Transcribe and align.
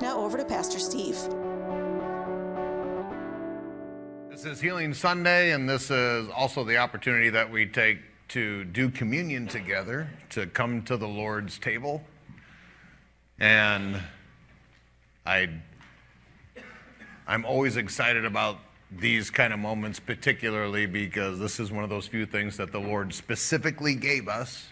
Now 0.00 0.18
over 0.18 0.36
to 0.36 0.44
Pastor 0.44 0.80
Steve. 0.80 1.16
This 4.28 4.44
is 4.44 4.60
Healing 4.60 4.92
Sunday, 4.92 5.52
and 5.52 5.68
this 5.68 5.88
is 5.88 6.28
also 6.30 6.64
the 6.64 6.78
opportunity 6.78 7.30
that 7.30 7.48
we 7.48 7.66
take 7.66 7.98
to 8.28 8.64
do 8.64 8.90
communion 8.90 9.46
together, 9.46 10.08
to 10.30 10.46
come 10.46 10.82
to 10.82 10.96
the 10.96 11.06
Lord's 11.06 11.60
table. 11.60 12.02
And 13.38 14.00
I, 15.24 15.48
I'm 17.28 17.44
always 17.44 17.76
excited 17.76 18.24
about 18.24 18.58
these 18.90 19.30
kind 19.30 19.52
of 19.52 19.60
moments, 19.60 20.00
particularly 20.00 20.86
because 20.86 21.38
this 21.38 21.60
is 21.60 21.70
one 21.70 21.84
of 21.84 21.90
those 21.90 22.08
few 22.08 22.26
things 22.26 22.56
that 22.56 22.72
the 22.72 22.80
Lord 22.80 23.14
specifically 23.14 23.94
gave 23.94 24.26
us 24.26 24.66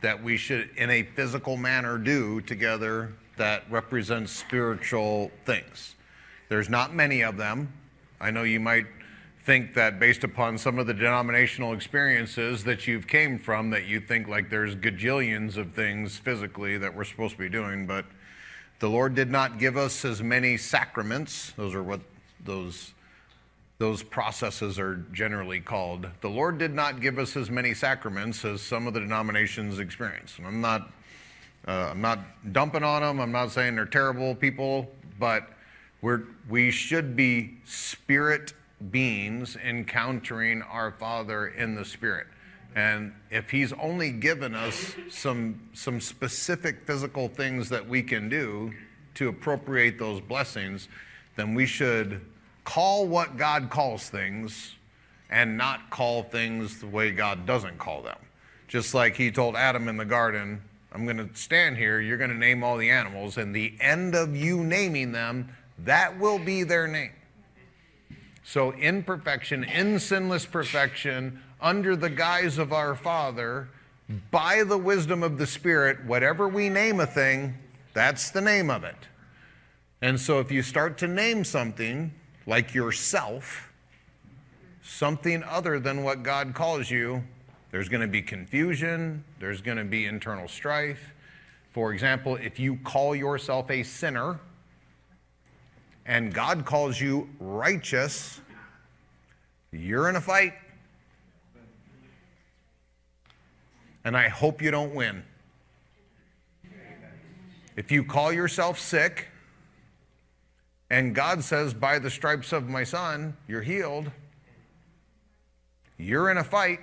that 0.00 0.20
we 0.20 0.36
should, 0.36 0.70
in 0.76 0.90
a 0.90 1.04
physical 1.04 1.56
manner, 1.56 1.96
do 1.96 2.40
together 2.40 3.12
that 3.38 3.64
represents 3.70 4.32
spiritual 4.32 5.30
things. 5.44 5.94
There's 6.48 6.68
not 6.68 6.94
many 6.94 7.22
of 7.22 7.36
them. 7.36 7.72
I 8.20 8.30
know 8.30 8.42
you 8.42 8.60
might 8.60 8.86
think 9.44 9.74
that 9.74 9.98
based 9.98 10.24
upon 10.24 10.58
some 10.58 10.78
of 10.78 10.86
the 10.86 10.94
denominational 10.94 11.72
experiences 11.72 12.64
that 12.64 12.86
you've 12.86 13.06
came 13.06 13.38
from 13.38 13.70
that 13.70 13.86
you 13.86 13.98
think 14.00 14.28
like 14.28 14.50
there's 14.50 14.76
gajillions 14.76 15.56
of 15.56 15.72
things 15.72 16.18
physically 16.18 16.76
that 16.76 16.94
we're 16.94 17.04
supposed 17.04 17.32
to 17.32 17.38
be 17.38 17.48
doing 17.48 17.86
but 17.86 18.04
the 18.80 18.90
lord 18.90 19.14
did 19.14 19.30
not 19.30 19.58
give 19.58 19.78
us 19.78 20.04
as 20.04 20.22
many 20.22 20.58
sacraments 20.58 21.52
those 21.56 21.74
are 21.74 21.82
what 21.82 22.02
those 22.44 22.92
those 23.78 24.02
processes 24.02 24.78
are 24.78 24.96
generally 25.12 25.60
called. 25.60 26.08
The 26.20 26.28
Lord 26.28 26.58
did 26.58 26.74
not 26.74 27.00
give 27.00 27.18
us 27.18 27.36
as 27.36 27.48
many 27.48 27.74
sacraments 27.74 28.44
as 28.44 28.60
some 28.60 28.88
of 28.88 28.94
the 28.94 29.00
denominations 29.00 29.78
experience. 29.78 30.36
And 30.36 30.46
I'm 30.46 30.60
not, 30.60 30.90
uh, 31.68 31.90
I'm 31.90 32.00
not 32.00 32.20
dumping 32.52 32.82
on 32.82 33.02
them. 33.02 33.20
I'm 33.20 33.30
not 33.30 33.52
saying 33.52 33.76
they're 33.76 33.84
terrible 33.84 34.34
people, 34.34 34.90
but 35.18 35.50
we're, 36.00 36.22
we 36.48 36.70
should 36.70 37.14
be 37.14 37.58
spirit 37.66 38.54
beings 38.90 39.54
encountering 39.56 40.62
our 40.62 40.92
Father 40.92 41.48
in 41.48 41.74
the 41.74 41.84
Spirit. 41.84 42.26
And 42.74 43.12
if 43.30 43.50
He's 43.50 43.74
only 43.74 44.12
given 44.12 44.54
us 44.54 44.94
some, 45.10 45.60
some 45.74 46.00
specific 46.00 46.86
physical 46.86 47.28
things 47.28 47.68
that 47.68 47.86
we 47.86 48.02
can 48.02 48.30
do 48.30 48.72
to 49.16 49.28
appropriate 49.28 49.98
those 49.98 50.22
blessings, 50.22 50.88
then 51.36 51.54
we 51.54 51.66
should 51.66 52.22
call 52.64 53.06
what 53.06 53.36
God 53.36 53.68
calls 53.68 54.08
things 54.08 54.74
and 55.28 55.58
not 55.58 55.90
call 55.90 56.22
things 56.22 56.80
the 56.80 56.86
way 56.86 57.10
God 57.10 57.44
doesn't 57.44 57.76
call 57.78 58.00
them. 58.00 58.16
Just 58.68 58.94
like 58.94 59.16
he 59.16 59.30
told 59.30 59.54
Adam 59.54 59.88
in 59.88 59.98
the 59.98 60.04
garden, 60.04 60.62
I'm 60.92 61.04
going 61.04 61.18
to 61.18 61.28
stand 61.34 61.76
here, 61.76 62.00
you're 62.00 62.16
going 62.16 62.30
to 62.30 62.36
name 62.36 62.64
all 62.64 62.76
the 62.76 62.90
animals, 62.90 63.36
and 63.36 63.54
the 63.54 63.74
end 63.80 64.14
of 64.14 64.34
you 64.34 64.64
naming 64.64 65.12
them, 65.12 65.50
that 65.78 66.18
will 66.18 66.38
be 66.38 66.62
their 66.62 66.88
name. 66.88 67.12
So, 68.42 68.70
in 68.70 69.02
perfection, 69.02 69.64
in 69.64 69.98
sinless 69.98 70.46
perfection, 70.46 71.42
under 71.60 71.94
the 71.94 72.08
guise 72.08 72.56
of 72.56 72.72
our 72.72 72.94
Father, 72.94 73.68
by 74.30 74.64
the 74.64 74.78
wisdom 74.78 75.22
of 75.22 75.36
the 75.36 75.46
Spirit, 75.46 76.04
whatever 76.06 76.48
we 76.48 76.70
name 76.70 77.00
a 77.00 77.06
thing, 77.06 77.54
that's 77.92 78.30
the 78.30 78.40
name 78.40 78.70
of 78.70 78.84
it. 78.84 78.96
And 80.00 80.18
so, 80.18 80.40
if 80.40 80.50
you 80.50 80.62
start 80.62 80.96
to 80.98 81.06
name 81.06 81.44
something, 81.44 82.14
like 82.46 82.74
yourself, 82.74 83.70
something 84.82 85.42
other 85.42 85.78
than 85.78 86.02
what 86.02 86.22
God 86.22 86.54
calls 86.54 86.90
you, 86.90 87.22
there's 87.70 87.88
going 87.88 88.00
to 88.00 88.08
be 88.08 88.22
confusion, 88.22 89.24
there's 89.40 89.60
going 89.60 89.78
to 89.78 89.84
be 89.84 90.06
internal 90.06 90.48
strife. 90.48 91.12
For 91.72 91.92
example, 91.92 92.36
if 92.36 92.58
you 92.58 92.76
call 92.76 93.14
yourself 93.14 93.70
a 93.70 93.82
sinner 93.82 94.40
and 96.06 96.32
God 96.32 96.64
calls 96.64 97.00
you 97.00 97.28
righteous, 97.38 98.40
you're 99.70 100.08
in 100.08 100.16
a 100.16 100.20
fight. 100.20 100.54
And 104.04 104.16
I 104.16 104.28
hope 104.28 104.62
you 104.62 104.70
don't 104.70 104.94
win. 104.94 105.22
If 107.76 107.92
you 107.92 108.02
call 108.02 108.32
yourself 108.32 108.78
sick 108.78 109.28
and 110.90 111.14
God 111.14 111.44
says, 111.44 111.74
By 111.74 111.98
the 111.98 112.10
stripes 112.10 112.52
of 112.52 112.68
my 112.68 112.84
son, 112.84 113.36
you're 113.46 113.62
healed. 113.62 114.10
You're 115.98 116.30
in 116.30 116.38
a 116.38 116.44
fight, 116.44 116.80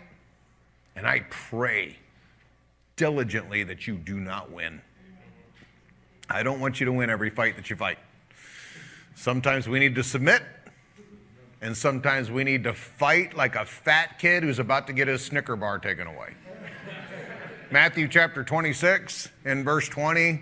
and 0.96 1.06
I 1.08 1.26
pray 1.30 1.98
diligently 2.96 3.64
that 3.64 3.88
you 3.88 3.96
do 3.96 4.20
not 4.20 4.52
win. 4.52 4.82
I 6.30 6.44
don't 6.44 6.60
want 6.60 6.80
you 6.80 6.86
to 6.86 6.92
win 6.92 7.10
every 7.10 7.30
fight 7.30 7.56
that 7.58 7.70
you 7.70 7.76
fight. 7.76 8.00
Sometimes 9.16 9.68
we 9.68 9.80
need 9.80 9.96
to 9.96 10.04
submit, 10.04 10.42
and 11.62 11.76
sometimes 11.76 12.32
we 12.32 12.44
need 12.44 12.64
to 12.64 12.74
fight 12.74 13.36
like 13.36 13.56
a 13.56 13.66
fat 13.66 14.20
kid 14.20 14.44
who's 14.44 14.60
about 14.60 14.88
to 14.88 14.94
get 14.94 15.08
his 15.08 15.24
Snicker 15.24 15.56
bar 15.56 15.80
taken 15.80 16.08
away. 16.08 16.34
Matthew 17.72 18.08
chapter 18.08 18.44
26 18.44 19.30
in 19.46 19.64
verse 19.64 19.88
20. 19.88 20.42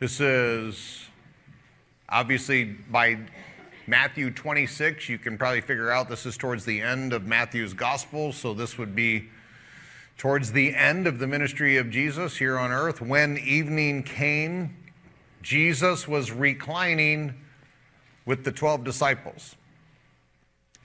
This 0.00 0.20
is 0.20 1.08
Obviously, 2.10 2.64
by 2.64 3.18
Matthew 3.86 4.30
26, 4.30 5.10
you 5.10 5.18
can 5.18 5.36
probably 5.36 5.60
figure 5.60 5.90
out 5.90 6.08
this 6.08 6.24
is 6.24 6.38
towards 6.38 6.64
the 6.64 6.80
end 6.80 7.12
of 7.12 7.26
Matthew's 7.26 7.74
gospel, 7.74 8.32
so 8.32 8.54
this 8.54 8.78
would 8.78 8.94
be 8.96 9.28
towards 10.18 10.50
the 10.52 10.74
end 10.74 11.06
of 11.06 11.20
the 11.20 11.26
ministry 11.26 11.76
of 11.76 11.90
Jesus 11.90 12.36
here 12.36 12.58
on 12.58 12.72
earth. 12.72 13.00
When 13.00 13.38
evening 13.38 14.02
came, 14.02 14.76
Jesus 15.40 16.06
was 16.08 16.32
reclining 16.32 17.34
with 18.26 18.44
the 18.44 18.52
12 18.52 18.84
disciples. 18.84 19.54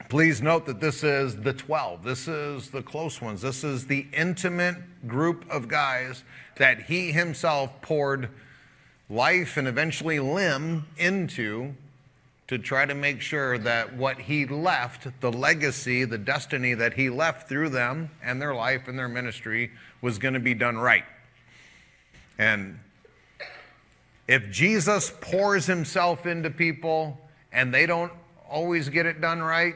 Please 0.07 0.41
note 0.41 0.67
that 0.67 0.79
this 0.79 1.03
is 1.03 1.37
the 1.37 1.53
12. 1.53 2.03
This 2.03 2.27
is 2.27 2.69
the 2.69 2.83
close 2.83 3.19
ones. 3.19 3.41
This 3.41 3.63
is 3.63 3.87
the 3.87 4.05
intimate 4.13 5.07
group 5.07 5.49
of 5.49 5.67
guys 5.67 6.23
that 6.57 6.83
he 6.83 7.11
himself 7.11 7.81
poured 7.81 8.29
life 9.09 9.57
and 9.57 9.67
eventually 9.67 10.19
limb 10.19 10.85
into 10.97 11.73
to 12.47 12.57
try 12.57 12.85
to 12.85 12.93
make 12.93 13.21
sure 13.21 13.57
that 13.57 13.95
what 13.95 14.19
he 14.19 14.45
left, 14.45 15.07
the 15.21 15.31
legacy, 15.31 16.03
the 16.03 16.17
destiny 16.17 16.73
that 16.73 16.93
he 16.93 17.09
left 17.09 17.47
through 17.47 17.69
them 17.69 18.09
and 18.21 18.41
their 18.41 18.53
life 18.53 18.87
and 18.87 18.99
their 18.99 19.07
ministry, 19.07 19.71
was 20.01 20.17
going 20.17 20.33
to 20.33 20.39
be 20.39 20.53
done 20.53 20.77
right. 20.77 21.05
And 22.37 22.79
if 24.27 24.51
Jesus 24.51 25.13
pours 25.21 25.65
himself 25.65 26.25
into 26.25 26.49
people 26.49 27.19
and 27.51 27.73
they 27.73 27.85
don't 27.85 28.11
always 28.49 28.89
get 28.89 29.05
it 29.05 29.21
done 29.21 29.41
right, 29.41 29.75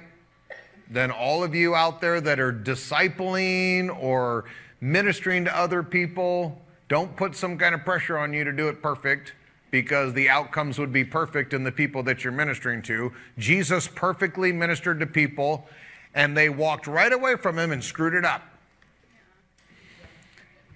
then 0.90 1.12
all 1.12 1.44
of 1.44 1.56
you 1.56 1.76
out 1.76 2.02
there 2.02 2.20
that 2.20 2.40
are 2.40 2.54
discipling 2.54 3.96
or 4.02 4.46
ministering 4.82 5.46
to 5.46 5.58
other 5.58 5.84
people, 5.84 6.62
don't 6.90 7.16
put 7.16 7.36
some 7.36 7.58
kind 7.58 7.76
of 7.76 7.84
pressure 7.84 8.18
on 8.18 8.34
you 8.34 8.44
to 8.44 8.52
do 8.52 8.68
it 8.68 8.82
perfect 8.82 9.34
because 9.72 10.14
the 10.14 10.30
outcomes 10.30 10.80
would 10.80 10.94
be 10.94 11.04
perfect 11.04 11.54
in 11.54 11.64
the 11.64 11.72
people 11.72 12.04
that 12.04 12.24
you're 12.24 12.34
ministering 12.34 12.82
to. 12.84 13.12
Jesus 13.38 13.88
perfectly 13.88 14.52
ministered 14.52 15.00
to 15.00 15.08
people, 15.08 15.68
and 16.14 16.36
they 16.36 16.50
walked 16.50 16.88
right 16.88 17.12
away 17.12 17.36
from 17.36 17.60
him 17.60 17.72
and 17.72 17.84
screwed 17.84 18.14
it 18.14 18.26
up. 18.26 18.44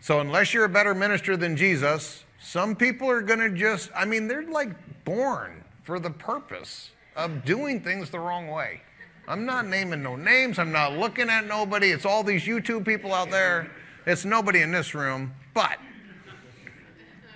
So, 0.02 0.20
unless 0.20 0.54
you're 0.54 0.66
a 0.66 0.70
better 0.70 0.96
minister 0.96 1.38
than 1.38 1.56
Jesus, 1.56 2.24
some 2.40 2.76
people 2.76 3.10
are 3.10 3.22
going 3.22 3.40
to 3.40 3.52
just, 3.52 3.92
I 3.96 4.06
mean, 4.06 4.28
they're 4.28 4.44
like 4.44 4.72
born 5.06 5.64
for 5.84 6.00
the 6.00 6.10
purpose 6.10 6.90
of 7.16 7.46
doing 7.46 7.82
things 7.82 8.10
the 8.10 8.20
wrong 8.20 8.48
way. 8.48 8.82
I'm 9.28 9.46
not 9.46 9.68
naming 9.68 10.02
no 10.02 10.16
names. 10.16 10.58
I'm 10.58 10.72
not 10.72 10.98
looking 10.98 11.30
at 11.30 11.46
nobody. 11.46 11.92
It's 11.92 12.06
all 12.06 12.24
these 12.24 12.44
YouTube 12.44 12.86
people 12.86 13.14
out 13.14 13.30
there. 13.30 13.72
It's 14.06 14.26
nobody 14.26 14.62
in 14.62 14.72
this 14.72 14.96
room. 14.96 15.34
But 15.54 15.78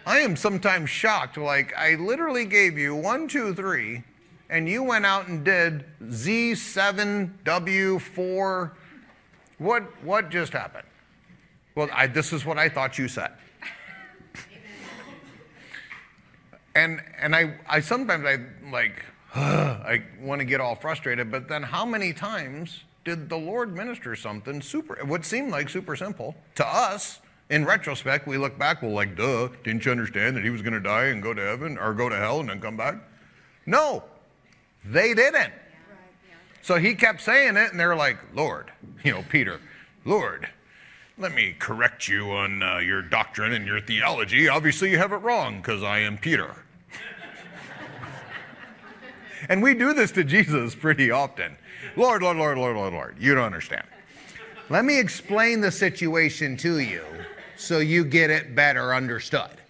I 0.06 0.20
am 0.20 0.36
sometimes 0.36 0.90
shocked. 0.90 1.38
Like, 1.38 1.74
I 1.76 1.96
literally 1.96 2.46
gave 2.46 2.78
you 2.78 2.96
one, 2.96 3.28
two, 3.28 3.56
three, 3.56 4.04
and 4.50 4.70
you 4.70 4.84
went 4.84 5.06
out 5.06 5.28
and 5.28 5.44
did 5.44 5.84
Z7W4. 6.04 8.72
What, 9.58 10.04
what 10.04 10.30
just 10.30 10.54
happened? 10.54 10.88
Well, 11.74 11.90
I, 11.92 12.06
this 12.08 12.32
is 12.32 12.46
what 12.46 12.60
I 12.60 12.70
thought 12.70 12.98
you 12.98 13.08
said. 13.08 13.32
and 16.76 17.02
and 17.20 17.36
I, 17.36 17.56
I 17.68 17.82
sometimes 17.82 18.26
I 18.26 18.38
like 18.72 19.04
I 19.36 20.04
want 20.22 20.40
to 20.40 20.46
get 20.46 20.62
all 20.62 20.76
frustrated, 20.76 21.30
but 21.32 21.50
then 21.50 21.64
how 21.64 21.86
many 21.86 22.14
times 22.14 22.84
did 23.04 23.28
the 23.28 23.38
Lord 23.38 23.76
minister 23.76 24.16
something 24.16 24.62
super 24.62 25.04
what 25.06 25.26
seemed 25.26 25.52
like 25.52 25.68
super 25.70 25.98
simple 25.98 26.36
to 26.56 26.66
us? 26.66 27.20
In 27.50 27.64
retrospect, 27.64 28.28
we 28.28 28.38
look 28.38 28.58
back, 28.58 28.82
we're 28.82 28.90
like, 28.90 29.16
duh, 29.16 29.50
didn't 29.64 29.86
you 29.86 29.92
understand 29.92 30.36
that 30.36 30.44
he 30.44 30.50
was 30.50 30.64
going 30.64 30.74
to 30.74 30.80
die 30.80 31.06
and 31.06 31.22
go 31.22 31.34
to 31.34 31.42
heaven 31.42 31.78
or 31.78 31.94
go 31.94 32.10
to 32.10 32.16
hell 32.16 32.40
and 32.40 32.50
then 32.50 32.60
come 32.60 32.76
back? 32.76 32.96
No, 33.68 34.04
they 34.84 35.14
didn't. 35.14 35.54
So 36.64 36.78
he 36.78 36.96
kept 36.96 37.22
saying 37.22 37.56
it, 37.58 37.70
and 37.70 37.80
they're 37.80 37.96
like, 37.96 38.18
Lord, 38.34 38.72
you 39.04 39.12
know, 39.12 39.24
Peter, 39.30 39.60
Lord, 40.06 40.50
let 41.20 41.36
me 41.36 41.56
correct 41.60 42.08
you 42.08 42.32
on 42.32 42.64
uh, 42.64 42.80
your 42.80 43.04
doctrine 43.04 43.54
and 43.54 43.68
your 43.68 43.80
theology. 43.80 44.50
Obviously, 44.50 44.90
you 44.90 44.98
have 44.98 45.12
it 45.12 45.18
wrong 45.18 45.58
because 45.58 45.84
I 45.84 46.00
am 46.00 46.18
Peter. 46.18 46.56
and 49.50 49.62
we 49.62 49.76
do 49.76 49.94
this 49.94 50.12
to 50.14 50.24
Jesus 50.24 50.74
pretty 50.74 51.12
often. 51.12 51.56
Lord, 51.96 52.24
Lord, 52.24 52.38
Lord, 52.38 52.58
Lord, 52.58 52.76
Lord, 52.76 52.94
Lord. 52.94 53.18
You 53.20 53.36
don't 53.36 53.46
understand. 53.46 53.86
Let 54.70 54.84
me 54.84 55.00
explain 55.00 55.62
the 55.62 55.72
situation 55.72 56.58
to 56.58 56.80
you 56.80 57.06
so 57.58 57.80
you 57.80 58.04
get 58.04 58.30
it 58.30 58.56
better 58.56 58.94
understood. 58.94 59.62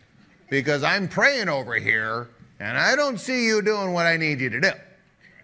Because 0.49 0.83
I'm 0.83 1.07
praying 1.07 1.49
over 1.49 1.75
here 1.75 2.29
and 2.59 2.77
I 2.77 2.95
don't 2.95 3.19
see 3.19 3.45
you 3.45 3.61
doing 3.61 3.93
what 3.93 4.05
I 4.05 4.17
need 4.17 4.39
you 4.39 4.49
to 4.49 4.61
do. 4.61 4.71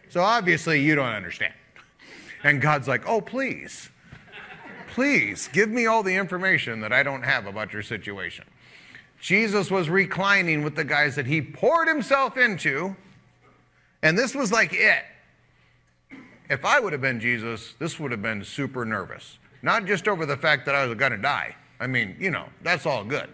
So 0.10 0.22
obviously 0.22 0.82
you 0.82 0.96
don't 0.96 1.10
understand. 1.10 1.54
And 2.44 2.62
God's 2.62 2.88
like, 2.88 3.08
oh, 3.08 3.22
please, 3.22 3.90
please 4.90 5.50
give 5.54 5.70
me 5.70 5.86
all 5.86 6.04
the 6.04 6.16
information 6.16 6.82
that 6.82 6.92
I 6.92 7.04
don't 7.04 7.24
have 7.24 7.46
about 7.46 7.74
your 7.74 7.84
situation. 7.84 8.46
Jesus 9.20 9.70
was 9.70 9.90
reclining 9.90 10.64
with 10.64 10.76
the 10.76 10.84
guys 10.84 11.16
that 11.16 11.28
he 11.28 11.42
poured 11.42 11.88
himself 11.88 12.38
into, 12.38 12.96
and 14.02 14.18
this 14.18 14.34
was 14.34 14.52
like 14.52 14.74
it. 14.74 15.04
If 16.50 16.66
I 16.66 16.80
would 16.80 16.92
have 16.92 17.02
been 17.02 17.20
Jesus, 17.20 17.76
this 17.78 18.00
would 18.00 18.12
have 18.12 18.24
been 18.24 18.44
super 18.44 18.84
nervous. 18.84 19.38
Not 19.62 19.86
just 19.86 20.08
over 20.08 20.26
the 20.26 20.36
fact 20.36 20.66
that 20.66 20.74
I 20.74 20.88
was 20.88 20.98
going 20.98 21.12
to 21.12 21.18
die. 21.20 21.56
I 21.82 21.88
mean, 21.88 22.16
you 22.20 22.30
know, 22.30 22.46
that's 22.62 22.86
all 22.86 23.04
good. 23.04 23.28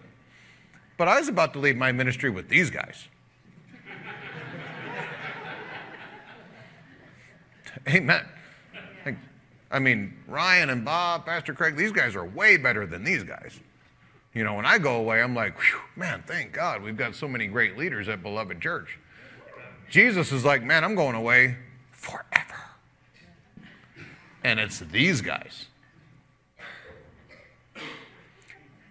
But 0.98 1.10
I 1.10 1.20
was 1.20 1.28
about 1.28 1.54
to 1.54 1.60
leave 1.60 1.76
my 1.76 1.92
ministry 1.92 2.30
with 2.30 2.48
these 2.48 2.70
guys. 2.72 3.08
Amen. 7.88 8.26
I 9.70 9.80
mean, 9.80 10.14
Ryan 10.28 10.70
and 10.70 10.86
Bob, 10.86 11.26
Pastor 11.26 11.54
Craig, 11.54 11.76
these 11.76 11.92
guys 11.92 12.16
are 12.16 12.24
way 12.26 12.56
better 12.56 12.88
than 12.88 13.04
these 13.04 13.24
guys. 13.24 13.60
You 14.34 14.46
know, 14.46 14.54
when 14.54 14.66
I 14.66 14.78
go 14.78 14.96
away, 14.96 15.22
I'm 15.22 15.36
like, 15.36 15.56
man, 15.98 16.24
thank 16.26 16.54
God 16.54 16.82
we've 16.82 16.96
got 16.96 17.16
so 17.16 17.28
many 17.28 17.48
great 17.48 17.78
leaders 17.78 18.08
at 18.08 18.24
Beloved 18.24 18.62
Church. 18.62 18.98
Jesus 19.90 20.32
is 20.32 20.46
like, 20.46 20.64
man, 20.64 20.86
I'm 20.86 20.96
going 20.96 21.16
away 21.16 21.58
forever. 21.92 22.62
And 24.44 24.60
it's 24.60 24.80
these 24.80 25.20
guys. 25.20 25.66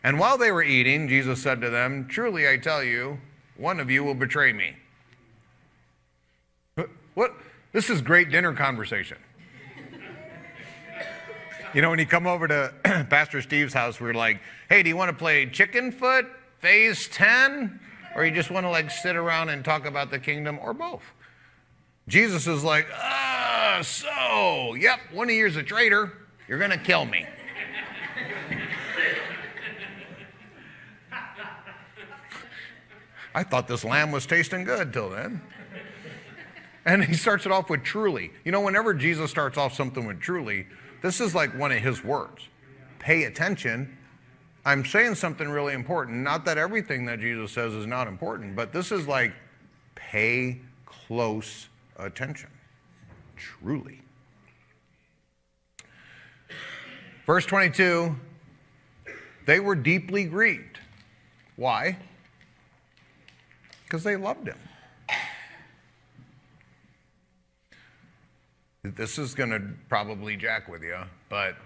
And 0.06 0.20
while 0.20 0.38
they 0.38 0.52
were 0.52 0.62
eating, 0.62 1.08
Jesus 1.08 1.42
said 1.42 1.60
to 1.62 1.68
them, 1.68 2.06
Truly 2.06 2.48
I 2.48 2.58
tell 2.58 2.84
you, 2.84 3.18
one 3.56 3.80
of 3.80 3.90
you 3.90 4.04
will 4.04 4.14
betray 4.14 4.52
me. 4.52 4.76
What? 7.14 7.34
This 7.72 7.90
is 7.90 8.02
great 8.02 8.30
dinner 8.30 8.52
conversation. 8.52 9.18
You 11.74 11.82
know, 11.82 11.90
when 11.90 11.98
you 11.98 12.06
come 12.06 12.28
over 12.28 12.46
to 12.46 12.72
Pastor 13.10 13.42
Steve's 13.42 13.74
house, 13.74 14.00
we're 14.00 14.14
like, 14.14 14.40
hey, 14.68 14.84
do 14.84 14.88
you 14.88 14.96
want 14.96 15.08
to 15.08 15.16
play 15.16 15.44
chicken 15.46 15.90
foot, 15.90 16.26
phase 16.60 17.08
10? 17.08 17.80
Or 18.14 18.24
you 18.24 18.30
just 18.30 18.52
want 18.52 18.64
to 18.64 18.70
like 18.70 18.92
sit 18.92 19.16
around 19.16 19.48
and 19.48 19.64
talk 19.64 19.86
about 19.86 20.12
the 20.12 20.20
kingdom, 20.20 20.60
or 20.62 20.72
both? 20.72 21.02
Jesus 22.06 22.46
is 22.46 22.62
like, 22.62 22.86
ah, 22.94 23.80
so, 23.82 24.76
yep, 24.76 25.00
one 25.10 25.28
of 25.28 25.34
you's 25.34 25.56
a 25.56 25.64
traitor. 25.64 26.12
You're 26.46 26.60
going 26.60 26.70
to 26.70 26.78
kill 26.78 27.04
me. 27.06 27.26
I 33.36 33.42
thought 33.42 33.68
this 33.68 33.84
lamb 33.84 34.12
was 34.12 34.24
tasting 34.24 34.64
good 34.64 34.94
till 34.94 35.10
then. 35.10 35.42
And 36.86 37.04
he 37.04 37.12
starts 37.12 37.44
it 37.44 37.52
off 37.52 37.68
with 37.68 37.82
truly. 37.82 38.30
You 38.46 38.52
know, 38.52 38.62
whenever 38.62 38.94
Jesus 38.94 39.30
starts 39.30 39.58
off 39.58 39.74
something 39.74 40.06
with 40.06 40.20
truly, 40.20 40.66
this 41.02 41.20
is 41.20 41.34
like 41.34 41.54
one 41.58 41.70
of 41.70 41.80
his 41.80 42.02
words. 42.02 42.48
Pay 42.98 43.24
attention. 43.24 43.94
I'm 44.64 44.86
saying 44.86 45.16
something 45.16 45.50
really 45.50 45.74
important. 45.74 46.16
Not 46.22 46.46
that 46.46 46.56
everything 46.56 47.04
that 47.06 47.20
Jesus 47.20 47.52
says 47.52 47.74
is 47.74 47.86
not 47.86 48.08
important, 48.08 48.56
but 48.56 48.72
this 48.72 48.90
is 48.90 49.06
like 49.06 49.34
pay 49.94 50.62
close 50.86 51.68
attention. 51.98 52.48
Truly. 53.36 54.00
Verse 57.26 57.44
22 57.44 58.16
they 59.44 59.60
were 59.60 59.76
deeply 59.76 60.24
grieved. 60.24 60.80
Why? 61.56 61.98
Because 63.86 64.02
they 64.02 64.16
loved 64.16 64.48
him. 64.48 64.58
This 68.82 69.18
is 69.18 69.34
going 69.34 69.50
to 69.50 69.62
probably 69.88 70.36
jack 70.36 70.68
with 70.68 70.82
you, 70.82 70.98
but 71.28 71.56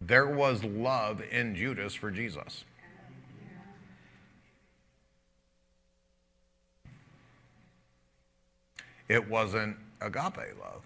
there 0.00 0.26
was 0.26 0.62
love 0.62 1.22
in 1.30 1.54
Judas 1.54 1.94
for 1.94 2.10
Jesus. 2.10 2.64
It 9.08 9.28
wasn't 9.28 9.76
agape 10.00 10.58
love. 10.58 10.82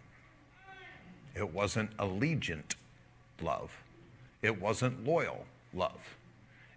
It 1.34 1.52
wasn't 1.52 1.96
allegiant 1.98 2.74
love. 3.40 3.76
It 4.42 4.60
wasn't 4.60 5.04
loyal 5.04 5.44
love. 5.72 6.17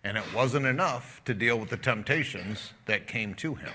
And 0.03 0.17
it 0.17 0.23
wasn't 0.33 0.65
enough 0.65 1.21
to 1.25 1.33
deal 1.33 1.59
with 1.59 1.69
the 1.69 1.77
temptations 1.77 2.73
that 2.85 3.07
came 3.07 3.35
to 3.35 3.55
him. 3.55 3.73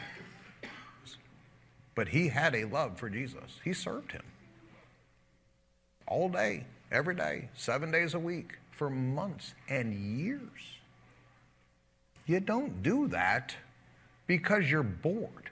But 1.95 2.09
he 2.09 2.29
had 2.29 2.55
a 2.55 2.65
love 2.65 2.99
for 2.99 3.09
Jesus. 3.09 3.61
He 3.65 3.73
served 3.73 4.13
him 4.13 4.25
all 6.07 6.29
day, 6.29 6.65
every 6.91 7.15
day, 7.15 7.49
seven 7.55 7.91
days 7.91 8.15
a 8.15 8.19
week, 8.19 8.59
for 8.71 8.91
months 8.91 9.55
and 9.69 9.95
years. 10.19 10.79
You 12.27 12.41
don't 12.41 12.83
do 12.83 13.09
that 13.09 13.55
because 14.27 14.71
you're 14.71 14.83
bored, 14.83 15.51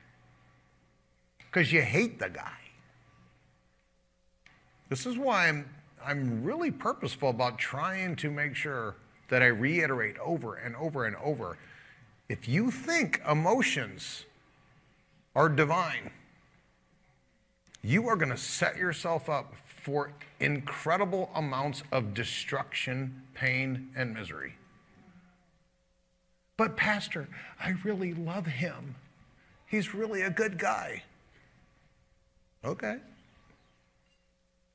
because 1.38 1.72
you 1.72 1.80
hate 1.80 2.18
the 2.18 2.28
guy. 2.28 2.58
This 4.88 5.06
is 5.06 5.16
why 5.16 5.48
I'm, 5.48 5.68
I'm 6.04 6.44
really 6.44 6.70
purposeful 6.70 7.30
about 7.30 7.58
trying 7.58 8.16
to 8.16 8.30
make 8.30 8.54
sure 8.54 8.96
that 9.28 9.42
I 9.42 9.46
reiterate 9.46 10.18
over 10.18 10.54
and 10.54 10.76
over 10.76 11.06
and 11.06 11.16
over. 11.16 11.58
If 12.28 12.48
you 12.48 12.70
think 12.70 13.20
emotions 13.28 14.24
are 15.34 15.48
divine, 15.48 16.10
you 17.82 18.08
are 18.08 18.16
going 18.16 18.30
to 18.30 18.36
set 18.36 18.76
yourself 18.76 19.28
up 19.28 19.54
for 19.56 20.12
incredible 20.40 21.30
amounts 21.34 21.82
of 21.92 22.14
destruction, 22.14 23.22
pain, 23.34 23.90
and 23.94 24.14
misery. 24.14 24.54
But, 26.56 26.76
Pastor, 26.76 27.28
I 27.60 27.74
really 27.84 28.14
love 28.14 28.46
him. 28.46 28.94
He's 29.66 29.92
really 29.92 30.22
a 30.22 30.30
good 30.30 30.58
guy. 30.58 31.02
Okay. 32.64 32.96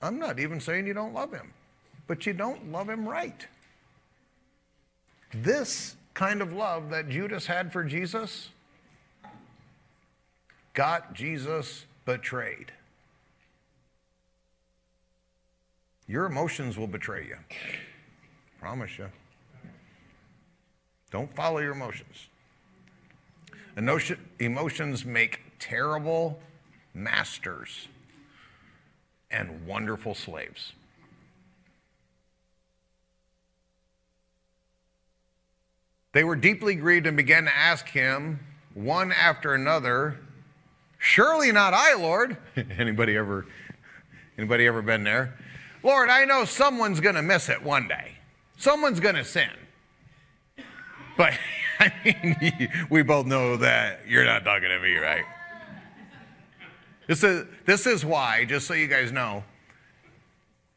I'm 0.02 0.20
not 0.20 0.40
even 0.40 0.60
saying 0.60 0.86
you 0.86 0.94
don't 0.94 1.14
love 1.14 1.34
him, 1.34 1.54
but 2.08 2.26
you 2.26 2.34
don't 2.34 2.72
love 2.72 2.90
him 2.90 3.08
right. 3.08 3.48
This 5.32 5.96
kind 6.14 6.42
of 6.42 6.54
love 6.54 6.90
that 6.90 7.10
Judas 7.10 7.46
had 7.46 7.72
for 7.72 7.84
Jesus 7.84 8.50
got 10.74 11.14
Jesus 11.14 11.86
betrayed. 12.06 12.72
Your 16.08 16.26
emotions 16.26 16.78
will 16.78 16.88
betray 16.88 17.28
you. 17.28 17.38
Promise 18.60 18.98
you. 18.98 19.10
Don't 21.12 21.34
follow 21.36 21.60
your 21.60 21.74
emotions. 21.74 22.28
Emotions 23.78 25.06
make 25.06 25.42
terrible 25.60 26.40
masters 26.94 27.88
and 29.30 29.66
wonderful 29.68 30.16
slaves. 30.16 30.74
They 36.12 36.24
were 36.24 36.36
deeply 36.36 36.76
grieved 36.76 37.06
and 37.06 37.16
began 37.16 37.46
to 37.46 37.56
ask 37.56 37.88
him 37.88 38.40
one 38.74 39.12
after 39.12 39.54
another, 39.54 40.20
"Surely 40.98 41.52
not 41.52 41.74
I, 41.74 41.96
Lord." 41.96 42.38
anybody 42.78 43.16
ever 43.16 43.46
anybody 44.38 44.66
ever 44.68 44.82
been 44.82 45.04
there? 45.04 45.38
Lord, 45.84 46.10
I 46.10 46.26
know 46.26 46.46
someone's 46.46 47.00
to 47.16 47.22
miss 47.22 47.50
it 47.50 47.64
one 47.64 47.88
day. 47.88 48.16
Someone's 48.58 49.00
to 49.16 49.24
sin. 49.24 49.50
But 51.16 51.34
I 51.80 51.94
mean, 52.04 52.70
we 52.90 53.04
both 53.04 53.26
know 53.26 53.58
that 53.58 54.02
you're 54.08 54.26
not 54.26 54.44
talking 54.44 54.70
to 54.70 54.80
me, 54.80 54.96
right? 54.96 55.26
This 57.08 57.24
is, 57.24 57.48
this 57.66 57.88
is 57.88 58.06
why, 58.06 58.46
just 58.46 58.68
so 58.68 58.74
you 58.74 58.88
guys 58.88 59.12
know, 59.12 59.44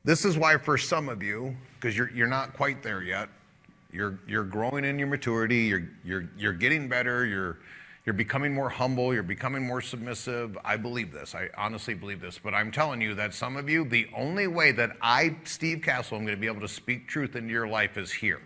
this 0.04 0.24
is 0.24 0.38
why 0.38 0.56
for 0.56 0.78
some 0.78 1.08
of 1.08 1.22
you, 1.22 1.56
because 1.74 1.96
you're, 1.96 2.10
you're 2.10 2.26
not 2.26 2.54
quite 2.54 2.82
there 2.82 3.02
yet, 3.02 3.28
you're, 3.92 4.18
you're 4.26 4.44
growing 4.44 4.84
in 4.84 4.98
your 4.98 5.08
maturity, 5.08 5.64
you're, 5.64 5.88
you're, 6.04 6.28
you're 6.36 6.52
getting 6.52 6.88
better, 6.88 7.26
you're, 7.26 7.58
you're 8.04 8.14
becoming 8.14 8.52
more 8.52 8.68
humble, 8.68 9.14
you're 9.14 9.22
becoming 9.22 9.64
more 9.64 9.80
submissive. 9.80 10.58
I 10.64 10.76
believe 10.76 11.12
this. 11.12 11.34
I 11.34 11.50
honestly 11.56 11.94
believe 11.94 12.20
this. 12.20 12.38
But 12.42 12.54
I'm 12.54 12.72
telling 12.72 13.00
you 13.00 13.14
that 13.14 13.32
some 13.34 13.56
of 13.56 13.68
you, 13.68 13.84
the 13.84 14.08
only 14.16 14.48
way 14.48 14.72
that 14.72 14.96
I, 15.00 15.36
Steve 15.44 15.82
Cassell, 15.82 16.18
am 16.18 16.24
going 16.24 16.36
to 16.36 16.40
be 16.40 16.48
able 16.48 16.62
to 16.62 16.68
speak 16.68 17.06
truth 17.06 17.36
into 17.36 17.52
your 17.52 17.68
life 17.68 17.96
is 17.96 18.10
here, 18.10 18.40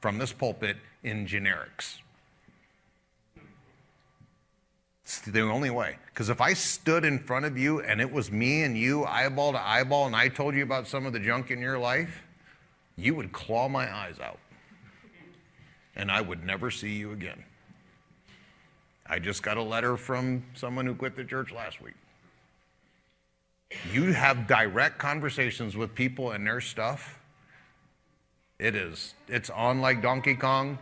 from 0.00 0.18
this 0.18 0.32
pulpit 0.32 0.76
in 1.02 1.26
generics. 1.26 1.96
It's 5.04 5.20
the 5.20 5.40
only 5.42 5.70
way. 5.70 5.98
Because 6.06 6.28
if 6.28 6.40
I 6.40 6.54
stood 6.54 7.04
in 7.04 7.18
front 7.18 7.44
of 7.44 7.58
you 7.58 7.80
and 7.80 8.00
it 8.00 8.10
was 8.10 8.30
me 8.30 8.62
and 8.62 8.78
you, 8.78 9.04
eyeball 9.04 9.52
to 9.52 9.60
eyeball, 9.60 10.06
and 10.06 10.16
I 10.16 10.28
told 10.28 10.54
you 10.54 10.62
about 10.62 10.86
some 10.86 11.04
of 11.04 11.12
the 11.12 11.18
junk 11.18 11.50
in 11.50 11.60
your 11.60 11.78
life, 11.78 12.22
you 12.96 13.14
would 13.14 13.32
claw 13.32 13.68
my 13.68 13.92
eyes 13.92 14.18
out. 14.20 14.38
And 15.96 16.10
I 16.10 16.20
would 16.20 16.44
never 16.44 16.70
see 16.70 16.94
you 16.94 17.12
again. 17.12 17.44
I 19.06 19.18
just 19.18 19.42
got 19.42 19.56
a 19.56 19.62
letter 19.62 19.96
from 19.96 20.44
someone 20.54 20.86
who 20.86 20.94
quit 20.94 21.14
the 21.14 21.24
church 21.24 21.52
last 21.52 21.80
week. 21.80 21.94
You 23.92 24.12
have 24.12 24.46
direct 24.46 24.98
conversations 24.98 25.76
with 25.76 25.94
people 25.94 26.30
and 26.32 26.46
their 26.46 26.60
stuff. 26.60 27.18
It 28.58 28.74
is, 28.74 29.14
it's 29.28 29.50
on 29.50 29.80
like 29.80 30.00
Donkey 30.00 30.34
Kong, 30.34 30.78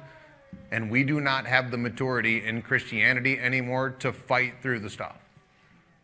and 0.71 0.91
we 0.91 1.05
do 1.05 1.21
not 1.21 1.47
have 1.47 1.71
the 1.71 1.79
maturity 1.79 2.45
in 2.45 2.63
Christianity 2.63 3.39
anymore 3.39 3.91
to 4.01 4.13
fight 4.13 4.55
through 4.63 4.81
the 4.81 4.91
stuff. 4.91 5.17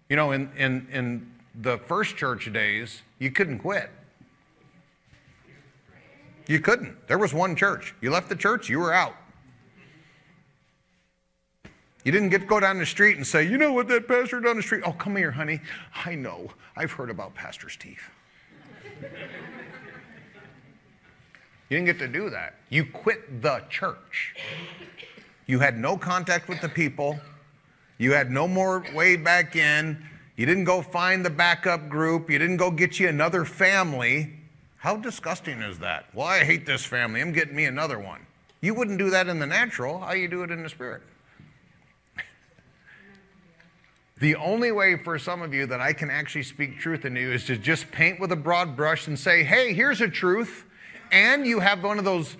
You 0.09 0.17
know, 0.17 0.33
in, 0.33 0.51
in, 0.57 0.89
in 0.91 1.31
the 1.55 1.79
first 1.79 2.17
church 2.17 2.51
days, 2.53 3.03
you 3.19 3.31
couldn't 3.31 3.59
quit. 3.59 3.91
You 6.49 6.59
couldn't. 6.59 7.07
There 7.07 7.19
was 7.19 7.33
one 7.33 7.55
church. 7.55 7.95
You 8.01 8.11
left 8.11 8.29
the 8.29 8.37
church, 8.37 8.69
you 8.69 8.81
were 8.81 8.93
out. 8.93 9.15
You 12.05 12.13
didn't 12.13 12.31
get 12.31 12.41
to 12.41 12.47
go 12.47 12.59
down 12.59 12.79
the 12.79 12.87
street 12.87 13.19
and 13.19 13.27
say, 13.27 13.47
you 13.47 13.59
know 13.59 13.75
what 13.75 13.87
that 13.89 14.09
pastor 14.09 14.41
down 14.41 14.57
the 14.57 14.63
street? 14.63 14.83
Oh, 14.87 14.93
come 14.93 15.15
here, 15.15 15.31
honey. 15.31 15.61
I 16.07 16.15
know. 16.15 16.49
I've 16.75 16.91
heard 16.91 17.11
about 17.11 17.35
Pastor 17.35 17.69
Steve. 17.69 18.11
you 21.69 21.77
didn't 21.77 21.85
get 21.85 21.99
to 21.99 22.09
do 22.09 22.31
that. 22.31 22.55
You 22.71 22.87
quit 22.87 23.43
the 23.43 23.63
church. 23.69 24.35
You 25.47 25.59
had 25.59 25.77
no 25.77 25.99
contact 25.99 26.49
with 26.49 26.63
the 26.63 26.69
people. 26.69 27.21
You 27.99 28.13
had 28.13 28.31
no 28.31 28.49
more 28.49 28.87
way 28.95 29.17
back 29.17 29.55
in. 29.55 30.03
You 30.37 30.47
didn't 30.47 30.65
go 30.65 30.81
find 30.81 31.27
the 31.27 31.31
backup 31.31 31.91
group. 31.91 32.31
You 32.31 32.39
didn't 32.39 32.57
go 32.57 32.71
get 32.71 32.99
you 32.99 33.09
another 33.09 33.45
family. 33.45 34.38
How 34.79 34.97
disgusting 34.97 35.61
is 35.61 35.79
that? 35.81 36.07
Well, 36.15 36.27
I 36.27 36.45
hate 36.45 36.65
this 36.65 36.85
family. 36.85 37.21
I'm 37.21 37.33
getting 37.33 37.57
me 37.57 37.65
another 37.65 37.99
one. 37.99 38.21
You 38.61 38.75
wouldn't 38.75 38.99
do 38.99 39.11
that 39.11 39.29
in 39.29 39.39
the 39.39 39.47
natural. 39.47 39.99
How 40.01 40.13
you 40.13 40.29
do 40.29 40.43
it 40.43 40.51
in 40.51 40.63
the 40.63 40.69
spirit? 40.69 41.03
The 44.21 44.35
only 44.37 44.73
way 44.73 44.97
for 44.97 45.19
some 45.19 45.43
of 45.43 45.55
you 45.55 45.67
that 45.67 45.81
I 45.81 45.93
can 45.93 46.11
actually 46.11 46.43
speak 46.43 46.79
truth 46.79 47.05
into 47.05 47.21
you 47.21 47.33
is 47.33 47.45
to 47.47 47.57
just 47.57 47.91
paint 47.93 48.19
with 48.19 48.33
a 48.33 48.37
broad 48.37 48.75
brush 48.75 49.07
and 49.07 49.17
say, 49.17 49.45
hey, 49.45 49.73
here's 49.73 50.01
a 50.01 50.09
truth. 50.09 50.65
And 51.13 51.47
you 51.47 51.61
have 51.61 51.85
one 51.85 51.99
of 51.99 52.05
those, 52.05 52.37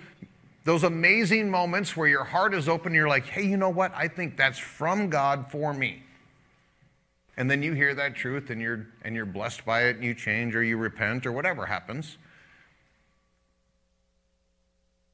those 0.65 0.83
amazing 0.83 1.49
moments 1.49 1.95
where 1.95 2.07
your 2.07 2.25
heart 2.25 2.53
is 2.53 2.67
open 2.67 2.87
and 2.87 2.95
you're 2.95 3.07
like, 3.07 3.25
hey, 3.25 3.45
you 3.45 3.55
know 3.55 3.69
what? 3.69 3.93
I 3.95 4.09
think 4.09 4.35
that's 4.35 4.59
from 4.59 5.09
God 5.09 5.49
for 5.49 5.73
me. 5.73 6.03
And 7.37 7.49
then 7.49 7.63
you 7.63 7.71
hear 7.71 7.95
that 7.95 8.15
truth 8.15 8.49
and 8.49 8.61
you're, 8.61 8.87
and 9.03 9.15
you're 9.15 9.25
blessed 9.25 9.63
by 9.63 9.83
it 9.83 9.95
and 9.95 10.03
you 10.03 10.13
change 10.13 10.55
or 10.55 10.63
you 10.63 10.75
repent 10.75 11.25
or 11.25 11.31
whatever 11.31 11.65
happens. 11.65 12.17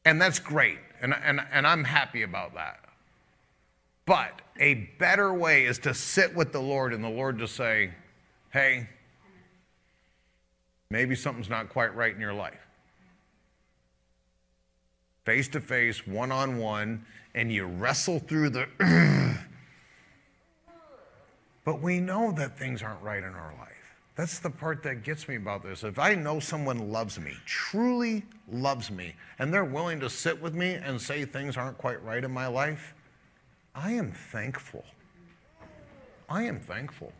And 0.05 0.21
that's 0.21 0.39
great. 0.39 0.77
And, 1.01 1.13
and, 1.13 1.41
and 1.51 1.67
I'm 1.67 1.83
happy 1.83 2.21
about 2.21 2.53
that. 2.53 2.79
But 4.05 4.41
a 4.59 4.75
better 4.99 5.33
way 5.33 5.65
is 5.65 5.79
to 5.79 5.93
sit 5.93 6.35
with 6.35 6.51
the 6.51 6.61
Lord 6.61 6.93
and 6.93 7.03
the 7.03 7.09
Lord 7.09 7.39
to 7.39 7.47
say, 7.47 7.91
hey, 8.51 8.87
maybe 10.89 11.15
something's 11.15 11.49
not 11.49 11.69
quite 11.69 11.95
right 11.95 12.13
in 12.13 12.21
your 12.21 12.33
life. 12.33 12.53
Face 15.25 15.47
to 15.49 15.59
face, 15.59 16.05
one 16.05 16.31
on 16.31 16.59
one, 16.59 17.03
and 17.33 17.51
you 17.51 17.65
wrestle 17.65 18.19
through 18.19 18.51
the. 18.51 18.67
but 21.65 21.81
we 21.81 21.99
know 21.99 22.31
that 22.33 22.59
things 22.59 22.83
aren't 22.83 23.01
right 23.01 23.23
in 23.23 23.33
our 23.33 23.53
life. 23.59 23.74
That's 24.15 24.39
the 24.39 24.49
part 24.49 24.81
that 24.83 25.03
gets 25.03 25.27
me 25.27 25.35
about 25.35 25.63
this. 25.63 25.83
If 25.83 25.99
I 25.99 26.15
know 26.15 26.39
someone 26.39 26.91
loves 26.91 27.19
me, 27.19 27.33
truly 27.45 28.23
loves 28.49 28.89
me, 28.89 29.13
and 29.39 29.53
they're 29.53 29.65
willing 29.65 29.99
to 29.99 30.09
sit 30.09 30.41
with 30.41 30.53
me 30.53 30.75
and 30.75 31.01
say 31.01 31.25
things 31.25 31.57
aren't 31.57 31.77
quite 31.77 32.01
right 32.01 32.23
in 32.23 32.31
my 32.31 32.47
life, 32.47 32.93
I 33.73 33.91
am 33.91 34.13
thankful. 34.13 34.85
I 36.29 36.43
am 36.43 36.61
thankful. 36.61 37.11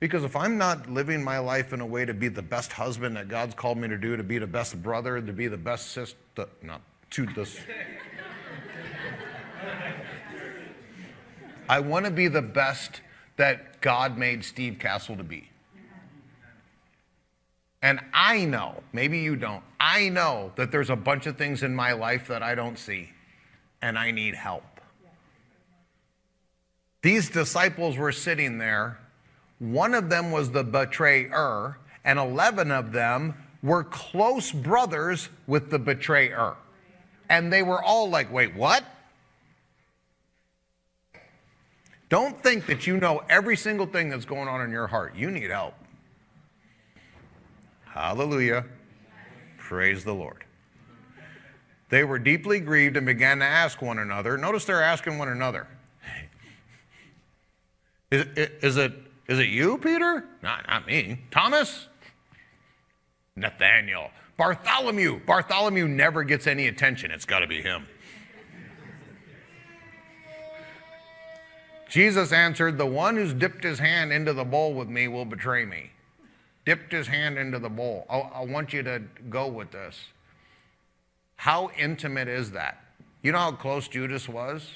Because 0.00 0.24
if 0.24 0.36
I'm 0.36 0.56
not 0.56 0.90
living 0.90 1.22
my 1.22 1.38
life 1.38 1.72
in 1.72 1.80
a 1.80 1.86
way 1.86 2.06
to 2.06 2.14
be 2.14 2.28
the 2.28 2.42
best 2.42 2.72
husband 2.72 3.16
that 3.16 3.28
God's 3.28 3.54
called 3.54 3.76
me 3.76 3.88
to 3.88 3.98
do, 3.98 4.16
to 4.16 4.22
be 4.22 4.38
the 4.38 4.46
best 4.46 4.82
brother, 4.82 5.20
to 5.20 5.32
be 5.32 5.48
the 5.48 5.56
best 5.56 5.92
sister, 5.92 6.16
not 6.62 6.80
to 7.10 7.26
this. 7.26 7.58
I 11.68 11.80
want 11.80 12.04
to 12.04 12.10
be 12.10 12.28
the 12.28 12.42
best 12.42 13.00
that 13.36 13.80
God 13.80 14.16
made 14.16 14.44
Steve 14.44 14.78
Cassell 14.78 15.16
to 15.16 15.24
be. 15.24 15.50
And 17.86 18.00
I 18.12 18.44
know, 18.46 18.82
maybe 18.92 19.20
you 19.20 19.36
don't, 19.36 19.62
I 19.78 20.08
know 20.08 20.50
that 20.56 20.72
there's 20.72 20.90
a 20.90 20.96
bunch 20.96 21.28
of 21.28 21.38
things 21.38 21.62
in 21.62 21.72
my 21.72 21.92
life 21.92 22.26
that 22.26 22.42
I 22.42 22.56
don't 22.56 22.76
see, 22.76 23.10
and 23.80 23.96
I 23.96 24.10
need 24.10 24.34
help. 24.34 24.64
These 27.02 27.30
disciples 27.30 27.96
were 27.96 28.10
sitting 28.10 28.58
there. 28.58 28.98
One 29.60 29.94
of 29.94 30.10
them 30.10 30.32
was 30.32 30.50
the 30.50 30.64
betrayer, 30.64 31.78
and 32.04 32.18
11 32.18 32.72
of 32.72 32.90
them 32.90 33.34
were 33.62 33.84
close 33.84 34.50
brothers 34.50 35.28
with 35.46 35.70
the 35.70 35.78
betrayer. 35.78 36.56
And 37.28 37.52
they 37.52 37.62
were 37.62 37.80
all 37.80 38.10
like, 38.10 38.32
wait, 38.32 38.56
what? 38.56 38.82
Don't 42.08 42.42
think 42.42 42.66
that 42.66 42.88
you 42.88 42.96
know 42.96 43.22
every 43.28 43.56
single 43.56 43.86
thing 43.86 44.08
that's 44.08 44.24
going 44.24 44.48
on 44.48 44.60
in 44.60 44.72
your 44.72 44.88
heart. 44.88 45.14
You 45.14 45.30
need 45.30 45.50
help. 45.50 45.74
Hallelujah. 47.96 48.66
Praise 49.56 50.04
the 50.04 50.12
Lord. 50.12 50.44
They 51.88 52.04
were 52.04 52.18
deeply 52.18 52.60
grieved 52.60 52.98
and 52.98 53.06
began 53.06 53.38
to 53.38 53.46
ask 53.46 53.80
one 53.80 53.98
another. 53.98 54.36
Notice 54.36 54.66
they're 54.66 54.82
asking 54.82 55.16
one 55.16 55.28
another. 55.28 55.66
Is, 58.12 58.24
is, 58.62 58.76
it, 58.76 58.92
is 59.26 59.40
it 59.40 59.48
you, 59.48 59.78
Peter? 59.78 60.24
Not, 60.40 60.64
not 60.68 60.86
me. 60.86 61.22
Thomas? 61.32 61.88
Nathaniel. 63.34 64.12
Bartholomew. 64.36 65.22
Bartholomew 65.26 65.88
never 65.88 66.22
gets 66.22 66.46
any 66.46 66.68
attention. 66.68 67.10
It's 67.10 67.24
got 67.24 67.40
to 67.40 67.48
be 67.48 67.62
him. 67.62 67.88
Jesus 71.88 72.30
answered, 72.30 72.78
The 72.78 72.86
one 72.86 73.16
who's 73.16 73.34
dipped 73.34 73.64
his 73.64 73.80
hand 73.80 74.12
into 74.12 74.32
the 74.32 74.44
bowl 74.44 74.74
with 74.74 74.88
me 74.88 75.08
will 75.08 75.24
betray 75.24 75.64
me. 75.64 75.90
Dipped 76.66 76.92
his 76.92 77.06
hand 77.06 77.38
into 77.38 77.58
the 77.58 77.70
bowl. 77.70 78.04
I, 78.10 78.18
I 78.18 78.44
want 78.44 78.74
you 78.74 78.82
to 78.82 79.00
go 79.30 79.46
with 79.46 79.70
this. 79.70 79.98
How 81.36 81.70
intimate 81.78 82.28
is 82.28 82.50
that? 82.50 82.84
You 83.22 83.32
know 83.32 83.38
how 83.38 83.52
close 83.52 83.88
Judas 83.88 84.28
was? 84.28 84.68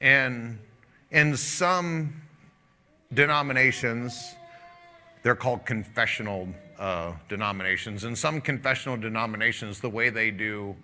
And 0.00 0.58
in 1.10 1.36
some 1.36 2.22
denominations, 3.12 4.34
they're 5.22 5.34
called 5.34 5.64
confessional 5.64 6.48
uh, 6.78 7.12
denominations. 7.28 8.04
In 8.04 8.14
some 8.14 8.40
confessional 8.40 8.96
denominations, 8.96 9.80
the 9.80 9.88
way 9.88 10.10
they 10.10 10.30
do 10.30 10.76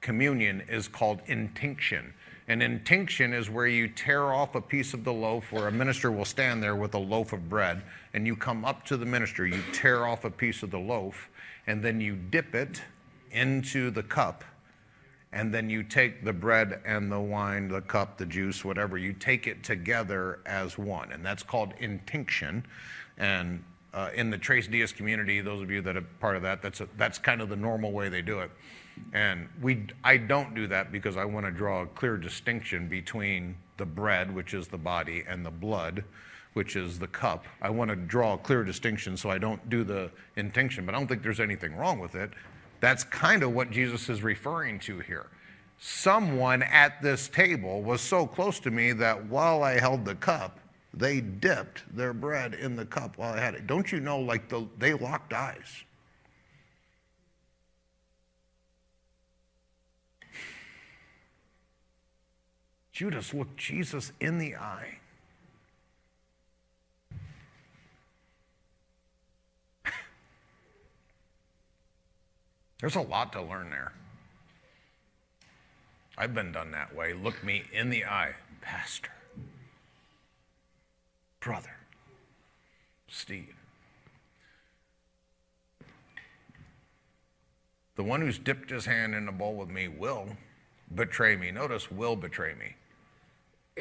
communion 0.00 0.62
is 0.68 0.88
called 0.88 1.20
intinction. 1.26 2.14
And 2.48 2.62
intinction 2.62 3.32
is 3.32 3.48
where 3.48 3.66
you 3.66 3.88
tear 3.88 4.32
off 4.32 4.54
a 4.54 4.60
piece 4.60 4.94
of 4.94 5.04
the 5.04 5.12
loaf, 5.12 5.52
where 5.52 5.68
a 5.68 5.72
minister 5.72 6.10
will 6.10 6.24
stand 6.24 6.62
there 6.62 6.74
with 6.74 6.94
a 6.94 6.98
loaf 6.98 7.32
of 7.32 7.48
bread, 7.48 7.82
and 8.14 8.26
you 8.26 8.34
come 8.34 8.64
up 8.64 8.84
to 8.86 8.96
the 8.96 9.06
minister, 9.06 9.46
you 9.46 9.62
tear 9.72 10.06
off 10.06 10.24
a 10.24 10.30
piece 10.30 10.62
of 10.62 10.70
the 10.70 10.78
loaf, 10.78 11.30
and 11.66 11.82
then 11.82 12.00
you 12.00 12.16
dip 12.16 12.54
it 12.54 12.82
into 13.30 13.90
the 13.90 14.02
cup 14.02 14.44
and 15.32 15.52
then 15.52 15.70
you 15.70 15.82
take 15.82 16.24
the 16.24 16.32
bread 16.32 16.80
and 16.84 17.10
the 17.10 17.18
wine, 17.18 17.68
the 17.68 17.80
cup, 17.80 18.18
the 18.18 18.26
juice, 18.26 18.64
whatever, 18.64 18.98
you 18.98 19.14
take 19.14 19.46
it 19.46 19.64
together 19.64 20.40
as 20.44 20.76
one. 20.76 21.10
And 21.10 21.24
that's 21.24 21.42
called 21.42 21.72
intinction. 21.78 22.66
And 23.16 23.64
uh, 23.94 24.10
in 24.14 24.28
the 24.28 24.36
Tres 24.36 24.68
Dias 24.68 24.92
community, 24.92 25.40
those 25.40 25.62
of 25.62 25.70
you 25.70 25.80
that 25.82 25.96
are 25.96 26.04
part 26.20 26.36
of 26.36 26.42
that, 26.42 26.60
that's, 26.60 26.82
a, 26.82 26.88
that's 26.98 27.18
kind 27.18 27.40
of 27.40 27.48
the 27.48 27.56
normal 27.56 27.92
way 27.92 28.10
they 28.10 28.20
do 28.20 28.40
it. 28.40 28.50
And 29.12 29.48
we, 29.60 29.86
I 30.04 30.16
don't 30.16 30.54
do 30.54 30.66
that 30.68 30.92
because 30.92 31.16
I 31.16 31.24
want 31.24 31.46
to 31.46 31.52
draw 31.52 31.82
a 31.82 31.86
clear 31.86 32.16
distinction 32.16 32.88
between 32.88 33.56
the 33.76 33.86
bread, 33.86 34.34
which 34.34 34.54
is 34.54 34.68
the 34.68 34.78
body, 34.78 35.24
and 35.28 35.44
the 35.44 35.50
blood, 35.50 36.04
which 36.54 36.76
is 36.76 36.98
the 36.98 37.06
cup. 37.06 37.46
I 37.60 37.70
want 37.70 37.90
to 37.90 37.96
draw 37.96 38.34
a 38.34 38.38
clear 38.38 38.64
distinction 38.64 39.16
so 39.16 39.30
I 39.30 39.38
don't 39.38 39.68
do 39.68 39.84
the 39.84 40.10
intinction, 40.36 40.86
but 40.86 40.94
I 40.94 40.98
don't 40.98 41.06
think 41.06 41.22
there's 41.22 41.40
anything 41.40 41.76
wrong 41.76 41.98
with 41.98 42.14
it. 42.14 42.30
That's 42.80 43.04
kind 43.04 43.42
of 43.42 43.52
what 43.52 43.70
Jesus 43.70 44.08
is 44.08 44.22
referring 44.22 44.80
to 44.80 44.98
here. 45.00 45.26
Someone 45.78 46.62
at 46.62 47.02
this 47.02 47.28
table 47.28 47.82
was 47.82 48.00
so 48.00 48.26
close 48.26 48.60
to 48.60 48.70
me 48.70 48.92
that 48.92 49.26
while 49.26 49.62
I 49.62 49.78
held 49.78 50.04
the 50.04 50.14
cup, 50.14 50.58
they 50.94 51.20
dipped 51.20 51.82
their 51.96 52.12
bread 52.12 52.54
in 52.54 52.76
the 52.76 52.84
cup 52.84 53.18
while 53.18 53.34
I 53.34 53.40
had 53.40 53.54
it. 53.54 53.66
Don't 53.66 53.90
you 53.90 54.00
know, 54.00 54.20
like 54.20 54.48
the, 54.48 54.68
they 54.78 54.94
locked 54.94 55.32
eyes? 55.32 55.84
Judas 62.92 63.32
looked 63.32 63.56
Jesus 63.56 64.12
in 64.20 64.36
the 64.38 64.54
eye. 64.56 64.98
There's 72.80 72.96
a 72.96 73.00
lot 73.00 73.32
to 73.32 73.40
learn 73.40 73.70
there. 73.70 73.92
I've 76.18 76.34
been 76.34 76.52
done 76.52 76.72
that 76.72 76.94
way. 76.94 77.14
Look 77.14 77.42
me 77.42 77.64
in 77.72 77.88
the 77.88 78.04
eye, 78.04 78.34
Pastor, 78.60 79.12
brother, 81.40 81.76
Steve. 83.08 83.54
The 87.96 88.04
one 88.04 88.20
who's 88.20 88.38
dipped 88.38 88.68
his 88.68 88.84
hand 88.84 89.14
in 89.14 89.24
the 89.24 89.32
bowl 89.32 89.54
with 89.54 89.70
me 89.70 89.88
will 89.88 90.28
betray 90.94 91.36
me. 91.36 91.50
Notice, 91.50 91.90
will 91.90 92.16
betray 92.16 92.52
me 92.54 92.74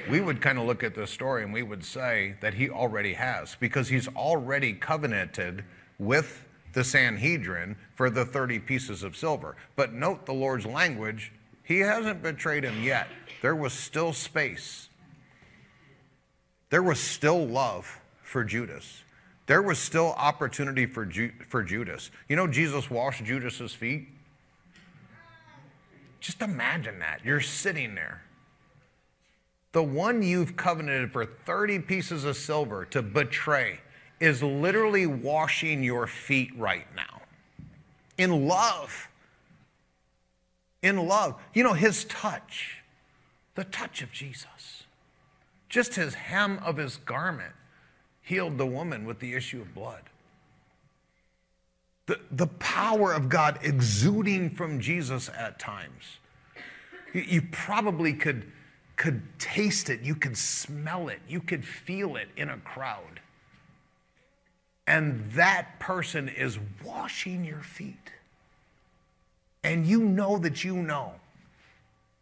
we 0.10 0.22
would 0.22 0.42
kind 0.42 0.58
of 0.58 0.66
look 0.66 0.84
at 0.84 0.96
this 0.96 1.12
story 1.12 1.44
and 1.44 1.52
we 1.52 1.64
would 1.64 1.84
say 1.84 2.36
that 2.42 2.54
he 2.54 2.70
already 2.70 3.14
has, 3.14 3.56
because 3.60 3.90
he's 3.90 4.08
already 4.10 4.74
covenanted 4.74 5.64
with 6.00 6.46
the 6.74 6.84
Sanhedrin 6.84 7.76
for 7.96 8.10
the 8.10 8.26
30 8.26 8.60
pieces 8.60 9.04
of 9.04 9.18
silver. 9.18 9.58
But 9.76 9.94
note 9.94 10.26
the 10.26 10.34
Lord's 10.34 10.66
language, 10.66 11.34
he 11.64 11.80
hasn't 11.80 12.24
betrayed 12.24 12.64
him 12.64 12.82
yet. 12.82 13.08
There 13.42 13.56
was 13.56 13.74
still 13.74 14.14
space. 14.14 14.90
There 16.70 16.84
was 16.84 17.00
still 17.00 17.46
love 17.46 18.00
for 18.24 18.46
Judas. 18.46 19.04
There 19.48 19.62
was 19.62 19.78
still 19.78 20.14
opportunity 20.14 20.86
for, 20.86 21.06
Ju- 21.06 21.34
for 21.50 21.64
Judas. 21.64 22.12
You 22.30 22.38
know, 22.38 22.48
Jesus 22.48 22.90
washed 22.90 23.26
Judas's 23.26 23.74
feet. 23.74 24.08
Just 26.22 26.42
imagine 26.42 27.00
that. 27.00 27.20
You're 27.26 27.42
sitting 27.42 27.96
there 27.96 28.22
the 29.72 29.84
one 29.84 30.22
you've 30.22 30.58
covenanted 30.58 31.12
for 31.12 31.26
30 31.26 31.80
pieces 31.80 32.26
of 32.26 32.36
silver 32.36 32.86
to 32.86 33.02
betray 33.02 33.80
is 34.20 34.44
literally 34.44 35.06
washing 35.06 35.84
your 35.84 36.08
feet 36.08 36.52
right 36.58 36.88
now 36.96 37.22
in 38.18 38.48
love. 38.48 39.10
In 40.82 41.08
love. 41.08 41.42
You 41.54 41.64
know, 41.64 41.74
his 41.74 42.06
touch, 42.06 42.82
the 43.56 43.64
touch 43.64 44.02
of 44.02 44.12
Jesus, 44.12 44.84
just 45.70 45.96
his 45.96 46.14
hem 46.16 46.60
of 46.60 46.78
his 46.78 46.98
garment 46.98 47.54
healed 48.22 48.58
the 48.58 48.66
woman 48.66 49.06
with 49.06 49.20
the 49.20 49.34
issue 49.34 49.62
of 49.62 49.74
blood. 49.74 50.04
The, 52.08 52.20
the 52.32 52.48
power 52.48 53.14
of 53.14 53.30
God 53.30 53.60
exuding 53.62 54.50
from 54.50 54.80
Jesus 54.80 55.30
at 55.36 55.60
times. 55.60 56.18
You, 57.14 57.22
you 57.22 57.42
probably 57.52 58.14
could 58.14 58.52
could 59.02 59.24
taste 59.40 59.90
it, 59.90 60.02
you 60.02 60.14
could 60.14 60.38
smell 60.38 61.08
it, 61.08 61.20
you 61.28 61.40
could 61.40 61.66
feel 61.66 62.18
it 62.18 62.30
in 62.38 62.50
a 62.50 62.58
crowd. 62.58 63.20
And 64.86 65.26
that 65.32 65.80
person 65.80 66.30
is 66.30 66.60
washing 66.86 67.44
your 67.44 67.64
feet. 67.64 68.12
And 69.64 69.88
you 69.88 70.02
know 70.02 70.38
that 70.38 70.64
you 70.64 70.76
know, 70.76 71.14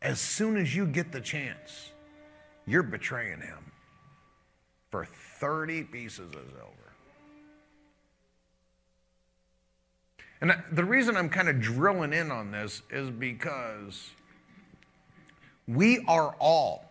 as 0.02 0.22
soon 0.22 0.56
as 0.56 0.74
you 0.74 0.86
get 0.86 1.12
the 1.12 1.20
chance, 1.20 1.92
you're 2.66 2.82
betraying 2.82 3.42
him 3.42 3.74
for 4.90 5.04
30 5.04 5.84
pieces 5.84 6.28
of 6.28 6.46
silver. 6.56 6.94
And 10.40 10.54
the 10.72 10.86
reason 10.86 11.18
I'm 11.18 11.28
kind 11.28 11.50
of 11.50 11.60
drilling 11.60 12.14
in 12.14 12.32
on 12.32 12.52
this 12.52 12.84
is 12.90 13.10
because 13.10 14.12
we 15.70 16.04
are 16.08 16.36
all, 16.40 16.84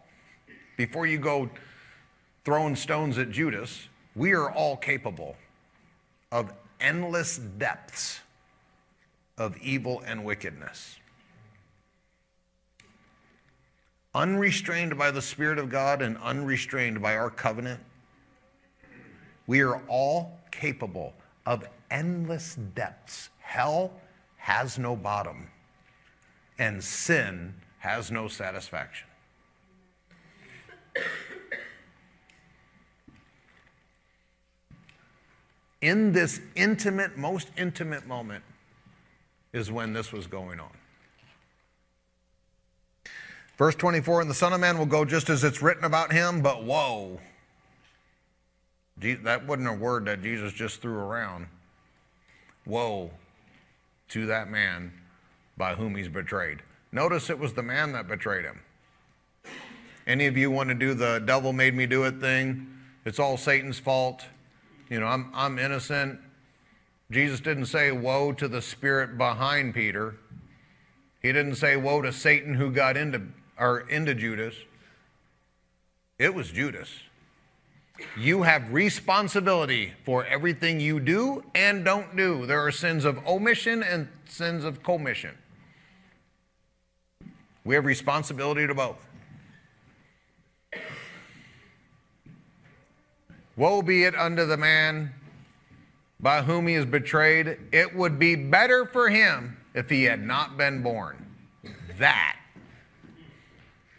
before 0.77 1.07
you 1.07 1.19
go 1.19 1.51
throwing 2.45 2.77
stones 2.77 3.19
at 3.19 3.31
Judas, 3.31 3.89
we 4.15 4.33
are 4.33 4.53
all 4.53 4.77
capable 4.77 5.37
of 6.31 6.53
endless 6.81 7.39
depths 7.39 8.21
of 9.37 9.57
evil 9.59 10.03
and 10.07 10.25
wickedness. 10.25 10.97
Unrestrained 14.15 14.97
by 14.97 15.11
the 15.11 15.23
Spirit 15.23 15.59
of 15.59 15.69
God 15.69 16.01
and 16.01 16.17
unrestrained 16.19 17.03
by 17.03 17.17
our 17.17 17.31
covenant, 17.31 17.81
we 19.47 19.61
are 19.61 19.83
all 19.89 20.39
capable 20.51 21.15
of 21.47 21.69
endless 21.91 22.57
depths. 22.75 23.29
Hell 23.41 23.93
has 24.37 24.79
no 24.79 24.95
bottom, 24.95 25.49
and 26.59 26.83
sin 26.83 27.55
has 27.79 28.11
no 28.11 28.29
satisfaction. 28.29 29.07
In 35.81 36.13
this 36.13 36.41
intimate, 36.57 37.17
most 37.17 37.49
intimate 37.57 38.07
moment 38.07 38.43
is 39.53 39.71
when 39.71 39.93
this 39.93 40.13
was 40.13 40.27
going 40.27 40.59
on. 40.59 40.71
Verse 43.57 43.75
24, 43.75 44.23
and 44.23 44.31
the 44.31 44.35
Son 44.35 44.53
of 44.53 44.61
Man 44.61 44.79
will 44.79 44.87
go 44.87 45.05
just 45.05 45.31
as 45.31 45.43
it's 45.45 45.63
written 45.63 45.85
about 45.85 46.13
him, 46.13 46.43
but 46.43 46.65
woe. 46.65 47.21
That 48.99 49.47
wasn't 49.47 49.69
a 49.69 49.73
word 49.73 50.05
that 50.07 50.23
Jesus 50.23 50.53
just 50.53 50.81
threw 50.83 50.97
around. 50.97 51.47
Woe 52.67 53.11
to 54.09 54.27
that 54.27 54.51
man 54.51 54.93
by 55.57 55.75
whom 55.75 55.95
he's 55.95 56.09
betrayed. 56.09 56.63
Notice 56.91 57.31
it 57.31 57.39
was 57.39 57.53
the 57.53 57.63
man 57.63 57.93
that 57.93 58.09
betrayed 58.09 58.45
him. 58.45 58.61
Any 60.07 60.27
of 60.27 60.37
you 60.37 60.51
want 60.51 60.71
to 60.71 60.75
do 60.75 60.95
the 60.95 61.23
devil 61.25 61.53
made 61.53 61.75
me 61.75 61.87
do 61.87 62.05
it 62.05 62.19
thing? 62.21 62.67
It's 63.05 63.19
all 63.19 63.37
Satan's 63.37 63.79
fault. 63.79 64.25
You 64.89 65.01
know, 65.01 65.07
I'm, 65.07 65.31
I'm 65.35 65.59
innocent. 65.59 66.19
Jesus 67.11 67.41
didn't 67.41 67.67
say 67.67 67.93
woe 67.93 68.33
to 68.33 68.49
the 68.49 68.63
spirit 68.63 69.19
behind 69.19 69.75
Peter. 69.75 70.17
He 71.21 71.33
didn't 71.33 71.57
say 71.57 71.77
woe 71.77 72.01
to 72.03 72.13
Satan 72.13 72.55
who 72.55 72.71
got 72.71 72.97
into 72.97 73.23
or 73.59 73.81
into 73.81 74.15
Judas. 74.15 74.55
It 76.19 76.35
was 76.35 76.51
Judas. 76.51 76.89
You 78.17 78.43
have 78.43 78.73
responsibility 78.73 79.93
for 80.05 80.25
everything 80.25 80.81
you 80.81 81.01
do 81.01 81.45
and 81.55 81.85
don't 81.85 82.17
do. 82.17 82.47
There 82.47 82.65
are 82.65 82.71
sins 82.71 83.05
of 83.05 83.27
omission 83.27 83.83
and 83.83 84.09
sins 84.27 84.65
of 84.65 84.83
commission. 84.83 85.37
We 87.69 87.75
have 87.75 87.85
responsibility 87.85 88.67
to 88.67 88.75
both. 88.75 88.97
Woe 93.59 93.83
be 93.83 94.05
it 94.05 94.15
unto 94.17 94.47
the 94.47 94.57
man 94.57 95.13
by 96.19 96.41
whom 96.41 96.67
he 96.67 96.77
is 96.77 96.87
betrayed. 96.87 97.59
It 97.71 97.95
would 97.95 98.19
be 98.19 98.37
better 98.37 98.87
for 98.87 99.11
him 99.11 99.59
if 99.75 99.91
he 99.91 100.05
had 100.05 100.23
not 100.23 100.57
been 100.57 100.83
born. 100.83 101.27
That 101.99 102.39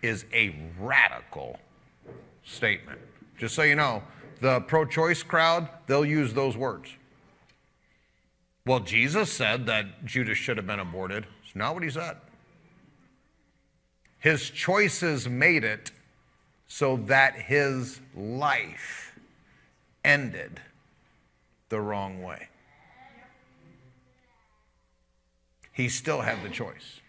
is 0.01 0.25
a 0.33 0.55
radical 0.79 1.59
statement. 2.43 2.99
Just 3.37 3.53
so 3.53 3.61
you 3.61 3.75
know, 3.75 4.01
the 4.41 4.61
pro 4.61 4.83
choice 4.83 5.21
crowd, 5.21 5.69
they'll 5.85 6.03
use 6.03 6.33
those 6.33 6.57
words. 6.57 6.89
Well, 8.65 8.79
Jesus 8.79 9.31
said 9.31 9.67
that 9.67 10.05
Judas 10.05 10.39
should 10.39 10.57
have 10.57 10.65
been 10.65 10.79
aborted. 10.79 11.27
It's 11.45 11.55
not 11.55 11.75
what 11.75 11.83
he 11.83 11.91
said. 11.91 12.17
His 14.19 14.49
choices 14.49 15.27
made 15.29 15.63
it 15.63 15.91
so 16.67 16.97
that 16.97 17.35
his 17.35 17.99
life 18.15 19.17
ended 20.03 20.59
the 21.69 21.79
wrong 21.79 22.21
way. 22.21 22.49
He 25.71 25.87
still 25.87 26.21
had 26.21 26.43
the 26.43 26.49
choice. 26.49 26.99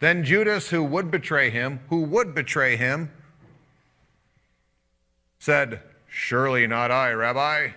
Then 0.00 0.24
Judas, 0.24 0.70
who 0.70 0.82
would 0.82 1.10
betray 1.10 1.50
him, 1.50 1.80
who 1.88 2.02
would 2.02 2.34
betray 2.34 2.76
him, 2.76 3.10
said, 5.38 5.80
Surely 6.08 6.66
not 6.66 6.90
I, 6.90 7.12
Rabbi. 7.12 7.68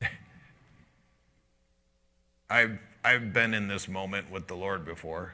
I've, 2.50 2.78
I've 3.08 3.32
been 3.32 3.54
in 3.54 3.68
this 3.68 3.88
moment 3.88 4.30
with 4.30 4.48
the 4.48 4.54
Lord 4.54 4.84
before. 4.84 5.32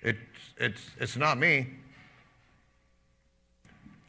It's, 0.00 0.18
it's, 0.56 0.90
it's 0.98 1.14
not 1.14 1.36
me. 1.36 1.66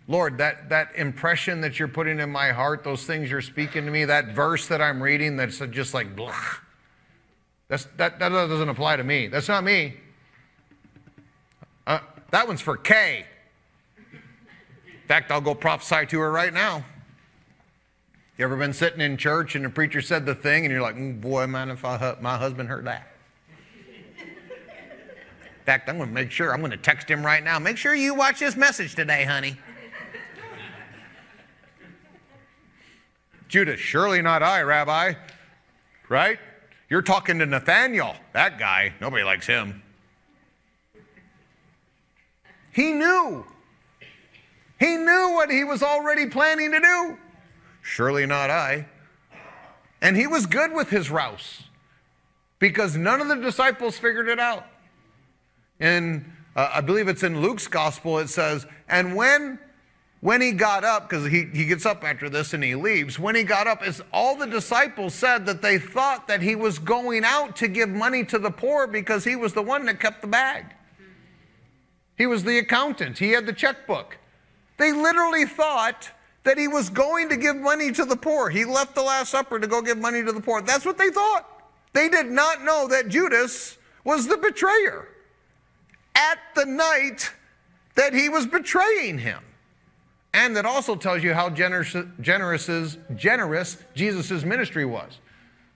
Lord, 0.07 0.37
that, 0.37 0.69
that 0.69 0.95
impression 0.95 1.59
that 1.59 1.77
you're 1.77 1.89
putting 1.89 2.21
in 2.21 2.31
my 2.31 2.53
heart, 2.53 2.85
those 2.85 3.03
things 3.03 3.29
you're 3.29 3.41
speaking 3.41 3.83
to 3.83 3.91
me, 3.91 4.05
that 4.05 4.27
verse 4.27 4.65
that 4.69 4.81
I'm 4.81 5.03
reading 5.03 5.35
that's 5.35 5.59
just 5.71 5.93
like 5.93 6.15
blah, 6.15 6.33
that's, 7.67 7.83
that, 7.97 8.17
that 8.19 8.29
doesn't 8.29 8.69
apply 8.69 8.95
to 8.95 9.03
me. 9.03 9.27
That's 9.27 9.49
not 9.49 9.65
me. 9.65 9.95
Uh, 11.85 11.99
that 12.31 12.47
one's 12.47 12.61
for 12.61 12.77
Kay. 12.77 13.25
In 14.13 15.07
fact, 15.09 15.31
I'll 15.31 15.41
go 15.41 15.53
prophesy 15.53 16.05
to 16.05 16.19
her 16.21 16.31
right 16.31 16.53
now. 16.53 16.85
You 18.37 18.45
ever 18.45 18.55
been 18.55 18.73
sitting 18.73 19.01
in 19.01 19.17
church 19.17 19.55
and 19.55 19.65
the 19.65 19.69
preacher 19.69 19.99
said 19.99 20.25
the 20.25 20.35
thing 20.35 20.63
and 20.63 20.71
you're 20.71 20.81
like, 20.81 20.95
mm, 20.95 21.19
boy, 21.19 21.47
mind 21.47 21.71
if 21.71 21.83
I, 21.83 22.15
my 22.21 22.37
husband 22.37 22.69
heard 22.69 22.85
that. 22.85 23.07
In 24.19 25.65
fact, 25.65 25.89
I'm 25.89 25.97
going 25.97 26.09
to 26.09 26.13
make 26.13 26.29
sure, 26.29 26.53
I'm 26.53 26.59
going 26.59 26.71
to 26.71 26.77
text 26.77 27.09
him 27.09 27.25
right 27.25 27.43
now. 27.43 27.57
Make 27.57 27.77
sure 27.77 27.95
you 27.95 28.13
watch 28.13 28.39
this 28.39 28.55
message 28.55 28.93
today, 28.93 29.25
honey. 29.25 29.57
Judas, 33.47 33.79
surely 33.79 34.21
not 34.21 34.43
I, 34.43 34.61
Rabbi. 34.61 35.13
Right? 36.07 36.37
You're 36.89 37.01
talking 37.01 37.39
to 37.39 37.45
Nathaniel. 37.45 38.15
That 38.33 38.59
guy, 38.59 38.93
nobody 39.01 39.23
likes 39.23 39.47
him. 39.47 39.81
He 42.71 42.93
knew. 42.93 43.45
He 44.79 44.95
knew 44.95 45.31
what 45.33 45.49
he 45.49 45.63
was 45.63 45.81
already 45.81 46.27
planning 46.27 46.71
to 46.71 46.79
do. 46.79 47.17
Surely 47.87 48.25
not 48.25 48.49
I. 48.49 48.85
And 50.01 50.17
he 50.17 50.27
was 50.27 50.45
good 50.45 50.73
with 50.73 50.89
his 50.89 51.09
rouse 51.09 51.63
because 52.59 52.97
none 52.97 53.21
of 53.21 53.29
the 53.29 53.37
disciples 53.37 53.97
figured 53.97 54.27
it 54.27 54.39
out. 54.39 54.65
And 55.79 56.29
uh, 56.53 56.69
I 56.75 56.81
believe 56.81 57.07
it's 57.07 57.23
in 57.23 57.41
Luke's 57.41 57.67
gospel, 57.67 58.19
it 58.19 58.27
says, 58.27 58.67
and 58.89 59.15
when 59.15 59.57
when 60.19 60.41
he 60.41 60.51
got 60.51 60.83
up, 60.83 61.07
because 61.07 61.27
he, 61.27 61.45
he 61.53 61.65
gets 61.65 61.85
up 61.85 62.03
after 62.03 62.27
this 62.27 62.53
and 62.53 62.63
he 62.63 62.75
leaves, 62.75 63.19
when 63.19 63.35
he 63.35 63.43
got 63.43 63.67
up, 63.67 63.87
is 63.87 64.01
all 64.11 64.35
the 64.35 64.47
disciples 64.47 65.13
said 65.13 65.45
that 65.45 65.61
they 65.61 65.77
thought 65.77 66.27
that 66.27 66.41
he 66.41 66.55
was 66.55 66.79
going 66.79 67.23
out 67.23 67.55
to 67.57 67.67
give 67.67 67.87
money 67.87 68.25
to 68.25 68.39
the 68.39 68.49
poor 68.51 68.87
because 68.87 69.23
he 69.23 69.35
was 69.35 69.53
the 69.53 69.61
one 69.61 69.85
that 69.85 69.99
kept 69.99 70.21
the 70.21 70.27
bag. 70.27 70.65
He 72.17 72.25
was 72.25 72.43
the 72.43 72.57
accountant, 72.57 73.19
he 73.19 73.31
had 73.31 73.45
the 73.45 73.53
checkbook. 73.53 74.17
They 74.77 74.91
literally 74.91 75.45
thought 75.45 76.11
that 76.47 76.57
he 76.57 76.69
was 76.69 76.89
going 76.89 77.27
to 77.27 77.35
give 77.35 77.57
money 77.57 77.91
to 77.91 78.05
the 78.05 78.15
poor. 78.15 78.49
He 78.49 78.63
left 78.63 78.95
the 78.95 79.01
Last 79.01 79.31
Supper 79.31 79.59
to 79.59 79.67
go 79.67 79.81
give 79.81 79.97
money 79.97 80.23
to 80.23 80.31
the 80.31 80.39
poor. 80.39 80.61
That's 80.61 80.85
what 80.85 80.97
they 80.97 81.09
thought. 81.09 81.45
They 81.91 82.07
did 82.07 82.27
not 82.27 82.63
know 82.63 82.87
that 82.87 83.09
Judas 83.09 83.77
was 84.05 84.27
the 84.27 84.37
betrayer 84.37 85.09
at 86.15 86.39
the 86.55 86.65
night 86.65 87.33
that 87.95 88.13
he 88.13 88.29
was 88.29 88.47
betraying 88.47 89.17
him. 89.17 89.43
And 90.33 90.55
that 90.55 90.65
also 90.65 90.95
tells 90.95 91.21
you 91.21 91.33
how 91.33 91.49
generous, 91.49 91.93
generous, 92.21 92.97
generous 93.17 93.77
Jesus' 93.93 94.45
ministry 94.45 94.85
was. 94.85 95.19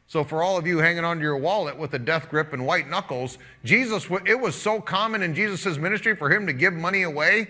So, 0.08 0.24
for 0.24 0.42
all 0.42 0.58
of 0.58 0.66
you 0.66 0.78
hanging 0.78 1.04
onto 1.04 1.24
your 1.24 1.38
wallet 1.38 1.78
with 1.78 1.94
a 1.96 2.00
death 2.00 2.30
grip 2.30 2.54
and 2.54 2.66
white 2.66 2.90
knuckles, 2.90 3.38
Jesus, 3.66 4.08
it 4.26 4.40
was 4.40 4.56
so 4.56 4.80
common 4.80 5.22
in 5.22 5.36
Jesus' 5.36 5.78
ministry 5.78 6.16
for 6.16 6.30
him 6.30 6.48
to 6.48 6.54
give 6.54 6.74
money 6.74 7.04
away 7.04 7.50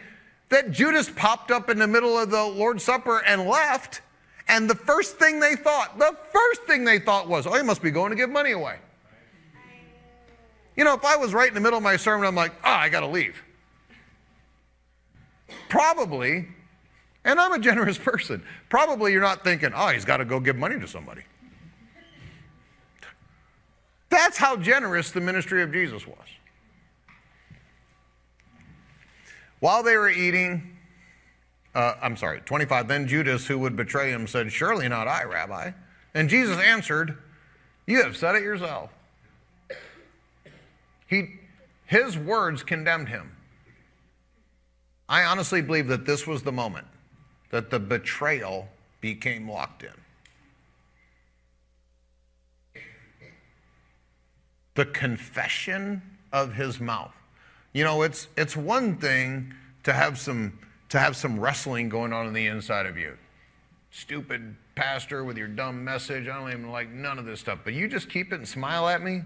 that 0.52 0.72
Judas 0.72 1.10
popped 1.10 1.52
up 1.52 1.70
in 1.70 1.80
the 1.80 1.88
middle 1.88 2.18
of 2.18 2.30
the 2.30 2.44
Lord's 2.44 2.84
Supper 2.84 3.24
and 3.26 3.48
left. 3.48 4.02
And 4.48 4.70
the 4.70 4.76
first 4.76 5.18
thing 5.18 5.40
they 5.40 5.56
thought, 5.56 5.98
the 5.98 6.16
first 6.32 6.64
thing 6.64 6.86
they 6.86 7.00
thought 7.00 7.28
was, 7.28 7.48
oh, 7.48 7.54
he 7.54 7.64
must 7.64 7.82
be 7.82 7.92
going 7.92 8.12
to 8.12 8.16
give 8.16 8.30
money 8.30 8.52
away. 8.52 8.78
You 10.78 10.84
know, 10.84 10.94
if 10.94 11.04
I 11.04 11.18
was 11.18 11.34
right 11.34 11.48
in 11.48 11.54
the 11.54 11.60
middle 11.60 11.78
of 11.78 11.84
my 11.84 11.98
sermon, 11.98 12.28
I'm 12.28 12.36
like, 12.36 12.54
oh, 12.64 12.70
I 12.70 12.90
got 12.90 13.02
to 13.02 13.08
leave. 13.08 13.42
Probably 15.68 16.48
and 17.24 17.40
I'm 17.40 17.54
a 17.54 17.60
generous 17.60 17.98
person. 18.04 18.44
Probably 18.70 19.12
you're 19.12 19.22
not 19.22 19.44
thinking, 19.44 19.72
oh, 19.76 19.88
he's 19.88 20.06
got 20.06 20.18
to 20.18 20.26
go 20.26 20.40
give 20.40 20.56
money 20.56 20.80
to 20.80 20.88
somebody. 20.88 21.22
That's 24.10 24.38
how 24.38 24.58
generous 24.58 25.12
the 25.12 25.22
ministry 25.22 25.64
of 25.64 25.72
Jesus 25.72 26.06
was. 26.06 26.18
While 29.62 29.84
they 29.84 29.96
were 29.96 30.10
eating, 30.10 30.76
uh, 31.76 31.94
I'm 32.02 32.18
sorry, 32.18 32.42
25, 32.42 32.88
then 32.88 33.08
Judas, 33.08 33.46
who 33.46 33.60
would 33.60 33.76
betray 33.76 34.10
him, 34.10 34.28
said, 34.28 34.52
Surely 34.52 34.90
not 34.90 35.08
I, 35.08 35.24
Rabbi. 35.24 35.72
And 36.16 36.28
Jesus 36.28 36.58
answered, 36.58 37.16
You 37.86 38.02
have 38.02 38.18
said 38.18 38.36
it 38.36 38.42
yourself. 38.42 38.90
He, 41.06 41.36
his 41.86 42.18
words 42.18 42.64
condemned 42.64 43.10
him. 43.10 43.32
I 45.08 45.26
honestly 45.26 45.62
believe 45.62 45.88
that 45.90 46.06
this 46.06 46.26
was 46.26 46.42
the 46.42 46.52
moment 46.52 46.88
that 47.52 47.70
the 47.70 47.80
betrayal 47.80 48.68
became 49.00 49.48
locked 49.48 49.84
in. 49.84 49.92
The 54.74 54.86
confession 54.86 56.02
of 56.34 56.56
his 56.56 56.80
mouth. 56.80 57.14
You 57.74 57.84
know, 57.84 58.02
it's, 58.02 58.28
it's 58.36 58.56
one 58.58 58.98
thing 58.98 59.54
to 59.84 59.94
have, 59.94 60.18
some, 60.18 60.60
to 60.90 61.00
have 61.00 61.16
some 61.16 61.40
wrestling 61.40 61.90
going 61.90 62.12
on 62.14 62.28
in 62.28 62.34
the 62.34 62.48
inside 62.48 62.86
of 62.86 62.98
you. 62.98 63.18
Stupid 63.92 64.56
pastor 64.76 65.24
with 65.24 65.38
your 65.38 65.48
dumb 65.48 65.84
message. 65.84 66.28
I 66.28 66.40
don't 66.40 66.50
even 66.50 66.72
like 66.72 66.90
none 66.90 67.18
of 67.18 67.26
this 67.26 67.40
stuff. 67.40 67.60
But 67.64 67.74
you 67.74 67.88
just 67.88 68.10
keep 68.10 68.34
it 68.34 68.36
and 68.36 68.48
smile 68.48 68.88
at 68.88 69.02
me. 69.02 69.22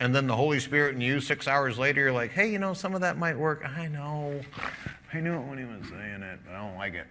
And 0.00 0.14
then 0.14 0.28
the 0.28 0.36
Holy 0.36 0.60
Spirit 0.60 0.94
and 0.94 1.02
you, 1.02 1.20
six 1.20 1.48
hours 1.48 1.76
later, 1.76 2.02
you're 2.02 2.12
like, 2.12 2.30
hey, 2.30 2.50
you 2.50 2.60
know, 2.60 2.72
some 2.72 2.94
of 2.94 3.00
that 3.00 3.18
might 3.18 3.36
work. 3.36 3.64
I 3.64 3.88
know. 3.88 4.40
I 5.12 5.20
knew 5.20 5.34
it 5.34 5.46
when 5.46 5.58
he 5.58 5.64
was 5.64 5.88
saying 5.88 6.22
it, 6.22 6.38
but 6.44 6.54
I 6.54 6.58
don't 6.58 6.76
like 6.76 6.94
it. 6.94 7.06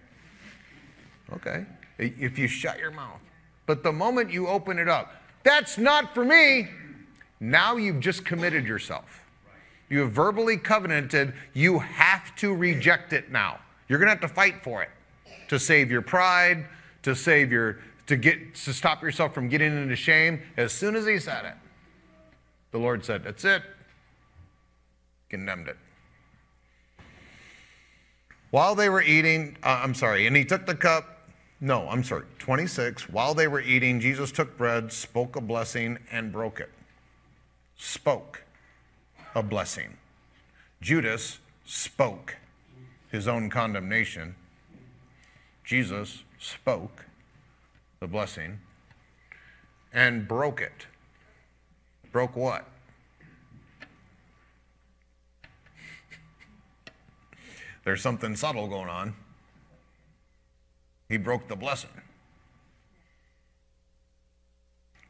Okay. 1.34 1.66
If 1.98 2.38
you 2.38 2.48
shut 2.48 2.78
your 2.78 2.90
mouth. 2.90 3.20
But 3.66 3.82
the 3.82 3.92
moment 3.92 4.30
you 4.30 4.48
open 4.48 4.78
it 4.78 4.88
up, 4.88 5.12
that's 5.42 5.76
not 5.76 6.14
for 6.14 6.24
me. 6.24 6.68
Now 7.40 7.76
you've 7.76 8.00
just 8.00 8.24
committed 8.24 8.66
yourself. 8.66 9.22
You 9.88 10.00
have 10.00 10.12
verbally 10.12 10.56
covenanted, 10.56 11.32
you 11.54 11.78
have 11.78 12.34
to 12.36 12.54
reject 12.54 13.12
it 13.12 13.30
now. 13.30 13.58
You're 13.88 13.98
going 13.98 14.06
to 14.06 14.12
have 14.12 14.20
to 14.20 14.28
fight 14.28 14.62
for 14.62 14.82
it 14.82 14.90
to 15.48 15.58
save 15.58 15.90
your 15.90 16.02
pride, 16.02 16.66
to 17.02 17.14
save 17.14 17.50
your 17.50 17.78
to 18.06 18.16
get 18.16 18.54
to 18.54 18.72
stop 18.72 19.02
yourself 19.02 19.34
from 19.34 19.48
getting 19.48 19.76
into 19.76 19.96
shame. 19.96 20.40
As 20.56 20.72
soon 20.72 20.96
as 20.96 21.06
he 21.06 21.18
said 21.18 21.44
it, 21.44 21.54
the 22.70 22.78
Lord 22.78 23.04
said, 23.04 23.22
"That's 23.24 23.44
it." 23.44 23.62
Condemned 25.28 25.68
it. 25.68 25.76
While 28.50 28.74
they 28.74 28.88
were 28.88 29.02
eating, 29.02 29.58
uh, 29.62 29.80
I'm 29.82 29.94
sorry, 29.94 30.26
and 30.26 30.34
he 30.34 30.44
took 30.44 30.64
the 30.64 30.74
cup. 30.74 31.28
No, 31.60 31.88
I'm 31.88 32.02
sorry, 32.02 32.24
26. 32.38 33.10
While 33.10 33.34
they 33.34 33.46
were 33.46 33.60
eating, 33.60 34.00
Jesus 34.00 34.32
took 34.32 34.56
bread, 34.56 34.90
spoke 34.90 35.36
a 35.36 35.40
blessing, 35.40 35.98
and 36.10 36.32
broke 36.32 36.60
it. 36.60 36.70
Spoke 37.78 38.42
a 39.34 39.42
blessing. 39.42 39.96
Judas 40.80 41.38
spoke 41.64 42.36
his 43.10 43.26
own 43.26 43.48
condemnation. 43.48 44.34
Jesus 45.64 46.24
spoke 46.38 47.06
the 48.00 48.06
blessing 48.06 48.58
and 49.92 50.28
broke 50.28 50.60
it. 50.60 50.86
Broke 52.12 52.36
what? 52.36 52.66
There's 57.84 58.02
something 58.02 58.36
subtle 58.36 58.68
going 58.68 58.88
on. 58.88 59.14
He 61.08 61.16
broke 61.16 61.48
the 61.48 61.56
blessing. 61.56 61.90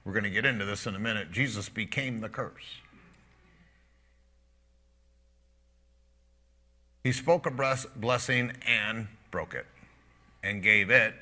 We're 0.09 0.15
going 0.15 0.25
to 0.25 0.31
get 0.31 0.47
into 0.47 0.65
this 0.65 0.87
in 0.87 0.95
a 0.95 0.99
minute. 0.99 1.33
Jesus 1.33 1.69
became 1.69 2.21
the 2.21 2.31
curse. 2.31 2.81
He 7.05 7.13
spoke 7.13 7.45
a 7.45 7.51
blessing 7.95 8.53
and 8.67 9.09
broke 9.31 9.53
it 9.53 9.67
and 10.43 10.63
gave 10.63 10.89
it, 10.89 11.13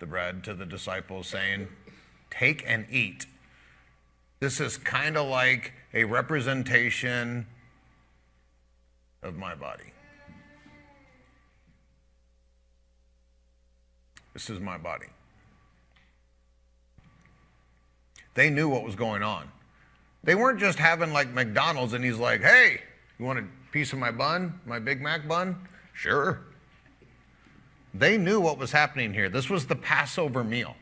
the 0.00 0.06
bread, 0.06 0.44
to 0.44 0.52
the 0.52 0.66
disciples, 0.66 1.28
saying, 1.28 1.68
Take 2.30 2.62
and 2.66 2.84
eat. 2.90 3.24
This 4.38 4.60
is 4.60 4.76
kind 4.76 5.16
of 5.16 5.26
like 5.26 5.72
a 5.94 6.04
representation 6.04 7.46
of 9.22 9.34
my 9.34 9.54
body. 9.54 9.94
This 14.34 14.50
is 14.50 14.60
my 14.60 14.76
body. 14.76 15.06
They 18.34 18.50
knew 18.50 18.68
what 18.68 18.84
was 18.84 18.94
going 18.94 19.22
on. 19.22 19.48
They 20.24 20.34
weren't 20.34 20.58
just 20.58 20.78
having 20.78 21.12
like 21.12 21.32
McDonald's 21.32 21.92
and 21.92 22.04
he's 22.04 22.18
like, 22.18 22.42
hey, 22.42 22.80
you 23.18 23.24
want 23.24 23.38
a 23.38 23.44
piece 23.72 23.92
of 23.92 23.98
my 23.98 24.10
bun, 24.10 24.60
my 24.66 24.78
Big 24.78 25.00
Mac 25.00 25.28
bun? 25.28 25.56
Sure. 25.92 26.40
They 27.92 28.18
knew 28.18 28.40
what 28.40 28.58
was 28.58 28.72
happening 28.72 29.14
here. 29.14 29.28
This 29.28 29.48
was 29.48 29.66
the 29.66 29.76
Passover 29.76 30.42
meal. 30.42 30.74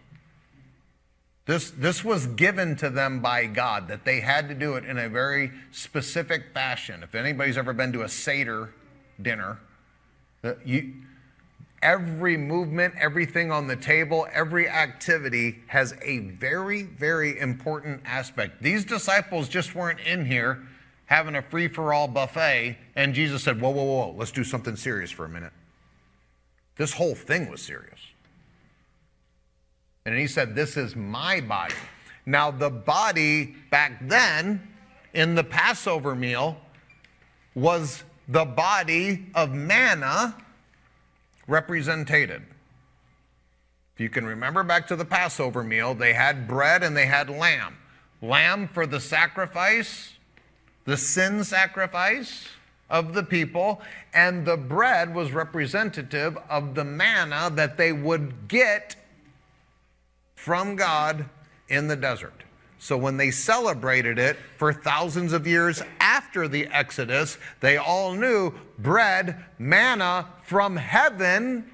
This, 1.44 1.70
this 1.70 2.04
was 2.04 2.26
given 2.26 2.76
to 2.76 2.88
them 2.88 3.20
by 3.20 3.46
God, 3.46 3.88
that 3.88 4.04
they 4.04 4.20
had 4.20 4.48
to 4.48 4.54
do 4.54 4.74
it 4.76 4.84
in 4.84 4.96
a 4.96 5.08
very 5.08 5.50
specific 5.72 6.54
fashion. 6.54 7.02
If 7.02 7.16
anybody's 7.16 7.58
ever 7.58 7.72
been 7.72 7.92
to 7.92 8.02
a 8.02 8.08
Seder 8.08 8.72
dinner, 9.20 9.58
you, 10.64 10.94
every 11.82 12.36
movement, 12.36 12.94
everything 12.98 13.50
on 13.50 13.66
the 13.66 13.76
table, 13.76 14.26
every 14.32 14.68
activity 14.68 15.60
has 15.66 15.94
a 16.02 16.20
very, 16.20 16.82
very 16.84 17.38
important 17.38 18.00
aspect. 18.04 18.62
These 18.62 18.84
disciples 18.84 19.48
just 19.48 19.74
weren't 19.74 20.00
in 20.00 20.24
here 20.24 20.62
having 21.06 21.34
a 21.36 21.42
free 21.42 21.68
for 21.68 21.92
all 21.92 22.08
buffet, 22.08 22.78
and 22.96 23.12
Jesus 23.12 23.42
said, 23.42 23.60
Whoa, 23.60 23.70
whoa, 23.70 23.82
whoa, 23.82 24.14
let's 24.16 24.30
do 24.30 24.44
something 24.44 24.76
serious 24.76 25.10
for 25.10 25.24
a 25.24 25.28
minute. 25.28 25.52
This 26.76 26.94
whole 26.94 27.14
thing 27.14 27.50
was 27.50 27.60
serious. 27.60 28.00
And 30.06 30.18
he 30.18 30.26
said, 30.26 30.54
This 30.54 30.76
is 30.76 30.96
my 30.96 31.40
body. 31.40 31.74
Now, 32.24 32.50
the 32.50 32.70
body 32.70 33.56
back 33.70 34.08
then 34.08 34.66
in 35.12 35.34
the 35.34 35.44
Passover 35.44 36.14
meal 36.14 36.56
was 37.54 38.04
the 38.28 38.44
body 38.44 39.26
of 39.34 39.52
manna 39.52 40.34
represented. 41.52 42.42
If 43.94 44.00
you 44.00 44.08
can 44.08 44.24
remember 44.24 44.62
back 44.62 44.88
to 44.88 44.96
the 44.96 45.04
Passover 45.04 45.62
meal, 45.62 45.94
they 45.94 46.14
had 46.14 46.48
bread 46.48 46.82
and 46.82 46.96
they 46.96 47.04
had 47.04 47.28
lamb. 47.28 47.76
Lamb 48.22 48.68
for 48.68 48.86
the 48.86 48.98
sacrifice, 48.98 50.14
the 50.86 50.96
sin 50.96 51.44
sacrifice 51.44 52.48
of 52.88 53.12
the 53.12 53.22
people, 53.22 53.82
and 54.14 54.46
the 54.46 54.56
bread 54.56 55.14
was 55.14 55.32
representative 55.32 56.38
of 56.48 56.74
the 56.74 56.84
manna 56.84 57.50
that 57.54 57.76
they 57.76 57.92
would 57.92 58.48
get 58.48 58.96
from 60.34 60.74
God 60.74 61.26
in 61.68 61.86
the 61.88 61.96
desert. 61.96 62.44
So 62.82 62.96
when 62.96 63.16
they 63.16 63.30
celebrated 63.30 64.18
it 64.18 64.36
for 64.56 64.72
thousands 64.72 65.32
of 65.32 65.46
years 65.46 65.84
after 66.00 66.48
the 66.48 66.66
Exodus, 66.66 67.38
they 67.60 67.76
all 67.76 68.12
knew 68.12 68.52
bread, 68.80 69.44
manna 69.56 70.26
from 70.46 70.74
heaven. 70.74 71.70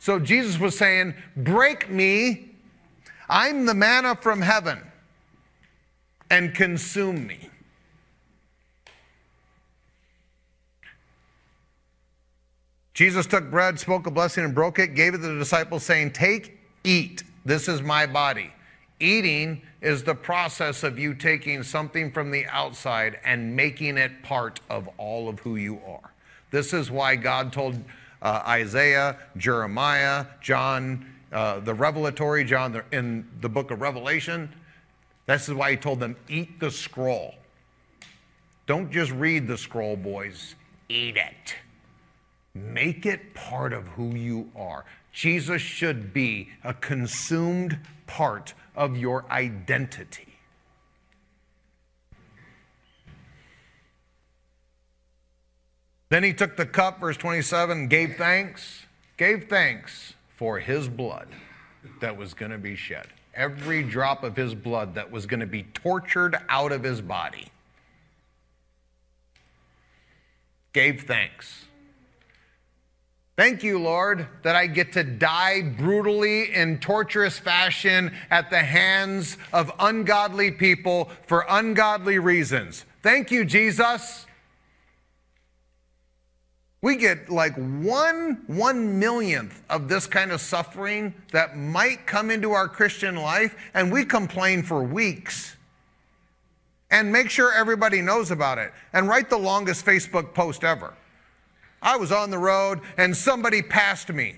So 0.00 0.18
Jesus 0.18 0.58
was 0.58 0.76
saying, 0.76 1.14
Break 1.36 1.88
me. 1.88 2.50
I'm 3.28 3.64
the 3.64 3.74
manna 3.74 4.16
from 4.16 4.42
heaven, 4.42 4.80
and 6.30 6.52
consume 6.52 7.28
me. 7.28 7.48
Jesus 12.92 13.24
took 13.24 13.52
bread, 13.52 13.78
spoke 13.78 14.08
a 14.08 14.10
blessing, 14.10 14.42
and 14.42 14.52
broke 14.52 14.80
it, 14.80 14.96
gave 14.96 15.14
it 15.14 15.18
to 15.18 15.28
the 15.28 15.38
disciples, 15.38 15.84
saying, 15.84 16.10
Take, 16.10 16.58
eat. 16.82 17.22
This 17.44 17.68
is 17.68 17.82
my 17.82 18.04
body. 18.04 18.52
Eating 19.00 19.62
is 19.80 20.02
the 20.02 20.14
process 20.14 20.82
of 20.82 20.98
you 20.98 21.14
taking 21.14 21.62
something 21.62 22.12
from 22.12 22.30
the 22.30 22.44
outside 22.46 23.18
and 23.24 23.56
making 23.56 23.96
it 23.96 24.22
part 24.22 24.60
of 24.68 24.88
all 24.98 25.28
of 25.28 25.40
who 25.40 25.56
you 25.56 25.80
are. 25.86 26.12
This 26.50 26.74
is 26.74 26.90
why 26.90 27.16
God 27.16 27.50
told 27.50 27.82
uh, 28.20 28.42
Isaiah, 28.46 29.16
Jeremiah, 29.38 30.26
John, 30.42 31.06
uh, 31.32 31.60
the 31.60 31.72
revelatory 31.72 32.44
John 32.44 32.82
in 32.92 33.26
the 33.40 33.48
book 33.48 33.70
of 33.70 33.80
Revelation. 33.80 34.52
This 35.26 35.48
is 35.48 35.54
why 35.54 35.70
he 35.70 35.76
told 35.78 35.98
them, 36.00 36.16
eat 36.28 36.60
the 36.60 36.70
scroll. 36.70 37.34
Don't 38.66 38.90
just 38.90 39.12
read 39.12 39.48
the 39.48 39.56
scroll, 39.56 39.96
boys, 39.96 40.54
eat 40.90 41.16
it. 41.16 41.56
Make 42.52 43.06
it 43.06 43.32
part 43.32 43.72
of 43.72 43.88
who 43.88 44.14
you 44.14 44.50
are. 44.54 44.84
Jesus 45.12 45.62
should 45.62 46.12
be 46.12 46.50
a 46.64 46.74
consumed 46.74 47.78
part 48.06 48.54
of 48.76 48.96
your 48.96 49.24
identity. 49.30 50.26
Then 56.10 56.24
he 56.24 56.32
took 56.32 56.56
the 56.56 56.66
cup, 56.66 57.00
verse 57.00 57.16
27, 57.16 57.86
gave 57.86 58.16
thanks, 58.16 58.86
gave 59.16 59.48
thanks 59.48 60.14
for 60.36 60.58
his 60.58 60.88
blood 60.88 61.28
that 62.00 62.16
was 62.16 62.34
going 62.34 62.50
to 62.50 62.58
be 62.58 62.74
shed. 62.74 63.06
Every 63.32 63.84
drop 63.84 64.24
of 64.24 64.34
his 64.34 64.54
blood 64.54 64.96
that 64.96 65.10
was 65.10 65.26
going 65.26 65.40
to 65.40 65.46
be 65.46 65.62
tortured 65.62 66.36
out 66.48 66.72
of 66.72 66.82
his 66.82 67.00
body. 67.00 67.52
Gave 70.72 71.02
thanks. 71.02 71.66
Thank 73.40 73.62
you, 73.62 73.78
Lord, 73.78 74.28
that 74.42 74.54
I 74.54 74.66
get 74.66 74.92
to 74.92 75.02
die 75.02 75.62
brutally 75.62 76.54
in 76.54 76.76
torturous 76.78 77.38
fashion 77.38 78.12
at 78.30 78.50
the 78.50 78.58
hands 78.58 79.38
of 79.50 79.72
ungodly 79.78 80.50
people 80.50 81.08
for 81.26 81.46
ungodly 81.48 82.18
reasons. 82.18 82.84
Thank 83.02 83.30
you, 83.30 83.46
Jesus. 83.46 84.26
We 86.82 86.96
get 86.96 87.30
like 87.30 87.54
one 87.54 88.42
one 88.46 88.98
millionth 88.98 89.62
of 89.70 89.88
this 89.88 90.06
kind 90.06 90.32
of 90.32 90.42
suffering 90.42 91.14
that 91.32 91.56
might 91.56 92.06
come 92.06 92.30
into 92.30 92.52
our 92.52 92.68
Christian 92.68 93.16
life, 93.16 93.56
and 93.72 93.90
we 93.90 94.04
complain 94.04 94.62
for 94.62 94.82
weeks. 94.82 95.56
And 96.90 97.10
make 97.10 97.30
sure 97.30 97.54
everybody 97.54 98.02
knows 98.02 98.30
about 98.30 98.58
it. 98.58 98.70
And 98.92 99.08
write 99.08 99.30
the 99.30 99.38
longest 99.38 99.86
Facebook 99.86 100.34
post 100.34 100.62
ever. 100.62 100.92
I 101.82 101.96
was 101.96 102.12
on 102.12 102.30
the 102.30 102.38
road 102.38 102.80
and 102.96 103.16
somebody 103.16 103.62
passed 103.62 104.12
me. 104.12 104.36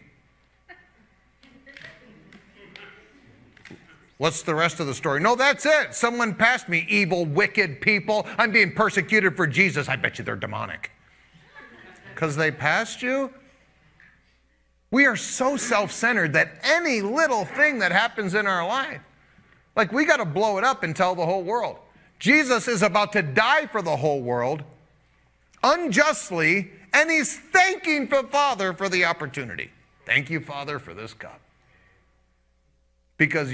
What's 4.19 4.43
the 4.43 4.55
rest 4.55 4.79
of 4.79 4.87
the 4.87 4.95
story? 4.95 5.19
No, 5.19 5.35
that's 5.35 5.67
it. 5.67 5.95
Someone 5.95 6.35
passed 6.35 6.69
me. 6.69 6.87
Evil, 6.89 7.27
wicked 7.27 7.81
people. 7.81 8.25
I'm 8.39 8.53
being 8.53 8.73
persecuted 8.73 9.37
for 9.37 9.49
Jesus. 9.49 9.89
I 9.89 9.97
bet 9.97 10.19
you 10.19 10.25
they're 10.25 10.37
demonic. 10.37 10.93
Because 12.15 12.37
they 12.37 12.53
passed 12.53 13.03
you? 13.03 13.33
We 14.93 15.07
are 15.07 15.17
so 15.17 15.57
self 15.57 15.91
centered 15.91 16.35
that 16.35 16.61
any 16.63 17.01
little 17.01 17.45
thing 17.45 17.81
that 17.81 17.91
happens 17.91 18.35
in 18.35 18.47
our 18.47 18.65
life, 18.65 19.01
like 19.75 19.91
we 19.93 20.05
got 20.05 20.19
to 20.19 20.25
blow 20.25 20.59
it 20.59 20.63
up 20.63 20.85
and 20.85 20.95
tell 20.95 21.17
the 21.17 21.27
whole 21.27 21.43
world. 21.43 21.79
Jesus 22.21 22.69
is 22.69 22.83
about 22.83 23.13
to 23.15 23.23
die 23.23 23.67
for 23.67 23.83
the 23.83 23.97
whole 23.97 24.21
world 24.21 24.63
unjustly 25.65 26.71
and 26.93 27.11
he's 27.11 27.39
thanking 27.39 28.09
the 28.09 28.25
Father 28.25 28.73
for 28.73 28.89
the 28.89 29.05
opportunity. 29.05 29.71
Thank 30.05 30.31
you, 30.31 30.41
Father, 30.41 30.79
for 30.79 30.95
this 30.95 31.15
cup. 31.15 31.41
Because 33.17 33.53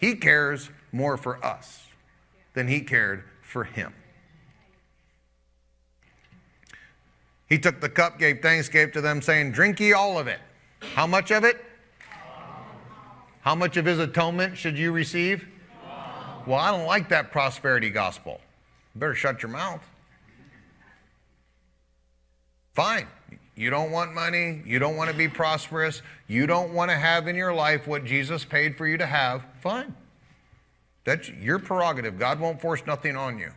he 0.00 0.14
cares 0.16 0.70
more 0.92 1.16
for 1.16 1.44
us 1.44 1.86
than 2.54 2.68
he 2.68 2.80
cared 2.80 3.24
for 3.42 3.64
him. 3.64 3.92
He 7.48 7.58
took 7.58 7.80
the 7.80 7.88
cup, 7.88 8.18
gave 8.18 8.40
thanks, 8.40 8.68
gave 8.68 8.92
to 8.92 9.00
them, 9.00 9.22
saying, 9.22 9.52
Drink 9.52 9.78
ye 9.78 9.92
all 9.92 10.18
of 10.18 10.26
it. 10.26 10.40
How 10.94 11.06
much 11.06 11.30
of 11.30 11.44
it? 11.44 11.64
How 13.42 13.54
much 13.54 13.76
of 13.76 13.84
his 13.84 13.98
atonement 13.98 14.56
should 14.56 14.78
you 14.78 14.90
receive? 14.90 15.46
Well, 16.46 16.58
I 16.58 16.70
don't 16.70 16.86
like 16.86 17.08
that 17.10 17.30
prosperity 17.30 17.90
gospel. 17.90 18.40
You 18.94 19.00
better 19.00 19.14
shut 19.14 19.42
your 19.42 19.50
mouth. 19.50 19.82
Fine. 22.74 23.06
You 23.56 23.70
don't 23.70 23.92
want 23.92 24.12
money. 24.12 24.62
You 24.66 24.78
don't 24.78 24.96
want 24.96 25.10
to 25.10 25.16
be 25.16 25.28
prosperous. 25.28 26.02
You 26.26 26.46
don't 26.46 26.74
want 26.74 26.90
to 26.90 26.96
have 26.96 27.28
in 27.28 27.36
your 27.36 27.54
life 27.54 27.86
what 27.86 28.04
Jesus 28.04 28.44
paid 28.44 28.76
for 28.76 28.86
you 28.86 28.96
to 28.98 29.06
have. 29.06 29.44
Fine. 29.60 29.94
That's 31.04 31.28
your 31.28 31.58
prerogative. 31.58 32.18
God 32.18 32.40
won't 32.40 32.60
force 32.60 32.82
nothing 32.86 33.16
on 33.16 33.38
you. 33.38 33.52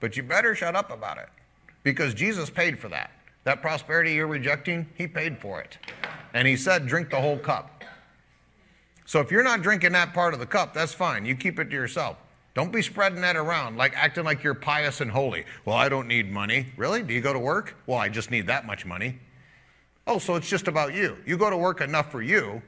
But 0.00 0.16
you 0.16 0.22
better 0.22 0.54
shut 0.54 0.74
up 0.74 0.90
about 0.90 1.18
it 1.18 1.28
because 1.82 2.14
Jesus 2.14 2.50
paid 2.50 2.78
for 2.78 2.88
that. 2.88 3.12
That 3.44 3.62
prosperity 3.62 4.14
you're 4.14 4.26
rejecting, 4.26 4.88
He 4.96 5.06
paid 5.06 5.38
for 5.38 5.60
it. 5.60 5.78
And 6.34 6.48
He 6.48 6.56
said, 6.56 6.86
drink 6.86 7.10
the 7.10 7.20
whole 7.20 7.38
cup. 7.38 7.84
So 9.04 9.20
if 9.20 9.30
you're 9.30 9.44
not 9.44 9.62
drinking 9.62 9.92
that 9.92 10.12
part 10.12 10.34
of 10.34 10.40
the 10.40 10.46
cup, 10.46 10.74
that's 10.74 10.92
fine. 10.92 11.24
You 11.24 11.36
keep 11.36 11.60
it 11.60 11.66
to 11.66 11.76
yourself. 11.76 12.16
Don't 12.56 12.72
be 12.72 12.80
spreading 12.80 13.20
that 13.20 13.36
around, 13.36 13.76
like 13.76 13.92
acting 13.94 14.24
like 14.24 14.42
you're 14.42 14.54
pious 14.54 15.02
and 15.02 15.10
holy. 15.10 15.44
Well, 15.66 15.76
I 15.76 15.90
don't 15.90 16.08
need 16.08 16.32
money. 16.32 16.68
Really? 16.78 17.02
Do 17.02 17.12
you 17.12 17.20
go 17.20 17.34
to 17.34 17.38
work? 17.38 17.76
Well, 17.86 17.98
I 17.98 18.08
just 18.08 18.30
need 18.30 18.46
that 18.46 18.64
much 18.64 18.86
money. 18.86 19.18
Oh, 20.06 20.18
so 20.18 20.36
it's 20.36 20.48
just 20.48 20.66
about 20.66 20.94
you. 20.94 21.18
You 21.26 21.36
go 21.36 21.50
to 21.50 21.56
work 21.58 21.82
enough 21.82 22.10
for 22.10 22.22
you, 22.22 22.62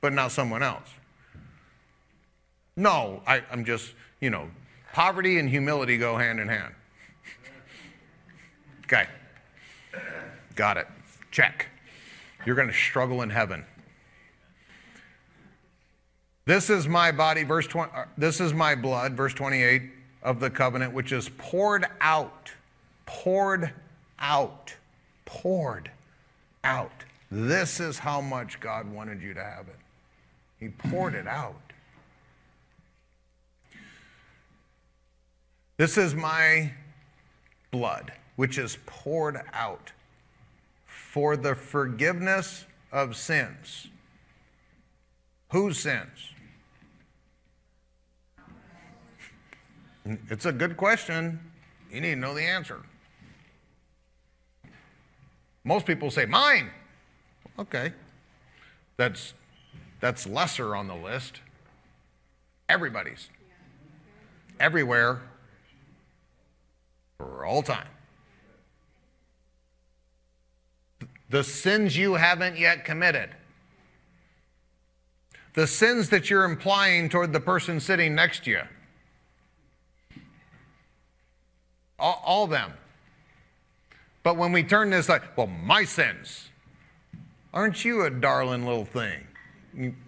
but 0.00 0.14
not 0.14 0.32
someone 0.32 0.62
else. 0.62 0.88
No, 2.76 3.20
I, 3.26 3.42
am 3.50 3.66
just, 3.66 3.92
you 4.22 4.30
know, 4.30 4.48
poverty 4.94 5.38
and 5.38 5.50
humility 5.50 5.98
go 5.98 6.16
hand 6.16 6.40
in 6.40 6.48
hand. 6.48 6.72
Okay. 8.84 9.04
Got 10.54 10.78
it. 10.78 10.86
Check. 11.30 11.66
You're 12.46 12.56
going 12.56 12.68
to 12.68 12.74
struggle 12.74 13.20
in 13.20 13.28
heaven. 13.28 13.66
This 16.46 16.68
is 16.68 16.86
my 16.86 17.10
body, 17.10 17.42
verse 17.42 17.66
20, 17.66 17.92
uh, 17.94 18.04
this 18.18 18.38
is 18.38 18.52
my 18.52 18.74
blood, 18.74 19.14
verse 19.14 19.32
28 19.32 19.82
of 20.22 20.40
the 20.40 20.50
covenant, 20.50 20.92
which 20.92 21.10
is 21.10 21.30
poured 21.38 21.86
out, 22.02 22.50
poured 23.06 23.72
out, 24.18 24.74
poured 25.24 25.90
out. 26.62 26.92
This 27.30 27.80
is 27.80 27.98
how 27.98 28.20
much 28.20 28.60
God 28.60 28.90
wanted 28.92 29.22
you 29.22 29.32
to 29.32 29.42
have 29.42 29.68
it. 29.68 29.78
He 30.60 30.68
poured 30.68 31.14
it 31.14 31.26
out. 31.26 31.60
This 35.78 35.96
is 35.96 36.14
my 36.14 36.72
blood, 37.70 38.12
which 38.36 38.58
is 38.58 38.76
poured 38.84 39.40
out 39.52 39.92
for 40.84 41.36
the 41.36 41.54
forgiveness 41.54 42.66
of 42.92 43.16
sins. 43.16 43.88
Whose 45.50 45.80
sins? 45.80 46.33
It's 50.04 50.44
a 50.44 50.52
good 50.52 50.76
question. 50.76 51.40
You 51.90 52.00
need 52.00 52.14
to 52.14 52.20
know 52.20 52.34
the 52.34 52.42
answer. 52.42 52.82
Most 55.64 55.86
people 55.86 56.10
say, 56.10 56.26
mine. 56.26 56.70
Okay. 57.58 57.92
That's, 58.96 59.32
that's 60.00 60.26
lesser 60.26 60.76
on 60.76 60.88
the 60.88 60.94
list. 60.94 61.40
Everybody's. 62.68 63.30
Everywhere. 64.60 65.22
For 67.18 67.44
all 67.44 67.62
time. 67.62 67.88
The 71.30 71.42
sins 71.42 71.96
you 71.96 72.14
haven't 72.14 72.58
yet 72.58 72.84
committed. 72.84 73.30
The 75.54 75.66
sins 75.66 76.10
that 76.10 76.28
you're 76.28 76.44
implying 76.44 77.08
toward 77.08 77.32
the 77.32 77.40
person 77.40 77.80
sitting 77.80 78.14
next 78.14 78.44
to 78.44 78.50
you. 78.50 78.62
All, 81.98 82.22
all 82.24 82.46
them. 82.46 82.72
But 84.22 84.36
when 84.36 84.52
we 84.52 84.62
turn 84.62 84.90
this 84.90 85.08
like, 85.08 85.36
well, 85.36 85.46
my 85.46 85.84
sins. 85.84 86.48
Aren't 87.52 87.84
you 87.84 88.02
a 88.02 88.10
darling 88.10 88.66
little 88.66 88.84
thing? 88.84 89.26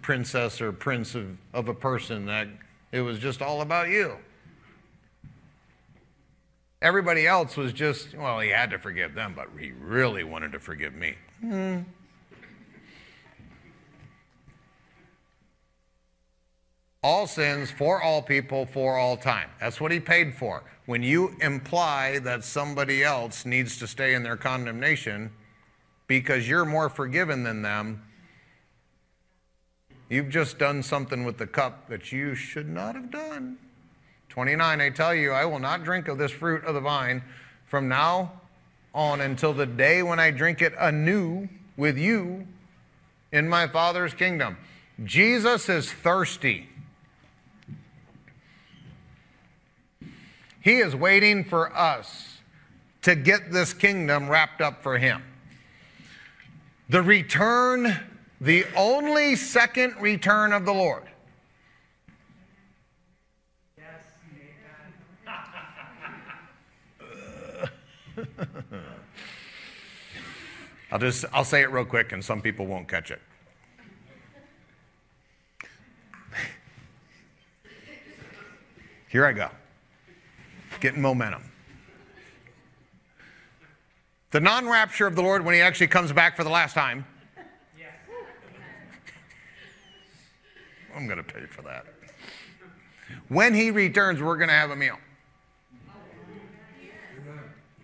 Princess 0.01 0.59
or 0.59 0.71
prince 0.71 1.15
of, 1.15 1.37
of 1.53 1.69
a 1.69 1.73
person 1.73 2.25
that 2.25 2.47
it 2.91 3.01
was 3.01 3.19
just 3.19 3.41
all 3.41 3.61
about 3.61 3.89
you. 3.89 4.17
Everybody 6.81 7.25
else 7.25 7.57
was 7.57 7.73
just, 7.73 8.15
well, 8.15 8.39
he 8.39 8.49
had 8.49 8.69
to 8.71 8.77
forgive 8.77 9.15
them, 9.15 9.33
but 9.35 9.47
he 9.59 9.71
really 9.71 10.23
wanted 10.23 10.51
to 10.51 10.59
forgive 10.59 10.93
me. 10.93 11.15
Hmm. 11.41 11.79
All 17.01 17.27
sins 17.27 17.71
for 17.71 18.01
all 18.01 18.21
people 18.21 18.65
for 18.65 18.97
all 18.97 19.17
time. 19.17 19.49
That's 19.59 19.79
what 19.79 19.91
he 19.91 19.99
paid 19.99 20.35
for. 20.35 20.63
When 20.87 21.03
you 21.03 21.35
imply 21.41 22.19
that 22.19 22.45
somebody 22.45 23.03
else 23.03 23.45
needs 23.45 23.77
to 23.79 23.87
stay 23.87 24.13
in 24.13 24.23
their 24.23 24.37
condemnation 24.37 25.31
because 26.07 26.47
you're 26.47 26.63
more 26.63 26.87
forgiven 26.87 27.43
than 27.43 27.61
them, 27.61 28.01
you've 30.09 30.29
just 30.29 30.57
done 30.57 30.81
something 30.81 31.25
with 31.25 31.37
the 31.37 31.45
cup 31.45 31.89
that 31.89 32.13
you 32.13 32.35
should 32.35 32.69
not 32.69 32.95
have 32.95 33.11
done. 33.11 33.57
29, 34.29 34.79
I 34.79 34.89
tell 34.89 35.13
you, 35.13 35.31
I 35.31 35.43
will 35.43 35.59
not 35.59 35.83
drink 35.83 36.07
of 36.07 36.17
this 36.17 36.31
fruit 36.31 36.63
of 36.63 36.73
the 36.73 36.79
vine 36.79 37.21
from 37.65 37.89
now 37.89 38.31
on 38.93 39.19
until 39.19 39.51
the 39.51 39.65
day 39.65 40.01
when 40.01 40.21
I 40.21 40.31
drink 40.31 40.61
it 40.61 40.73
anew 40.79 41.49
with 41.75 41.97
you 41.97 42.47
in 43.33 43.49
my 43.49 43.67
Father's 43.67 44.13
kingdom. 44.13 44.55
Jesus 45.03 45.67
is 45.67 45.91
thirsty. 45.91 46.69
He 50.67 50.79
is 50.79 50.93
waiting 50.93 51.45
for 51.45 51.73
us 51.73 52.39
to 53.03 53.15
get 53.15 53.53
this 53.53 53.73
kingdom 53.73 54.27
wrapped 54.27 54.59
up 54.59 54.83
for 54.83 54.97
him. 54.97 55.23
The 56.89 57.01
return, 57.01 57.97
the 58.41 58.65
only 58.75 59.37
second 59.37 59.95
return 60.01 60.51
of 60.51 60.65
the 60.65 60.73
Lord 60.73 61.03
I'll 70.91 70.99
just 70.99 71.23
I'll 71.31 71.45
say 71.45 71.61
it 71.61 71.71
real 71.71 71.85
quick 71.85 72.11
and 72.11 72.21
some 72.25 72.41
people 72.41 72.65
won't 72.65 72.89
catch 72.89 73.09
it. 73.11 73.21
Here 79.07 79.25
I 79.25 79.31
go. 79.31 79.49
Getting 80.79 81.01
momentum. 81.01 81.43
The 84.31 84.39
non 84.39 84.67
rapture 84.67 85.07
of 85.07 85.15
the 85.15 85.21
Lord 85.21 85.43
when 85.43 85.55
he 85.55 85.61
actually 85.61 85.87
comes 85.87 86.11
back 86.11 86.35
for 86.35 86.43
the 86.43 86.49
last 86.49 86.73
time. 86.73 87.05
I'm 90.95 91.05
going 91.05 91.17
to 91.17 91.23
pay 91.23 91.45
for 91.45 91.61
that. 91.61 91.85
When 93.27 93.53
he 93.53 93.69
returns, 93.69 94.21
we're 94.21 94.37
going 94.37 94.49
to 94.49 94.55
have 94.55 94.71
a 94.71 94.75
meal. 94.75 94.97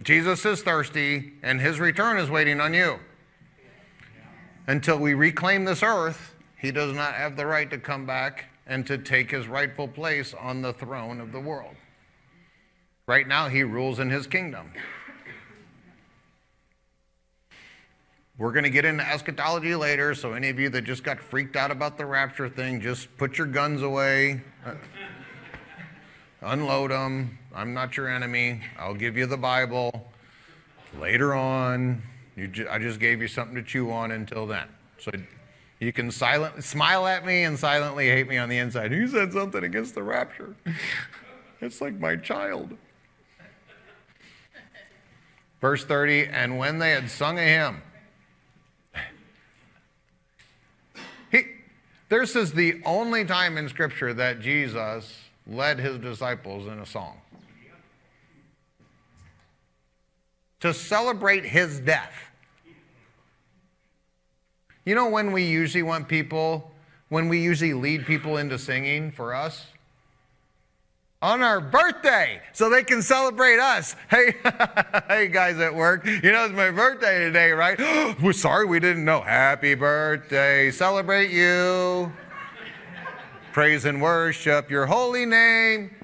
Jesus 0.02 0.44
is 0.46 0.64
thirsty, 0.64 1.34
and 1.44 1.62
his 1.62 1.80
return 1.80 2.18
is 2.18 2.30
waiting 2.30 2.60
on 2.60 2.74
you. 2.74 3.00
Until 4.68 4.98
we 4.98 5.14
reclaim 5.14 5.64
this 5.64 5.84
earth, 5.84 6.34
he 6.58 6.72
does 6.72 6.94
not 6.94 7.14
have 7.14 7.38
the 7.38 7.46
right 7.46 7.70
to 7.70 7.78
come 7.78 8.06
back 8.06 8.46
and 8.66 8.86
to 8.88 8.98
take 8.98 9.32
his 9.32 9.48
rightful 9.48 9.88
place 9.88 10.34
on 10.34 10.62
the 10.62 10.74
throne 10.74 11.22
of 11.22 11.32
the 11.32 11.40
world. 11.40 11.76
Right 13.06 13.28
now, 13.28 13.50
he 13.50 13.64
rules 13.64 14.00
in 14.00 14.10
his 14.10 14.28
kingdom. 14.28 14.72
We're 18.38 18.52
going 18.52 18.64
to 18.64 18.70
get 18.70 18.86
into 18.86 19.08
eschatology 19.08 19.76
later, 19.76 20.16
so 20.16 20.34
any 20.34 20.50
of 20.50 20.60
you 20.60 20.70
that 20.70 20.84
just 20.84 21.04
got 21.04 21.20
freaked 21.20 21.56
out 21.56 21.70
about 21.70 21.98
the 21.98 22.06
rapture 22.06 22.50
thing, 22.50 22.82
just 22.82 23.16
put 23.18 23.38
your 23.38 23.46
guns 23.46 23.82
away, 23.82 24.42
uh, 24.66 24.74
unload 26.42 26.92
them, 26.92 27.38
I'm 27.56 27.74
not 27.74 27.96
your 27.96 28.10
enemy. 28.10 28.62
I'll 28.80 28.96
give 28.96 29.16
you 29.16 29.28
the 29.28 29.38
Bible. 29.38 30.12
Later 31.00 31.36
on, 31.36 32.02
ju- 32.52 32.68
I 32.70 32.80
just 32.80 33.00
gave 33.00 33.22
you 33.22 33.28
something 33.28 33.56
to 33.56 33.62
chew 33.62 33.92
on 33.92 34.12
until 34.12 34.48
then. 34.48 34.68
So 34.98 35.12
you 35.80 35.94
can 35.94 36.10
silently 36.10 36.64
smile 36.64 37.06
at 37.06 37.26
me 37.26 37.44
and 37.44 37.60
silently 37.60 38.08
hate 38.08 38.28
me 38.28 38.38
on 38.38 38.50
the 38.50 38.58
inside. 38.58 38.92
You 38.92 39.08
said 39.08 39.32
something 39.34 39.64
against 39.64 39.94
the 39.94 40.02
rapture. 40.02 40.56
it's 41.62 41.82
like 41.82 42.00
my 42.00 42.16
child. 42.16 42.76
Verse 45.64 45.86
30 45.86 46.28
And 46.28 46.58
when 46.58 46.80
they 46.80 46.92
had 46.92 47.10
sung 47.10 47.40
a 47.40 47.42
hymn, 47.42 47.82
he, 51.32 51.44
this 52.10 52.36
is 52.36 52.52
the 52.52 52.82
only 52.86 53.24
time 53.24 53.58
in 53.58 53.70
Scripture 53.70 54.14
that 54.14 54.42
Jesus 54.42 55.22
led 55.48 55.80
his 55.80 56.00
disciples 56.00 56.68
in 56.68 56.80
a 56.80 56.86
song. 56.86 57.18
to 60.60 60.74
celebrate 60.74 61.44
his 61.44 61.82
death. 61.82 62.14
You 64.86 64.96
know 64.96 65.10
when 65.10 65.34
we 65.34 65.44
usually 65.44 65.84
want 65.84 66.08
people, 66.08 66.72
when 67.10 67.28
we 67.28 67.42
usually 67.42 67.74
lead 67.74 68.06
people 68.06 68.38
into 68.38 68.58
singing 68.58 69.12
for 69.12 69.34
us? 69.34 69.73
On 71.24 71.42
our 71.42 71.62
birthday, 71.62 72.42
so 72.52 72.70
they 72.70 72.84
can 72.84 73.02
celebrate 73.02 73.58
us. 73.58 73.96
Hey, 74.10 74.36
hey 75.08 75.30
guys 75.30 75.58
at 75.58 75.74
work, 75.74 76.06
you 76.06 76.34
know 76.34 76.44
it's 76.44 76.54
my 76.54 76.70
birthday 76.70 77.20
today, 77.20 77.52
right? 77.52 77.80
We're 78.22 78.34
sorry 78.34 78.66
we 78.66 78.82
didn't 78.82 79.06
know. 79.06 79.22
Happy 79.22 79.74
birthday, 79.74 80.70
celebrate 80.70 81.32
you. 81.32 82.12
Praise 83.54 83.86
and 83.86 84.02
worship 84.02 84.70
your 84.70 84.86
holy 84.86 85.26
name. 85.26 85.96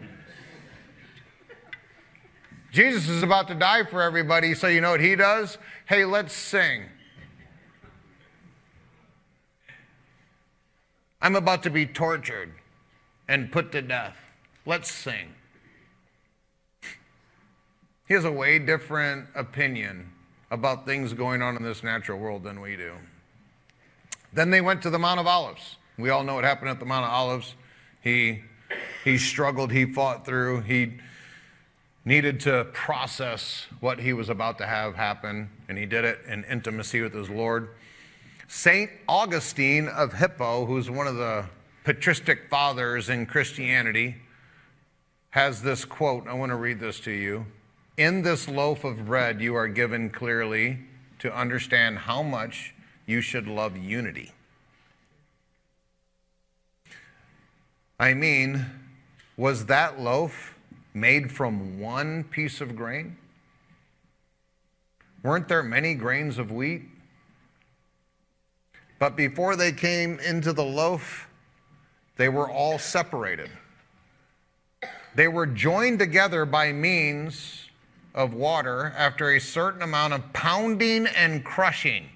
Jesus 2.71 3.09
is 3.09 3.21
about 3.21 3.49
to 3.49 3.55
die 3.55 3.83
for 3.83 4.01
everybody, 4.01 4.53
so 4.53 4.67
you 4.67 4.79
know 4.79 4.91
what 4.91 5.01
he 5.01 5.17
does? 5.17 5.57
Hey, 5.85 6.05
let's 6.05 6.31
sing. 6.33 6.85
I'm 11.21 11.35
about 11.35 11.63
to 11.63 11.69
be 11.69 11.85
tortured 11.85 12.53
and 13.27 13.51
put 13.51 13.73
to 13.73 13.81
death. 13.81 14.15
Let's 14.69 14.91
sing. 14.91 15.33
He 18.07 18.13
has 18.13 18.23
a 18.23 18.31
way 18.31 18.59
different 18.59 19.25
opinion 19.33 20.11
about 20.51 20.85
things 20.85 21.13
going 21.13 21.41
on 21.41 21.57
in 21.57 21.63
this 21.63 21.81
natural 21.81 22.19
world 22.19 22.43
than 22.43 22.61
we 22.61 22.75
do. 22.75 22.93
Then 24.31 24.51
they 24.51 24.61
went 24.61 24.83
to 24.83 24.91
the 24.91 24.99
Mount 24.99 25.19
of 25.19 25.25
Olives. 25.25 25.77
We 25.97 26.11
all 26.11 26.23
know 26.23 26.35
what 26.35 26.43
happened 26.43 26.69
at 26.69 26.79
the 26.79 26.85
Mount 26.85 27.03
of 27.03 27.11
Olives. 27.11 27.55
He, 28.03 28.43
he 29.03 29.17
struggled, 29.17 29.71
he 29.71 29.91
fought 29.91 30.23
through, 30.23 30.61
he 30.61 30.99
needed 32.05 32.39
to 32.41 32.67
process 32.71 33.65
what 33.79 33.99
he 33.99 34.13
was 34.13 34.29
about 34.29 34.59
to 34.59 34.67
have 34.67 34.93
happen, 34.93 35.49
and 35.67 35.79
he 35.79 35.87
did 35.87 36.05
it 36.05 36.19
in 36.27 36.43
intimacy 36.43 37.01
with 37.01 37.15
his 37.15 37.27
Lord. 37.27 37.69
St. 38.47 38.91
Augustine 39.07 39.87
of 39.87 40.13
Hippo, 40.13 40.67
who's 40.67 40.91
one 40.91 41.07
of 41.07 41.15
the 41.15 41.45
patristic 41.83 42.51
fathers 42.51 43.09
in 43.09 43.25
Christianity, 43.25 44.17
has 45.31 45.61
this 45.61 45.85
quote. 45.85 46.27
I 46.27 46.33
want 46.33 46.51
to 46.51 46.55
read 46.55 46.79
this 46.79 46.99
to 47.01 47.11
you. 47.11 47.45
In 47.97 48.21
this 48.21 48.47
loaf 48.47 48.83
of 48.83 49.05
bread, 49.05 49.41
you 49.41 49.55
are 49.55 49.67
given 49.67 50.09
clearly 50.09 50.79
to 51.19 51.33
understand 51.35 51.99
how 51.99 52.23
much 52.23 52.73
you 53.05 53.21
should 53.21 53.47
love 53.47 53.77
unity. 53.77 54.31
I 57.99 58.13
mean, 58.13 58.65
was 59.35 59.65
that 59.65 59.99
loaf 59.99 60.55
made 60.93 61.31
from 61.31 61.79
one 61.79 62.23
piece 62.23 62.61
of 62.61 62.75
grain? 62.75 63.17
Weren't 65.21 65.49
there 65.49 65.63
many 65.63 65.95
grains 65.95 66.37
of 66.37 66.51
wheat? 66.51 66.83
But 68.99 69.17
before 69.17 69.55
they 69.55 69.71
came 69.71 70.19
into 70.19 70.53
the 70.53 70.63
loaf, 70.63 71.27
they 72.15 72.29
were 72.29 72.49
all 72.49 72.79
separated. 72.79 73.49
They 75.15 75.27
were 75.27 75.45
joined 75.45 75.99
together 75.99 76.45
by 76.45 76.71
means 76.71 77.69
of 78.13 78.33
water 78.33 78.93
after 78.97 79.31
a 79.31 79.39
certain 79.39 79.81
amount 79.81 80.13
of 80.13 80.33
pounding 80.33 81.07
and 81.07 81.43
crushing. 81.43 82.09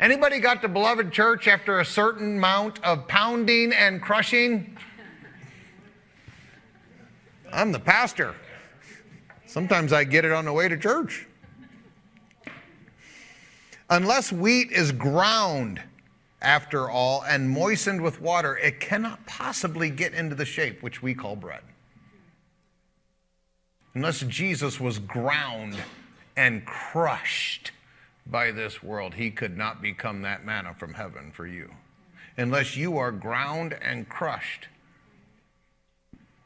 Anybody 0.00 0.38
got 0.38 0.62
to 0.62 0.68
beloved 0.68 1.12
church 1.12 1.48
after 1.48 1.80
a 1.80 1.84
certain 1.84 2.36
amount 2.36 2.82
of 2.84 3.08
pounding 3.08 3.72
and 3.72 4.00
crushing? 4.00 4.76
I'm 7.52 7.72
the 7.72 7.80
pastor. 7.80 8.34
Sometimes 9.46 9.92
I 9.92 10.04
get 10.04 10.24
it 10.24 10.32
on 10.32 10.44
the 10.44 10.52
way 10.52 10.68
to 10.68 10.76
church. 10.76 11.26
Unless 13.90 14.30
wheat 14.30 14.70
is 14.70 14.92
ground, 14.92 15.80
after 16.40 16.88
all, 16.88 17.22
and 17.22 17.50
moistened 17.50 18.00
with 18.00 18.20
water, 18.20 18.56
it 18.56 18.80
cannot 18.80 19.26
possibly 19.26 19.90
get 19.90 20.14
into 20.14 20.34
the 20.34 20.44
shape 20.44 20.82
which 20.82 21.02
we 21.02 21.14
call 21.14 21.36
bread. 21.36 21.62
Unless 23.94 24.20
Jesus 24.20 24.78
was 24.78 24.98
ground 24.98 25.76
and 26.36 26.64
crushed 26.64 27.72
by 28.26 28.52
this 28.52 28.82
world, 28.82 29.14
he 29.14 29.30
could 29.30 29.56
not 29.56 29.82
become 29.82 30.22
that 30.22 30.44
manna 30.44 30.74
from 30.74 30.94
heaven 30.94 31.32
for 31.32 31.46
you. 31.46 31.70
Unless 32.36 32.76
you 32.76 32.98
are 32.98 33.10
ground 33.10 33.76
and 33.82 34.08
crushed 34.08 34.68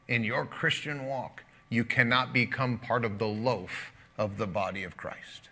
in 0.07 0.23
your 0.23 0.45
Christian 0.45 1.05
walk, 1.05 1.43
you 1.69 1.83
cannot 1.83 2.33
become 2.33 2.79
part 2.79 3.05
of 3.05 3.19
the 3.19 3.27
loaf 3.27 3.91
of 4.17 4.37
the 4.37 4.47
body 4.47 4.83
of 4.83 4.97
Christ. 4.97 5.49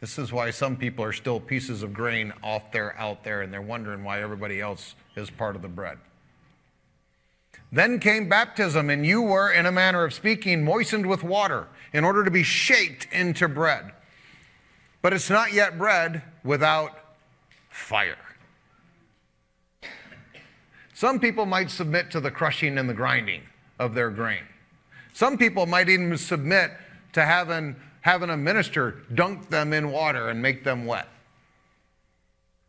This 0.00 0.18
is 0.18 0.32
why 0.32 0.50
some 0.50 0.76
people 0.76 1.04
are 1.04 1.12
still 1.12 1.38
pieces 1.38 1.82
of 1.82 1.92
grain 1.92 2.32
off 2.42 2.72
there, 2.72 2.98
out 2.98 3.22
there, 3.22 3.42
and 3.42 3.52
they're 3.52 3.60
wondering 3.60 4.02
why 4.02 4.22
everybody 4.22 4.60
else 4.60 4.94
is 5.14 5.28
part 5.28 5.56
of 5.56 5.62
the 5.62 5.68
bread. 5.68 5.98
Then 7.70 8.00
came 8.00 8.28
baptism, 8.28 8.88
and 8.88 9.04
you 9.04 9.20
were, 9.20 9.52
in 9.52 9.66
a 9.66 9.72
manner 9.72 10.04
of 10.04 10.14
speaking, 10.14 10.64
moistened 10.64 11.06
with 11.06 11.22
water 11.22 11.68
in 11.92 12.02
order 12.02 12.24
to 12.24 12.30
be 12.30 12.42
shaped 12.42 13.06
into 13.12 13.46
bread. 13.46 13.92
But 15.02 15.12
it's 15.12 15.30
not 15.30 15.52
yet 15.52 15.78
bread 15.78 16.22
without 16.42 16.98
fire. 17.68 18.16
Some 20.94 21.20
people 21.20 21.46
might 21.46 21.70
submit 21.70 22.10
to 22.10 22.20
the 22.20 22.30
crushing 22.30 22.76
and 22.78 22.88
the 22.88 22.94
grinding 22.94 23.42
of 23.78 23.94
their 23.94 24.10
grain. 24.10 24.42
Some 25.12 25.38
people 25.38 25.66
might 25.66 25.88
even 25.88 26.16
submit 26.16 26.72
to 27.12 27.24
having 27.24 27.76
having 28.02 28.30
a 28.30 28.36
minister 28.36 29.02
dunk 29.14 29.50
them 29.50 29.72
in 29.72 29.90
water 29.90 30.28
and 30.28 30.40
make 30.40 30.64
them 30.64 30.86
wet. 30.86 31.08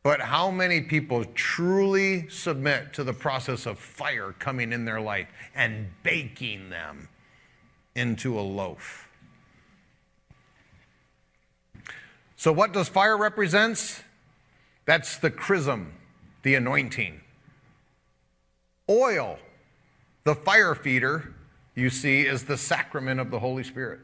But 0.04 0.20
how 0.20 0.50
many 0.50 0.82
people 0.82 1.26
truly 1.36 2.28
submit 2.30 2.94
to 2.94 3.04
the 3.04 3.14
process 3.14 3.66
of 3.68 3.78
fire 3.78 4.34
coming 4.40 4.74
in 4.74 4.86
their 4.86 5.00
life 5.00 5.28
and 5.54 5.90
baking 6.02 6.70
them 6.70 7.08
into 7.96 8.40
a 8.40 8.42
loaf? 8.42 9.08
So, 12.36 12.52
what 12.52 12.74
does 12.74 12.90
fire 12.90 13.16
represent? 13.16 14.04
That's 14.86 15.18
the 15.18 15.30
chrism, 15.30 15.94
the 16.42 16.56
anointing. 16.56 17.22
Oil, 18.90 19.38
the 20.24 20.34
fire 20.34 20.74
feeder, 20.74 21.36
you 21.76 21.92
see, 21.92 22.22
is 22.22 22.46
the 22.46 22.58
sacrament 22.58 23.20
of 23.20 23.30
the 23.30 23.40
Holy 23.40 23.64
Spirit. 23.64 24.00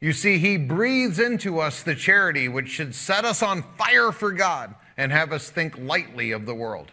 You 0.00 0.14
see, 0.14 0.38
he 0.38 0.56
breathes 0.56 1.18
into 1.18 1.60
us 1.60 1.82
the 1.82 1.94
charity 1.94 2.48
which 2.48 2.68
should 2.68 2.94
set 2.94 3.26
us 3.26 3.42
on 3.42 3.62
fire 3.76 4.12
for 4.12 4.32
God 4.32 4.74
and 4.96 5.12
have 5.12 5.30
us 5.30 5.50
think 5.50 5.76
lightly 5.78 6.30
of 6.30 6.46
the 6.46 6.54
world 6.54 6.90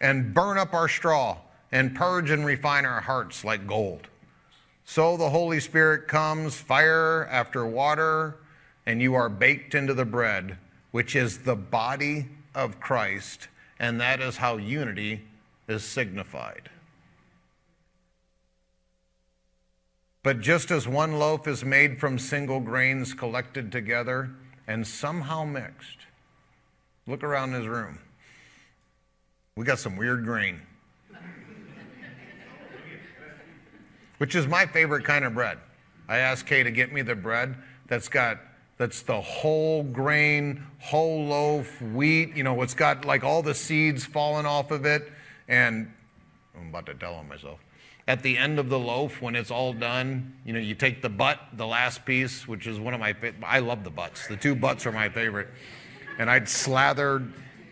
and 0.00 0.32
burn 0.32 0.56
up 0.56 0.72
our 0.72 0.88
straw 0.88 1.38
and 1.72 1.96
purge 1.96 2.30
and 2.30 2.46
refine 2.46 2.86
our 2.86 3.00
hearts 3.00 3.44
like 3.44 3.66
gold. 3.66 4.06
So 4.84 5.16
the 5.16 5.30
Holy 5.30 5.58
Spirit 5.58 6.06
comes, 6.06 6.54
fire 6.54 7.26
after 7.30 7.66
water, 7.66 8.36
and 8.86 9.02
you 9.02 9.16
are 9.16 9.28
baked 9.28 9.74
into 9.74 9.92
the 9.92 10.04
bread, 10.04 10.56
which 10.92 11.16
is 11.16 11.38
the 11.38 11.56
body 11.56 12.28
of 12.54 12.80
Christ, 12.80 13.48
and 13.78 14.00
that 14.00 14.20
is 14.20 14.36
how 14.36 14.56
unity 14.56 15.24
is 15.66 15.82
signified. 15.82 16.70
But 20.28 20.42
just 20.42 20.70
as 20.70 20.86
one 20.86 21.18
loaf 21.18 21.48
is 21.48 21.64
made 21.64 21.98
from 21.98 22.18
single 22.18 22.60
grains 22.60 23.14
collected 23.14 23.72
together 23.72 24.28
and 24.66 24.86
somehow 24.86 25.46
mixed, 25.46 26.00
look 27.06 27.24
around 27.24 27.52
this 27.52 27.64
room. 27.64 27.98
We 29.56 29.64
got 29.64 29.78
some 29.78 29.96
weird 29.96 30.26
grain, 30.26 30.60
which 34.18 34.34
is 34.34 34.46
my 34.46 34.66
favorite 34.66 35.06
kind 35.06 35.24
of 35.24 35.32
bread. 35.32 35.56
I 36.10 36.18
asked 36.18 36.44
Kay 36.44 36.62
to 36.62 36.70
get 36.70 36.92
me 36.92 37.00
the 37.00 37.14
bread 37.14 37.56
that's 37.86 38.10
got 38.10 38.38
that's 38.76 39.00
the 39.00 39.22
whole 39.22 39.82
grain, 39.82 40.62
whole 40.78 41.24
loaf, 41.24 41.80
wheat, 41.80 42.36
you 42.36 42.42
know, 42.44 42.60
it's 42.60 42.74
got 42.74 43.06
like 43.06 43.24
all 43.24 43.42
the 43.42 43.54
seeds 43.54 44.04
falling 44.04 44.44
off 44.44 44.72
of 44.72 44.84
it. 44.84 45.10
And 45.48 45.90
I'm 46.54 46.68
about 46.68 46.84
to 46.84 46.92
tell 46.92 47.14
on 47.14 47.28
myself 47.30 47.60
at 48.08 48.22
the 48.22 48.38
end 48.38 48.58
of 48.58 48.70
the 48.70 48.78
loaf 48.78 49.20
when 49.20 49.36
it's 49.36 49.50
all 49.50 49.74
done 49.74 50.32
you 50.44 50.52
know 50.54 50.58
you 50.58 50.74
take 50.74 51.02
the 51.02 51.10
butt 51.10 51.38
the 51.52 51.66
last 51.66 52.06
piece 52.06 52.48
which 52.48 52.66
is 52.66 52.80
one 52.80 52.94
of 52.94 52.98
my 52.98 53.14
i 53.44 53.60
love 53.60 53.84
the 53.84 53.90
butts. 53.90 54.26
The 54.26 54.36
two 54.36 54.56
butts 54.56 54.86
are 54.86 54.92
my 54.92 55.10
favorite. 55.10 55.48
And 56.18 56.28
i'd 56.30 56.48
slather 56.48 57.22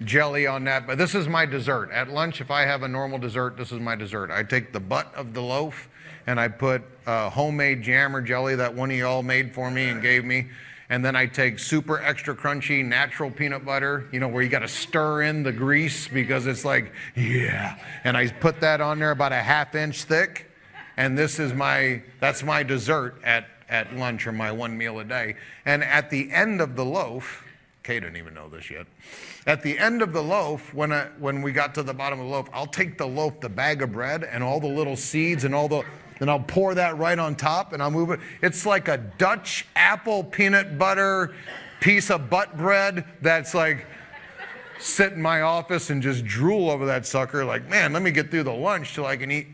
jelly 0.05 0.47
on 0.47 0.65
that 0.65 0.87
but 0.87 0.99
this 0.99 1.15
is 1.15 1.27
my 1.27 1.47
dessert. 1.47 1.91
At 1.91 2.11
lunch 2.11 2.43
if 2.43 2.51
i 2.51 2.63
have 2.63 2.83
a 2.83 2.89
normal 2.89 3.19
dessert 3.19 3.57
this 3.57 3.73
is 3.73 3.81
my 3.81 3.97
dessert. 3.97 4.31
I 4.31 4.43
take 4.43 4.75
the 4.75 4.81
butt 4.81 5.13
of 5.15 5.33
the 5.33 5.41
loaf 5.41 5.89
and 6.27 6.39
i 6.39 6.49
put 6.49 6.83
uh, 7.07 7.31
homemade 7.31 7.83
jam 7.83 8.15
or 8.15 8.21
jelly 8.21 8.57
that 8.57 8.75
one 8.75 8.91
of 8.91 8.97
y'all 8.97 9.23
made 9.23 9.55
for 9.55 9.71
me 9.71 9.89
and 9.89 10.03
gave 10.03 10.25
me 10.25 10.49
and 10.89 11.05
then 11.05 11.17
I 11.17 11.27
take 11.27 11.59
super 11.59 12.01
extra 12.01 12.35
crunchy 12.35 12.85
natural 12.85 13.31
peanut 13.31 13.65
butter, 13.65 14.09
you 14.13 14.21
know, 14.21 14.29
where 14.29 14.43
you 14.43 14.49
got 14.49 14.61
to 14.61 14.69
stir 14.69 15.23
in 15.23 15.43
the 15.43 15.53
grease 15.53 16.07
because 16.07 16.47
it's 16.47 16.65
like, 16.65 16.93
yeah. 17.17 17.77
And 18.05 18.17
I 18.17 18.29
put 18.29 18.61
that 18.61 18.81
on 18.81 18.99
there 18.99 19.11
about 19.11 19.33
a 19.33 19.43
half 19.43 19.75
inch 19.75 20.05
thick. 20.05 20.51
And 20.97 21.19
this 21.19 21.39
is 21.39 21.53
my, 21.53 22.03
that's 22.21 22.43
my 22.43 22.63
dessert 22.63 23.17
at, 23.25 23.49
at 23.69 23.95
lunch 23.97 24.27
or 24.27 24.33
my 24.33 24.53
one 24.53 24.79
meal 24.79 25.01
a 25.01 25.05
day. 25.05 25.37
And 25.65 25.83
at 25.83 26.09
the 26.09 26.31
end 26.31 26.61
of 26.61 26.77
the 26.77 26.85
loaf, 26.85 27.45
Kay 27.83 28.01
didn't 28.01 28.17
even 28.17 28.35
know 28.35 28.49
this 28.49 28.71
yet. 28.71 28.87
At 29.47 29.63
the 29.63 29.79
end 29.79 30.03
of 30.03 30.13
the 30.13 30.23
loaf, 30.23 30.73
when, 30.73 30.93
I, 30.93 31.07
when 31.19 31.43
we 31.43 31.53
got 31.53 31.75
to 31.77 31.83
the 31.83 31.95
bottom 31.95 32.19
of 32.19 32.27
the 32.27 32.33
loaf, 32.33 32.49
I'll 32.53 32.67
take 32.67 32.99
the 32.99 33.07
loaf, 33.07 33.41
the 33.41 33.49
bag 33.49 33.83
of 33.83 33.93
bread, 33.93 34.25
and 34.25 34.43
all 34.43 34.59
the 34.59 34.67
little 34.67 34.97
seeds 34.97 35.45
and 35.45 35.55
all 35.55 35.69
the 35.69 35.85
then 36.19 36.29
I'll 36.29 36.41
pour 36.41 36.75
that 36.75 36.97
right 36.97 37.19
on 37.19 37.35
top 37.35 37.73
and 37.73 37.83
I'll 37.83 37.91
move 37.91 38.11
it. 38.11 38.21
It's 38.43 38.65
like 38.65 38.89
a 38.89 38.97
Dutch 38.97 39.67
apple 39.77 40.25
peanut 40.25 40.79
butter 40.79 41.35
piece 41.81 42.11
of 42.11 42.31
butt 42.31 42.57
bread 42.57 43.05
that's 43.21 43.55
like 43.55 43.87
sit 44.79 45.13
in 45.13 45.23
my 45.23 45.43
office 45.43 45.91
and 45.91 46.03
just 46.03 46.25
drool 46.25 46.71
over 46.71 46.87
that 46.87 47.07
sucker 47.07 47.45
like, 47.45 47.69
man, 47.69 47.93
let 47.93 48.03
me 48.03 48.11
get 48.11 48.31
through 48.31 48.45
the 48.45 48.53
lunch 48.53 48.95
till 48.95 49.07
I 49.07 49.17
can 49.17 49.31
eat. 49.31 49.49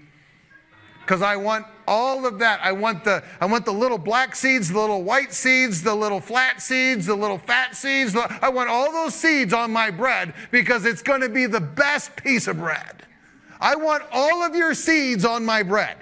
Because 1.00 1.20
I 1.20 1.34
want 1.34 1.66
all 1.88 2.26
of 2.26 2.38
that. 2.38 2.60
I 2.62 2.70
want 2.70 3.02
the 3.02 3.24
I 3.40 3.46
want 3.46 3.64
the 3.64 3.72
little 3.72 3.98
black 3.98 4.36
seeds, 4.36 4.68
the 4.68 4.78
little 4.78 5.02
white 5.02 5.32
seeds, 5.32 5.82
the 5.82 5.94
little 5.94 6.20
flat 6.20 6.62
seeds, 6.62 7.06
the 7.06 7.14
little 7.16 7.38
fat 7.38 7.74
seeds. 7.74 8.16
I 8.16 8.48
want 8.48 8.70
all 8.70 8.92
those 8.92 9.14
seeds 9.14 9.52
on 9.52 9.72
my 9.72 9.90
bread 9.90 10.32
because 10.52 10.84
it's 10.84 11.02
going 11.02 11.20
to 11.22 11.28
be 11.28 11.46
the 11.46 11.60
best 11.60 12.14
piece 12.16 12.46
of 12.46 12.58
bread. 12.58 13.04
I 13.60 13.74
want 13.74 14.04
all 14.12 14.42
of 14.42 14.54
your 14.54 14.74
seeds 14.74 15.24
on 15.24 15.44
my 15.44 15.62
bread. 15.62 15.96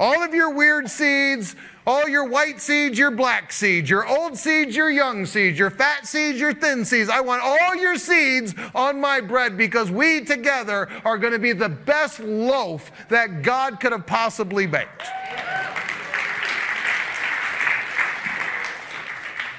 All 0.00 0.22
of 0.22 0.32
your 0.32 0.48
weird 0.48 0.90
seeds, 0.90 1.54
all 1.86 2.08
your 2.08 2.24
white 2.24 2.58
seeds, 2.58 2.98
your 2.98 3.10
black 3.10 3.52
seeds, 3.52 3.90
your 3.90 4.08
old 4.08 4.38
seeds, 4.38 4.74
your 4.74 4.90
young 4.90 5.26
seeds, 5.26 5.58
your 5.58 5.68
fat 5.68 6.06
seeds, 6.06 6.40
your 6.40 6.54
thin 6.54 6.86
seeds. 6.86 7.10
I 7.10 7.20
want 7.20 7.42
all 7.42 7.76
your 7.76 7.98
seeds 7.98 8.54
on 8.74 8.98
my 8.98 9.20
bread 9.20 9.58
because 9.58 9.90
we 9.90 10.24
together 10.24 10.88
are 11.04 11.18
going 11.18 11.34
to 11.34 11.38
be 11.38 11.52
the 11.52 11.68
best 11.68 12.18
loaf 12.18 12.90
that 13.10 13.42
God 13.42 13.78
could 13.78 13.92
have 13.92 14.06
possibly 14.06 14.66
baked. 14.66 15.02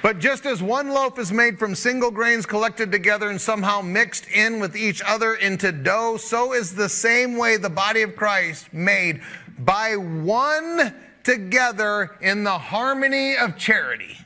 But 0.01 0.17
just 0.17 0.47
as 0.47 0.63
one 0.63 0.89
loaf 0.89 1.19
is 1.19 1.31
made 1.31 1.59
from 1.59 1.75
single 1.75 2.09
grains 2.09 2.47
collected 2.47 2.91
together 2.91 3.29
and 3.29 3.39
somehow 3.39 3.81
mixed 3.81 4.27
in 4.31 4.59
with 4.59 4.75
each 4.75 5.03
other 5.05 5.35
into 5.35 5.71
dough, 5.71 6.17
so 6.17 6.53
is 6.53 6.73
the 6.73 6.89
same 6.89 7.37
way 7.37 7.57
the 7.57 7.69
body 7.69 8.01
of 8.01 8.15
Christ 8.15 8.73
made 8.73 9.21
by 9.65 9.95
one 9.95 10.93
together 11.23 12.17
in 12.21 12.43
the 12.43 12.57
harmony 12.57 13.37
of 13.37 13.57
charity. 13.57 14.17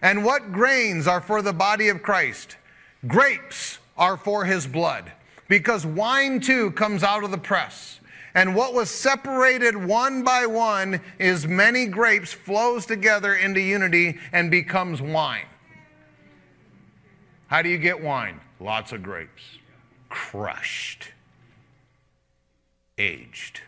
And 0.00 0.24
what 0.24 0.52
grains 0.52 1.06
are 1.06 1.20
for 1.20 1.42
the 1.42 1.52
body 1.52 1.88
of 1.88 2.02
Christ? 2.02 2.56
Grapes 3.06 3.78
are 3.96 4.16
for 4.16 4.44
his 4.44 4.66
blood, 4.66 5.12
because 5.48 5.84
wine 5.84 6.40
too 6.40 6.70
comes 6.72 7.02
out 7.02 7.24
of 7.24 7.30
the 7.30 7.38
press. 7.38 8.00
And 8.34 8.54
what 8.54 8.74
was 8.74 8.90
separated 8.90 9.74
one 9.74 10.22
by 10.22 10.46
one 10.46 11.00
is 11.18 11.48
many 11.48 11.86
grapes 11.86 12.32
flows 12.32 12.86
together 12.86 13.34
into 13.34 13.60
unity 13.60 14.18
and 14.32 14.50
becomes 14.50 15.02
wine. 15.02 15.46
How 17.48 17.62
do 17.62 17.68
you 17.68 17.78
get 17.78 18.00
wine? 18.00 18.40
Lots 18.60 18.92
of 18.92 19.02
grapes. 19.02 19.42
Crushed. 20.08 21.08
Aged. 22.98 23.62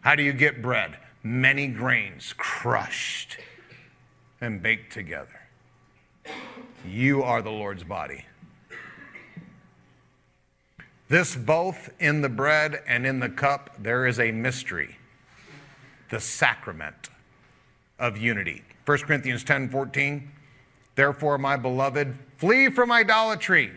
How 0.00 0.14
do 0.14 0.22
you 0.22 0.32
get 0.32 0.62
bread? 0.62 0.98
Many 1.22 1.68
grains 1.68 2.34
crushed 2.36 3.38
and 4.40 4.62
baked 4.62 4.92
together. 4.92 5.40
You 6.86 7.22
are 7.22 7.42
the 7.42 7.50
Lord's 7.50 7.84
body. 7.84 8.24
This 11.08 11.36
both 11.36 11.90
in 12.00 12.22
the 12.22 12.28
bread 12.28 12.82
and 12.86 13.06
in 13.06 13.20
the 13.20 13.28
cup, 13.28 13.76
there 13.78 14.06
is 14.06 14.18
a 14.18 14.32
mystery, 14.32 14.96
the 16.10 16.18
sacrament 16.18 17.10
of 17.98 18.16
unity. 18.16 18.62
1 18.86 18.98
Corinthians 19.00 19.44
10 19.44 19.68
14. 19.68 20.30
Therefore, 20.94 21.38
my 21.38 21.56
beloved, 21.56 22.16
flee 22.36 22.68
from 22.68 22.90
idolatry. 22.90 23.72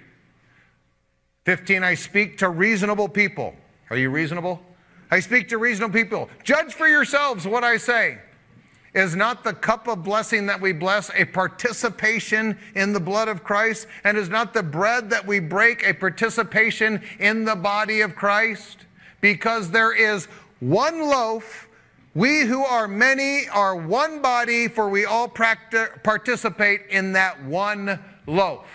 15, 1.45 1.83
I 1.83 1.93
speak 1.93 2.37
to 2.39 2.49
reasonable 2.49 3.07
people. 3.07 3.55
Are 3.89 3.97
you 3.97 4.09
reasonable? 4.09 4.61
I 5.15 5.21
speak 5.21 5.47
to 5.47 5.57
reasonable 5.57 5.93
people. 5.93 6.29
Judge 6.43 6.73
for 6.73 6.89
yourselves 6.89 7.47
what 7.47 7.63
I 7.63 7.77
say. 7.77 8.17
Is 8.93 9.15
not 9.15 9.45
the 9.45 9.53
cup 9.53 9.87
of 9.87 10.03
blessing 10.03 10.45
that 10.47 10.59
we 10.59 10.73
bless 10.73 11.09
a 11.11 11.23
participation 11.23 12.57
in 12.75 12.91
the 12.91 12.99
blood 12.99 13.29
of 13.29 13.41
Christ? 13.41 13.87
And 14.03 14.17
is 14.17 14.27
not 14.27 14.53
the 14.53 14.61
bread 14.61 15.09
that 15.11 15.25
we 15.25 15.39
break 15.39 15.87
a 15.87 15.93
participation 15.93 17.01
in 17.17 17.45
the 17.45 17.55
body 17.55 18.01
of 18.01 18.13
Christ? 18.13 18.79
Because 19.21 19.71
there 19.71 19.93
is 19.93 20.25
one 20.59 20.99
loaf. 20.99 21.69
We 22.13 22.41
who 22.41 22.65
are 22.65 22.85
many 22.85 23.47
are 23.47 23.73
one 23.73 24.21
body, 24.21 24.67
for 24.67 24.89
we 24.89 25.05
all 25.05 25.29
participate 25.29 26.81
in 26.89 27.13
that 27.13 27.41
one 27.45 28.03
loaf. 28.27 28.67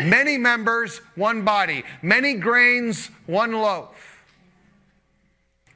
Many 0.00 0.38
members, 0.38 0.98
one 1.14 1.44
body. 1.44 1.84
Many 2.02 2.34
grains, 2.34 3.12
one 3.26 3.52
loaf. 3.52 3.91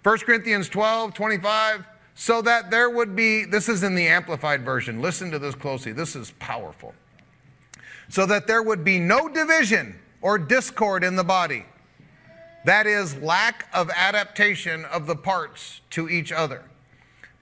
1 0.06 0.18
Corinthians 0.18 0.68
12, 0.68 1.14
25 1.14 1.84
so 2.14 2.40
that 2.40 2.70
there 2.70 2.88
would 2.88 3.16
be, 3.16 3.44
this 3.44 3.68
is 3.68 3.82
in 3.82 3.96
the 3.96 4.06
Amplified 4.06 4.64
Version. 4.64 5.02
Listen 5.02 5.32
to 5.32 5.40
this 5.40 5.56
closely. 5.56 5.90
This 5.90 6.14
is 6.14 6.30
powerful. 6.38 6.94
So 8.08 8.24
that 8.24 8.46
there 8.46 8.62
would 8.62 8.84
be 8.84 9.00
no 9.00 9.28
division 9.28 9.98
or 10.22 10.38
discord 10.38 11.02
in 11.02 11.16
the 11.16 11.24
body. 11.24 11.66
That 12.64 12.86
is, 12.86 13.16
lack 13.16 13.68
of 13.74 13.90
adaptation 13.90 14.84
of 14.84 15.08
the 15.08 15.16
parts 15.16 15.80
to 15.90 16.08
each 16.08 16.30
other. 16.30 16.62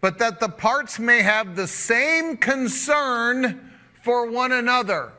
But 0.00 0.18
that 0.20 0.40
the 0.40 0.48
parts 0.48 0.98
may 0.98 1.20
have 1.20 1.56
the 1.56 1.68
same 1.68 2.38
concern 2.38 3.72
for 4.02 4.30
one 4.30 4.52
another. 4.52 5.12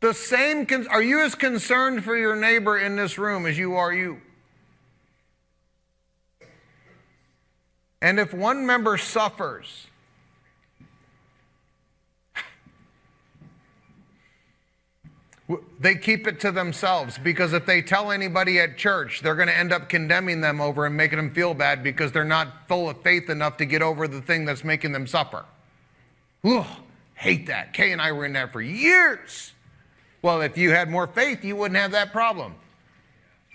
The 0.00 0.14
same, 0.14 0.66
con- 0.66 0.88
are 0.88 1.00
you 1.00 1.20
as 1.20 1.36
concerned 1.36 2.02
for 2.02 2.16
your 2.16 2.34
neighbor 2.34 2.76
in 2.76 2.96
this 2.96 3.18
room 3.18 3.46
as 3.46 3.56
you 3.56 3.76
are 3.76 3.92
you? 3.92 4.20
And 8.06 8.20
if 8.20 8.32
one 8.32 8.64
member 8.64 8.96
suffers, 8.98 9.88
they 15.80 15.96
keep 15.96 16.28
it 16.28 16.38
to 16.38 16.52
themselves 16.52 17.18
because 17.18 17.52
if 17.52 17.66
they 17.66 17.82
tell 17.82 18.12
anybody 18.12 18.60
at 18.60 18.78
church, 18.78 19.22
they're 19.22 19.34
going 19.34 19.48
to 19.48 19.58
end 19.58 19.72
up 19.72 19.88
condemning 19.88 20.40
them 20.40 20.60
over 20.60 20.86
and 20.86 20.96
making 20.96 21.16
them 21.16 21.34
feel 21.34 21.52
bad 21.52 21.82
because 21.82 22.12
they're 22.12 22.22
not 22.22 22.68
full 22.68 22.88
of 22.88 23.02
faith 23.02 23.28
enough 23.28 23.56
to 23.56 23.64
get 23.66 23.82
over 23.82 24.06
the 24.06 24.22
thing 24.22 24.44
that's 24.44 24.62
making 24.62 24.92
them 24.92 25.08
suffer. 25.08 25.44
Ugh, 26.44 26.64
hate 27.14 27.48
that. 27.48 27.72
Kay 27.72 27.90
and 27.90 28.00
I 28.00 28.12
were 28.12 28.24
in 28.24 28.34
that 28.34 28.52
for 28.52 28.62
years. 28.62 29.52
Well, 30.22 30.42
if 30.42 30.56
you 30.56 30.70
had 30.70 30.88
more 30.88 31.08
faith, 31.08 31.44
you 31.44 31.56
wouldn't 31.56 31.80
have 31.80 31.90
that 31.90 32.12
problem. 32.12 32.54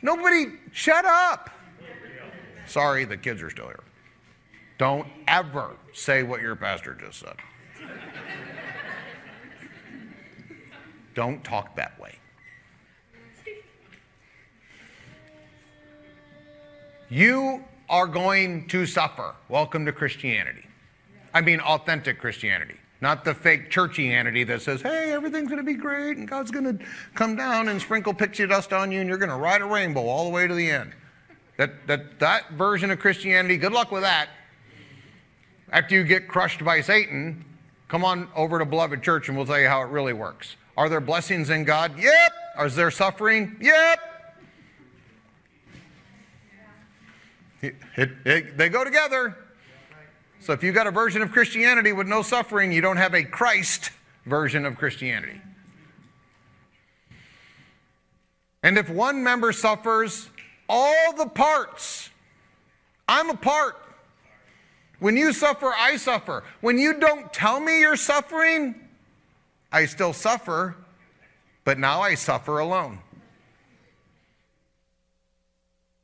Nobody, 0.02 0.48
shut 0.74 1.06
up. 1.06 1.52
Sorry, 2.66 3.06
the 3.06 3.16
kids 3.16 3.42
are 3.42 3.50
still 3.50 3.68
here. 3.68 3.80
Don't 4.82 5.08
ever 5.28 5.76
say 5.94 6.24
what 6.24 6.42
your 6.42 6.56
pastor 6.56 6.98
just 7.00 7.20
said. 7.20 7.36
Don't 11.14 11.44
talk 11.44 11.76
that 11.76 12.00
way. 12.02 12.16
You 17.10 17.64
are 17.90 18.08
going 18.08 18.68
to 18.70 18.88
suffer. 18.88 19.36
Welcome 19.50 19.86
to 19.86 19.92
Christianity. 19.92 20.66
I 21.32 21.42
mean, 21.42 21.60
authentic 21.60 22.18
Christianity, 22.20 22.78
not 23.02 23.24
the 23.24 23.36
fake 23.36 23.70
churchianity 23.70 24.48
that 24.48 24.64
says, 24.64 24.82
hey, 24.82 25.14
everything's 25.14 25.50
going 25.50 25.64
to 25.64 25.64
be 25.64 25.76
great 25.76 26.18
and 26.18 26.28
God's 26.28 26.50
going 26.50 26.80
to 26.80 26.84
come 27.14 27.36
down 27.36 27.68
and 27.68 27.80
sprinkle 27.80 28.16
pixie 28.16 28.48
dust 28.48 28.74
on 28.74 28.92
you 28.92 29.00
and 29.00 29.08
you're 29.08 29.20
going 29.20 29.30
to 29.30 29.36
ride 29.36 29.62
a 29.62 29.66
rainbow 29.66 30.08
all 30.08 30.24
the 30.24 30.32
way 30.32 30.48
to 30.48 30.56
the 30.56 30.72
end. 30.72 30.94
That, 31.58 31.86
that, 31.86 32.18
that 32.18 32.50
version 32.54 32.90
of 32.90 32.98
Christianity, 32.98 33.58
good 33.58 33.74
luck 33.74 33.92
with 33.92 34.02
that. 34.02 34.30
After 35.72 35.96
you 35.96 36.04
get 36.04 36.28
crushed 36.28 36.64
by 36.66 36.82
Satan, 36.82 37.46
come 37.88 38.04
on 38.04 38.28
over 38.36 38.60
to 38.60 38.66
Beloved 38.66 39.02
Church 39.02 39.30
and 39.30 39.38
we'll 39.38 39.46
tell 39.46 39.60
you 39.60 39.68
how 39.68 39.82
it 39.82 39.90
really 39.90 40.14
works. 40.14 40.58
Are 40.76 40.90
there 40.90 41.00
blessings 41.00 41.50
in 41.50 41.64
God? 41.64 41.98
Yep. 41.98 42.34
Is 42.66 42.76
there 42.76 42.92
suffering? 42.92 43.56
Yep. 43.62 44.00
It, 47.62 47.76
it, 47.96 48.12
it, 48.26 48.58
they 48.58 48.70
go 48.70 48.84
together. 48.84 49.38
So 50.40 50.54
if 50.54 50.64
you've 50.64 50.76
got 50.76 50.88
a 50.88 50.92
version 50.92 51.22
of 51.22 51.32
Christianity 51.32 51.94
with 51.94 52.08
no 52.08 52.22
suffering, 52.22 52.72
you 52.72 52.82
don't 52.82 52.98
have 52.98 53.14
a 53.14 53.24
Christ 53.24 53.92
version 54.26 54.66
of 54.66 54.78
Christianity. 54.78 55.40
And 58.64 58.78
if 58.78 58.90
one 58.90 59.24
member 59.24 59.54
suffers, 59.54 60.30
all 60.68 61.14
the 61.14 61.28
parts, 61.28 62.10
I'm 63.08 63.30
a 63.30 63.38
part, 63.38 63.81
when 65.02 65.18
you 65.18 65.34
suffer, 65.34 65.74
I 65.76 65.98
suffer. 65.98 66.44
When 66.62 66.78
you 66.78 67.00
don't 67.00 67.34
tell 67.34 67.60
me 67.60 67.80
you're 67.80 67.96
suffering, 67.96 68.76
I 69.72 69.88
still 69.88 70.14
suffer, 70.14 70.76
but 71.66 71.80
now 71.80 72.02
I 72.02 72.14
suffer 72.14 72.60
alone. 72.60 73.00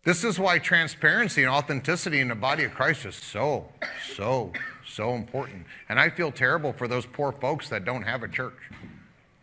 This 0.03 0.23
is 0.23 0.39
why 0.39 0.57
transparency 0.57 1.43
and 1.43 1.51
authenticity 1.51 2.21
in 2.21 2.29
the 2.29 2.35
body 2.35 2.63
of 2.63 2.73
Christ 2.73 3.05
is 3.05 3.13
so, 3.13 3.67
so, 4.15 4.51
so 4.83 5.13
important. 5.13 5.67
And 5.89 5.99
I 5.99 6.09
feel 6.09 6.31
terrible 6.31 6.73
for 6.73 6.87
those 6.87 7.05
poor 7.05 7.31
folks 7.31 7.69
that 7.69 7.85
don't 7.85 8.01
have 8.01 8.23
a 8.23 8.27
church, 8.27 8.57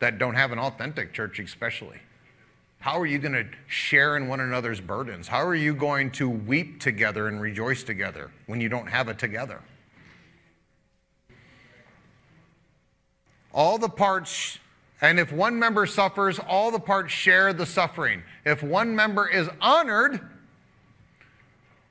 that 0.00 0.18
don't 0.18 0.34
have 0.34 0.50
an 0.50 0.58
authentic 0.58 1.12
church, 1.12 1.38
especially. 1.38 2.00
How 2.84 3.00
are 3.00 3.06
you 3.06 3.18
going 3.18 3.32
to 3.32 3.46
share 3.66 4.14
in 4.14 4.28
one 4.28 4.40
another's 4.40 4.78
burdens? 4.78 5.26
How 5.26 5.42
are 5.42 5.54
you 5.54 5.74
going 5.74 6.10
to 6.10 6.28
weep 6.28 6.82
together 6.82 7.28
and 7.28 7.40
rejoice 7.40 7.82
together 7.82 8.30
when 8.44 8.60
you 8.60 8.68
don't 8.68 8.88
have 8.88 9.08
it 9.08 9.18
together? 9.18 9.62
All 13.54 13.78
the 13.78 13.88
parts, 13.88 14.58
and 15.00 15.18
if 15.18 15.32
one 15.32 15.58
member 15.58 15.86
suffers, 15.86 16.38
all 16.38 16.70
the 16.70 16.78
parts 16.78 17.10
share 17.10 17.54
the 17.54 17.64
suffering. 17.64 18.22
If 18.44 18.62
one 18.62 18.94
member 18.94 19.26
is 19.30 19.48
honored, 19.62 20.20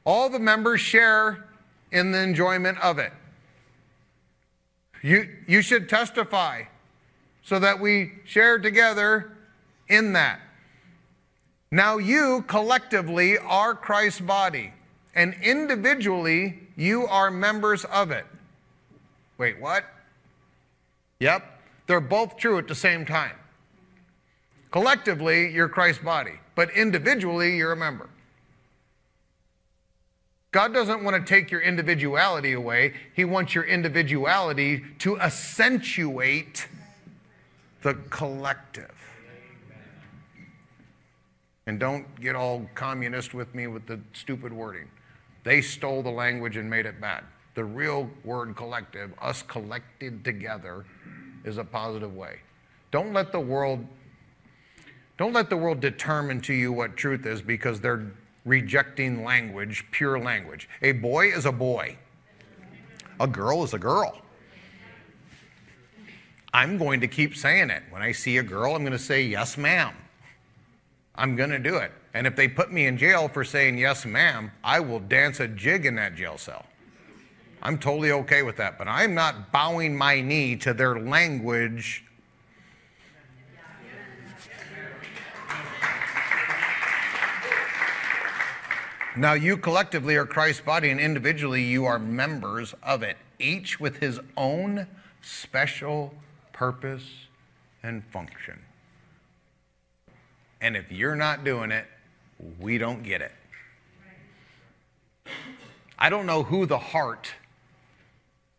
all 0.05 0.29
the 0.29 0.37
members 0.37 0.79
share 0.79 1.49
in 1.91 2.11
the 2.11 2.19
enjoyment 2.19 2.77
of 2.83 2.99
it. 2.99 3.13
You, 5.01 5.27
you 5.47 5.63
should 5.63 5.89
testify 5.89 6.65
so 7.41 7.57
that 7.57 7.79
we 7.79 8.11
share 8.25 8.59
together 8.59 9.35
in 9.89 10.13
that. 10.13 10.39
Now 11.73 11.97
you 11.97 12.43
collectively 12.47 13.39
are 13.39 13.73
Christ's 13.73 14.21
body, 14.21 14.73
and 15.15 15.33
individually 15.41 16.59
you 16.75 17.07
are 17.07 17.31
members 17.31 17.83
of 17.85 18.11
it. 18.11 18.27
Wait, 19.39 19.59
what? 19.59 19.83
Yep, 21.19 21.43
they're 21.87 21.99
both 21.99 22.37
true 22.37 22.59
at 22.59 22.67
the 22.67 22.75
same 22.75 23.07
time. 23.07 23.35
Collectively, 24.69 25.49
you're 25.51 25.67
Christ's 25.67 26.03
body, 26.03 26.33
but 26.53 26.69
individually, 26.75 27.57
you're 27.57 27.71
a 27.71 27.75
member. 27.75 28.07
God 30.51 30.75
doesn't 30.75 31.03
want 31.03 31.15
to 31.15 31.27
take 31.27 31.49
your 31.49 31.61
individuality 31.61 32.53
away. 32.53 32.93
He 33.15 33.25
wants 33.25 33.55
your 33.55 33.63
individuality 33.63 34.83
to 34.99 35.19
accentuate 35.19 36.67
the 37.81 37.95
collective. 38.11 39.02
And 41.65 41.79
don't 41.79 42.19
get 42.19 42.35
all 42.35 42.67
communist 42.75 43.33
with 43.33 43.53
me 43.55 43.67
with 43.67 43.85
the 43.85 43.99
stupid 44.13 44.51
wording. 44.51 44.89
They 45.43 45.61
stole 45.61 46.03
the 46.03 46.11
language 46.11 46.57
and 46.57 46.69
made 46.69 46.85
it 46.85 46.99
bad. 46.99 47.23
The 47.55 47.63
real 47.63 48.09
word 48.23 48.55
collective, 48.55 49.13
us 49.21 49.43
collected 49.43 50.25
together, 50.25 50.85
is 51.43 51.57
a 51.57 51.63
positive 51.63 52.15
way. 52.15 52.39
Don't 52.91 53.13
let 53.13 53.31
the 53.31 53.39
world 53.39 53.85
Don't 55.17 55.33
let 55.33 55.49
the 55.49 55.57
world 55.57 55.79
determine 55.79 56.41
to 56.41 56.53
you 56.53 56.73
what 56.73 56.97
truth 56.97 57.25
is 57.27 57.41
because 57.41 57.79
they're 57.79 58.11
rejecting 58.45 59.23
language, 59.23 59.85
pure 59.91 60.19
language. 60.19 60.67
A 60.81 60.91
boy 60.93 61.27
is 61.27 61.45
a 61.45 61.51
boy, 61.51 61.97
a 63.19 63.27
girl 63.27 63.63
is 63.63 63.73
a 63.73 63.79
girl. 63.79 64.19
I'm 66.53 66.77
going 66.77 67.01
to 67.01 67.07
keep 67.07 67.35
saying 67.35 67.69
it. 67.69 67.83
When 67.89 68.01
I 68.01 68.11
see 68.11 68.37
a 68.37 68.43
girl, 68.43 68.75
I'm 68.75 68.81
going 68.81 68.93
to 68.93 68.99
say, 68.99 69.23
Yes, 69.23 69.57
ma'am. 69.57 69.93
I'm 71.15 71.35
going 71.35 71.51
to 71.51 71.59
do 71.59 71.77
it. 71.77 71.91
And 72.13 72.25
if 72.27 72.35
they 72.35 72.47
put 72.47 72.71
me 72.71 72.85
in 72.85 72.97
jail 72.97 73.27
for 73.27 73.43
saying, 73.43 73.77
Yes, 73.77 74.05
ma'am, 74.05 74.51
I 74.63 74.79
will 74.79 74.99
dance 74.99 75.39
a 75.39 75.47
jig 75.47 75.85
in 75.85 75.95
that 75.95 76.15
jail 76.15 76.37
cell. 76.37 76.65
I'm 77.61 77.77
totally 77.77 78.11
okay 78.11 78.43
with 78.43 78.57
that. 78.57 78.77
But 78.77 78.87
I'm 78.87 79.13
not 79.13 79.51
bowing 79.51 79.95
my 79.95 80.21
knee 80.21 80.55
to 80.57 80.73
their 80.73 80.99
language 80.99 82.03
Now, 89.15 89.33
you 89.33 89.57
collectively 89.57 90.15
are 90.15 90.25
Christ's 90.25 90.61
body, 90.61 90.89
and 90.89 90.99
individually 90.99 91.61
you 91.61 91.85
are 91.85 91.99
members 91.99 92.73
of 92.81 93.03
it, 93.03 93.17
each 93.37 93.79
with 93.79 93.97
his 93.97 94.19
own 94.35 94.87
special 95.21 96.15
purpose 96.51 97.27
and 97.83 98.03
function. 98.05 98.62
And 100.63 100.77
if 100.77 100.93
you're 100.93 101.17
not 101.17 101.43
doing 101.43 101.71
it, 101.71 101.85
we 102.57 102.77
don't 102.77 103.03
get 103.03 103.21
it. 103.21 103.33
I 105.99 106.09
don't 106.09 106.25
know 106.25 106.43
who 106.43 106.65
the 106.65 106.77
heart 106.77 107.33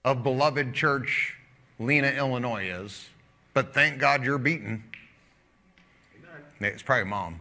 of 0.05 0.23
beloved 0.23 0.75
church 0.75 1.35
Lena, 1.79 2.09
Illinois 2.09 2.67
is, 2.67 3.09
but 3.55 3.73
thank 3.73 3.99
God 3.99 4.23
you're 4.23 4.37
beaten. 4.37 4.85
It's 6.61 6.83
probably 6.83 7.07
mom. 7.07 7.41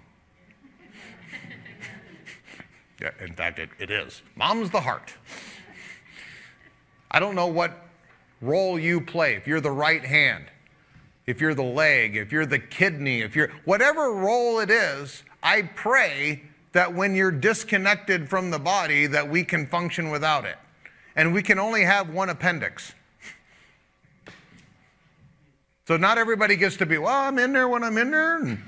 Yeah, 3.02 3.12
in 3.20 3.34
fact, 3.34 3.60
it, 3.60 3.70
it 3.80 3.92
is. 3.92 4.22
Mom's 4.38 4.70
the 4.70 4.80
heart. 4.80 5.14
I 7.12 7.20
don't 7.20 7.36
know 7.36 7.48
what 7.48 7.86
role 8.40 8.80
you 8.80 9.02
play. 9.02 9.34
If 9.36 9.46
you're 9.46 9.60
the 9.60 9.72
right 9.72 10.06
hand, 10.06 10.46
if 11.26 11.40
you're 11.40 11.54
the 11.54 11.64
leg, 11.64 12.16
if 12.16 12.32
you're 12.32 12.46
the 12.46 12.60
kidney, 12.60 13.22
if 13.22 13.36
you're 13.36 13.50
whatever 13.66 14.12
role 14.12 14.60
it 14.60 14.70
is, 14.70 15.24
I 15.42 15.64
pray 15.64 16.44
that 16.74 16.94
when 16.94 17.16
you're 17.16 17.32
disconnected 17.32 18.30
from 18.30 18.52
the 18.52 18.60
body 18.60 19.08
that 19.08 19.30
we 19.30 19.44
can 19.44 19.68
function 19.68 20.10
without 20.10 20.46
it. 20.46 20.58
And 21.16 21.34
we 21.34 21.44
can 21.44 21.60
only 21.60 21.84
have 21.84 22.10
one 22.10 22.30
appendix. 22.30 22.94
So 25.88 25.98
not 25.98 26.18
everybody 26.18 26.56
gets 26.56 26.78
to 26.78 26.86
be, 26.86 26.98
well, 26.98 27.14
I'm 27.14 27.38
in 27.38 27.54
there 27.54 27.68
when 27.68 27.84
I'm 27.84 27.98
in 27.98 28.10
there, 28.10 28.38
and, 28.38 28.64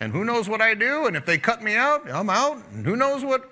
and 0.00 0.12
who 0.12 0.24
knows 0.24 0.48
what 0.48 0.60
I 0.60 0.74
do, 0.74 1.06
and 1.06 1.14
if 1.14 1.24
they 1.24 1.38
cut 1.38 1.62
me 1.62 1.76
out, 1.76 2.10
I'm 2.10 2.30
out, 2.30 2.62
and 2.72 2.84
who 2.84 2.96
knows 2.96 3.24
what 3.24 3.50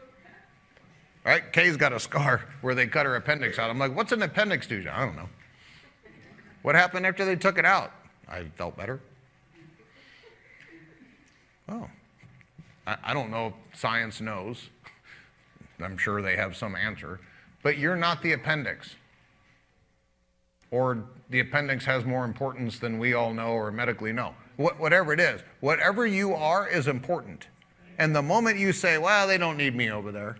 Right? 1.24 1.52
Kay's 1.52 1.76
got 1.76 1.92
a 1.92 2.00
scar 2.00 2.44
where 2.60 2.74
they 2.74 2.86
cut 2.86 3.06
her 3.06 3.16
appendix 3.16 3.58
out. 3.58 3.70
I'm 3.70 3.78
like, 3.78 3.96
what's 3.96 4.12
an 4.12 4.22
appendix 4.22 4.66
do? 4.66 4.84
I 4.92 5.04
don't 5.04 5.16
know. 5.16 5.28
What 6.62 6.74
happened 6.74 7.06
after 7.06 7.24
they 7.24 7.36
took 7.36 7.58
it 7.58 7.64
out? 7.64 7.92
I 8.28 8.44
felt 8.56 8.76
better. 8.76 9.00
Oh. 11.68 11.88
I, 12.86 12.96
I 13.04 13.14
don't 13.14 13.30
know 13.30 13.48
if 13.48 13.78
science 13.78 14.20
knows. 14.20 14.70
I'm 15.80 15.98
sure 15.98 16.22
they 16.22 16.36
have 16.36 16.56
some 16.56 16.76
answer. 16.76 17.20
But 17.62 17.78
you're 17.78 17.96
not 17.96 18.22
the 18.22 18.32
appendix. 18.32 18.96
Or 20.70 21.04
the 21.30 21.40
appendix 21.40 21.84
has 21.84 22.04
more 22.04 22.24
importance 22.24 22.78
than 22.78 22.98
we 22.98 23.14
all 23.14 23.32
know 23.32 23.52
or 23.52 23.70
medically 23.70 24.12
know. 24.12 24.34
Wh- 24.56 24.78
whatever 24.78 25.12
it 25.12 25.20
is, 25.20 25.40
whatever 25.60 26.06
you 26.06 26.34
are 26.34 26.68
is 26.68 26.86
important. 26.88 27.48
And 27.98 28.14
the 28.14 28.22
moment 28.22 28.58
you 28.58 28.72
say, 28.72 28.98
well, 28.98 29.26
they 29.26 29.38
don't 29.38 29.56
need 29.56 29.74
me 29.74 29.90
over 29.90 30.10
there, 30.10 30.36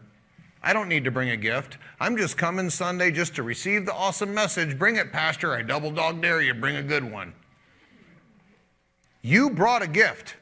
I 0.62 0.72
don't 0.72 0.88
need 0.88 1.04
to 1.04 1.10
bring 1.10 1.30
a 1.30 1.36
gift. 1.36 1.78
I'm 2.00 2.16
just 2.16 2.36
coming 2.36 2.70
Sunday 2.70 3.10
just 3.10 3.34
to 3.36 3.42
receive 3.42 3.86
the 3.86 3.94
awesome 3.94 4.32
message. 4.34 4.78
Bring 4.78 4.96
it, 4.96 5.12
Pastor. 5.12 5.52
I 5.52 5.62
double 5.62 5.90
dog 5.90 6.20
dare 6.22 6.40
you. 6.40 6.54
Bring 6.54 6.76
a 6.76 6.82
good 6.82 7.10
one. 7.10 7.34
You 9.24 9.50
brought 9.50 9.82
a 9.82 9.88
gift. 9.88 10.36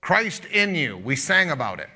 Christ 0.00 0.46
in 0.46 0.74
you. 0.74 0.96
We 0.96 1.14
sang 1.14 1.50
about 1.50 1.78
it. 1.78 1.90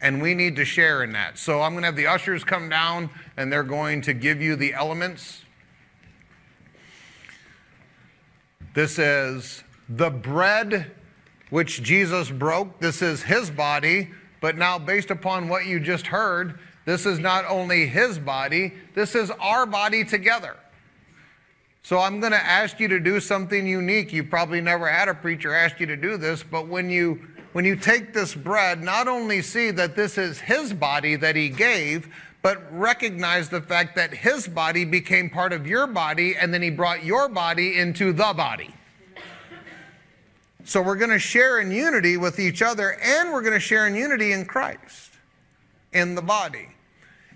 And 0.00 0.22
we 0.22 0.34
need 0.34 0.56
to 0.56 0.64
share 0.64 1.02
in 1.02 1.12
that. 1.12 1.38
So 1.38 1.60
I'm 1.60 1.72
going 1.72 1.82
to 1.82 1.86
have 1.86 1.96
the 1.96 2.06
ushers 2.06 2.44
come 2.44 2.68
down 2.68 3.10
and 3.36 3.52
they're 3.52 3.62
going 3.62 4.00
to 4.02 4.14
give 4.14 4.40
you 4.40 4.56
the 4.56 4.72
elements. 4.72 5.42
This 8.74 8.98
is 8.98 9.64
the 9.88 10.10
bread 10.10 10.92
which 11.50 11.82
Jesus 11.82 12.30
broke. 12.30 12.78
This 12.78 13.02
is 13.02 13.22
his 13.22 13.50
body 13.50 14.10
but 14.40 14.56
now, 14.56 14.78
based 14.78 15.10
upon 15.10 15.48
what 15.48 15.66
you 15.66 15.80
just 15.80 16.06
heard, 16.06 16.58
this 16.84 17.06
is 17.06 17.18
not 17.18 17.44
only 17.46 17.86
his 17.86 18.18
body, 18.18 18.74
this 18.94 19.14
is 19.14 19.30
our 19.40 19.66
body 19.66 20.04
together. 20.04 20.56
So 21.86 22.00
I'm 22.00 22.18
going 22.18 22.32
to 22.32 22.44
ask 22.44 22.80
you 22.80 22.88
to 22.88 22.98
do 22.98 23.20
something 23.20 23.64
unique. 23.64 24.12
You 24.12 24.24
probably 24.24 24.60
never 24.60 24.88
had 24.88 25.08
a 25.08 25.14
preacher 25.14 25.54
ask 25.54 25.78
you 25.78 25.86
to 25.86 25.96
do 25.96 26.16
this, 26.16 26.42
but 26.42 26.66
when 26.66 26.90
you 26.90 27.24
when 27.52 27.64
you 27.64 27.76
take 27.76 28.12
this 28.12 28.34
bread, 28.34 28.82
not 28.82 29.06
only 29.06 29.40
see 29.40 29.70
that 29.70 29.94
this 29.94 30.18
is 30.18 30.40
his 30.40 30.72
body 30.72 31.14
that 31.14 31.36
he 31.36 31.48
gave, 31.48 32.12
but 32.42 32.60
recognize 32.76 33.48
the 33.48 33.60
fact 33.60 33.94
that 33.94 34.12
his 34.12 34.48
body 34.48 34.84
became 34.84 35.30
part 35.30 35.52
of 35.52 35.64
your 35.64 35.86
body 35.86 36.34
and 36.34 36.52
then 36.52 36.60
he 36.60 36.70
brought 36.70 37.04
your 37.04 37.28
body 37.28 37.78
into 37.78 38.12
the 38.12 38.34
body. 38.36 38.74
So 40.64 40.82
we're 40.82 40.96
going 40.96 41.10
to 41.10 41.20
share 41.20 41.60
in 41.60 41.70
unity 41.70 42.16
with 42.16 42.40
each 42.40 42.62
other 42.62 42.98
and 43.00 43.32
we're 43.32 43.42
going 43.42 43.54
to 43.54 43.60
share 43.60 43.86
in 43.86 43.94
unity 43.94 44.32
in 44.32 44.44
Christ, 44.44 45.12
in 45.92 46.16
the 46.16 46.22
body. 46.22 46.75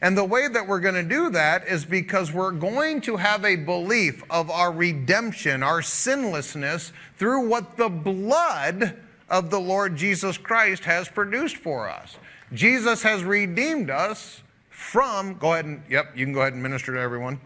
And 0.03 0.17
the 0.17 0.25
way 0.25 0.49
that 0.49 0.67
we're 0.67 0.81
going 0.81 0.95
to 0.95 1.03
do 1.03 1.31
that 1.31 1.69
is 1.69 1.85
because 1.85 2.33
we're 2.33 2.53
going 2.53 3.03
to 3.03 3.17
have 3.17 3.45
a 3.45 3.57
belief 3.57 4.23
of 4.31 4.51
our 4.51 4.73
redemption, 4.73 5.63
our 5.63 5.83
sinlessness, 5.83 6.93
through 7.17 7.49
what 7.49 7.77
the 7.77 7.89
blood 7.89 8.97
of 9.29 9.51
the 9.51 9.61
Lord 9.61 9.97
Jesus 9.97 10.39
Christ 10.39 10.85
has 10.85 11.09
produced 11.09 11.59
for 11.59 11.89
us. 11.89 12.17
Jesus 12.53 13.03
has 13.03 13.23
redeemed 13.23 13.91
us 13.91 14.43
from, 14.71 15.35
go 15.35 15.53
ahead 15.53 15.67
and, 15.67 15.83
yep, 15.89 16.13
you 16.17 16.25
can 16.25 16.33
go 16.33 16.41
ahead 16.41 16.55
and 16.55 16.63
minister 16.63 16.95
to 16.95 17.01
everyone. 17.01 17.39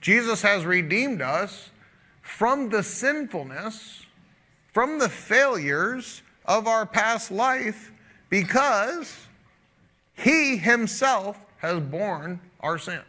Jesus 0.00 0.40
has 0.42 0.64
redeemed 0.64 1.20
us 1.20 1.70
from 2.22 2.68
the 2.68 2.82
sinfulness 2.82 4.06
from 4.78 5.00
the 5.00 5.08
failures 5.08 6.22
of 6.44 6.68
our 6.68 6.86
past 6.86 7.32
life 7.32 7.90
because 8.30 9.16
he 10.14 10.56
himself 10.56 11.36
has 11.58 11.80
borne 11.80 12.40
our 12.60 12.78
sin. 12.78 13.00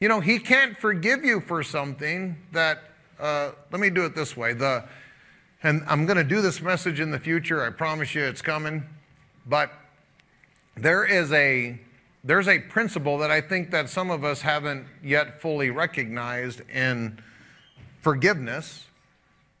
You 0.00 0.08
know, 0.08 0.20
he 0.20 0.38
can't 0.38 0.76
forgive 0.76 1.24
you 1.24 1.40
for 1.40 1.62
something 1.62 2.36
that, 2.52 2.82
uh, 3.18 3.52
let 3.70 3.80
me 3.80 3.90
do 3.90 4.04
it 4.04 4.14
this 4.14 4.36
way. 4.36 4.54
The, 4.54 4.84
and 5.62 5.82
I'm 5.86 6.06
going 6.06 6.16
to 6.16 6.24
do 6.24 6.40
this 6.40 6.62
message 6.62 7.00
in 7.00 7.10
the 7.10 7.18
future. 7.18 7.64
I 7.64 7.70
promise 7.70 8.14
you 8.14 8.24
it's 8.24 8.42
coming. 8.42 8.84
But 9.46 9.72
there 10.76 11.04
is 11.04 11.32
a 11.32 11.78
there's 12.22 12.48
a 12.48 12.58
principle 12.58 13.16
that 13.18 13.30
I 13.30 13.40
think 13.40 13.70
that 13.70 13.88
some 13.88 14.10
of 14.10 14.24
us 14.24 14.42
haven't 14.42 14.84
yet 15.02 15.40
fully 15.40 15.70
recognized 15.70 16.60
in 16.68 17.18
forgiveness 18.02 18.84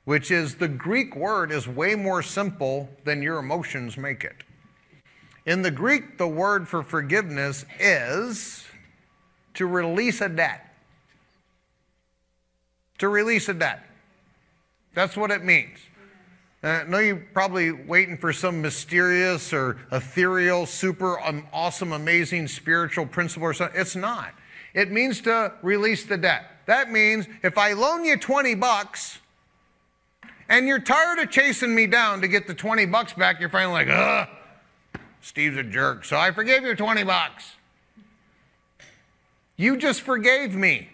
which 0.04 0.30
is 0.30 0.56
the 0.56 0.66
Greek 0.66 1.14
word 1.14 1.52
is 1.52 1.68
way 1.68 1.94
more 1.94 2.22
simple 2.22 2.88
than 3.04 3.22
your 3.22 3.38
emotions 3.38 3.96
make 3.96 4.24
it. 4.24 4.42
In 5.46 5.62
the 5.62 5.70
Greek, 5.70 6.18
the 6.18 6.28
word 6.28 6.68
for 6.68 6.82
forgiveness 6.82 7.64
is 7.78 8.64
to 9.54 9.66
release 9.66 10.20
a 10.20 10.28
debt. 10.28 10.66
To 12.98 13.08
release 13.08 13.48
a 13.48 13.54
debt. 13.54 13.82
That's 14.94 15.16
what 15.16 15.30
it 15.30 15.44
means. 15.44 15.78
Uh, 16.62 16.84
know 16.86 16.98
you're 16.98 17.26
probably 17.32 17.72
waiting 17.72 18.18
for 18.18 18.34
some 18.34 18.60
mysterious 18.60 19.52
or 19.52 19.78
ethereal, 19.90 20.66
super 20.66 21.18
um, 21.20 21.46
awesome, 21.54 21.92
amazing 21.92 22.46
spiritual 22.48 23.06
principle 23.06 23.48
or 23.48 23.54
something. 23.54 23.80
It's 23.80 23.96
not. 23.96 24.34
It 24.74 24.92
means 24.92 25.22
to 25.22 25.54
release 25.62 26.04
the 26.04 26.18
debt. 26.18 26.44
That 26.66 26.90
means 26.90 27.26
if 27.42 27.56
I 27.56 27.72
loan 27.72 28.04
you 28.04 28.18
20 28.18 28.54
bucks, 28.56 29.18
and 30.50 30.66
you're 30.66 30.80
tired 30.80 31.18
of 31.20 31.30
chasing 31.30 31.74
me 31.74 31.86
down 31.86 32.20
to 32.20 32.28
get 32.28 32.46
the 32.46 32.54
20 32.54 32.84
bucks 32.86 33.14
back, 33.14 33.40
you're 33.40 33.48
finally 33.48 33.86
like, 33.86 33.88
ugh, 33.88 34.28
Steve's 35.20 35.56
a 35.56 35.62
jerk, 35.62 36.04
so 36.04 36.16
I 36.16 36.32
forgave 36.32 36.62
you 36.62 36.74
20 36.74 37.04
bucks. 37.04 37.52
You 39.56 39.76
just 39.76 40.00
forgave 40.00 40.54
me. 40.54 40.88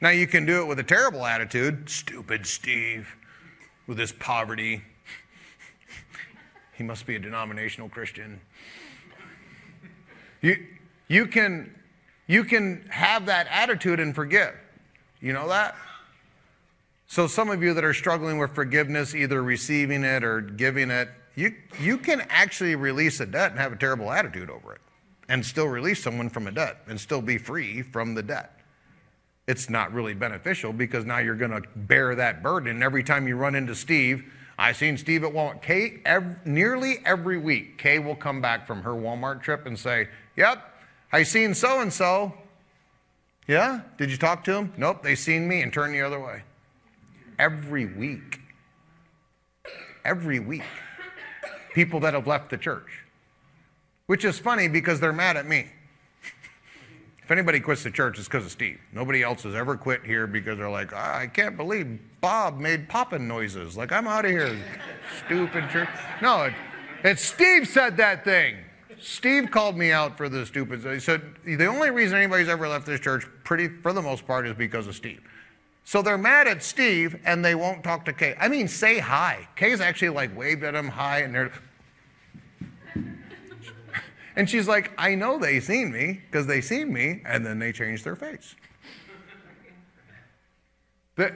Now 0.00 0.10
you 0.10 0.28
can 0.28 0.46
do 0.46 0.62
it 0.62 0.66
with 0.66 0.78
a 0.78 0.84
terrible 0.84 1.26
attitude. 1.26 1.90
Stupid 1.90 2.46
Steve 2.46 3.16
with 3.88 3.98
his 3.98 4.12
poverty. 4.12 4.82
he 6.76 6.84
must 6.84 7.04
be 7.04 7.16
a 7.16 7.18
denominational 7.18 7.88
Christian. 7.88 8.40
You, 10.40 10.64
you, 11.08 11.26
can, 11.26 11.74
you 12.28 12.44
can 12.44 12.84
have 12.90 13.26
that 13.26 13.48
attitude 13.50 13.98
and 13.98 14.14
forgive. 14.14 14.54
You 15.20 15.32
know 15.32 15.48
that? 15.48 15.74
So, 17.08 17.26
some 17.26 17.50
of 17.50 17.62
you 17.62 17.74
that 17.74 17.84
are 17.84 17.94
struggling 17.94 18.38
with 18.38 18.54
forgiveness, 18.54 19.14
either 19.14 19.42
receiving 19.42 20.04
it 20.04 20.22
or 20.22 20.42
giving 20.42 20.90
it, 20.90 21.08
you, 21.38 21.54
you 21.80 21.98
can 21.98 22.26
actually 22.30 22.74
release 22.74 23.20
a 23.20 23.26
debt 23.26 23.52
and 23.52 23.60
have 23.60 23.72
a 23.72 23.76
terrible 23.76 24.10
attitude 24.10 24.50
over 24.50 24.72
it 24.72 24.80
and 25.28 25.46
still 25.46 25.68
release 25.68 26.02
someone 26.02 26.28
from 26.28 26.48
a 26.48 26.50
debt 26.50 26.78
and 26.88 27.00
still 27.00 27.22
be 27.22 27.38
free 27.38 27.80
from 27.80 28.14
the 28.14 28.24
debt. 28.24 28.58
It's 29.46 29.70
not 29.70 29.92
really 29.92 30.14
beneficial 30.14 30.72
because 30.72 31.04
now 31.04 31.18
you're 31.18 31.36
going 31.36 31.52
to 31.52 31.62
bear 31.76 32.16
that 32.16 32.42
burden. 32.42 32.82
Every 32.82 33.04
time 33.04 33.28
you 33.28 33.36
run 33.36 33.54
into 33.54 33.76
Steve, 33.76 34.24
I've 34.58 34.76
seen 34.76 34.98
Steve 34.98 35.22
at 35.22 35.32
Walmart. 35.32 35.62
Kay, 35.62 36.00
every, 36.04 36.34
nearly 36.44 36.98
every 37.06 37.38
week, 37.38 37.78
Kay 37.78 38.00
will 38.00 38.16
come 38.16 38.40
back 38.40 38.66
from 38.66 38.82
her 38.82 38.90
Walmart 38.90 39.40
trip 39.40 39.64
and 39.64 39.78
say, 39.78 40.08
Yep, 40.36 40.58
I 41.12 41.22
seen 41.22 41.54
so 41.54 41.80
and 41.80 41.92
so. 41.92 42.34
Yeah? 43.46 43.82
Did 43.96 44.10
you 44.10 44.16
talk 44.16 44.42
to 44.44 44.54
him? 44.56 44.72
Nope, 44.76 45.04
they 45.04 45.14
seen 45.14 45.46
me 45.46 45.62
and 45.62 45.72
turned 45.72 45.94
the 45.94 46.02
other 46.02 46.18
way. 46.18 46.42
Every 47.38 47.86
week. 47.86 48.40
Every 50.04 50.40
week. 50.40 50.64
People 51.78 52.00
that 52.00 52.12
have 52.12 52.26
left 52.26 52.50
the 52.50 52.58
church. 52.58 53.04
Which 54.06 54.24
is 54.24 54.36
funny 54.36 54.66
because 54.66 54.98
they're 54.98 55.12
mad 55.12 55.36
at 55.36 55.46
me. 55.46 55.66
If 57.22 57.30
anybody 57.30 57.60
quits 57.60 57.84
the 57.84 57.90
church, 57.92 58.18
it's 58.18 58.26
because 58.26 58.44
of 58.44 58.50
Steve. 58.50 58.80
Nobody 58.92 59.22
else 59.22 59.44
has 59.44 59.54
ever 59.54 59.76
quit 59.76 60.02
here 60.02 60.26
because 60.26 60.58
they're 60.58 60.68
like, 60.68 60.92
ah, 60.92 61.18
I 61.18 61.28
can't 61.28 61.56
believe 61.56 62.00
Bob 62.20 62.58
made 62.58 62.88
popping 62.88 63.28
noises. 63.28 63.76
Like, 63.76 63.92
I'm 63.92 64.08
out 64.08 64.24
of 64.24 64.32
here, 64.32 64.58
stupid 65.24 65.70
church. 65.70 65.88
No, 66.20 66.44
it, 66.44 66.54
it's 67.04 67.22
Steve 67.22 67.68
said 67.68 67.96
that 67.98 68.24
thing. 68.24 68.56
Steve 68.98 69.52
called 69.52 69.76
me 69.76 69.92
out 69.92 70.16
for 70.16 70.28
the 70.28 70.44
stupid. 70.46 70.82
He 70.82 70.98
said 70.98 71.22
the 71.44 71.66
only 71.66 71.90
reason 71.90 72.18
anybody's 72.18 72.48
ever 72.48 72.66
left 72.66 72.86
this 72.86 72.98
church, 72.98 73.24
pretty 73.44 73.68
for 73.68 73.92
the 73.92 74.02
most 74.02 74.26
part, 74.26 74.48
is 74.48 74.54
because 74.56 74.88
of 74.88 74.96
Steve. 74.96 75.20
So 75.84 76.02
they're 76.02 76.18
mad 76.18 76.48
at 76.48 76.62
Steve 76.62 77.18
and 77.24 77.44
they 77.44 77.54
won't 77.54 77.84
talk 77.84 78.04
to 78.06 78.12
Kay. 78.12 78.34
I 78.38 78.48
mean, 78.48 78.68
say 78.68 78.98
hi. 78.98 79.48
Kay's 79.54 79.80
actually 79.80 80.10
like 80.10 80.36
waved 80.36 80.64
at 80.64 80.74
him 80.74 80.88
hi, 80.88 81.20
and 81.20 81.34
they're 81.34 81.52
and 84.38 84.48
she's 84.48 84.68
like, 84.68 84.92
I 84.96 85.16
know 85.16 85.36
they 85.36 85.58
seen 85.58 85.90
me 85.90 86.20
because 86.30 86.46
they 86.46 86.60
seen 86.60 86.92
me, 86.92 87.22
and 87.26 87.44
then 87.44 87.58
they 87.58 87.72
changed 87.72 88.04
their 88.04 88.14
face. 88.14 88.54
But 91.16 91.34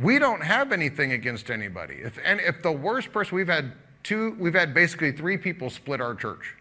we 0.00 0.20
don't 0.20 0.40
have 0.40 0.70
anything 0.70 1.10
against 1.10 1.50
anybody. 1.50 1.96
If, 1.96 2.20
and 2.24 2.40
if 2.40 2.62
the 2.62 2.70
worst 2.70 3.12
person, 3.12 3.34
we've 3.34 3.48
had 3.48 3.72
two, 4.04 4.36
we've 4.38 4.54
had 4.54 4.72
basically 4.72 5.10
three 5.10 5.36
people 5.36 5.68
split 5.68 6.00
our 6.00 6.14
church 6.14 6.54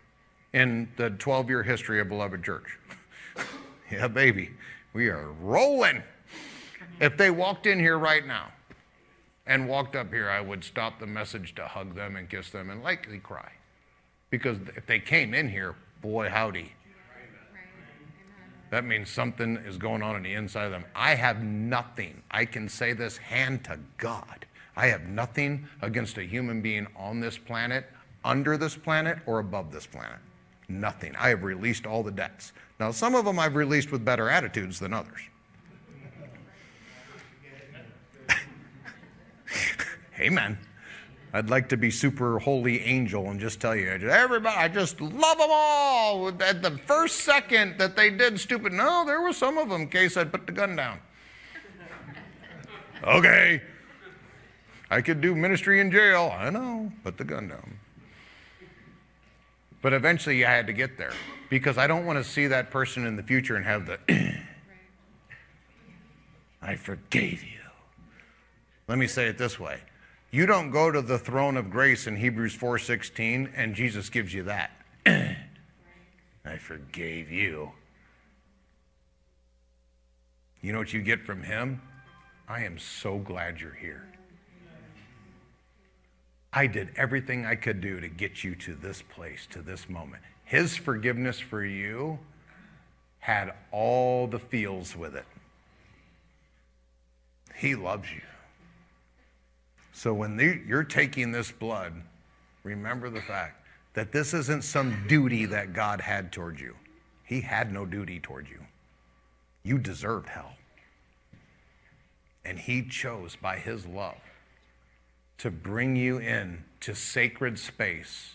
in 0.53 0.89
the 0.97 1.11
12 1.11 1.49
year 1.49 1.61
history 1.61 2.01
of 2.01 2.09
Beloved 2.09 2.43
Church. 2.43 2.79
yeah, 3.91 4.07
baby, 4.07 4.49
we 4.93 5.09
are 5.09 5.33
rolling. 5.33 6.01
If 6.99 7.15
they 7.15 7.29
walked 7.29 7.67
in 7.67 7.77
here 7.77 7.99
right 7.99 8.25
now 8.25 8.51
and 9.45 9.69
walked 9.69 9.95
up 9.95 10.11
here, 10.11 10.31
I 10.31 10.41
would 10.41 10.63
stop 10.63 10.99
the 10.99 11.05
message 11.05 11.53
to 11.55 11.67
hug 11.67 11.93
them 11.93 12.15
and 12.15 12.27
kiss 12.27 12.49
them 12.49 12.71
and 12.71 12.81
likely 12.81 13.19
cry. 13.19 13.51
Because 14.34 14.57
if 14.75 14.88
they 14.88 14.99
came 14.99 15.36
in 15.36 15.47
here, 15.47 15.75
boy, 16.01 16.27
howdy. 16.27 16.73
That 18.71 18.84
means 18.84 19.11
something 19.11 19.57
is 19.57 19.77
going 19.77 20.01
on 20.01 20.15
in 20.15 20.23
the 20.23 20.34
inside 20.34 20.65
of 20.65 20.71
them. 20.71 20.86
I 20.95 21.13
have 21.13 21.43
nothing. 21.43 22.23
I 22.31 22.45
can 22.45 22.67
say 22.67 22.93
this 22.93 23.17
hand 23.17 23.63
to 23.65 23.77
God. 23.99 24.47
I 24.75 24.88
have 24.88 25.03
nothing 25.03 25.67
against 25.84 26.17
a 26.17 26.23
human 26.23 26.63
being 26.63 26.88
on 26.95 27.19
this 27.19 27.38
planet, 27.38 27.86
under 28.25 28.57
this 28.57 28.75
planet, 28.75 29.19
or 29.27 29.38
above 29.38 29.71
this 29.71 29.86
planet. 29.86 30.17
Nothing. 30.67 31.15
I 31.15 31.29
have 31.29 31.43
released 31.43 31.86
all 31.86 32.01
the 32.01 32.09
debts. 32.09 32.53
Now, 32.79 32.89
some 32.89 33.13
of 33.13 33.25
them 33.25 33.38
I've 33.38 33.53
released 33.53 33.91
with 33.91 34.03
better 34.03 34.31
attitudes 34.31 34.79
than 34.79 34.95
others. 34.95 35.21
Amen. 40.19 40.57
I'd 41.36 41.49
like 41.49 41.69
to 41.69 41.77
be 41.77 41.89
super 41.89 42.38
holy 42.38 42.81
angel 42.81 43.31
and 43.31 43.39
just 43.39 43.59
tell 43.59 43.75
you, 43.75 43.89
everybody, 43.89 44.55
I 44.55 44.67
just 44.67 45.01
love 45.01 45.39
them 45.39 45.49
all. 45.49 46.27
At 46.27 46.61
the 46.61 46.77
first 46.86 47.21
second 47.21 47.79
that 47.79 47.95
they 47.95 48.11
did 48.11 48.39
stupid, 48.39 48.71
no, 48.71 49.03
there 49.03 49.19
were 49.19 49.34
some 49.34 49.57
of 49.57 49.67
them. 49.67 49.88
Kay 49.88 50.09
said, 50.09 50.31
put 50.31 50.45
the 50.45 50.51
gun 50.51 50.75
down. 50.75 50.99
okay. 53.03 53.63
I 54.91 55.01
could 55.01 55.21
do 55.21 55.34
ministry 55.34 55.79
in 55.79 55.89
jail. 55.89 56.31
I 56.38 56.51
know, 56.51 56.91
put 57.03 57.17
the 57.17 57.23
gun 57.23 57.47
down. 57.47 57.79
But 59.81 59.93
eventually 59.93 60.45
I 60.45 60.51
had 60.51 60.67
to 60.67 60.73
get 60.73 60.99
there 60.99 61.13
because 61.49 61.79
I 61.79 61.88
don't 61.88 62.05
want 62.05 62.23
to 62.23 62.23
see 62.23 62.45
that 62.45 62.69
person 62.69 63.07
in 63.07 63.15
the 63.15 63.23
future 63.23 63.55
and 63.55 63.65
have 63.65 63.88
the, 63.88 63.99
I 66.61 66.75
forgave 66.75 67.43
you. 67.43 67.49
Let 68.88 68.99
me 68.99 69.07
say 69.07 69.25
it 69.25 69.39
this 69.39 69.59
way 69.59 69.79
you 70.34 70.47
don't 70.47 70.71
go 70.71 70.89
to 70.89 70.99
the 71.03 71.19
throne 71.19 71.57
of 71.57 71.69
grace 71.69 72.07
in 72.07 72.15
Hebrews 72.15 72.57
4:16 72.57 73.51
and 73.55 73.75
Jesus 73.75 74.09
gives 74.09 74.34
you 74.34 74.41
that. 74.43 74.71
I 75.05 76.57
forgave 76.57 77.31
you. 77.31 77.71
You 80.59 80.73
know 80.73 80.79
what 80.79 80.91
you 80.91 81.03
get 81.03 81.23
from 81.23 81.43
him? 81.43 81.84
I 82.49 82.63
am 82.63 82.79
so 82.79 83.19
glad 83.19 83.61
you're 83.61 83.75
here. 83.75 84.07
I 86.51 86.65
did 86.65 86.89
everything 86.95 87.45
I 87.45 87.53
could 87.53 87.79
do 87.79 87.99
to 87.99 88.07
get 88.07 88.43
you 88.43 88.55
to 88.55 88.73
this 88.73 89.03
place, 89.03 89.45
to 89.51 89.61
this 89.61 89.88
moment. 89.88 90.23
His 90.45 90.75
forgiveness 90.75 91.39
for 91.39 91.63
you 91.63 92.17
had 93.19 93.53
all 93.71 94.25
the 94.25 94.39
feels 94.39 94.95
with 94.95 95.15
it. 95.15 95.25
He 97.55 97.75
loves 97.75 98.11
you. 98.11 98.21
So 99.93 100.13
when 100.13 100.39
you're 100.67 100.83
taking 100.83 101.31
this 101.31 101.51
blood, 101.51 101.93
remember 102.63 103.09
the 103.09 103.21
fact 103.21 103.63
that 103.93 104.11
this 104.11 104.33
isn't 104.33 104.63
some 104.63 105.05
duty 105.07 105.45
that 105.45 105.73
God 105.73 106.01
had 106.01 106.31
towards 106.31 106.59
you. 106.59 106.75
He 107.23 107.41
had 107.41 107.71
no 107.71 107.85
duty 107.85 108.19
towards 108.19 108.49
you. 108.49 108.59
You 109.61 109.77
deserved 109.77 110.29
hell. 110.29 110.53
And 112.43 112.59
He 112.59 112.83
chose 112.83 113.35
by 113.35 113.57
His 113.57 113.85
love 113.85 114.17
to 115.37 115.51
bring 115.51 115.95
you 115.95 116.17
in 116.17 116.65
to 116.81 116.95
sacred 116.95 117.59
space 117.59 118.31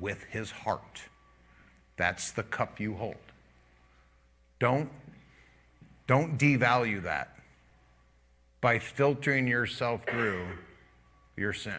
with 0.00 0.24
His 0.24 0.50
heart. 0.50 1.02
That's 1.98 2.30
the 2.30 2.42
cup 2.42 2.80
you 2.80 2.94
hold. 2.94 3.16
Don't, 4.58 4.90
don't 6.06 6.38
devalue 6.38 7.02
that 7.02 7.35
by 8.60 8.78
filtering 8.78 9.46
yourself 9.46 10.04
through 10.08 10.46
your 11.36 11.52
sin. 11.52 11.78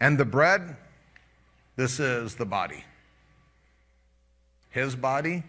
And 0.00 0.18
the 0.18 0.24
bread, 0.24 0.76
this 1.76 2.00
is 2.00 2.34
the 2.34 2.46
body. 2.46 2.84
His 4.70 4.94
body 4.96 5.42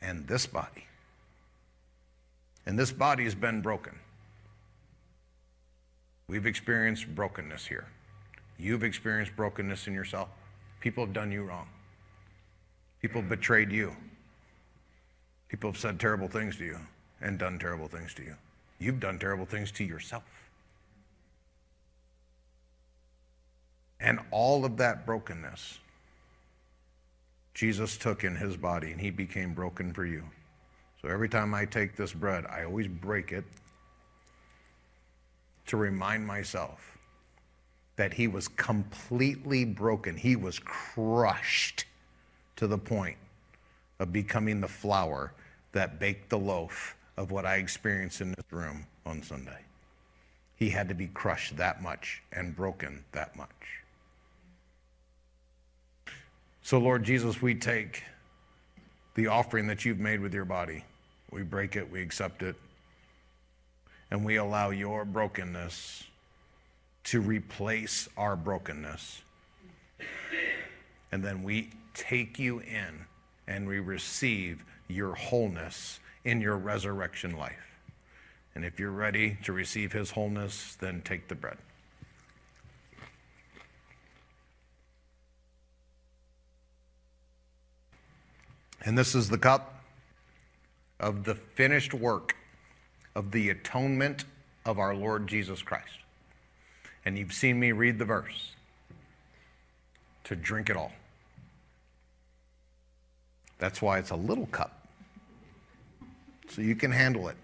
and 0.00 0.26
this 0.26 0.46
body. 0.46 0.86
And 2.66 2.78
this 2.78 2.92
body 2.92 3.24
has 3.24 3.34
been 3.34 3.60
broken. 3.60 3.98
We've 6.28 6.46
experienced 6.46 7.12
brokenness 7.14 7.66
here. 7.66 7.88
You've 8.58 8.84
experienced 8.84 9.34
brokenness 9.34 9.86
in 9.88 9.94
yourself. 9.94 10.28
People 10.80 11.04
have 11.04 11.12
done 11.12 11.32
you 11.32 11.42
wrong. 11.42 11.66
People 13.02 13.22
have 13.22 13.30
betrayed 13.30 13.72
you. 13.72 13.96
People 15.48 15.72
have 15.72 15.80
said 15.80 15.98
terrible 15.98 16.28
things 16.28 16.56
to 16.58 16.64
you 16.64 16.78
and 17.20 17.38
done 17.38 17.58
terrible 17.58 17.88
things 17.88 18.14
to 18.14 18.22
you. 18.22 18.34
You've 18.78 19.00
done 19.00 19.18
terrible 19.18 19.46
things 19.46 19.70
to 19.72 19.84
yourself. 19.84 20.24
And 24.00 24.20
all 24.30 24.64
of 24.64 24.78
that 24.78 25.04
brokenness, 25.04 25.78
Jesus 27.52 27.98
took 27.98 28.24
in 28.24 28.36
his 28.36 28.56
body 28.56 28.92
and 28.92 29.00
he 29.00 29.10
became 29.10 29.52
broken 29.52 29.92
for 29.92 30.06
you. 30.06 30.24
So 31.02 31.08
every 31.08 31.28
time 31.28 31.54
I 31.54 31.66
take 31.66 31.96
this 31.96 32.12
bread, 32.12 32.46
I 32.46 32.64
always 32.64 32.88
break 32.88 33.32
it 33.32 33.44
to 35.66 35.76
remind 35.76 36.26
myself 36.26 36.98
that 37.96 38.14
he 38.14 38.28
was 38.28 38.48
completely 38.48 39.64
broken. 39.64 40.16
He 40.16 40.36
was 40.36 40.58
crushed 40.58 41.84
to 42.56 42.66
the 42.66 42.78
point 42.78 43.18
of 43.98 44.12
becoming 44.12 44.60
the 44.60 44.68
flour 44.68 45.34
that 45.72 46.00
baked 46.00 46.30
the 46.30 46.38
loaf 46.38 46.96
of 47.20 47.30
what 47.30 47.44
I 47.44 47.56
experienced 47.56 48.22
in 48.22 48.30
this 48.30 48.50
room 48.50 48.86
on 49.04 49.22
Sunday. 49.22 49.58
He 50.56 50.70
had 50.70 50.88
to 50.88 50.94
be 50.94 51.08
crushed 51.08 51.58
that 51.58 51.82
much 51.82 52.22
and 52.32 52.56
broken 52.56 53.04
that 53.12 53.36
much. 53.36 53.50
So, 56.62 56.78
Lord 56.78 57.04
Jesus, 57.04 57.42
we 57.42 57.54
take 57.54 58.04
the 59.16 59.26
offering 59.26 59.66
that 59.66 59.84
you've 59.84 59.98
made 59.98 60.20
with 60.20 60.32
your 60.32 60.46
body, 60.46 60.82
we 61.30 61.42
break 61.42 61.76
it, 61.76 61.90
we 61.90 62.00
accept 62.00 62.42
it, 62.42 62.56
and 64.10 64.24
we 64.24 64.36
allow 64.36 64.70
your 64.70 65.04
brokenness 65.04 66.04
to 67.04 67.20
replace 67.20 68.08
our 68.16 68.34
brokenness. 68.34 69.20
And 71.12 71.22
then 71.22 71.42
we 71.42 71.68
take 71.92 72.38
you 72.38 72.60
in 72.60 73.04
and 73.46 73.68
we 73.68 73.78
receive 73.78 74.64
your 74.88 75.14
wholeness 75.14 76.00
in 76.24 76.40
your 76.40 76.56
resurrection 76.56 77.36
life. 77.36 77.80
And 78.54 78.64
if 78.64 78.78
you're 78.78 78.90
ready 78.90 79.38
to 79.44 79.52
receive 79.52 79.92
his 79.92 80.10
wholeness, 80.10 80.76
then 80.80 81.02
take 81.02 81.28
the 81.28 81.34
bread. 81.34 81.58
And 88.82 88.96
this 88.96 89.14
is 89.14 89.28
the 89.28 89.38
cup 89.38 89.82
of 90.98 91.24
the 91.24 91.34
finished 91.34 91.94
work 91.94 92.34
of 93.14 93.30
the 93.30 93.50
atonement 93.50 94.24
of 94.64 94.78
our 94.78 94.94
Lord 94.94 95.26
Jesus 95.26 95.62
Christ. 95.62 95.98
And 97.04 97.18
you've 97.18 97.32
seen 97.32 97.58
me 97.58 97.72
read 97.72 97.98
the 97.98 98.04
verse 98.04 98.54
to 100.24 100.36
drink 100.36 100.70
it 100.70 100.76
all. 100.76 100.92
That's 103.58 103.82
why 103.82 103.98
it's 103.98 104.10
a 104.10 104.16
little 104.16 104.46
cup, 104.46 104.79
so 106.50 106.62
you 106.62 106.74
can 106.74 106.92
handle 106.92 107.28
it. 107.28 107.36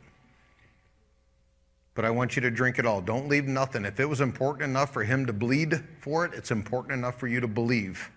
But 1.94 2.04
I 2.04 2.11
want 2.11 2.36
you 2.36 2.42
to 2.42 2.50
drink 2.50 2.78
it 2.78 2.84
all. 2.84 3.00
Don't 3.00 3.28
leave 3.28 3.46
nothing. 3.46 3.86
If 3.86 3.98
it 3.98 4.04
was 4.04 4.20
important 4.20 4.68
enough 4.68 4.92
for 4.92 5.02
him 5.02 5.24
to 5.26 5.32
bleed 5.32 5.82
for 6.00 6.26
it, 6.26 6.34
it's 6.34 6.50
important 6.50 6.92
enough 6.92 7.18
for 7.18 7.26
you 7.26 7.40
to 7.40 7.48
believe 7.48 8.11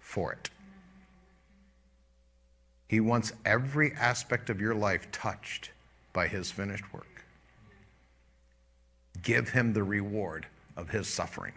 for 0.00 0.32
it. 0.32 0.48
He 2.88 3.00
wants 3.00 3.34
every 3.44 3.92
aspect 3.92 4.48
of 4.48 4.62
your 4.62 4.74
life 4.74 5.10
touched 5.12 5.72
by 6.14 6.26
his 6.26 6.50
finished 6.50 6.90
work. 6.94 7.24
Give 9.22 9.50
him 9.50 9.74
the 9.74 9.82
reward 9.82 10.46
of 10.74 10.88
his 10.88 11.06
suffering. 11.06 11.52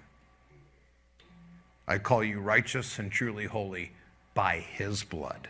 I 1.88 2.00
call 2.00 2.24
you 2.24 2.42
righteous 2.42 3.00
and 3.00 3.12
truly 3.12 3.46
holy 3.46 3.92
by 4.34 4.58
his 4.58 5.04
blood. 5.04 5.48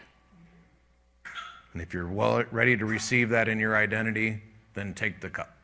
And 1.74 1.82
if 1.82 1.94
you're 1.94 2.08
well 2.08 2.44
ready 2.52 2.76
to 2.78 2.86
receive 2.86 3.30
that 3.30 3.48
in 3.48 3.60
your 3.60 3.78
identity, 3.78 4.42
then 4.74 4.94
take 4.94 5.22
the 5.22 5.30
cup. 5.30 5.56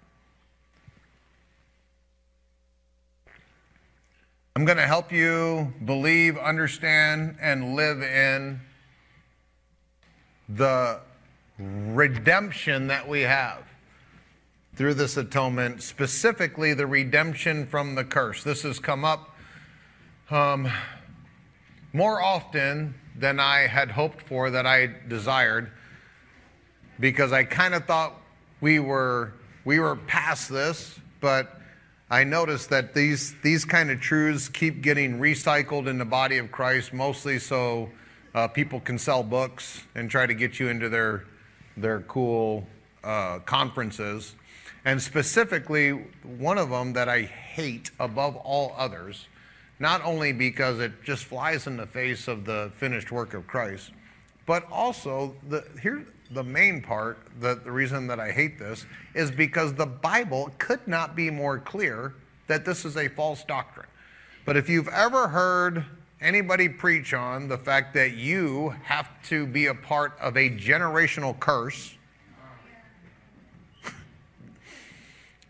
I'm 4.55 4.65
going 4.65 4.77
to 4.77 4.87
help 4.87 5.11
you 5.11 5.73
believe, 5.85 6.37
understand, 6.37 7.37
and 7.39 7.75
live 7.75 8.01
in 8.01 8.59
the 10.49 10.99
redemption 11.59 12.87
that 12.87 13.07
we 13.07 13.21
have 13.21 13.63
through 14.75 14.93
this 14.93 15.17
atonement, 15.17 15.83
specifically 15.83 16.73
the 16.73 16.87
redemption 16.87 17.67
from 17.67 17.95
the 17.95 18.03
curse. 18.03 18.43
This 18.43 18.63
has 18.63 18.79
come 18.79 19.03
up 19.03 19.35
um, 20.29 20.67
more 21.93 22.21
often 22.21 22.95
than 23.15 23.39
I 23.39 23.67
had 23.67 23.91
hoped 23.91 24.21
for, 24.21 24.49
that 24.51 24.65
I 24.65 24.87
desired, 25.07 25.71
because 26.99 27.31
I 27.31 27.43
kind 27.43 27.73
of 27.73 27.85
thought 27.85 28.13
we 28.61 28.79
were 28.79 29.33
we 29.65 29.79
were 29.79 29.95
past 29.95 30.49
this, 30.49 30.99
but 31.19 31.59
I 32.09 32.23
noticed 32.23 32.69
that 32.69 32.93
these 32.93 33.35
these 33.41 33.65
kind 33.65 33.91
of 33.91 33.99
truths 33.99 34.49
keep 34.49 34.81
getting 34.81 35.19
recycled 35.19 35.87
in 35.87 35.97
the 35.97 36.05
body 36.05 36.37
of 36.37 36.51
Christ, 36.51 36.93
mostly 36.93 37.39
so 37.39 37.89
uh, 38.37 38.47
people 38.47 38.79
can 38.79 38.99
sell 38.99 39.23
books 39.23 39.81
and 39.95 40.11
try 40.11 40.27
to 40.27 40.33
get 40.35 40.59
you 40.59 40.69
into 40.69 40.89
their, 40.89 41.25
their 41.75 42.01
cool 42.01 42.67
uh, 43.03 43.39
conferences. 43.39 44.35
And 44.85 45.01
specifically, 45.01 45.89
one 46.23 46.59
of 46.59 46.69
them 46.69 46.93
that 46.93 47.09
I 47.09 47.23
hate 47.23 47.89
above 47.99 48.35
all 48.35 48.75
others, 48.77 49.27
not 49.79 50.03
only 50.05 50.33
because 50.33 50.79
it 50.79 51.03
just 51.03 51.23
flies 51.23 51.65
in 51.65 51.77
the 51.77 51.87
face 51.87 52.27
of 52.27 52.45
the 52.45 52.71
finished 52.75 53.11
work 53.11 53.33
of 53.33 53.47
Christ, 53.47 53.91
but 54.45 54.71
also 54.71 55.35
the, 55.49 55.65
here, 55.81 56.05
the 56.31 56.43
main 56.43 56.81
part, 56.81 57.17
the, 57.39 57.55
the 57.55 57.71
reason 57.71 58.07
that 58.07 58.19
I 58.19 58.31
hate 58.31 58.59
this, 58.59 58.85
is 59.13 59.31
because 59.31 59.73
the 59.73 59.85
Bible 59.85 60.51
could 60.57 60.85
not 60.87 61.15
be 61.15 61.29
more 61.29 61.59
clear 61.59 62.13
that 62.47 62.65
this 62.65 62.85
is 62.85 62.97
a 62.97 63.07
false 63.07 63.43
doctrine. 63.43 63.87
But 64.45 64.57
if 64.57 64.69
you've 64.69 64.87
ever 64.87 65.27
heard 65.27 65.85
anybody 66.21 66.69
preach 66.69 67.13
on 67.13 67.47
the 67.47 67.57
fact 67.57 67.93
that 67.93 68.15
you 68.15 68.73
have 68.83 69.09
to 69.23 69.45
be 69.45 69.67
a 69.67 69.73
part 69.73 70.17
of 70.19 70.37
a 70.37 70.49
generational 70.49 71.37
curse 71.39 71.93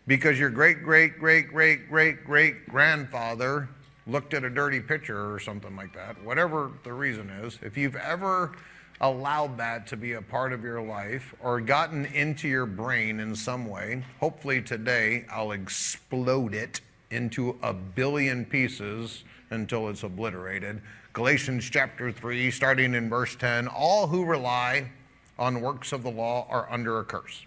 because 0.06 0.38
your 0.38 0.50
great, 0.50 0.82
great, 0.82 1.18
great, 1.18 1.48
great, 1.48 1.88
great, 1.88 2.24
great 2.24 2.68
grandfather 2.68 3.68
looked 4.06 4.34
at 4.34 4.42
a 4.42 4.50
dirty 4.50 4.80
picture 4.80 5.32
or 5.32 5.38
something 5.38 5.76
like 5.76 5.94
that, 5.94 6.22
whatever 6.24 6.72
the 6.82 6.92
reason 6.92 7.28
is, 7.30 7.58
if 7.62 7.76
you've 7.76 7.96
ever 7.96 8.52
allowed 9.00 9.56
that 9.58 9.86
to 9.86 9.96
be 9.96 10.12
a 10.12 10.22
part 10.22 10.52
of 10.52 10.64
your 10.64 10.82
life 10.82 11.34
or 11.40 11.60
gotten 11.60 12.04
into 12.06 12.48
your 12.48 12.66
brain 12.66 13.20
in 13.20 13.34
some 13.34 13.66
way, 13.66 14.04
hopefully 14.18 14.60
today 14.60 15.24
I'll 15.30 15.52
explode 15.52 16.54
it 16.54 16.80
into 17.10 17.56
a 17.62 17.72
billion 17.72 18.44
pieces 18.44 19.24
until 19.50 19.88
it's 19.88 20.02
obliterated. 20.02 20.80
Galatians 21.12 21.68
chapter 21.70 22.12
3, 22.12 22.50
starting 22.50 22.94
in 22.94 23.08
verse 23.08 23.34
10 23.36 23.68
all 23.68 24.06
who 24.06 24.24
rely 24.24 24.90
on 25.38 25.60
works 25.60 25.92
of 25.92 26.02
the 26.02 26.10
law 26.10 26.46
are 26.50 26.70
under 26.70 26.98
a 26.98 27.04
curse. 27.04 27.46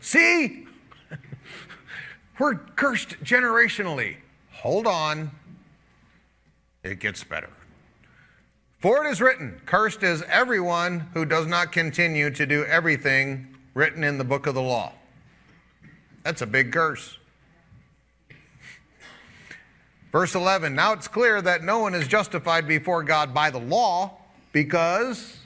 See? 0.00 0.66
We're 2.38 2.54
cursed 2.54 3.22
generationally. 3.22 4.16
Hold 4.52 4.86
on. 4.86 5.30
It 6.82 7.00
gets 7.00 7.22
better. 7.22 7.50
For 8.78 9.04
it 9.04 9.10
is 9.10 9.20
written, 9.20 9.60
Cursed 9.66 10.02
is 10.02 10.22
everyone 10.22 11.08
who 11.12 11.24
does 11.24 11.46
not 11.46 11.72
continue 11.72 12.30
to 12.30 12.46
do 12.46 12.64
everything 12.64 13.48
written 13.74 14.04
in 14.04 14.18
the 14.18 14.24
book 14.24 14.46
of 14.46 14.54
the 14.54 14.62
law. 14.62 14.92
That's 16.22 16.42
a 16.42 16.46
big 16.46 16.72
curse. 16.72 17.18
Verse 20.12 20.34
11 20.34 20.74
Now 20.74 20.92
it's 20.92 21.08
clear 21.08 21.42
that 21.42 21.64
no 21.64 21.80
one 21.80 21.94
is 21.94 22.06
justified 22.06 22.68
before 22.68 23.02
God 23.02 23.34
by 23.34 23.50
the 23.50 23.58
law 23.58 24.16
because 24.52 25.36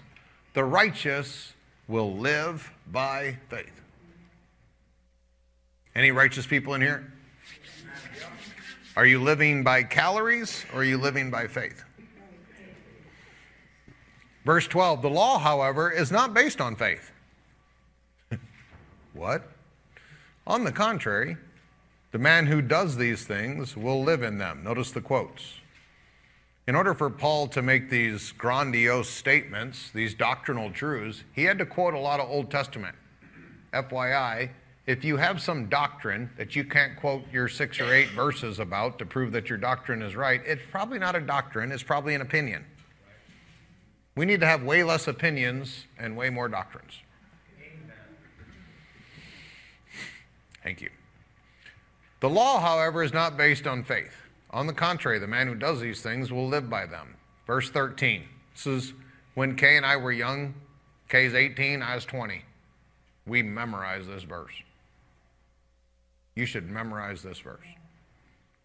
the 0.53 0.64
righteous 0.64 1.55
will 1.89 2.14
live 2.16 2.70
by 2.91 3.39
faith. 3.49 3.83
Any 5.95 6.11
righteous 6.11 6.47
people 6.47 6.74
in 6.74 6.83
here? 6.83 7.12
Are 8.95 9.07
you 9.07 9.22
living 9.22 9.64
by 9.64 9.85
calories 9.85 10.66
or 10.72 10.80
are 10.80 10.85
you 10.85 10.99
living 10.99 11.30
by 11.30 11.47
faith? 11.47 11.83
Verse 14.45 14.66
12 14.66 15.03
The 15.03 15.11
law, 15.11 15.38
however, 15.38 15.90
is 15.90 16.11
not 16.11 16.34
based 16.34 16.61
on 16.61 16.76
faith. 16.76 17.11
what? 19.12 19.49
On 20.47 20.64
the 20.64 20.72
contrary, 20.72 21.36
the 22.11 22.18
man 22.18 22.47
who 22.47 22.61
does 22.61 22.97
these 22.97 23.24
things 23.24 23.76
will 23.76 24.03
live 24.03 24.22
in 24.22 24.38
them. 24.38 24.62
Notice 24.64 24.90
the 24.90 25.01
quotes. 25.01 25.55
In 26.66 26.76
order 26.76 26.95
for 26.95 27.11
Paul 27.11 27.49
to 27.49 27.62
make 27.62 27.90
these 27.90 28.32
grandiose 28.32 29.09
statements, 29.09 29.90
these 29.93 30.14
doctrinal 30.14 30.70
truths, 30.70 31.24
he 31.32 31.45
had 31.45 31.59
to 31.59 31.66
quote 31.66 31.95
a 31.95 31.99
lot 31.99 32.20
of 32.20 32.28
Old 32.28 32.51
Testament. 32.51 32.95
FYI, 33.72 34.51
if 34.86 35.05
you 35.05 35.16
have 35.16 35.40
some 35.40 35.68
doctrine 35.68 36.30
that 36.36 36.55
you 36.55 36.64
can't 36.64 36.97
quote 36.97 37.22
your 37.32 37.49
six 37.49 37.80
or 37.80 37.93
eight 37.93 38.11
verses 38.11 38.59
about 38.59 38.99
to 38.99 39.07
prove 39.07 39.32
that 39.32 39.49
your 39.49 39.59
doctrine 39.59 40.03
is 40.03 40.14
right, 40.14 40.40
it's 40.45 40.62
probably 40.70 40.99
not 40.99 41.16
a 41.16 41.20
doctrine, 41.20 41.72
it's 41.72 41.82
probably 41.82 42.14
an 42.14 42.20
opinion. 42.20 42.64
We 44.15 44.27
need 44.27 44.41
to 44.41 44.47
have 44.47 44.63
way 44.63 44.85
less 44.85 45.09
opinions 45.09 45.87
and 45.99 46.17
way 46.17 46.29
more 46.31 46.49
doctrines. 46.49 46.93
Amen. 47.59 47.97
Thank 50.63 50.83
you. 50.83 50.91
The 52.21 52.29
law, 52.29 52.61
however, 52.61 53.03
is 53.03 53.13
not 53.13 53.37
based 53.37 53.67
on 53.67 53.83
faith. 53.83 54.15
On 54.51 54.67
the 54.67 54.73
contrary, 54.73 55.19
the 55.19 55.27
man 55.27 55.49
who 55.49 55.55
does 55.55 55.81
these 55.81 56.03
things 56.03 56.31
will 56.31 56.47
live 56.47 56.69
by 56.69 56.87
them. 56.87 57.17
Verse 57.47 57.71
13. 57.71 58.25
This 58.55 58.67
is 58.67 58.93
when 59.35 59.57
Kay 59.57 59.77
and 59.77 59.87
I 59.87 59.97
were 59.97 60.13
young. 60.13 60.55
Kay's 61.09 61.35
18, 61.35 61.83
I 61.83 61.95
was 61.95 62.05
20. 62.05 62.43
We 63.27 63.43
memorized 63.43 64.09
this 64.09 64.23
verse. 64.25 64.53
You 66.35 66.47
should 66.47 66.71
memorize 66.71 67.23
this 67.23 67.39
verse. 67.39 67.67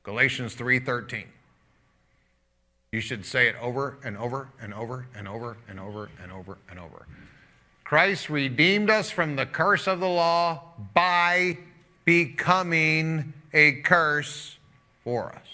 Galatians 0.04 0.56
3:13. 0.56 1.26
You 2.98 3.02
should 3.02 3.28
say 3.28 3.48
it 3.48 3.56
over 3.62 4.00
and 4.04 4.18
over 4.18 4.50
and 4.60 4.74
over 4.74 5.06
and 5.16 5.28
over 5.28 5.56
and 5.70 5.80
over 5.80 6.10
and 6.20 6.32
over 6.32 6.58
and 6.68 6.80
over. 6.80 7.06
Christ 7.84 8.28
redeemed 8.28 8.89
us 8.89 9.12
from 9.12 9.36
the 9.36 9.45
curse 9.45 9.86
of 9.86 10.00
the 10.00 10.10
law 10.10 10.64
by 10.95 11.60
becoming 12.06 13.34
a 13.54 13.74
curse 13.84 14.58
for 15.04 15.32
us. 15.32 15.48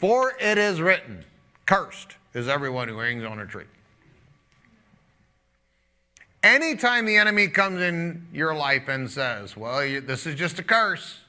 For 0.00 0.32
it 0.40 0.58
is 0.58 0.80
written, 0.80 1.24
Cursed 1.66 2.16
is 2.34 2.48
everyone 2.48 2.88
who 2.88 2.98
hangs 2.98 3.22
on 3.22 3.38
a 3.38 3.46
tree. 3.46 3.70
Anytime 6.42 7.06
the 7.06 7.16
enemy 7.16 7.46
comes 7.46 7.80
in 7.80 8.26
your 8.32 8.56
life 8.56 8.88
and 8.88 9.08
says, 9.08 9.56
Well, 9.56 9.78
this 10.00 10.26
is 10.26 10.34
just 10.34 10.58
a 10.58 10.64
curse, 10.64 11.20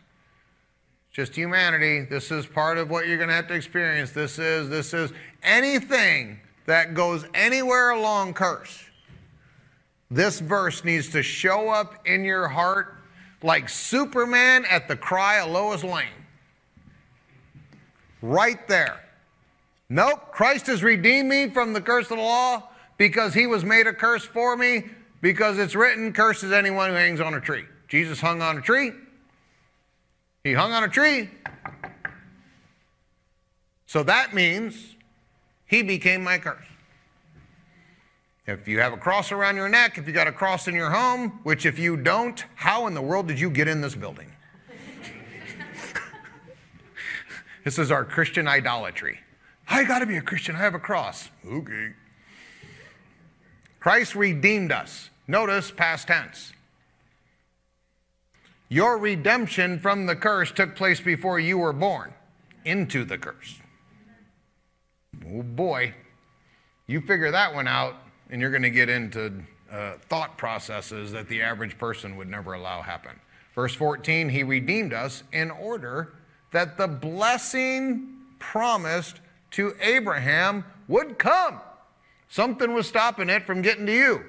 just 1.13 1.35
humanity, 1.35 2.01
this 2.01 2.31
is 2.31 2.47
part 2.47 2.79
of 2.79 2.89
what 2.89 3.07
you're 3.07 3.17
going 3.17 3.29
to 3.29 3.35
have 3.35 3.47
to 3.47 3.53
experience, 3.53 4.11
this 4.11 4.39
is, 4.39 4.67
this 4.67 4.95
is, 4.95 5.13
anything 5.43 6.39
that 6.65 6.95
goes 6.95 7.25
anywhere 7.35 7.91
along 7.91 8.33
curse, 8.33 8.83
this 10.09 10.39
verse 10.39 10.83
needs 10.83 11.09
to 11.09 11.21
show 11.21 11.69
up 11.69 12.05
in 12.07 12.23
your 12.23 12.47
heart 12.47 12.95
like 13.43 13.69
Superman 13.69 14.65
at 14.69 14.87
the 14.87 14.95
cry 14.95 15.39
of 15.39 15.51
Lois 15.51 15.83
Lane. 15.83 16.07
Right 18.21 18.67
there. 18.67 18.99
Nope, 19.89 20.31
Christ 20.31 20.65
has 20.67 20.81
redeemed 20.81 21.29
me 21.29 21.49
from 21.49 21.73
the 21.73 21.81
curse 21.81 22.09
of 22.09 22.17
the 22.17 22.23
law 22.23 22.69
because 22.97 23.33
he 23.33 23.45
was 23.45 23.63
made 23.63 23.85
a 23.85 23.93
curse 23.93 24.23
for 24.25 24.57
me 24.57 24.85
because 25.21 25.59
it's 25.59 25.75
written, 25.75 26.11
curses 26.11 26.51
anyone 26.51 26.89
who 26.89 26.95
hangs 26.95 27.19
on 27.19 27.35
a 27.35 27.41
tree. 27.41 27.65
Jesus 27.87 28.19
hung 28.19 28.41
on 28.41 28.57
a 28.57 28.61
tree. 28.61 28.91
He 30.43 30.53
hung 30.53 30.73
on 30.73 30.83
a 30.83 30.89
tree. 30.89 31.29
So 33.85 34.03
that 34.03 34.33
means 34.33 34.95
he 35.65 35.83
became 35.83 36.23
my 36.23 36.37
curse. 36.37 36.65
If 38.45 38.67
you 38.67 38.81
have 38.81 38.91
a 38.91 38.97
cross 38.97 39.31
around 39.31 39.55
your 39.55 39.69
neck, 39.69 39.97
if 39.97 40.05
you 40.05 40.13
got 40.13 40.27
a 40.27 40.31
cross 40.33 40.67
in 40.67 40.75
your 40.75 40.89
home, 40.89 41.39
which 41.43 41.65
if 41.65 41.79
you 41.79 41.95
don't, 41.95 42.43
how 42.55 42.87
in 42.87 42.93
the 42.93 43.01
world 43.01 43.27
did 43.27 43.39
you 43.39 43.49
get 43.49 43.69
in 43.69 43.79
this 43.79 43.95
building? 43.95 44.29
this 47.63 47.79
is 47.79 47.89
our 47.89 48.03
Christian 48.03 48.47
idolatry. 48.47 49.19
I 49.69 49.85
got 49.85 49.99
to 49.99 50.05
be 50.05 50.17
a 50.17 50.21
Christian. 50.21 50.57
I 50.57 50.59
have 50.59 50.75
a 50.75 50.79
cross. 50.79 51.29
Okay. 51.47 51.93
Christ 53.79 54.15
redeemed 54.15 54.73
us. 54.73 55.09
Notice 55.25 55.71
past 55.71 56.07
tense. 56.07 56.51
Your 58.73 58.97
redemption 58.97 59.77
from 59.77 60.07
the 60.07 60.15
curse 60.15 60.51
took 60.51 60.75
place 60.75 60.99
before 60.99 61.39
you 61.39 61.59
were 61.59 61.73
born 61.73 62.11
into 62.65 63.05
the 63.05 63.19
curse. 63.19 63.59
Oh 65.27 65.43
boy, 65.43 65.93
you 66.87 66.99
figure 67.01 67.29
that 67.29 67.53
one 67.53 67.67
out, 67.67 67.97
and 68.31 68.41
you're 68.41 68.49
going 68.49 68.63
to 68.63 68.71
get 68.71 68.89
into 68.89 69.31
uh, 69.71 69.97
thought 70.09 70.39
processes 70.39 71.11
that 71.11 71.29
the 71.29 71.43
average 71.43 71.77
person 71.77 72.17
would 72.17 72.27
never 72.27 72.53
allow 72.53 72.81
happen. 72.81 73.11
Verse 73.53 73.75
14, 73.75 74.27
he 74.29 74.41
redeemed 74.41 74.91
us 74.91 75.21
in 75.31 75.51
order 75.51 76.13
that 76.49 76.75
the 76.75 76.87
blessing 76.87 78.21
promised 78.39 79.19
to 79.51 79.75
Abraham 79.81 80.65
would 80.87 81.19
come. 81.19 81.61
Something 82.27 82.73
was 82.73 82.87
stopping 82.87 83.29
it 83.29 83.45
from 83.45 83.61
getting 83.61 83.85
to 83.85 83.93
you. 83.93 84.23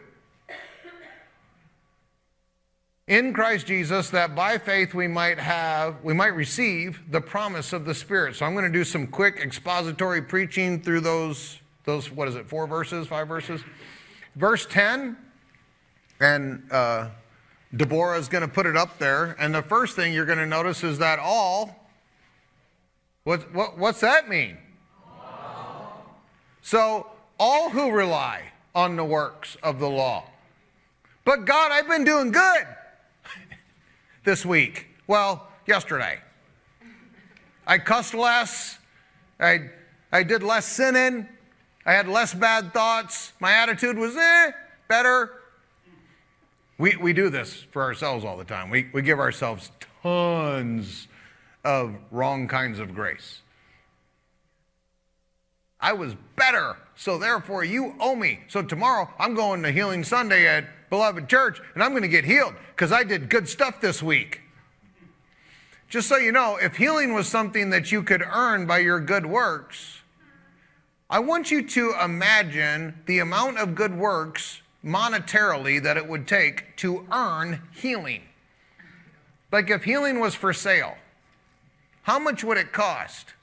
In 3.06 3.34
Christ 3.34 3.66
Jesus, 3.66 4.08
that 4.10 4.34
by 4.34 4.56
faith 4.56 4.94
we 4.94 5.06
might 5.06 5.38
have, 5.38 6.02
we 6.02 6.14
might 6.14 6.34
receive 6.34 7.02
the 7.10 7.20
promise 7.20 7.72
of 7.72 7.84
the 7.84 7.94
Spirit. 7.94 8.36
So 8.36 8.46
I'm 8.46 8.54
going 8.54 8.64
to 8.64 8.78
do 8.78 8.84
some 8.84 9.06
quick 9.06 9.36
expository 9.36 10.22
preaching 10.22 10.80
through 10.80 11.00
those, 11.00 11.60
those 11.84 12.10
what 12.10 12.28
is 12.28 12.34
it, 12.34 12.48
four 12.48 12.66
verses, 12.66 13.06
five 13.06 13.28
verses? 13.28 13.62
verse 14.36 14.66
10, 14.66 15.16
and 16.20 16.62
uh, 16.70 17.08
Deborah 17.76 18.18
is 18.18 18.28
going 18.28 18.42
to 18.42 18.48
put 18.48 18.66
it 18.66 18.76
up 18.76 18.98
there. 18.98 19.36
And 19.38 19.54
the 19.54 19.62
first 19.62 19.96
thing 19.96 20.12
you're 20.12 20.26
going 20.26 20.38
to 20.38 20.46
notice 20.46 20.84
is 20.84 20.98
that 20.98 21.18
all, 21.18 21.88
what, 23.24 23.52
what, 23.54 23.78
what's 23.78 24.00
that 24.00 24.28
mean? 24.28 24.58
So, 26.62 27.08
all 27.38 27.68
who 27.68 27.90
rely 27.90 28.52
on 28.74 28.96
the 28.96 29.04
works 29.04 29.56
of 29.62 29.78
the 29.78 29.88
law. 29.88 30.24
But 31.24 31.44
God, 31.44 31.72
I've 31.72 31.88
been 31.88 32.04
doing 32.04 32.32
good 32.32 32.66
this 34.24 34.44
week. 34.44 34.86
Well, 35.06 35.46
yesterday. 35.66 36.18
I 37.66 37.78
cussed 37.78 38.14
less. 38.14 38.78
I, 39.38 39.70
I 40.10 40.22
did 40.22 40.42
less 40.42 40.66
sinning. 40.66 41.28
I 41.86 41.92
had 41.92 42.08
less 42.08 42.34
bad 42.34 42.72
thoughts. 42.72 43.32
My 43.40 43.52
attitude 43.52 43.98
was, 43.98 44.16
eh, 44.16 44.52
better. 44.88 45.30
We, 46.78 46.96
we 46.96 47.12
do 47.12 47.28
this 47.28 47.54
for 47.70 47.82
ourselves 47.82 48.24
all 48.24 48.36
the 48.36 48.44
time. 48.44 48.70
We, 48.70 48.88
we 48.92 49.02
give 49.02 49.20
ourselves 49.20 49.70
tons 50.02 51.06
of 51.64 51.94
wrong 52.10 52.48
kinds 52.48 52.78
of 52.78 52.94
grace. 52.94 53.42
I 55.80 55.92
was 55.92 56.16
better, 56.36 56.76
so 56.96 57.18
therefore 57.18 57.62
you 57.62 57.94
owe 58.00 58.16
me. 58.16 58.40
So 58.48 58.62
tomorrow 58.62 59.08
I'm 59.18 59.34
going 59.34 59.62
to 59.62 59.70
Healing 59.70 60.02
Sunday 60.02 60.46
at 60.46 60.64
Beloved 60.90 61.28
Church 61.28 61.60
and 61.74 61.82
I'm 61.82 61.90
going 61.90 62.02
to 62.02 62.08
get 62.08 62.24
healed 62.24 62.54
because 62.74 62.92
I 62.92 63.04
did 63.04 63.28
good 63.28 63.48
stuff 63.48 63.80
this 63.80 64.02
week. 64.02 64.40
Just 65.88 66.08
so 66.08 66.16
you 66.16 66.32
know, 66.32 66.56
if 66.56 66.76
healing 66.76 67.14
was 67.14 67.28
something 67.28 67.70
that 67.70 67.92
you 67.92 68.02
could 68.02 68.22
earn 68.22 68.66
by 68.66 68.78
your 68.78 69.00
good 69.00 69.26
works, 69.26 70.00
I 71.08 71.18
want 71.20 71.50
you 71.50 71.62
to 71.68 71.94
imagine 72.02 72.98
the 73.06 73.20
amount 73.20 73.58
of 73.58 73.74
good 73.74 73.96
works 73.96 74.62
monetarily 74.84 75.82
that 75.82 75.96
it 75.96 76.08
would 76.08 76.26
take 76.26 76.76
to 76.78 77.06
earn 77.12 77.62
healing. 77.72 78.22
Like 79.52 79.70
if 79.70 79.84
healing 79.84 80.18
was 80.18 80.34
for 80.34 80.52
sale, 80.52 80.96
how 82.02 82.18
much 82.18 82.42
would 82.42 82.58
it 82.58 82.72
cost? 82.72 83.34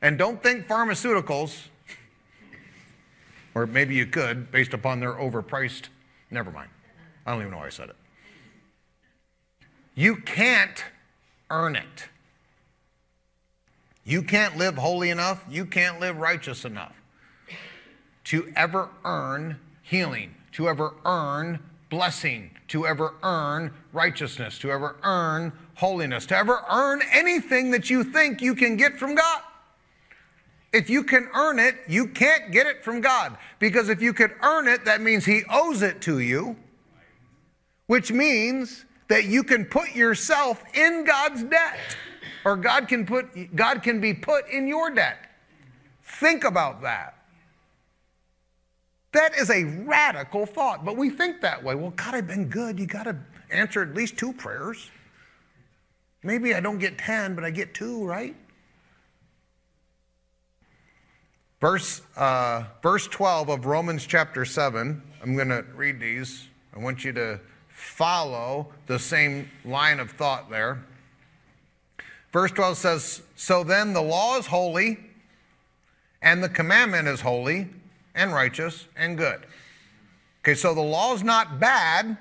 And 0.00 0.16
don't 0.16 0.42
think 0.42 0.66
pharmaceuticals, 0.66 1.66
or 3.58 3.66
maybe 3.66 3.94
you 3.94 4.06
could 4.06 4.52
based 4.52 4.72
upon 4.72 5.00
their 5.00 5.14
overpriced. 5.14 5.88
Never 6.30 6.50
mind. 6.52 6.70
I 7.26 7.32
don't 7.32 7.40
even 7.40 7.50
know 7.50 7.58
why 7.58 7.66
I 7.66 7.70
said 7.70 7.90
it. 7.90 7.96
You 9.96 10.16
can't 10.16 10.84
earn 11.50 11.74
it. 11.74 12.08
You 14.04 14.22
can't 14.22 14.56
live 14.56 14.76
holy 14.76 15.10
enough, 15.10 15.44
you 15.50 15.66
can't 15.66 16.00
live 16.00 16.16
righteous 16.16 16.64
enough 16.64 16.94
to 18.24 18.50
ever 18.56 18.88
earn 19.04 19.58
healing, 19.82 20.34
to 20.52 20.68
ever 20.68 20.94
earn 21.04 21.58
blessing, 21.90 22.50
to 22.68 22.86
ever 22.86 23.14
earn 23.22 23.72
righteousness, 23.92 24.58
to 24.60 24.70
ever 24.70 24.96
earn 25.02 25.52
holiness, 25.74 26.26
to 26.26 26.36
ever 26.36 26.62
earn 26.70 27.02
anything 27.12 27.70
that 27.72 27.90
you 27.90 28.04
think 28.04 28.40
you 28.40 28.54
can 28.54 28.76
get 28.76 28.98
from 28.98 29.14
God. 29.14 29.42
If 30.72 30.90
you 30.90 31.02
can 31.02 31.28
earn 31.34 31.58
it, 31.58 31.76
you 31.88 32.08
can't 32.08 32.52
get 32.52 32.66
it 32.66 32.84
from 32.84 33.00
God. 33.00 33.36
Because 33.58 33.88
if 33.88 34.02
you 34.02 34.12
could 34.12 34.34
earn 34.42 34.68
it, 34.68 34.84
that 34.84 35.00
means 35.00 35.24
He 35.24 35.42
owes 35.50 35.82
it 35.82 36.00
to 36.02 36.18
you, 36.18 36.56
which 37.86 38.12
means 38.12 38.84
that 39.08 39.24
you 39.24 39.42
can 39.42 39.64
put 39.64 39.94
yourself 39.94 40.62
in 40.74 41.04
God's 41.04 41.42
debt 41.44 41.78
or 42.44 42.56
God 42.56 42.88
can 42.88 43.04
put 43.06 43.56
God 43.56 43.82
can 43.82 44.00
be 44.00 44.14
put 44.14 44.48
in 44.48 44.66
your 44.66 44.90
debt. 44.90 45.18
Think 46.02 46.44
about 46.44 46.82
that. 46.82 47.14
That 49.12 49.34
is 49.36 49.50
a 49.50 49.64
radical 49.64 50.46
thought, 50.46 50.84
but 50.84 50.96
we 50.96 51.10
think 51.10 51.40
that 51.40 51.62
way. 51.62 51.74
Well, 51.74 51.90
God, 51.90 52.14
I've 52.14 52.26
been 52.26 52.48
good. 52.48 52.78
You 52.78 52.86
got 52.86 53.04
to 53.04 53.16
answer 53.50 53.82
at 53.82 53.94
least 53.94 54.18
two 54.18 54.32
prayers. 54.32 54.90
Maybe 56.22 56.54
I 56.54 56.60
don't 56.60 56.78
get 56.78 56.98
10, 56.98 57.34
but 57.34 57.44
I 57.44 57.50
get 57.50 57.74
two, 57.74 58.04
right? 58.04 58.36
Verse, 61.60 62.02
uh, 62.16 62.64
verse 62.82 63.08
12 63.08 63.48
of 63.48 63.66
Romans 63.66 64.06
chapter 64.06 64.44
7, 64.44 65.02
I'm 65.20 65.34
going 65.34 65.48
to 65.48 65.64
read 65.74 65.98
these. 65.98 66.46
I 66.74 66.78
want 66.78 67.04
you 67.04 67.12
to 67.14 67.40
follow 67.68 68.68
the 68.86 68.98
same 68.98 69.50
line 69.64 69.98
of 69.98 70.12
thought 70.12 70.50
there. 70.50 70.84
Verse 72.32 72.52
12 72.52 72.76
says, 72.76 73.22
So 73.34 73.64
then 73.64 73.92
the 73.92 74.02
law 74.02 74.38
is 74.38 74.46
holy, 74.46 74.98
and 76.22 76.44
the 76.44 76.48
commandment 76.48 77.08
is 77.08 77.22
holy, 77.22 77.68
and 78.14 78.32
righteous, 78.32 78.86
and 78.96 79.18
good. 79.18 79.40
Okay, 80.42 80.54
so 80.54 80.74
the 80.74 80.80
law 80.80 81.12
is 81.14 81.24
not 81.24 81.58
bad, 81.58 82.16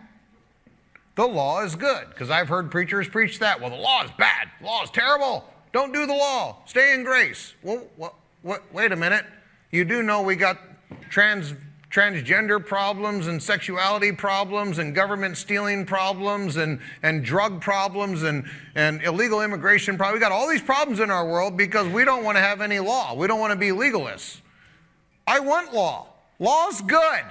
the 1.13 1.27
law 1.27 1.63
is 1.63 1.75
good. 1.75 2.09
Because 2.09 2.31
I've 2.31 2.49
heard 2.49 2.71
preachers 2.71 3.07
preach 3.07 3.37
that. 3.39 3.61
Well, 3.61 3.69
the 3.69 3.75
law 3.75 4.03
is 4.03 4.11
bad, 4.17 4.49
the 4.59 4.65
law 4.65 4.83
is 4.83 4.89
terrible. 4.89 5.45
Don't 5.73 5.93
do 5.93 6.07
the 6.07 6.13
law, 6.13 6.57
stay 6.65 6.95
in 6.95 7.03
grace. 7.03 7.53
Well, 7.61 7.83
what, 7.97 8.15
wait 8.71 8.91
a 8.91 8.95
minute. 8.95 9.25
You 9.71 9.85
do 9.85 10.03
know 10.03 10.21
we 10.21 10.35
got 10.35 10.57
trans 11.09 11.53
transgender 11.89 12.63
problems 12.63 13.27
and 13.27 13.41
sexuality 13.41 14.11
problems 14.11 14.77
and 14.77 14.93
government 14.93 15.37
stealing 15.37 15.85
problems 15.85 16.57
and, 16.57 16.79
and 17.01 17.23
drug 17.23 17.61
problems 17.61 18.23
and, 18.23 18.45
and 18.75 19.01
illegal 19.03 19.41
immigration 19.41 19.95
problems. 19.95 20.15
We 20.15 20.19
got 20.19 20.33
all 20.33 20.49
these 20.49 20.61
problems 20.61 20.99
in 20.99 21.09
our 21.09 21.25
world 21.25 21.55
because 21.55 21.87
we 21.87 22.03
don't 22.03 22.23
want 22.23 22.35
to 22.37 22.41
have 22.41 22.59
any 22.59 22.79
law. 22.79 23.15
We 23.15 23.27
don't 23.27 23.39
want 23.39 23.51
to 23.51 23.57
be 23.57 23.69
legalists. 23.69 24.41
I 25.25 25.39
want 25.39 25.73
law. 25.73 26.07
Law's 26.39 26.81
good. 26.81 27.23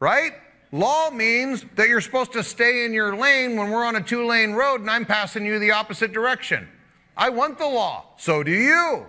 Right? 0.00 0.32
Law 0.72 1.10
means 1.10 1.64
that 1.76 1.88
you're 1.88 2.00
supposed 2.00 2.32
to 2.32 2.42
stay 2.42 2.84
in 2.84 2.92
your 2.92 3.16
lane 3.16 3.56
when 3.56 3.70
we're 3.70 3.84
on 3.84 3.96
a 3.96 4.02
two 4.02 4.26
lane 4.26 4.52
road 4.52 4.80
and 4.80 4.90
I'm 4.90 5.04
passing 5.04 5.44
you 5.44 5.58
the 5.58 5.72
opposite 5.72 6.12
direction. 6.12 6.68
I 7.16 7.30
want 7.30 7.58
the 7.58 7.66
law. 7.66 8.06
So 8.16 8.42
do 8.42 8.50
you. 8.50 9.06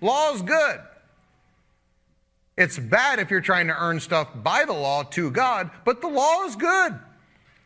Law's 0.00 0.42
good. 0.42 0.80
It's 2.56 2.78
bad 2.78 3.20
if 3.20 3.30
you're 3.30 3.40
trying 3.40 3.68
to 3.68 3.76
earn 3.78 4.00
stuff 4.00 4.28
by 4.34 4.64
the 4.64 4.72
law 4.72 5.04
to 5.04 5.30
God, 5.30 5.70
but 5.84 6.00
the 6.00 6.08
law 6.08 6.44
is 6.44 6.56
good. 6.56 6.98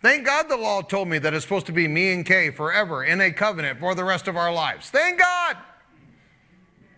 Thank 0.03 0.27
God 0.27 0.49
the 0.49 0.57
law 0.57 0.83
told 0.83 1.09
me 1.09 1.19
that 1.19 1.33
it's 1.33 1.45
supposed 1.45 1.67
to 1.67 1.73
be 1.73 1.89
me 1.89 2.13
and 2.13 2.27
Kay 2.27 2.51
forever 2.51 3.05
in 3.05 3.21
a 3.21 3.31
covenant 3.31 3.81
for 3.81 3.95
the 3.95 4.05
rest 4.05 4.29
of 4.29 4.37
our 4.37 4.53
lives. 4.53 4.91
Thank 4.91 5.21
God. 5.21 5.57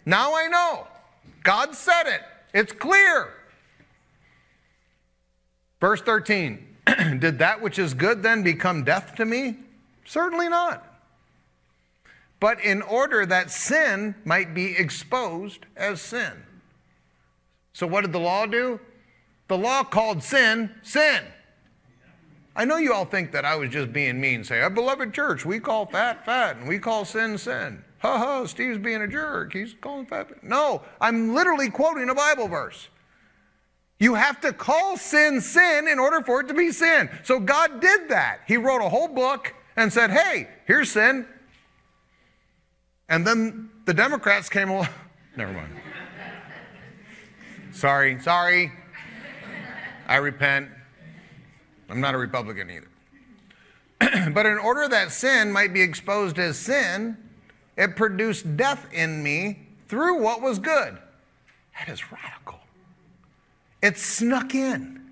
Now 0.07 0.35
I 0.35 0.49
know. 0.49 0.87
God 1.43 1.75
said 1.75 2.05
it. 2.07 2.23
It's 2.53 2.73
clear. 2.73 3.29
Verse 5.81 6.01
13 6.01 6.67
Did 7.19 7.39
that 7.39 7.61
which 7.61 7.79
is 7.79 7.95
good 7.95 8.23
then 8.23 8.43
become 8.43 8.85
death 8.85 9.15
to 9.17 9.25
me? 9.25 9.57
Certainly 10.07 10.49
not. 10.49 10.94
But 12.45 12.61
in 12.61 12.83
order 12.83 13.25
that 13.25 13.51
sin 13.51 14.15
might 14.27 14.53
be 14.53 14.77
exposed 14.77 15.65
as 15.79 16.03
sin. 16.03 16.31
So, 17.73 17.87
what 17.87 18.03
did 18.03 18.13
the 18.13 18.21
law 18.21 18.45
do? 18.45 18.79
The 19.49 19.57
law 19.57 19.83
called 19.83 20.23
sin, 20.23 20.71
sin. 20.83 21.23
I 22.55 22.67
know 22.67 22.77
you 22.77 22.93
all 22.93 23.07
think 23.07 23.33
that 23.33 23.47
I 23.47 23.57
was 23.57 23.71
just 23.71 23.95
being 23.95 24.21
mean, 24.21 24.45
say, 24.45 24.61
a 24.61 24.69
beloved 24.69 25.15
church, 25.15 25.47
we 25.47 25.59
call 25.59 25.87
fat, 25.87 26.27
fat, 26.27 26.59
and 26.59 26.69
we 26.69 26.79
call 26.79 27.07
sin, 27.07 27.39
sin. 27.39 27.83
Ha 28.01 28.19
ha, 28.19 28.45
Steve's 28.45 28.77
being 28.77 29.01
a 29.01 29.09
jerk. 29.09 29.55
He's 29.55 29.75
calling 29.81 30.05
fat. 30.05 30.45
No, 30.45 30.83
I'm 31.01 31.33
literally 31.33 31.71
quoting 31.71 32.11
a 32.11 32.15
Bible 32.15 32.49
verse. 32.49 32.91
You 33.99 34.17
have 34.17 34.39
to 34.43 34.53
call 34.53 34.99
sin 34.99 35.41
sin 35.41 35.89
in 35.89 35.99
order 35.99 36.21
for 36.21 36.43
it 36.43 36.49
to 36.49 36.55
be 36.55 36.73
sin. 36.73 37.09
So 37.23 37.41
God 37.41 37.81
did 37.81 38.11
that. 38.11 38.41
He 38.47 38.59
wrote 38.59 38.85
a 38.85 38.91
whole 38.91 39.09
book 39.09 39.55
and 39.77 39.91
said, 39.91 40.11
hey, 40.11 40.51
here's 40.67 40.93
sin. 40.93 41.27
And 43.09 43.27
then 43.27 43.71
the 43.85 43.95
Democrats 43.95 44.49
came 44.49 44.71
along. 44.71 44.89
Never 45.37 45.53
mind. 45.53 45.71
sorry, 47.73 48.21
sorry. 48.21 48.73
I 50.07 50.17
repent. 50.17 50.69
I'm 51.89 52.01
not 52.01 52.15
a 52.15 52.19
Republican 52.19 52.71
either. 52.71 52.89
but 54.33 54.47
in 54.47 54.59
order 54.59 54.89
that 54.89 55.13
sin 55.13 55.53
might 55.53 55.73
be 55.73 55.81
exposed 55.81 56.39
as 56.39 56.59
sin, 56.59 57.17
it 57.77 57.97
produced 57.97 58.57
death 58.57 58.87
in 58.93 59.23
me 59.23 59.61
through 59.89 60.21
what 60.23 60.41
was 60.41 60.59
good. 60.59 60.99
That 61.79 61.89
is 61.89 62.13
radical. 62.13 62.61
It 63.83 63.99
snuck 63.99 64.55
in. 64.55 65.05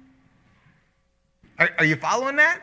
Are, 1.59 1.71
are 1.79 1.85
you 1.85 1.97
following 1.97 2.37
that? 2.37 2.63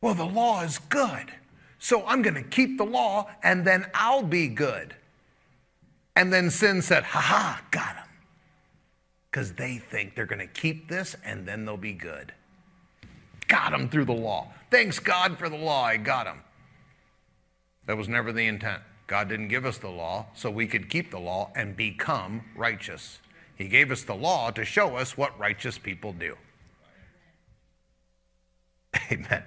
Well, 0.00 0.14
the 0.14 0.24
law 0.24 0.62
is 0.62 0.78
good. 0.78 1.32
So 1.78 2.04
I'm 2.06 2.22
going 2.22 2.34
to 2.34 2.42
keep 2.42 2.78
the 2.78 2.84
law 2.84 3.28
and 3.42 3.64
then 3.64 3.86
I'll 3.94 4.22
be 4.22 4.48
good. 4.48 4.94
And 6.14 6.32
then 6.32 6.50
sin 6.50 6.80
said, 6.80 7.04
ha 7.04 7.20
ha, 7.20 7.62
got 7.70 7.96
him. 7.96 8.08
Because 9.30 9.52
they 9.52 9.78
think 9.78 10.14
they're 10.14 10.24
going 10.24 10.38
to 10.38 10.46
keep 10.46 10.88
this 10.88 11.14
and 11.24 11.46
then 11.46 11.64
they'll 11.64 11.76
be 11.76 11.92
good. 11.92 12.32
Got 13.48 13.74
him 13.74 13.88
through 13.88 14.06
the 14.06 14.12
law. 14.12 14.48
Thanks 14.70 14.98
God 14.98 15.38
for 15.38 15.48
the 15.48 15.56
law, 15.56 15.84
I 15.84 15.98
got 15.98 16.26
him. 16.26 16.40
That 17.86 17.96
was 17.96 18.08
never 18.08 18.32
the 18.32 18.46
intent. 18.46 18.82
God 19.06 19.28
didn't 19.28 19.48
give 19.48 19.64
us 19.64 19.78
the 19.78 19.90
law 19.90 20.26
so 20.34 20.50
we 20.50 20.66
could 20.66 20.88
keep 20.88 21.10
the 21.10 21.20
law 21.20 21.52
and 21.54 21.76
become 21.76 22.42
righteous. 22.56 23.20
He 23.54 23.68
gave 23.68 23.92
us 23.92 24.02
the 24.02 24.14
law 24.14 24.50
to 24.50 24.64
show 24.64 24.96
us 24.96 25.16
what 25.16 25.38
righteous 25.38 25.78
people 25.78 26.12
do. 26.12 26.36
Amen. 29.12 29.44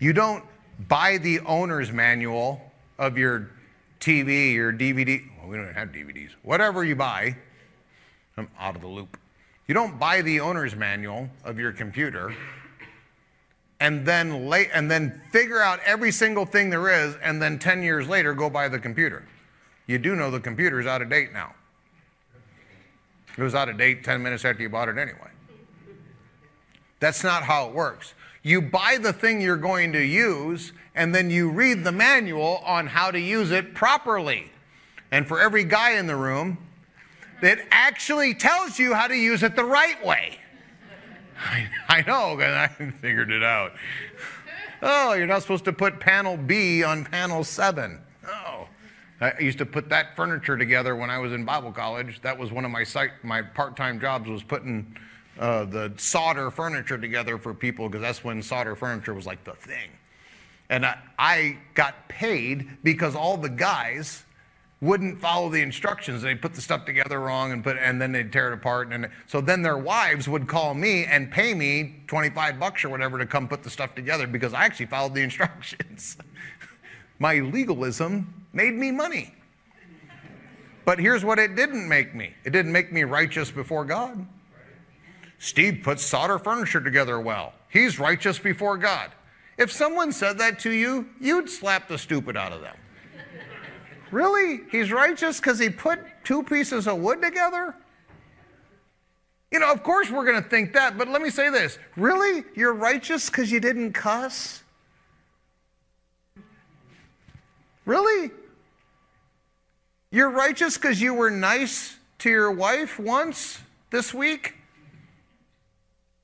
You 0.00 0.12
don't 0.12 0.44
buy 0.88 1.18
the 1.18 1.40
owner's 1.40 1.92
manual 1.92 2.60
of 2.98 3.18
your 3.18 3.50
TV, 4.00 4.54
your 4.54 4.72
DVD. 4.72 5.22
Well, 5.38 5.48
we 5.48 5.56
don't 5.56 5.74
have 5.74 5.88
DVDs. 5.88 6.30
Whatever 6.42 6.84
you 6.84 6.96
buy, 6.96 7.36
I'm 8.36 8.48
out 8.58 8.76
of 8.76 8.82
the 8.82 8.88
loop. 8.88 9.18
You 9.66 9.74
don't 9.74 9.98
buy 9.98 10.22
the 10.22 10.40
owner's 10.40 10.74
manual 10.74 11.28
of 11.44 11.58
your 11.58 11.72
computer 11.72 12.34
and 13.78 14.04
then 14.04 14.48
lay, 14.48 14.68
and 14.72 14.90
then 14.90 15.22
figure 15.30 15.60
out 15.60 15.80
every 15.84 16.12
single 16.12 16.44
thing 16.44 16.70
there 16.70 17.06
is 17.06 17.16
and 17.22 17.40
then 17.40 17.58
10 17.58 17.82
years 17.82 18.08
later 18.08 18.34
go 18.34 18.50
buy 18.50 18.68
the 18.68 18.78
computer. 18.78 19.26
You 19.86 19.98
do 19.98 20.14
know 20.14 20.30
the 20.30 20.40
computer 20.40 20.80
is 20.80 20.86
out 20.86 21.02
of 21.02 21.08
date 21.08 21.32
now. 21.32 21.54
It 23.36 23.42
was 23.42 23.54
out 23.54 23.68
of 23.68 23.78
date 23.78 24.04
10 24.04 24.22
minutes 24.22 24.44
after 24.44 24.62
you 24.62 24.68
bought 24.68 24.88
it 24.88 24.98
anyway. 24.98 25.30
That's 26.98 27.24
not 27.24 27.42
how 27.42 27.68
it 27.68 27.74
works. 27.74 28.14
You 28.42 28.62
buy 28.62 28.98
the 29.00 29.12
thing 29.12 29.40
you're 29.40 29.56
going 29.56 29.92
to 29.92 30.02
use, 30.02 30.72
and 30.94 31.14
then 31.14 31.30
you 31.30 31.50
read 31.50 31.84
the 31.84 31.92
manual 31.92 32.62
on 32.64 32.86
how 32.86 33.10
to 33.10 33.20
use 33.20 33.50
it 33.50 33.74
properly. 33.74 34.50
And 35.10 35.26
for 35.26 35.40
every 35.40 35.64
guy 35.64 35.92
in 35.92 36.06
the 36.06 36.16
room, 36.16 36.58
it 37.42 37.66
actually 37.70 38.34
tells 38.34 38.78
you 38.78 38.94
how 38.94 39.08
to 39.08 39.16
use 39.16 39.42
it 39.42 39.56
the 39.56 39.64
right 39.64 40.04
way. 40.04 40.38
I, 41.40 41.68
I 41.88 42.02
know, 42.02 42.36
because 42.36 42.54
I 42.54 42.68
figured 43.00 43.30
it 43.30 43.42
out. 43.42 43.72
Oh, 44.82 45.12
you're 45.12 45.26
not 45.26 45.42
supposed 45.42 45.64
to 45.66 45.72
put 45.72 46.00
panel 46.00 46.36
B 46.36 46.82
on 46.82 47.04
panel 47.04 47.44
7. 47.44 48.00
Oh. 48.26 48.68
I 49.20 49.38
used 49.38 49.58
to 49.58 49.66
put 49.66 49.90
that 49.90 50.16
furniture 50.16 50.56
together 50.56 50.96
when 50.96 51.10
I 51.10 51.18
was 51.18 51.32
in 51.32 51.44
Bible 51.44 51.72
college. 51.72 52.22
That 52.22 52.38
was 52.38 52.50
one 52.50 52.64
of 52.64 52.70
my 52.70 52.86
my 53.22 53.42
part-time 53.42 54.00
jobs 54.00 54.30
was 54.30 54.42
putting 54.42 54.96
uh, 55.40 55.64
the 55.64 55.92
Sauder 55.96 56.50
furniture 56.50 56.98
together 56.98 57.38
for 57.38 57.54
people 57.54 57.88
because 57.88 58.02
that's 58.02 58.22
when 58.22 58.42
Sauder 58.42 58.76
furniture 58.76 59.14
was 59.14 59.26
like 59.26 59.42
the 59.42 59.54
thing. 59.54 59.90
And 60.68 60.84
I, 60.84 60.98
I 61.18 61.58
got 61.74 62.08
paid 62.08 62.68
because 62.84 63.16
all 63.16 63.36
the 63.38 63.48
guys 63.48 64.24
wouldn't 64.82 65.20
follow 65.20 65.48
the 65.48 65.60
instructions. 65.60 66.22
They'd 66.22 66.40
put 66.40 66.54
the 66.54 66.60
stuff 66.60 66.84
together 66.84 67.18
wrong 67.20 67.52
and 67.52 67.64
put, 67.64 67.76
and 67.78 68.00
then 68.00 68.12
they'd 68.12 68.30
tear 68.30 68.52
it 68.52 68.54
apart. 68.54 68.92
And 68.92 69.08
so 69.26 69.40
then 69.40 69.62
their 69.62 69.78
wives 69.78 70.28
would 70.28 70.46
call 70.46 70.74
me 70.74 71.04
and 71.04 71.30
pay 71.30 71.54
me 71.54 72.02
25 72.06 72.60
bucks 72.60 72.84
or 72.84 72.90
whatever 72.90 73.18
to 73.18 73.26
come 73.26 73.48
put 73.48 73.62
the 73.62 73.70
stuff 73.70 73.94
together 73.94 74.26
because 74.26 74.54
I 74.54 74.64
actually 74.64 74.86
followed 74.86 75.14
the 75.14 75.20
instructions. 75.22 76.18
My 77.18 77.40
legalism 77.40 78.46
made 78.52 78.74
me 78.74 78.90
money. 78.90 79.34
But 80.84 80.98
here's 80.98 81.24
what 81.24 81.38
it 81.38 81.56
didn't 81.56 81.88
make 81.88 82.14
me 82.14 82.34
it 82.44 82.50
didn't 82.50 82.72
make 82.72 82.92
me 82.92 83.04
righteous 83.04 83.50
before 83.50 83.84
God. 83.86 84.26
Steve 85.40 85.80
puts 85.82 86.04
Sauder 86.04 86.38
furniture 86.38 86.82
together 86.82 87.18
well. 87.18 87.54
He's 87.70 87.98
righteous 87.98 88.38
before 88.38 88.76
God. 88.76 89.10
If 89.56 89.72
someone 89.72 90.12
said 90.12 90.36
that 90.38 90.58
to 90.60 90.70
you, 90.70 91.08
you'd 91.18 91.48
slap 91.48 91.88
the 91.88 91.96
stupid 91.96 92.36
out 92.36 92.52
of 92.52 92.60
them. 92.60 92.76
really? 94.10 94.60
He's 94.70 94.92
righteous 94.92 95.40
because 95.40 95.58
he 95.58 95.70
put 95.70 95.98
two 96.24 96.42
pieces 96.42 96.86
of 96.86 96.98
wood 96.98 97.22
together? 97.22 97.74
You 99.50 99.60
know, 99.60 99.72
of 99.72 99.82
course 99.82 100.10
we're 100.10 100.26
going 100.26 100.42
to 100.42 100.48
think 100.48 100.74
that, 100.74 100.98
but 100.98 101.08
let 101.08 101.22
me 101.22 101.30
say 101.30 101.48
this. 101.48 101.78
Really? 101.96 102.44
You're 102.54 102.74
righteous 102.74 103.30
because 103.30 103.50
you 103.50 103.60
didn't 103.60 103.94
cuss? 103.94 104.62
Really? 107.86 108.30
You're 110.10 110.30
righteous 110.30 110.76
because 110.76 111.00
you 111.00 111.14
were 111.14 111.30
nice 111.30 111.96
to 112.18 112.28
your 112.28 112.52
wife 112.52 112.98
once 112.98 113.60
this 113.90 114.12
week? 114.12 114.59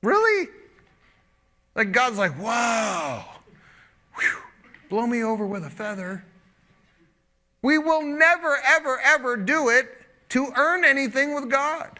Really? 0.07 0.47
Like 1.75 1.91
God's 1.91 2.17
like, 2.17 2.39
wow, 2.39 3.25
whew, 4.17 4.37
blow 4.89 5.05
me 5.05 5.21
over 5.21 5.45
with 5.45 5.65
a 5.65 5.69
feather. 5.69 6.23
We 7.61 7.77
will 7.77 8.03
never, 8.03 8.57
ever, 8.65 9.01
ever 9.03 9.35
do 9.35 9.67
it 9.67 9.89
to 10.29 10.53
earn 10.55 10.85
anything 10.85 11.35
with 11.35 11.51
God. 11.51 11.99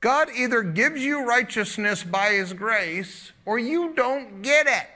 God 0.00 0.28
either 0.36 0.62
gives 0.62 1.04
you 1.04 1.26
righteousness 1.26 2.04
by 2.04 2.34
His 2.34 2.52
grace 2.52 3.32
or 3.44 3.58
you 3.58 3.92
don't 3.96 4.42
get 4.42 4.68
it. 4.68 4.86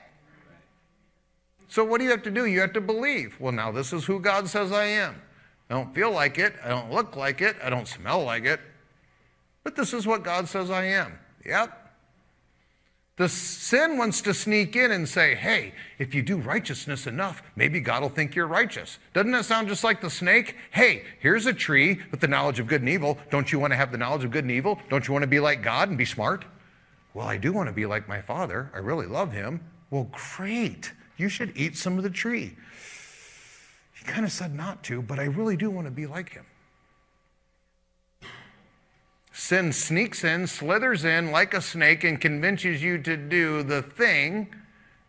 So, 1.67 1.83
what 1.83 1.97
do 1.97 2.05
you 2.05 2.11
have 2.11 2.23
to 2.23 2.31
do? 2.31 2.45
You 2.45 2.61
have 2.61 2.71
to 2.71 2.81
believe. 2.81 3.35
Well, 3.37 3.51
now 3.51 3.73
this 3.73 3.91
is 3.91 4.05
who 4.05 4.21
God 4.21 4.47
says 4.47 4.71
I 4.71 4.85
am. 4.85 5.21
I 5.69 5.73
don't 5.73 5.93
feel 5.93 6.11
like 6.11 6.37
it. 6.37 6.55
I 6.63 6.69
don't 6.69 6.89
look 6.89 7.17
like 7.17 7.41
it. 7.41 7.57
I 7.61 7.69
don't 7.69 7.87
smell 7.87 8.23
like 8.23 8.45
it. 8.45 8.61
But 9.65 9.75
this 9.75 9.91
is 9.91 10.07
what 10.07 10.23
God 10.23 10.47
says 10.47 10.71
I 10.71 10.85
am. 10.85 11.19
Yep. 11.45 11.79
The 13.17 13.29
sin 13.29 13.97
wants 13.97 14.21
to 14.21 14.33
sneak 14.33 14.75
in 14.75 14.91
and 14.91 15.07
say, 15.07 15.35
hey, 15.35 15.73
if 15.99 16.15
you 16.15 16.21
do 16.21 16.37
righteousness 16.37 17.05
enough, 17.05 17.43
maybe 17.55 17.79
God 17.79 18.01
will 18.01 18.09
think 18.09 18.35
you're 18.35 18.47
righteous. 18.47 18.99
Doesn't 19.13 19.31
that 19.31 19.45
sound 19.45 19.67
just 19.67 19.83
like 19.83 20.01
the 20.01 20.09
snake? 20.09 20.55
Hey, 20.71 21.03
here's 21.19 21.45
a 21.45 21.53
tree 21.53 21.99
with 22.09 22.21
the 22.21 22.27
knowledge 22.27 22.59
of 22.59 22.67
good 22.67 22.81
and 22.81 22.89
evil. 22.89 23.17
Don't 23.29 23.51
you 23.51 23.59
want 23.59 23.73
to 23.73 23.77
have 23.77 23.91
the 23.91 23.97
knowledge 23.97 24.23
of 24.23 24.31
good 24.31 24.45
and 24.45 24.51
evil? 24.51 24.79
Don't 24.89 25.07
you 25.07 25.13
want 25.13 25.23
to 25.23 25.27
be 25.27 25.39
like 25.39 25.61
God 25.61 25.89
and 25.89 25.97
be 25.97 26.05
smart? 26.05 26.45
Well, 27.13 27.27
I 27.27 27.37
do 27.37 27.51
want 27.51 27.67
to 27.67 27.73
be 27.73 27.85
like 27.85 28.07
my 28.07 28.21
father. 28.21 28.71
I 28.73 28.77
really 28.77 29.07
love 29.07 29.33
him. 29.33 29.59
Well, 29.89 30.09
great. 30.37 30.93
You 31.17 31.27
should 31.27 31.51
eat 31.55 31.77
some 31.77 31.97
of 31.97 32.03
the 32.03 32.09
tree. 32.09 32.55
He 33.93 34.05
kind 34.05 34.25
of 34.25 34.31
said 34.31 34.55
not 34.55 34.83
to, 34.85 35.01
but 35.01 35.19
I 35.19 35.25
really 35.25 35.57
do 35.57 35.69
want 35.69 35.85
to 35.85 35.91
be 35.91 36.07
like 36.07 36.29
him. 36.29 36.45
Sin 39.41 39.73
sneaks 39.73 40.23
in, 40.23 40.45
slithers 40.45 41.03
in 41.03 41.31
like 41.31 41.55
a 41.55 41.61
snake, 41.63 42.03
and 42.03 42.21
convinces 42.21 42.83
you 42.83 42.99
to 42.99 43.17
do 43.17 43.63
the 43.63 43.81
thing 43.81 44.53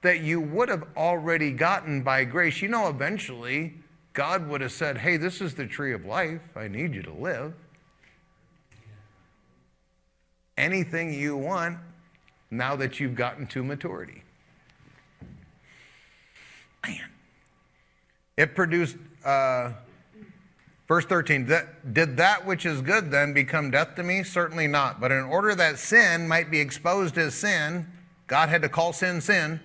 that 0.00 0.22
you 0.22 0.40
would 0.40 0.70
have 0.70 0.84
already 0.96 1.52
gotten 1.52 2.02
by 2.02 2.24
grace. 2.24 2.62
You 2.62 2.68
know, 2.68 2.88
eventually, 2.88 3.74
God 4.14 4.48
would 4.48 4.62
have 4.62 4.72
said, 4.72 4.96
Hey, 4.96 5.18
this 5.18 5.42
is 5.42 5.54
the 5.54 5.66
tree 5.66 5.92
of 5.92 6.06
life. 6.06 6.40
I 6.56 6.66
need 6.66 6.94
you 6.94 7.02
to 7.02 7.12
live. 7.12 7.52
Anything 10.56 11.12
you 11.12 11.36
want 11.36 11.76
now 12.50 12.74
that 12.76 12.98
you've 12.98 13.14
gotten 13.14 13.46
to 13.48 13.62
maturity. 13.62 14.22
Man. 16.86 17.10
It 18.38 18.54
produced, 18.54 18.96
uh, 19.26 19.72
Verse 20.92 21.06
13, 21.06 21.46
that, 21.46 21.94
did 21.94 22.18
that 22.18 22.44
which 22.44 22.66
is 22.66 22.82
good 22.82 23.10
then 23.10 23.32
become 23.32 23.70
death 23.70 23.94
to 23.94 24.02
me? 24.02 24.22
Certainly 24.22 24.66
not. 24.66 25.00
But 25.00 25.10
in 25.10 25.24
order 25.24 25.54
that 25.54 25.78
sin 25.78 26.28
might 26.28 26.50
be 26.50 26.60
exposed 26.60 27.16
as 27.16 27.32
sin, 27.32 27.86
God 28.26 28.50
had 28.50 28.60
to 28.60 28.68
call 28.68 28.92
sin 28.92 29.22
sin, 29.22 29.58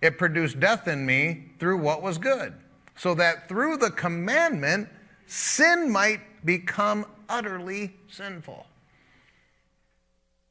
it 0.00 0.18
produced 0.18 0.58
death 0.58 0.88
in 0.88 1.06
me 1.06 1.52
through 1.60 1.78
what 1.78 2.02
was 2.02 2.18
good. 2.18 2.54
So 2.96 3.14
that 3.14 3.48
through 3.48 3.76
the 3.76 3.92
commandment, 3.92 4.88
sin 5.28 5.88
might 5.88 6.18
become 6.44 7.06
utterly 7.28 7.94
sinful. 8.08 8.66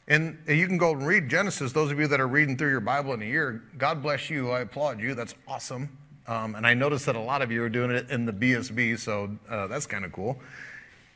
And 0.08 0.38
you 0.48 0.66
can 0.66 0.78
go 0.78 0.94
and 0.94 1.06
read 1.06 1.28
Genesis. 1.28 1.74
Those 1.74 1.92
of 1.92 2.00
you 2.00 2.08
that 2.08 2.22
are 2.22 2.28
reading 2.30 2.58
through 2.58 2.70
your 2.70 2.80
Bible 2.80 3.14
in 3.16 3.22
a 3.22 3.26
year, 3.26 3.64
God 3.78 4.02
bless 4.02 4.30
you. 4.30 4.52
I 4.52 4.62
applaud 4.62 5.02
you. 5.02 5.14
That's 5.14 5.36
awesome. 5.46 5.98
Um, 6.28 6.56
and 6.56 6.66
I 6.66 6.74
noticed 6.74 7.06
that 7.08 7.16
a 7.16 7.20
lot 7.22 7.42
of 7.42 7.52
you 7.52 7.64
are 7.64 7.70
doing 7.70 7.92
it 7.92 8.10
in 8.10 8.26
the 8.26 8.34
BSB, 8.34 9.00
so 9.00 9.36
uh, 9.50 9.68
that's 9.68 9.86
kind 9.86 10.06
of 10.06 10.12
cool. 10.12 10.40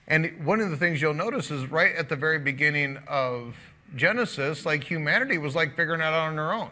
And 0.08 0.32
one 0.46 0.60
of 0.62 0.70
the 0.70 0.78
things 0.78 1.02
you'll 1.02 1.14
notice 1.14 1.52
is 1.52 1.70
right 1.72 1.96
at 1.96 2.10
the 2.10 2.16
very 2.16 2.40
beginning 2.40 2.98
of 3.08 3.56
Genesis, 3.96 4.66
like 4.66 4.84
humanity 4.84 5.38
was 5.38 5.56
like 5.56 5.76
figuring 5.76 6.02
it 6.02 6.04
out 6.04 6.14
on 6.14 6.36
their 6.36 6.54
own. 6.54 6.70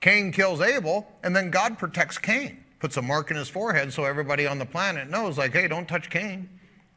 Cain 0.00 0.32
kills 0.32 0.60
Abel, 0.60 1.06
and 1.22 1.34
then 1.34 1.50
God 1.50 1.78
protects 1.78 2.16
Cain, 2.16 2.64
puts 2.78 2.96
a 2.96 3.02
mark 3.02 3.30
in 3.30 3.36
his 3.36 3.48
forehead 3.48 3.92
so 3.92 4.04
everybody 4.04 4.46
on 4.46 4.58
the 4.58 4.66
planet 4.66 5.10
knows, 5.10 5.36
like, 5.36 5.52
hey, 5.52 5.68
don't 5.68 5.86
touch 5.86 6.08
Cain, 6.08 6.48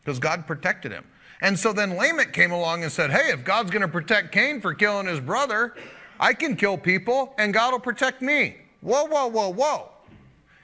because 0.03 0.19
God 0.19 0.47
protected 0.47 0.91
him. 0.91 1.03
And 1.41 1.60
so 1.60 1.73
then 1.73 1.97
Lamech 1.97 2.31
came 2.31 2.51
along 2.51 2.84
and 2.84 2.91
said, 2.91 3.11
hey, 3.11 3.31
if 3.31 3.43
God's 3.43 3.69
going 3.69 3.81
to 3.81 3.89
protect 3.89 4.31
Cain 4.31 4.61
for 4.61 4.73
killing 4.73 5.07
his 5.07 5.19
brother, 5.19 5.76
I 6.18 6.34
can 6.34 6.55
kill 6.55 6.77
people 6.77 7.34
and 7.38 7.53
God 7.53 7.73
will 7.73 7.81
protect 7.81 8.22
me. 8.22 8.55
Whoa, 8.80 9.03
whoa, 9.05 9.27
whoa, 9.27 9.49
whoa. 9.49 9.89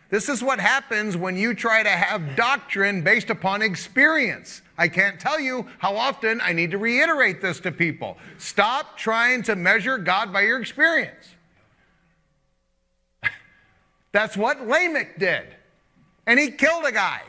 This 0.10 0.28
is 0.28 0.42
what 0.42 0.60
happens 0.60 1.16
when 1.16 1.38
you 1.38 1.54
try 1.54 1.84
to 1.84 1.90
have 1.90 2.36
doctrine 2.36 3.04
based 3.04 3.30
upon 3.30 3.62
experience. 3.62 4.64
I 4.76 4.88
can't 4.88 5.20
tell 5.20 5.40
you 5.40 5.68
how 5.78 5.96
often 5.96 6.42
I 6.42 6.52
need 6.52 6.72
to 6.72 6.80
reiterate 6.80 7.42
this 7.42 7.60
to 7.62 7.72
people. 7.72 8.18
Stop 8.40 8.98
trying 8.98 9.44
to 9.44 9.56
measure 9.56 10.00
God 10.00 10.34
by 10.34 10.42
your 10.42 10.60
experience. 10.60 11.36
That's 14.12 14.36
what 14.36 14.68
Lamech 14.68 15.20
did. 15.20 15.46
And 16.26 16.40
he 16.40 16.50
killed 16.50 16.86
a 16.86 16.92
guy 16.92 17.22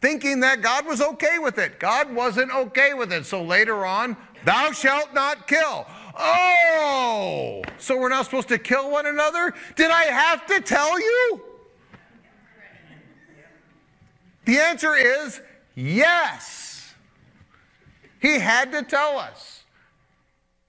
thinking 0.00 0.40
that 0.40 0.60
God 0.60 0.84
was 0.86 1.00
okay 1.00 1.38
with 1.38 1.58
it. 1.58 1.78
God 1.78 2.12
wasn't 2.12 2.52
okay 2.52 2.94
with 2.94 3.12
it. 3.12 3.26
So 3.26 3.44
later 3.44 3.86
on, 3.86 4.16
thou 4.44 4.72
shalt 4.72 5.14
not 5.14 5.46
kill. 5.46 5.86
Oh, 6.18 7.62
so 7.78 7.96
we're 7.96 8.08
not 8.08 8.24
supposed 8.24 8.48
to 8.48 8.58
kill 8.58 8.90
one 8.90 9.06
another? 9.06 9.54
Did 9.76 9.92
I 9.92 10.02
have 10.04 10.46
to 10.46 10.60
tell 10.60 10.98
you? 10.98 11.51
The 14.44 14.58
answer 14.58 14.94
is 14.94 15.40
yes. 15.74 16.94
He 18.20 18.38
had 18.38 18.72
to 18.72 18.82
tell 18.82 19.18
us. 19.18 19.64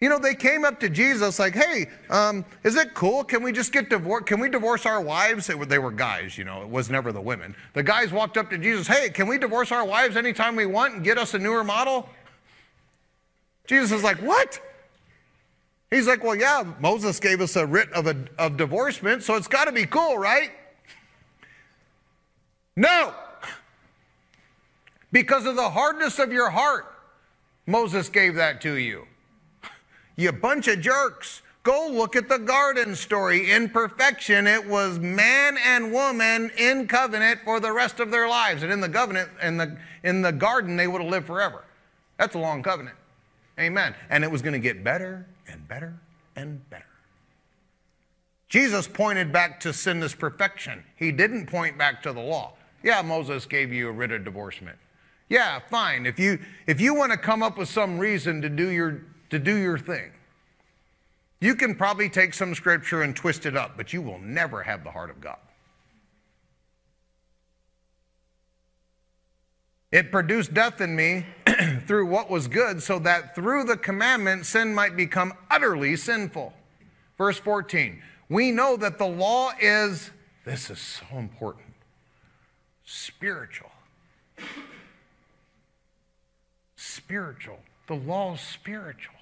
You 0.02 0.10
know, 0.10 0.20
they 0.20 0.36
came 0.36 0.66
up 0.66 0.82
to 0.82 0.90
Jesus 0.90 1.40
like, 1.40 1.56
hey, 1.56 1.88
um, 2.10 2.44
is 2.66 2.76
it 2.76 2.94
cool? 2.94 3.24
Can 3.24 3.42
we 3.42 3.54
just 3.54 3.72
get 3.72 3.90
divorced? 3.90 4.26
Can 4.26 4.42
we 4.42 4.50
divorce 4.50 4.86
our 4.86 5.00
wives? 5.00 5.50
It, 5.50 5.70
they 5.70 5.80
were 5.80 5.92
guys, 5.92 6.38
you 6.38 6.44
know, 6.44 6.62
it 6.62 6.68
was 6.70 6.90
never 6.90 7.14
the 7.14 7.22
women. 7.22 7.56
The 7.74 7.84
guys 7.84 8.12
walked 8.12 8.38
up 8.38 8.50
to 8.50 8.58
Jesus, 8.58 8.86
hey, 8.86 9.10
can 9.10 9.28
we 9.28 9.38
divorce 9.38 9.72
our 9.72 9.86
wives 9.86 10.18
anytime 10.18 10.58
we 10.58 10.66
want 10.66 10.96
and 10.96 11.04
get 11.06 11.18
us 11.18 11.34
a 11.34 11.40
newer 11.40 11.64
model? 11.64 12.10
Jesus 13.66 13.94
is 13.94 14.04
like, 14.04 14.18
what? 14.18 14.60
He's 15.90 16.08
like, 16.08 16.22
well, 16.22 16.36
yeah, 16.36 16.66
Moses 16.82 17.20
gave 17.22 17.40
us 17.40 17.56
a 17.56 17.66
writ 17.66 17.90
of, 17.94 18.08
a, 18.08 18.18
of 18.38 18.58
divorcement, 18.58 19.24
so 19.24 19.36
it's 19.36 19.48
got 19.48 19.66
to 19.66 19.72
be 19.72 19.86
cool, 19.86 20.18
right? 20.18 20.52
No. 22.76 23.14
Because 25.14 25.46
of 25.46 25.56
the 25.56 25.70
hardness 25.70 26.18
of 26.18 26.34
your 26.34 26.50
heart, 26.50 26.88
Moses 27.68 28.10
gave 28.10 28.36
that 28.36 28.60
to 28.62 28.74
you. 28.74 29.08
You 30.16 30.32
bunch 30.32 30.68
of 30.68 30.80
jerks. 30.80 31.42
Go 31.64 31.90
look 31.92 32.16
at 32.16 32.30
the 32.30 32.38
garden 32.38 32.96
story. 32.96 33.50
In 33.50 33.68
perfection, 33.68 34.46
it 34.46 34.68
was 34.68 35.00
man 35.00 35.58
and 35.66 35.92
woman 35.92 36.52
in 36.56 36.88
covenant 36.88 37.40
for 37.44 37.60
the 37.60 37.72
rest 37.72 38.00
of 38.00 38.12
their 38.12 38.28
lives. 38.28 38.62
And 38.62 38.72
in 38.72 38.80
the 38.80 38.90
covenant, 38.90 39.30
in 39.42 39.58
the, 39.58 39.76
in 40.04 40.22
the 40.22 40.32
garden, 40.32 40.76
they 40.76 40.88
would 40.88 41.02
have 41.02 41.10
lived 41.10 41.26
forever. 41.26 41.64
That's 42.20 42.36
a 42.36 42.40
long 42.40 42.62
covenant. 42.62 42.96
Amen. 43.60 43.96
And 44.12 44.24
it 44.24 44.30
was 44.30 44.44
going 44.44 44.54
to 44.54 44.60
get 44.60 44.84
better 44.84 45.26
and 45.48 45.68
better 45.68 45.96
and 46.36 46.70
better. 46.70 46.86
Jesus 48.50 48.88
pointed 48.88 49.32
back 49.32 49.60
to 49.62 49.74
sinless 49.74 50.14
perfection. 50.14 50.84
He 50.96 51.12
didn't 51.12 51.48
point 51.48 51.76
back 51.76 52.04
to 52.04 52.14
the 52.14 52.22
law. 52.22 52.54
Yeah, 52.84 53.02
Moses 53.02 53.48
gave 53.48 53.74
you 53.74 53.90
a 53.90 53.92
writ 53.92 54.12
of 54.12 54.24
divorcement. 54.26 54.78
Yeah, 55.30 55.60
fine. 55.60 56.06
If 56.06 56.20
you 56.20 56.40
if 56.68 56.80
you 56.82 56.94
want 56.94 57.12
to 57.12 57.18
come 57.18 57.42
up 57.42 57.58
with 57.58 57.70
some 57.70 57.98
reason 57.98 58.42
to 58.42 58.50
do 58.50 58.70
your 58.70 59.04
to 59.30 59.40
do 59.40 59.56
your 59.56 59.78
thing, 59.78 60.12
you 61.40 61.56
can 61.56 61.76
probably 61.76 62.10
take 62.10 62.34
some 62.34 62.54
scripture 62.56 63.02
and 63.02 63.16
twist 63.16 63.46
it 63.46 63.56
up, 63.56 63.76
but 63.76 63.94
you 63.94 64.02
will 64.02 64.20
never 64.20 64.64
have 64.64 64.84
the 64.84 64.92
heart 64.92 65.10
of 65.10 65.22
God. 65.22 65.38
It 69.92 70.12
produced 70.12 70.54
death 70.54 70.82
in 70.82 70.96
me 70.96 71.26
through 71.88 72.08
what 72.08 72.30
was 72.30 72.48
good, 72.48 72.82
so 72.82 72.98
that 73.00 73.36
through 73.36 73.66
the 73.66 73.78
commandment 73.78 74.46
sin 74.46 74.74
might 74.74 74.96
become 74.96 75.34
utterly 75.52 75.96
sinful. 75.96 76.54
Verse 77.18 77.38
14. 77.38 78.02
We 78.30 78.52
know 78.52 78.76
that 78.78 78.98
the 78.98 79.06
law 79.06 79.52
is, 79.60 80.10
this 80.46 80.72
is 80.72 80.80
so 80.80 81.06
important, 81.18 81.74
spiritual 82.86 83.70
spiritual. 87.04 87.60
The 87.88 87.96
law 87.96 88.34
is 88.34 88.40
spiritual, 88.42 89.16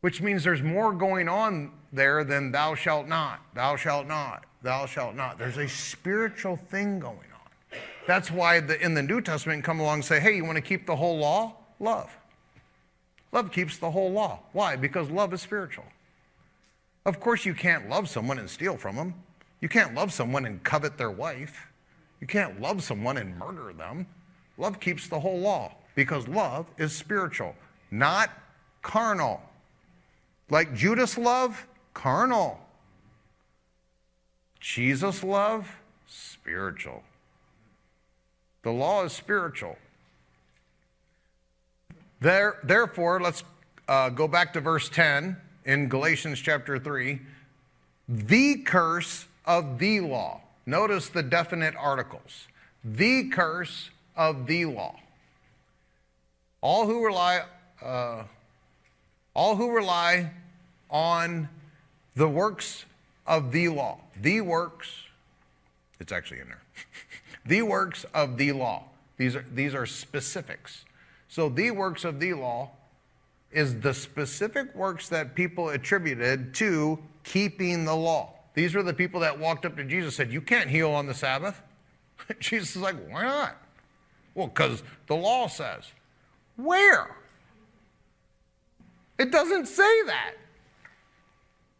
which 0.00 0.20
means 0.20 0.42
there's 0.42 0.62
more 0.62 0.92
going 0.92 1.28
on 1.28 1.70
there 1.92 2.24
than 2.24 2.50
thou 2.50 2.74
shalt 2.74 3.06
not, 3.06 3.40
thou 3.54 3.76
shalt 3.76 4.08
not, 4.08 4.44
thou 4.62 4.84
shalt 4.86 5.14
not. 5.14 5.38
There's 5.38 5.58
a 5.58 5.68
spiritual 5.68 6.56
thing 6.56 6.98
going 6.98 7.16
on. 7.16 7.78
That's 8.08 8.30
why 8.32 8.58
the, 8.60 8.82
in 8.84 8.94
the 8.94 9.02
New 9.02 9.20
Testament 9.20 9.62
come 9.62 9.78
along 9.78 9.94
and 9.94 10.04
say, 10.04 10.18
hey, 10.18 10.34
you 10.34 10.44
want 10.44 10.56
to 10.56 10.62
keep 10.62 10.86
the 10.86 10.96
whole 10.96 11.18
law? 11.18 11.54
Love. 11.78 12.10
Love 13.30 13.52
keeps 13.52 13.78
the 13.78 13.90
whole 13.90 14.10
law. 14.10 14.40
Why? 14.52 14.74
Because 14.74 15.10
love 15.10 15.32
is 15.32 15.40
spiritual. 15.40 15.84
Of 17.06 17.20
course, 17.20 17.44
you 17.44 17.54
can't 17.54 17.88
love 17.88 18.08
someone 18.08 18.38
and 18.38 18.50
steal 18.50 18.76
from 18.76 18.96
them. 18.96 19.14
You 19.60 19.68
can't 19.68 19.94
love 19.94 20.12
someone 20.12 20.46
and 20.46 20.62
covet 20.64 20.98
their 20.98 21.10
wife. 21.10 21.66
You 22.20 22.26
can't 22.26 22.60
love 22.60 22.82
someone 22.82 23.18
and 23.18 23.38
murder 23.38 23.72
them. 23.72 24.06
Love 24.56 24.80
keeps 24.80 25.06
the 25.06 25.20
whole 25.20 25.38
law 25.38 25.74
because 25.98 26.28
love 26.28 26.64
is 26.78 26.94
spiritual, 26.94 27.56
not 27.90 28.30
carnal. 28.82 29.42
Like 30.48 30.72
Judas' 30.72 31.18
love, 31.18 31.66
carnal. 31.92 32.60
Jesus' 34.60 35.24
love, 35.24 35.68
spiritual. 36.06 37.02
The 38.62 38.70
law 38.70 39.06
is 39.06 39.12
spiritual. 39.12 39.76
There, 42.20 42.60
therefore, 42.62 43.20
let's 43.20 43.42
uh, 43.88 44.10
go 44.10 44.28
back 44.28 44.52
to 44.52 44.60
verse 44.60 44.88
10 44.88 45.36
in 45.64 45.88
Galatians 45.88 46.38
chapter 46.38 46.78
3. 46.78 47.18
The 48.08 48.58
curse 48.58 49.26
of 49.44 49.80
the 49.80 49.98
law. 49.98 50.42
Notice 50.64 51.08
the 51.08 51.24
definite 51.24 51.74
articles. 51.74 52.46
The 52.84 53.30
curse 53.30 53.90
of 54.14 54.46
the 54.46 54.66
law. 54.66 54.94
All 56.60 56.86
who 56.86 57.04
rely, 57.04 57.42
uh, 57.82 58.24
all 59.34 59.56
who 59.56 59.70
rely 59.70 60.30
on 60.90 61.48
the 62.16 62.28
works 62.28 62.84
of 63.26 63.52
the 63.52 63.68
law, 63.68 64.00
the 64.20 64.40
works, 64.40 64.88
it's 66.00 66.12
actually 66.12 66.40
in 66.40 66.48
there, 66.48 66.62
the 67.46 67.62
works 67.62 68.04
of 68.14 68.36
the 68.36 68.52
law. 68.52 68.84
These 69.16 69.36
are, 69.36 69.44
these 69.52 69.74
are 69.74 69.86
specifics. 69.86 70.84
So 71.28 71.48
the 71.48 71.70
works 71.70 72.04
of 72.04 72.20
the 72.20 72.34
law 72.34 72.70
is 73.52 73.80
the 73.80 73.94
specific 73.94 74.74
works 74.74 75.08
that 75.08 75.34
people 75.34 75.70
attributed 75.70 76.54
to 76.54 76.98
keeping 77.24 77.84
the 77.84 77.94
law. 77.94 78.34
These 78.54 78.74
were 78.74 78.82
the 78.82 78.94
people 78.94 79.20
that 79.20 79.38
walked 79.38 79.64
up 79.64 79.76
to 79.76 79.84
Jesus 79.84 80.16
said, 80.16 80.32
You 80.32 80.40
can't 80.40 80.68
heal 80.68 80.90
on 80.90 81.06
the 81.06 81.14
Sabbath. 81.14 81.60
Jesus 82.40 82.76
is 82.76 82.82
like, 82.82 82.96
Why 83.08 83.22
not? 83.22 83.56
Well, 84.34 84.48
because 84.48 84.82
the 85.06 85.16
law 85.16 85.46
says. 85.48 85.84
Where? 86.58 87.16
It 89.16 89.30
doesn't 89.30 89.66
say 89.66 90.02
that. 90.06 90.34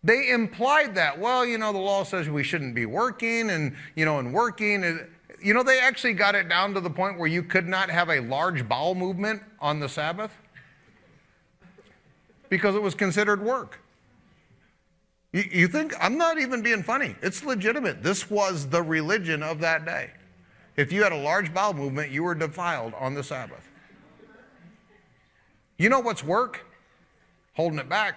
They 0.04 0.30
implied 0.30 0.94
that. 0.94 1.18
Well, 1.18 1.44
you 1.44 1.58
know, 1.58 1.72
the 1.72 1.78
law 1.78 2.04
says 2.04 2.30
we 2.30 2.44
shouldn't 2.44 2.76
be 2.76 2.86
working, 2.86 3.50
and, 3.50 3.74
you 3.96 4.04
know, 4.04 4.20
and 4.20 4.32
working. 4.32 5.00
You 5.42 5.52
know, 5.52 5.64
they 5.64 5.80
actually 5.80 6.12
got 6.12 6.36
it 6.36 6.48
down 6.48 6.74
to 6.74 6.80
the 6.80 6.90
point 6.90 7.18
where 7.18 7.26
you 7.26 7.42
could 7.42 7.66
not 7.66 7.90
have 7.90 8.08
a 8.08 8.20
large 8.20 8.68
bowel 8.68 8.94
movement 8.94 9.42
on 9.60 9.80
the 9.80 9.88
Sabbath 9.88 10.32
because 12.48 12.76
it 12.76 12.82
was 12.82 12.94
considered 12.94 13.42
work. 13.42 13.80
You, 15.32 15.44
you 15.50 15.68
think, 15.68 15.92
I'm 16.00 16.16
not 16.16 16.38
even 16.38 16.62
being 16.62 16.84
funny. 16.84 17.16
It's 17.20 17.44
legitimate. 17.44 18.02
This 18.02 18.30
was 18.30 18.68
the 18.68 18.82
religion 18.82 19.42
of 19.42 19.58
that 19.60 19.84
day. 19.84 20.10
If 20.76 20.92
you 20.92 21.02
had 21.02 21.12
a 21.12 21.16
large 21.16 21.52
bowel 21.52 21.74
movement, 21.74 22.12
you 22.12 22.22
were 22.22 22.36
defiled 22.36 22.94
on 22.94 23.14
the 23.14 23.24
Sabbath. 23.24 23.67
You 25.78 25.88
know 25.88 26.00
what's 26.00 26.24
work? 26.24 26.66
Holding 27.54 27.78
it 27.78 27.88
back. 27.88 28.16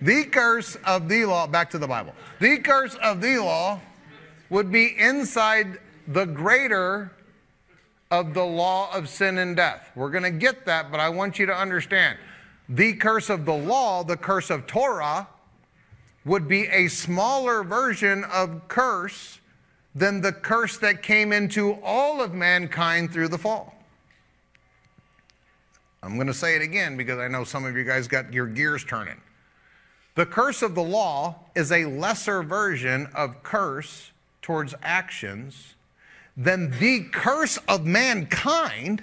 the 0.00 0.24
curse 0.24 0.76
of 0.86 1.08
the 1.08 1.24
law, 1.24 1.48
back 1.48 1.68
to 1.70 1.78
the 1.78 1.88
Bible. 1.88 2.14
The 2.38 2.58
curse 2.58 2.94
of 3.02 3.20
the 3.20 3.38
law 3.38 3.80
would 4.48 4.70
be 4.70 4.94
inside 4.96 5.80
the 6.06 6.24
greater 6.24 7.10
of 8.12 8.32
the 8.32 8.44
law 8.44 8.94
of 8.94 9.08
sin 9.08 9.38
and 9.38 9.56
death. 9.56 9.90
We're 9.96 10.10
going 10.10 10.22
to 10.22 10.30
get 10.30 10.64
that, 10.66 10.92
but 10.92 11.00
I 11.00 11.08
want 11.08 11.40
you 11.40 11.46
to 11.46 11.54
understand 11.54 12.18
the 12.68 12.92
curse 12.92 13.28
of 13.28 13.44
the 13.44 13.54
law, 13.54 14.04
the 14.04 14.16
curse 14.16 14.50
of 14.50 14.68
Torah, 14.68 15.26
would 16.24 16.46
be 16.46 16.68
a 16.68 16.86
smaller 16.86 17.64
version 17.64 18.22
of 18.22 18.68
curse 18.68 19.40
than 19.94 20.20
the 20.20 20.32
curse 20.32 20.78
that 20.78 21.02
came 21.02 21.32
into 21.32 21.74
all 21.82 22.22
of 22.22 22.32
mankind 22.32 23.12
through 23.12 23.28
the 23.28 23.38
fall. 23.38 23.74
I'm 26.02 26.14
going 26.16 26.26
to 26.26 26.34
say 26.34 26.56
it 26.56 26.62
again 26.62 26.96
because 26.96 27.18
I 27.18 27.28
know 27.28 27.44
some 27.44 27.64
of 27.64 27.76
you 27.76 27.84
guys 27.84 28.08
got 28.08 28.32
your 28.32 28.46
gears 28.46 28.84
turning. 28.84 29.20
The 30.14 30.26
curse 30.26 30.62
of 30.62 30.74
the 30.74 30.82
law 30.82 31.36
is 31.54 31.72
a 31.72 31.84
lesser 31.84 32.42
version 32.42 33.08
of 33.14 33.42
curse 33.42 34.10
towards 34.42 34.74
actions 34.82 35.74
than 36.36 36.70
the 36.78 37.04
curse 37.12 37.58
of 37.68 37.86
mankind 37.86 39.02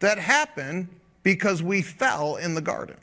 that 0.00 0.18
happened 0.18 0.88
because 1.22 1.62
we 1.62 1.82
fell 1.82 2.36
in 2.36 2.54
the 2.54 2.60
garden. 2.60 2.96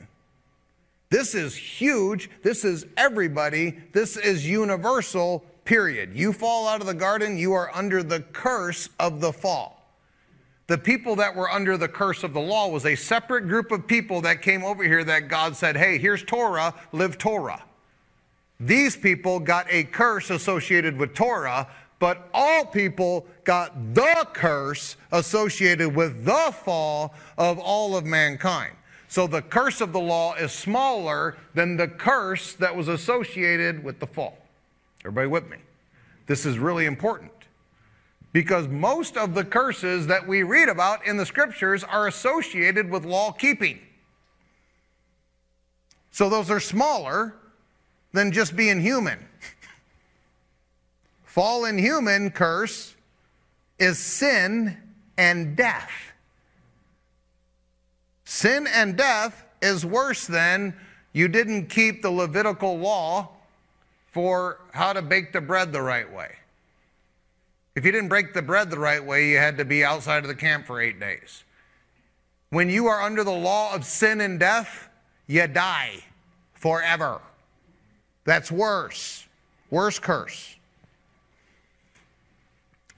This 1.10 1.34
is 1.34 1.54
huge. 1.54 2.30
This 2.42 2.64
is 2.64 2.86
everybody. 2.96 3.78
This 3.92 4.16
is 4.16 4.48
universal, 4.48 5.44
period. 5.64 6.10
You 6.14 6.32
fall 6.32 6.68
out 6.68 6.80
of 6.80 6.86
the 6.86 6.94
garden, 6.94 7.38
you 7.38 7.52
are 7.52 7.70
under 7.74 8.02
the 8.02 8.20
curse 8.20 8.88
of 8.98 9.20
the 9.20 9.32
fall. 9.32 9.78
The 10.68 10.78
people 10.78 11.16
that 11.16 11.34
were 11.34 11.50
under 11.50 11.76
the 11.76 11.88
curse 11.88 12.22
of 12.22 12.32
the 12.32 12.40
law 12.40 12.68
was 12.68 12.86
a 12.86 12.94
separate 12.94 13.48
group 13.48 13.72
of 13.72 13.86
people 13.86 14.20
that 14.22 14.42
came 14.42 14.64
over 14.64 14.84
here 14.84 15.04
that 15.04 15.28
God 15.28 15.56
said, 15.56 15.76
hey, 15.76 15.98
here's 15.98 16.22
Torah, 16.22 16.74
live 16.92 17.18
Torah. 17.18 17.62
These 18.58 18.96
people 18.96 19.40
got 19.40 19.66
a 19.68 19.84
curse 19.84 20.30
associated 20.30 20.96
with 20.96 21.14
Torah, 21.14 21.68
but 21.98 22.28
all 22.32 22.64
people 22.64 23.26
got 23.44 23.94
the 23.94 24.26
curse 24.32 24.96
associated 25.10 25.94
with 25.94 26.24
the 26.24 26.54
fall 26.64 27.14
of 27.36 27.58
all 27.58 27.96
of 27.96 28.04
mankind. 28.04 28.72
So 29.08 29.26
the 29.26 29.42
curse 29.42 29.80
of 29.80 29.92
the 29.92 30.00
law 30.00 30.34
is 30.34 30.52
smaller 30.52 31.36
than 31.54 31.76
the 31.76 31.88
curse 31.88 32.54
that 32.54 32.74
was 32.74 32.88
associated 32.88 33.84
with 33.84 34.00
the 34.00 34.06
fall. 34.06 34.38
Everybody 35.04 35.26
with 35.26 35.48
me? 35.48 35.56
This 36.26 36.46
is 36.46 36.58
really 36.58 36.86
important 36.86 37.32
because 38.32 38.68
most 38.68 39.16
of 39.16 39.34
the 39.34 39.44
curses 39.44 40.06
that 40.06 40.26
we 40.26 40.42
read 40.42 40.68
about 40.68 41.06
in 41.06 41.16
the 41.16 41.26
scriptures 41.26 41.84
are 41.84 42.06
associated 42.06 42.88
with 42.88 43.04
law 43.04 43.32
keeping. 43.32 43.80
So 46.10 46.28
those 46.28 46.50
are 46.50 46.60
smaller 46.60 47.34
than 48.12 48.32
just 48.32 48.54
being 48.54 48.80
human. 48.80 49.18
Fallen 51.24 51.78
human 51.78 52.30
curse 52.30 52.94
is 53.78 53.98
sin 53.98 54.76
and 55.18 55.56
death. 55.56 55.90
Sin 58.24 58.66
and 58.66 58.96
death 58.96 59.44
is 59.60 59.84
worse 59.84 60.26
than 60.26 60.74
you 61.12 61.28
didn't 61.28 61.66
keep 61.66 62.02
the 62.02 62.10
Levitical 62.10 62.78
law 62.78 63.30
for 64.12 64.60
how 64.72 64.92
to 64.92 65.02
bake 65.02 65.32
the 65.32 65.40
bread 65.40 65.72
the 65.72 65.82
right 65.82 66.10
way. 66.12 66.30
If 67.74 67.86
you 67.86 67.92
didn't 67.92 68.10
break 68.10 68.34
the 68.34 68.42
bread 68.42 68.70
the 68.70 68.78
right 68.78 69.04
way, 69.04 69.30
you 69.30 69.38
had 69.38 69.56
to 69.56 69.64
be 69.64 69.82
outside 69.82 70.18
of 70.18 70.28
the 70.28 70.34
camp 70.34 70.66
for 70.66 70.80
eight 70.80 71.00
days. 71.00 71.44
When 72.50 72.68
you 72.68 72.86
are 72.86 73.00
under 73.00 73.24
the 73.24 73.32
law 73.32 73.74
of 73.74 73.86
sin 73.86 74.20
and 74.20 74.38
death, 74.38 74.90
you 75.26 75.46
die 75.46 76.04
forever. 76.52 77.22
That's 78.24 78.52
worse. 78.52 79.26
Worse 79.70 79.98
curse. 79.98 80.56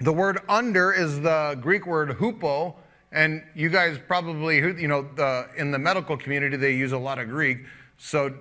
The 0.00 0.12
word 0.12 0.40
under 0.48 0.92
is 0.92 1.20
the 1.20 1.56
Greek 1.60 1.86
word 1.86 2.10
hupo, 2.18 2.74
and 3.12 3.44
you 3.54 3.68
guys 3.68 3.96
probably, 4.08 4.56
you 4.56 4.88
know, 4.88 5.06
the, 5.14 5.48
in 5.56 5.70
the 5.70 5.78
medical 5.78 6.16
community, 6.16 6.56
they 6.56 6.74
use 6.74 6.90
a 6.90 6.98
lot 6.98 7.20
of 7.20 7.28
Greek. 7.28 7.58
So 7.96 8.34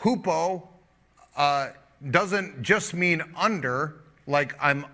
hupo 0.00 0.66
uh, 1.36 1.68
doesn't 2.10 2.62
just 2.62 2.94
mean 2.94 3.22
under, 3.36 3.96
like 4.26 4.54
I'm, 4.60 4.86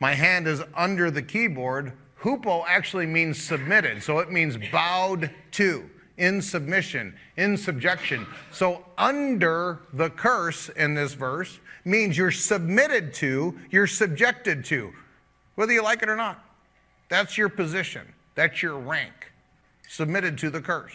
my 0.00 0.14
hand 0.14 0.46
is 0.46 0.62
under 0.74 1.10
the 1.10 1.22
keyboard. 1.22 1.92
Hupo 2.20 2.64
actually 2.66 3.06
means 3.06 3.40
submitted, 3.40 4.02
so 4.02 4.18
it 4.18 4.32
means 4.32 4.56
bowed 4.72 5.30
to, 5.52 5.88
in 6.16 6.40
submission, 6.40 7.14
in 7.36 7.56
subjection. 7.56 8.26
So 8.50 8.84
under 8.96 9.80
the 9.92 10.08
curse 10.10 10.70
in 10.70 10.94
this 10.94 11.12
verse 11.12 11.58
means 11.84 12.16
you're 12.16 12.30
submitted 12.30 13.12
to, 13.14 13.58
you're 13.70 13.86
subjected 13.86 14.64
to 14.66 14.92
whether 15.56 15.72
you 15.72 15.82
like 15.82 16.02
it 16.02 16.08
or 16.08 16.16
not. 16.16 16.42
That's 17.10 17.36
your 17.36 17.48
position, 17.48 18.06
that's 18.34 18.62
your 18.62 18.78
rank, 18.78 19.32
submitted 19.88 20.38
to 20.38 20.50
the 20.50 20.60
curse. 20.60 20.94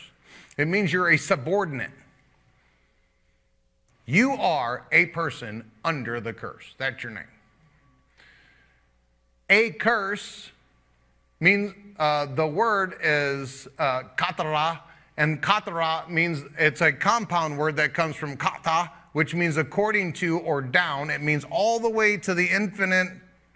It 0.57 0.67
means 0.67 0.91
you're 0.91 1.11
a 1.11 1.17
subordinate. 1.17 1.91
You 4.09 4.31
are 4.31 4.87
a 4.91 5.05
person 5.05 5.69
under 5.85 6.19
the 6.19 6.33
curse. 6.33 6.73
That's 6.79 7.03
your 7.03 7.11
name. 7.11 7.27
A 9.51 9.69
curse 9.69 10.49
means 11.39 11.75
uh, 11.99 12.25
the 12.25 12.47
word 12.47 12.95
is 13.03 13.67
uh, 13.77 14.01
katara, 14.17 14.79
and 15.17 15.43
katara 15.43 16.09
means 16.09 16.43
it's 16.57 16.81
a 16.81 16.91
compound 16.91 17.55
word 17.55 17.75
that 17.75 17.93
comes 17.93 18.15
from 18.15 18.35
kata, 18.35 18.89
which 19.13 19.35
means 19.35 19.57
according 19.57 20.13
to 20.13 20.39
or 20.39 20.63
down. 20.63 21.11
It 21.11 21.21
means 21.21 21.45
all 21.51 21.79
the 21.79 21.91
way 21.91 22.17
to 22.17 22.33
the 22.33 22.47
infinite 22.47 23.09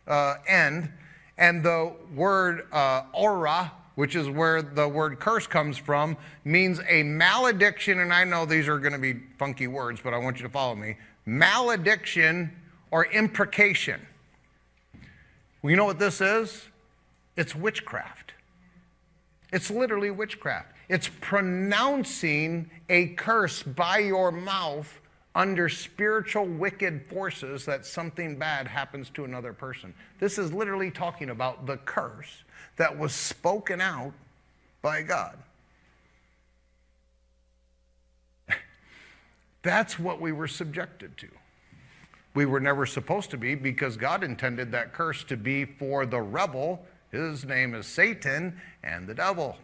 uh, 0.05 0.35
end. 0.45 0.91
And 1.39 1.63
the 1.63 1.93
word 2.13 2.67
uh, 2.71 3.05
ara, 3.19 3.71
which 3.95 4.15
is 4.15 4.29
where 4.29 4.61
the 4.61 4.87
word 4.87 5.19
curse 5.19 5.47
comes 5.47 5.77
from, 5.77 6.17
means 6.43 6.79
a 6.87 7.03
malediction. 7.03 7.99
And 7.99 8.13
I 8.13 8.23
know 8.23 8.45
these 8.45 8.67
are 8.67 8.79
going 8.79 8.93
to 8.93 8.99
be 8.99 9.21
funky 9.37 9.67
words, 9.67 10.01
but 10.03 10.13
I 10.13 10.17
want 10.17 10.37
you 10.37 10.43
to 10.43 10.49
follow 10.49 10.75
me. 10.75 10.97
Malediction 11.25 12.51
or 12.91 13.05
imprecation. 13.05 14.01
Well, 15.61 15.71
you 15.71 15.77
know 15.77 15.85
what 15.85 15.99
this 15.99 16.21
is? 16.21 16.65
It's 17.35 17.55
witchcraft. 17.55 18.33
It's 19.51 19.69
literally 19.69 20.11
witchcraft. 20.11 20.73
It's 20.89 21.09
pronouncing 21.21 22.69
a 22.89 23.07
curse 23.09 23.63
by 23.63 23.99
your 23.99 24.31
mouth 24.31 24.99
under 25.35 25.69
spiritual 25.69 26.45
wicked 26.45 27.05
forces 27.05 27.65
that 27.65 27.85
something 27.85 28.37
bad 28.37 28.67
happens 28.67 29.09
to 29.11 29.23
another 29.23 29.53
person. 29.53 29.93
This 30.19 30.37
is 30.37 30.53
literally 30.53 30.91
talking 30.91 31.29
about 31.29 31.65
the 31.65 31.77
curse 31.77 32.43
that 32.77 32.97
was 32.97 33.13
spoken 33.13 33.81
out 33.81 34.13
by 34.81 35.01
God. 35.01 35.37
That's 39.61 39.97
what 39.97 40.19
we 40.19 40.31
were 40.31 40.47
subjected 40.47 41.17
to. 41.17 41.29
We 42.33 42.45
were 42.45 42.59
never 42.59 42.85
supposed 42.85 43.29
to 43.31 43.37
be 43.37 43.55
because 43.55 43.95
God 43.95 44.23
intended 44.23 44.71
that 44.71 44.93
curse 44.93 45.23
to 45.25 45.37
be 45.37 45.65
for 45.65 46.05
the 46.05 46.21
rebel. 46.21 46.85
His 47.11 47.45
name 47.45 47.75
is 47.75 47.85
Satan 47.85 48.59
and 48.83 49.07
the 49.07 49.13
devil. 49.13 49.57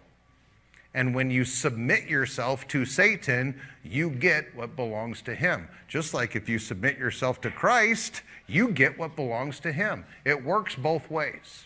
And 0.93 1.13
when 1.13 1.29
you 1.29 1.45
submit 1.45 2.07
yourself 2.07 2.67
to 2.69 2.85
Satan, 2.85 3.59
you 3.83 4.09
get 4.09 4.55
what 4.55 4.75
belongs 4.75 5.21
to 5.23 5.35
him. 5.35 5.67
Just 5.87 6.13
like 6.13 6.35
if 6.35 6.49
you 6.49 6.59
submit 6.59 6.97
yourself 6.97 7.41
to 7.41 7.51
Christ, 7.51 8.21
you 8.47 8.69
get 8.69 8.97
what 8.97 9.15
belongs 9.15 9.59
to 9.61 9.71
him. 9.71 10.05
It 10.25 10.43
works 10.43 10.75
both 10.75 11.11
ways. 11.11 11.65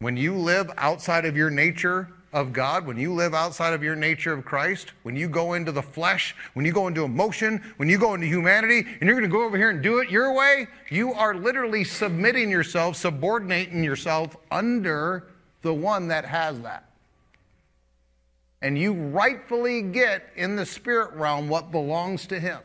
When 0.00 0.16
you 0.16 0.34
live 0.34 0.70
outside 0.76 1.24
of 1.24 1.36
your 1.36 1.50
nature 1.50 2.08
of 2.32 2.52
God, 2.52 2.86
when 2.86 2.98
you 2.98 3.14
live 3.14 3.34
outside 3.34 3.72
of 3.72 3.82
your 3.82 3.96
nature 3.96 4.32
of 4.32 4.44
Christ, 4.44 4.92
when 5.02 5.16
you 5.16 5.28
go 5.28 5.54
into 5.54 5.72
the 5.72 5.82
flesh, 5.82 6.34
when 6.54 6.64
you 6.64 6.72
go 6.72 6.86
into 6.86 7.04
emotion, 7.04 7.62
when 7.78 7.88
you 7.88 7.98
go 7.98 8.14
into 8.14 8.26
humanity, 8.26 8.86
and 9.00 9.02
you're 9.02 9.18
going 9.18 9.28
to 9.28 9.36
go 9.36 9.44
over 9.44 9.56
here 9.56 9.70
and 9.70 9.82
do 9.82 9.98
it 9.98 10.10
your 10.10 10.32
way, 10.34 10.66
you 10.90 11.12
are 11.14 11.34
literally 11.34 11.84
submitting 11.84 12.50
yourself, 12.50 12.96
subordinating 12.96 13.82
yourself 13.82 14.36
under 14.50 15.28
the 15.62 15.74
one 15.74 16.08
that 16.08 16.24
has 16.24 16.60
that 16.60 16.88
and 18.60 18.78
you 18.78 18.92
rightfully 18.92 19.82
get 19.82 20.30
in 20.36 20.56
the 20.56 20.66
spirit 20.66 21.12
realm 21.14 21.48
what 21.48 21.70
belongs 21.70 22.26
to 22.26 22.40
Him. 22.40 22.58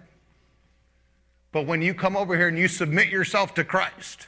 But 1.51 1.67
when 1.67 1.81
you 1.81 1.93
come 1.93 2.17
over 2.17 2.35
here 2.35 2.47
and 2.47 2.57
you 2.57 2.67
submit 2.67 3.09
yourself 3.09 3.53
to 3.55 3.63
Christ, 3.63 4.27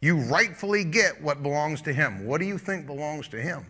you 0.00 0.16
rightfully 0.16 0.84
get 0.84 1.20
what 1.20 1.42
belongs 1.42 1.82
to 1.82 1.92
Him. 1.92 2.26
What 2.26 2.40
do 2.40 2.46
you 2.46 2.58
think 2.58 2.86
belongs 2.86 3.28
to 3.28 3.40
Him? 3.40 3.66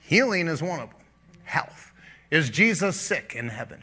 Healing 0.00 0.48
is 0.48 0.62
one 0.62 0.80
of 0.80 0.90
them, 0.90 0.98
health. 1.44 1.92
Is 2.30 2.50
Jesus 2.50 3.00
sick 3.00 3.34
in 3.36 3.48
heaven? 3.48 3.82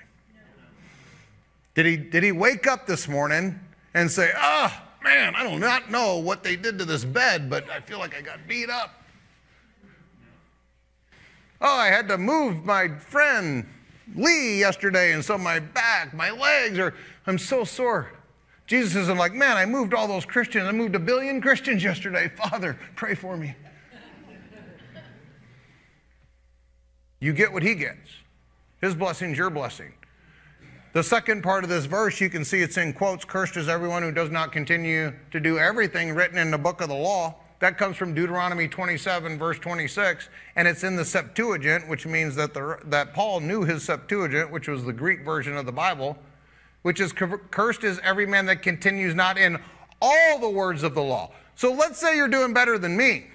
Did 1.73 1.85
he, 1.85 1.97
did 1.97 2.23
he 2.23 2.31
wake 2.31 2.67
up 2.67 2.85
this 2.85 3.07
morning 3.07 3.59
and 3.93 4.11
say, 4.11 4.31
oh, 4.35 4.81
man, 5.03 5.35
I 5.35 5.49
do 5.49 5.57
not 5.57 5.89
know 5.89 6.17
what 6.17 6.43
they 6.43 6.55
did 6.55 6.77
to 6.79 6.85
this 6.85 7.05
bed, 7.05 7.49
but 7.49 7.69
I 7.69 7.79
feel 7.79 7.99
like 7.99 8.15
I 8.15 8.21
got 8.21 8.45
beat 8.47 8.69
up. 8.69 9.01
Oh, 11.61 11.77
I 11.77 11.87
had 11.87 12.07
to 12.09 12.17
move 12.17 12.65
my 12.65 12.89
friend 12.89 13.67
Lee 14.15 14.59
yesterday, 14.59 15.13
and 15.13 15.23
so 15.23 15.37
my 15.37 15.59
back, 15.59 16.13
my 16.13 16.31
legs 16.31 16.77
are, 16.79 16.93
I'm 17.27 17.37
so 17.37 17.63
sore. 17.63 18.11
Jesus 18.71 18.95
isn't 18.95 19.17
like, 19.17 19.33
man, 19.33 19.57
I 19.57 19.65
moved 19.65 19.93
all 19.93 20.07
those 20.07 20.23
Christians. 20.23 20.65
I 20.65 20.71
moved 20.71 20.95
a 20.95 20.99
billion 20.99 21.41
Christians 21.41 21.83
yesterday. 21.83 22.31
Father, 22.37 22.79
pray 22.95 23.15
for 23.15 23.35
me. 23.35 23.53
you 27.19 27.33
get 27.33 27.51
what 27.51 27.63
he 27.63 27.75
gets. 27.75 28.09
His 28.79 28.95
blessing's 28.95 29.37
your 29.37 29.49
blessing. 29.49 29.91
The 30.93 31.03
second 31.03 31.43
part 31.43 31.65
of 31.65 31.69
this 31.69 31.83
verse, 31.83 32.21
you 32.21 32.29
can 32.29 32.45
see 32.45 32.61
it's 32.61 32.77
in 32.77 32.93
quotes 32.93 33.25
Cursed 33.25 33.57
is 33.57 33.67
everyone 33.67 34.03
who 34.03 34.11
does 34.13 34.31
not 34.31 34.53
continue 34.53 35.11
to 35.31 35.41
do 35.41 35.59
everything 35.59 36.15
written 36.15 36.37
in 36.37 36.49
the 36.49 36.57
book 36.57 36.79
of 36.79 36.87
the 36.87 36.95
law. 36.95 37.35
That 37.59 37.77
comes 37.77 37.97
from 37.97 38.13
Deuteronomy 38.13 38.69
27, 38.69 39.37
verse 39.37 39.59
26, 39.59 40.29
and 40.55 40.65
it's 40.65 40.85
in 40.85 40.95
the 40.95 41.03
Septuagint, 41.03 41.89
which 41.89 42.05
means 42.05 42.37
that, 42.37 42.53
the, 42.53 42.77
that 42.85 43.13
Paul 43.13 43.41
knew 43.41 43.63
his 43.63 43.83
Septuagint, 43.83 44.49
which 44.49 44.69
was 44.69 44.85
the 44.85 44.93
Greek 44.93 45.25
version 45.25 45.57
of 45.57 45.65
the 45.65 45.73
Bible, 45.73 46.17
which 46.81 46.99
is 46.99 47.13
cursed 47.13 47.83
is 47.83 47.99
every 48.03 48.25
man 48.25 48.45
that 48.47 48.61
continues 48.61 49.13
not 49.13 49.37
in 49.37 49.59
all 50.01 50.39
the 50.39 50.49
words 50.49 50.83
of 50.83 50.95
the 50.95 51.01
law. 51.01 51.31
So 51.55 51.71
let's 51.73 51.99
say 51.99 52.15
you're 52.15 52.27
doing 52.27 52.53
better 52.53 52.77
than 52.77 52.97
me. 52.97 53.27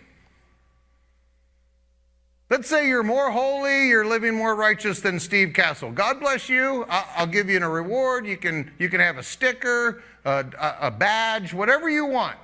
Let's 2.48 2.68
say 2.68 2.86
you're 2.86 3.02
more 3.02 3.30
holy, 3.32 3.88
you're 3.88 4.06
living 4.06 4.34
more 4.34 4.54
righteous 4.54 5.00
than 5.00 5.18
Steve 5.18 5.52
Cassell. 5.52 5.90
God 5.90 6.20
bless 6.20 6.48
you. 6.48 6.86
I'll 6.88 7.26
give 7.26 7.50
you 7.50 7.58
a 7.58 7.68
reward. 7.68 8.24
You 8.24 8.36
can, 8.36 8.70
you 8.78 8.88
can 8.88 9.00
have 9.00 9.18
a 9.18 9.22
sticker, 9.22 10.02
a, 10.24 10.44
a 10.80 10.90
badge, 10.90 11.52
whatever 11.52 11.88
you 11.90 12.06
want. 12.06 12.36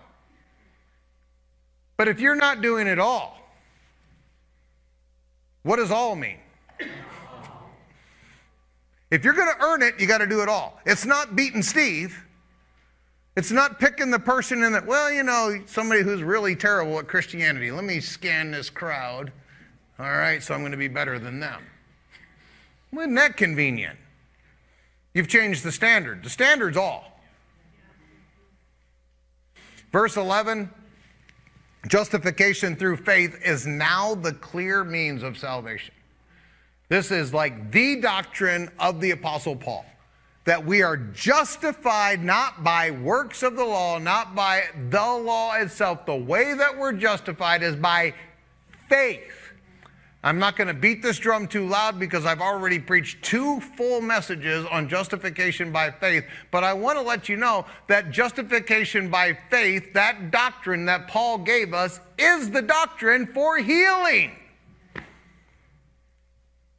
But 1.97 2.09
if 2.09 2.19
you're 2.19 2.35
not 2.35 2.63
doing 2.63 2.89
it 2.89 2.99
all, 2.99 3.39
what 5.63 5.77
does 5.77 5.93
all 5.93 6.17
mean? 6.17 6.39
If 9.13 9.27
you're 9.27 9.35
going 9.35 9.55
to 9.55 9.63
earn 9.63 9.83
it, 9.83 10.01
you 10.01 10.07
got 10.07 10.19
to 10.19 10.27
do 10.27 10.41
it 10.41 10.49
all. 10.49 10.81
It's 10.87 11.05
not 11.05 11.37
beating 11.37 11.61
Steve. 11.61 12.19
It's 13.37 13.51
not 13.51 13.79
picking 13.79 14.11
the 14.11 14.19
person 14.19 14.63
in 14.63 14.73
that, 14.73 14.87
well, 14.87 15.13
you 15.13 15.23
know, 15.23 15.61
somebody 15.67 16.01
who's 16.01 16.23
really 16.23 16.57
terrible 16.57 16.99
at 16.99 17.09
Christianity. 17.09 17.71
Let 17.71 17.85
me 17.85 18.01
scan 18.01 18.51
this 18.51 18.71
crowd. 18.71 19.31
All 19.99 20.07
right, 20.07 20.43
so 20.43 20.55
I'm 20.55 20.61
going 20.61 20.73
to 20.73 20.79
be 20.79 20.89
better 20.89 21.19
than 21.19 21.41
them. 21.41 21.63
Isn't 22.95 23.15
that 23.17 23.37
convenient? 23.37 23.99
You've 25.13 25.29
changed 25.29 25.63
the 25.63 25.73
standard. 25.73 26.25
The 26.25 26.31
standard's 26.31 26.79
all. 26.79 27.21
Verse 29.93 30.17
11 30.17 30.71
Justification 31.87 32.77
through 32.77 32.97
faith 32.97 33.39
is 33.45 33.67
now 33.67 34.15
the 34.15 34.33
clear 34.33 34.85
means 34.85 35.23
of 35.23 35.37
salvation. 35.37 35.93
This 36.93 37.11
is 37.11 37.33
like 37.33 37.73
the 37.73 38.03
doctrine 38.03 38.71
of 38.79 39.01
the 39.01 39.13
Apostle 39.13 39.57
Paul 39.57 39.87
that 40.45 40.67
we 40.67 40.83
are 40.83 40.99
justified 40.99 42.23
not 42.23 42.63
by 42.63 42.91
works 42.91 43.43
of 43.43 43.57
the 43.57 43.65
law, 43.65 43.97
not 43.97 44.35
by 44.35 44.65
the 44.91 45.01
law 45.01 45.55
itself. 45.55 46.05
The 46.05 46.15
way 46.15 46.53
that 46.53 46.77
we're 46.77 46.93
justified 46.93 47.63
is 47.63 47.77
by 47.77 48.13
faith. 48.91 49.33
I'm 50.23 50.39
not 50.39 50.55
going 50.55 50.69
to 50.69 50.75
beat 50.75 51.03
this 51.03 51.19
drum 51.19 51.49
too 51.49 51.67
loud 51.67 51.99
because 51.99 52.27
I've 52.27 52.43
already 52.43 52.79
preached 52.79 53.23
two 53.25 53.63
full 53.75 54.03
messages 54.03 54.67
on 54.67 54.87
justification 54.87 55.73
by 55.73 55.93
faith. 55.93 56.25
But 56.51 56.63
I 56.63 56.75
want 56.75 56.99
to 56.99 57.03
let 57.03 57.27
you 57.27 57.39
know 57.39 57.65
that 57.87 58.11
justification 58.11 59.09
by 59.09 59.39
faith, 59.51 59.95
that 59.95 60.31
doctrine 60.31 60.85
that 60.85 61.09
Paul 61.09 61.39
gave 61.39 61.73
us, 61.73 62.01
is 62.19 62.51
the 62.51 62.61
doctrine 62.61 63.29
for 63.29 63.57
healing. 63.57 64.33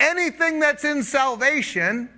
Anything 0.03 0.59
that's 0.59 0.83
in 0.83 1.01
salvation 1.01 2.09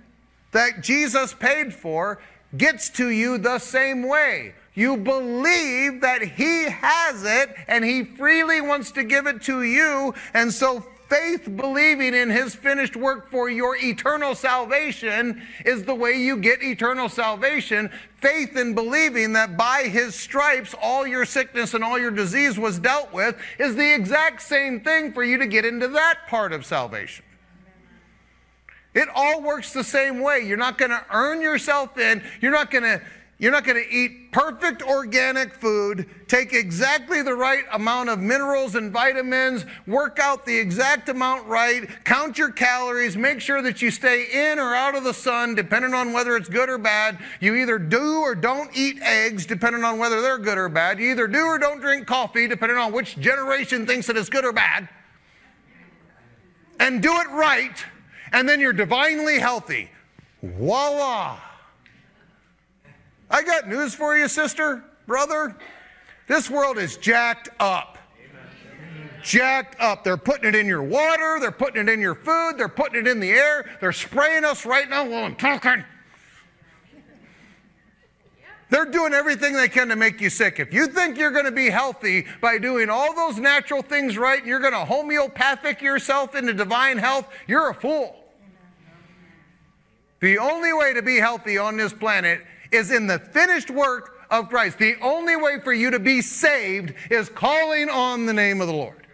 that 0.50 0.82
Jesus 0.82 1.32
paid 1.32 1.72
for 1.72 2.20
gets 2.56 2.90
to 2.90 3.10
you 3.10 3.38
the 3.38 3.60
same 3.60 4.08
way. 4.08 4.54
You 4.74 4.96
believe 4.96 6.00
that 6.00 6.20
He 6.20 6.64
has 6.64 7.22
it 7.24 7.54
and 7.68 7.84
He 7.84 8.02
freely 8.02 8.60
wants 8.60 8.90
to 8.92 9.04
give 9.04 9.28
it 9.28 9.40
to 9.42 9.62
you. 9.62 10.14
And 10.34 10.52
so 10.52 10.84
faith 11.08 11.48
believing 11.56 12.12
in 12.12 12.28
his 12.28 12.56
finished 12.56 12.96
work 12.96 13.30
for 13.30 13.48
your 13.48 13.76
eternal 13.76 14.34
salvation 14.34 15.40
is 15.64 15.84
the 15.84 15.94
way 15.94 16.14
you 16.14 16.36
get 16.36 16.64
eternal 16.64 17.08
salvation. 17.08 17.88
Faith 18.16 18.56
in 18.56 18.74
believing 18.74 19.32
that 19.34 19.56
by 19.56 19.84
his 19.84 20.16
stripes 20.16 20.74
all 20.82 21.06
your 21.06 21.24
sickness 21.24 21.74
and 21.74 21.84
all 21.84 21.98
your 21.98 22.10
disease 22.10 22.58
was 22.58 22.80
dealt 22.80 23.12
with 23.12 23.36
is 23.60 23.76
the 23.76 23.94
exact 23.94 24.42
same 24.42 24.80
thing 24.80 25.12
for 25.12 25.22
you 25.22 25.38
to 25.38 25.46
get 25.46 25.64
into 25.64 25.86
that 25.86 26.26
part 26.26 26.52
of 26.52 26.66
salvation. 26.66 27.24
It 28.96 29.08
all 29.14 29.42
works 29.42 29.72
the 29.74 29.84
same 29.84 30.20
way. 30.20 30.40
You're 30.40 30.56
not 30.56 30.78
going 30.78 30.90
to 30.90 31.04
earn 31.12 31.42
yourself 31.42 31.98
in. 31.98 32.24
You're 32.40 32.50
not 32.50 32.70
going 32.70 32.84
to 32.84 33.02
you're 33.38 33.52
not 33.52 33.64
going 33.64 33.76
to 33.76 33.94
eat 33.94 34.32
perfect 34.32 34.80
organic 34.80 35.52
food, 35.52 36.08
take 36.26 36.54
exactly 36.54 37.20
the 37.20 37.34
right 37.34 37.64
amount 37.70 38.08
of 38.08 38.18
minerals 38.18 38.76
and 38.76 38.90
vitamins, 38.90 39.66
work 39.86 40.18
out 40.18 40.46
the 40.46 40.56
exact 40.56 41.10
amount 41.10 41.46
right, 41.46 41.86
count 42.04 42.38
your 42.38 42.50
calories, 42.50 43.14
make 43.14 43.42
sure 43.42 43.60
that 43.60 43.82
you 43.82 43.90
stay 43.90 44.24
in 44.32 44.58
or 44.58 44.74
out 44.74 44.96
of 44.96 45.04
the 45.04 45.12
sun, 45.12 45.54
depending 45.54 45.92
on 45.92 46.14
whether 46.14 46.34
it's 46.34 46.48
good 46.48 46.70
or 46.70 46.78
bad. 46.78 47.18
You 47.38 47.56
either 47.56 47.78
do 47.78 48.20
or 48.20 48.34
don't 48.34 48.74
eat 48.74 49.02
eggs, 49.02 49.44
depending 49.44 49.84
on 49.84 49.98
whether 49.98 50.22
they're 50.22 50.38
good 50.38 50.56
or 50.56 50.70
bad. 50.70 50.98
You 50.98 51.10
either 51.10 51.28
do 51.28 51.44
or 51.44 51.58
don't 51.58 51.80
drink 51.80 52.06
coffee, 52.06 52.48
depending 52.48 52.78
on 52.78 52.90
which 52.90 53.18
generation 53.18 53.86
thinks 53.86 54.06
that 54.06 54.16
it's 54.16 54.30
good 54.30 54.46
or 54.46 54.52
bad. 54.52 54.88
And 56.80 57.02
do 57.02 57.12
it 57.20 57.28
right, 57.28 57.84
and 58.32 58.48
then 58.48 58.60
you're 58.60 58.72
divinely 58.72 59.38
healthy. 59.38 59.90
Voila! 60.42 61.38
I 63.30 63.42
got 63.42 63.68
news 63.68 63.94
for 63.94 64.16
you, 64.16 64.28
sister, 64.28 64.84
brother. 65.06 65.56
This 66.28 66.48
world 66.50 66.78
is 66.78 66.96
jacked 66.96 67.48
up. 67.58 67.98
Amen. 68.18 69.10
Jacked 69.22 69.80
up. 69.80 70.04
They're 70.04 70.16
putting 70.16 70.48
it 70.48 70.54
in 70.54 70.66
your 70.66 70.82
water, 70.82 71.38
they're 71.40 71.50
putting 71.50 71.82
it 71.82 71.88
in 71.88 72.00
your 72.00 72.14
food, 72.14 72.54
they're 72.56 72.68
putting 72.68 73.00
it 73.00 73.08
in 73.08 73.20
the 73.20 73.30
air, 73.30 73.76
they're 73.80 73.92
spraying 73.92 74.44
us 74.44 74.64
right 74.64 74.88
now 74.88 75.08
while 75.08 75.24
I'm 75.24 75.36
talking. 75.36 75.84
They're 78.68 78.86
doing 78.86 79.14
everything 79.14 79.52
they 79.52 79.68
can 79.68 79.88
to 79.88 79.96
make 79.96 80.20
you 80.20 80.28
sick. 80.28 80.58
If 80.58 80.74
you 80.74 80.88
think 80.88 81.16
you're 81.16 81.30
going 81.30 81.44
to 81.44 81.52
be 81.52 81.70
healthy 81.70 82.26
by 82.40 82.58
doing 82.58 82.90
all 82.90 83.14
those 83.14 83.38
natural 83.38 83.80
things 83.80 84.18
right 84.18 84.38
and 84.38 84.48
you're 84.48 84.60
going 84.60 84.72
to 84.72 84.84
homeopathic 84.84 85.80
yourself 85.80 86.34
into 86.34 86.52
divine 86.52 86.98
health, 86.98 87.28
you're 87.46 87.70
a 87.70 87.74
fool. 87.74 88.16
The 90.20 90.38
only 90.38 90.72
way 90.72 90.94
to 90.94 91.02
be 91.02 91.16
healthy 91.18 91.58
on 91.58 91.76
this 91.76 91.92
planet 91.92 92.40
is 92.72 92.90
in 92.90 93.06
the 93.06 93.18
finished 93.18 93.70
work 93.70 94.18
of 94.30 94.48
Christ. 94.48 94.78
The 94.78 94.96
only 95.00 95.36
way 95.36 95.60
for 95.60 95.72
you 95.72 95.90
to 95.90 96.00
be 96.00 96.20
saved 96.20 96.94
is 97.10 97.28
calling 97.28 97.88
on 97.88 98.26
the 98.26 98.32
name 98.32 98.60
of 98.60 98.66
the 98.66 98.72
Lord. 98.72 99.06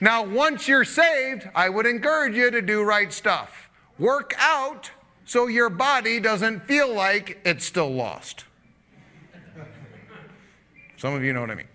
Now, 0.00 0.24
once 0.24 0.66
you're 0.66 0.84
saved, 0.84 1.48
I 1.54 1.68
would 1.68 1.86
encourage 1.86 2.34
you 2.34 2.50
to 2.50 2.62
do 2.62 2.82
right 2.82 3.12
stuff. 3.12 3.68
Work 3.98 4.34
out 4.38 4.90
so 5.28 5.46
your 5.46 5.68
body 5.68 6.20
doesn't 6.20 6.64
feel 6.64 6.92
like 6.92 7.38
it's 7.44 7.64
still 7.64 7.90
lost. 7.90 8.44
Some 10.96 11.14
of 11.14 11.22
you 11.22 11.32
know 11.32 11.42
what 11.42 11.50
I 11.50 11.54
mean. 11.54 11.68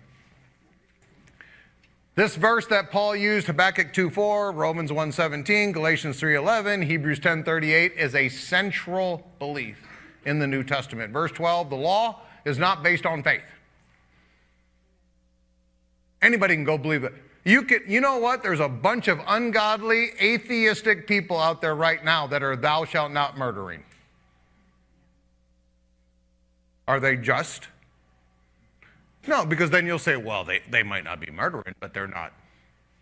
This 2.16 2.36
verse 2.36 2.66
that 2.66 2.90
Paul 2.90 3.16
used, 3.16 3.46
Habakkuk 3.46 3.92
2:4, 3.92 4.52
Romans 4.52 4.90
1:17, 4.90 5.72
Galatians 5.72 6.20
3:11, 6.20 6.82
Hebrews 6.82 7.20
10:38 7.20 7.92
is 7.96 8.14
a 8.14 8.28
central 8.28 9.30
belief 9.38 9.80
in 10.24 10.40
the 10.40 10.46
New 10.46 10.64
Testament. 10.64 11.12
Verse 11.12 11.32
12 11.32 11.70
the 11.70 11.76
law 11.76 12.22
is 12.44 12.58
not 12.58 12.82
based 12.82 13.06
on 13.06 13.22
faith. 13.22 13.42
Anybody 16.20 16.54
can 16.54 16.64
go 16.64 16.76
believe 16.76 17.04
it. 17.04 17.14
You, 17.44 17.62
can, 17.62 17.80
you 17.86 18.00
know 18.00 18.16
what? 18.18 18.42
There's 18.42 18.60
a 18.60 18.68
bunch 18.68 19.06
of 19.06 19.20
ungodly, 19.26 20.12
atheistic 20.20 21.06
people 21.06 21.38
out 21.38 21.60
there 21.60 21.74
right 21.74 22.02
now 22.02 22.26
that 22.26 22.42
are 22.42 22.56
thou 22.56 22.86
shalt 22.86 23.12
not 23.12 23.36
murdering. 23.36 23.84
Are 26.88 26.98
they 27.00 27.16
just? 27.16 27.68
No, 29.26 29.44
because 29.44 29.70
then 29.70 29.86
you'll 29.86 29.98
say, 29.98 30.16
well, 30.16 30.44
they, 30.44 30.60
they 30.70 30.82
might 30.82 31.04
not 31.04 31.20
be 31.20 31.30
murdering, 31.30 31.74
but 31.80 31.92
they're 31.92 32.06
not 32.06 32.32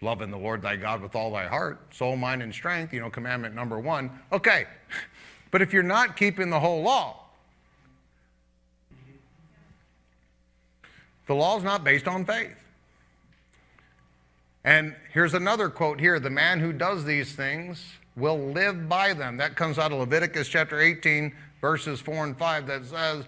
loving 0.00 0.30
the 0.30 0.36
Lord 0.36 0.62
thy 0.62 0.74
God 0.76 1.00
with 1.00 1.14
all 1.14 1.32
thy 1.32 1.46
heart, 1.46 1.94
soul, 1.94 2.16
mind, 2.16 2.42
and 2.42 2.52
strength, 2.52 2.92
you 2.92 3.00
know, 3.00 3.10
commandment 3.10 3.54
number 3.54 3.78
one. 3.78 4.10
Okay, 4.32 4.66
but 5.52 5.62
if 5.62 5.72
you're 5.72 5.82
not 5.84 6.16
keeping 6.16 6.50
the 6.50 6.58
whole 6.58 6.82
law, 6.82 7.20
the 11.26 11.34
law 11.34 11.56
is 11.56 11.62
not 11.62 11.84
based 11.84 12.08
on 12.08 12.24
faith. 12.24 12.56
And 14.64 14.94
here's 15.12 15.34
another 15.34 15.68
quote 15.68 16.00
here 16.00 16.20
the 16.20 16.30
man 16.30 16.60
who 16.60 16.72
does 16.72 17.04
these 17.04 17.34
things 17.34 17.82
will 18.16 18.38
live 18.38 18.88
by 18.88 19.14
them. 19.14 19.36
That 19.38 19.56
comes 19.56 19.78
out 19.78 19.92
of 19.92 19.98
Leviticus 19.98 20.48
chapter 20.48 20.80
18, 20.80 21.34
verses 21.60 22.00
4 22.00 22.24
and 22.24 22.38
5, 22.38 22.66
that 22.66 22.84
says, 22.86 23.24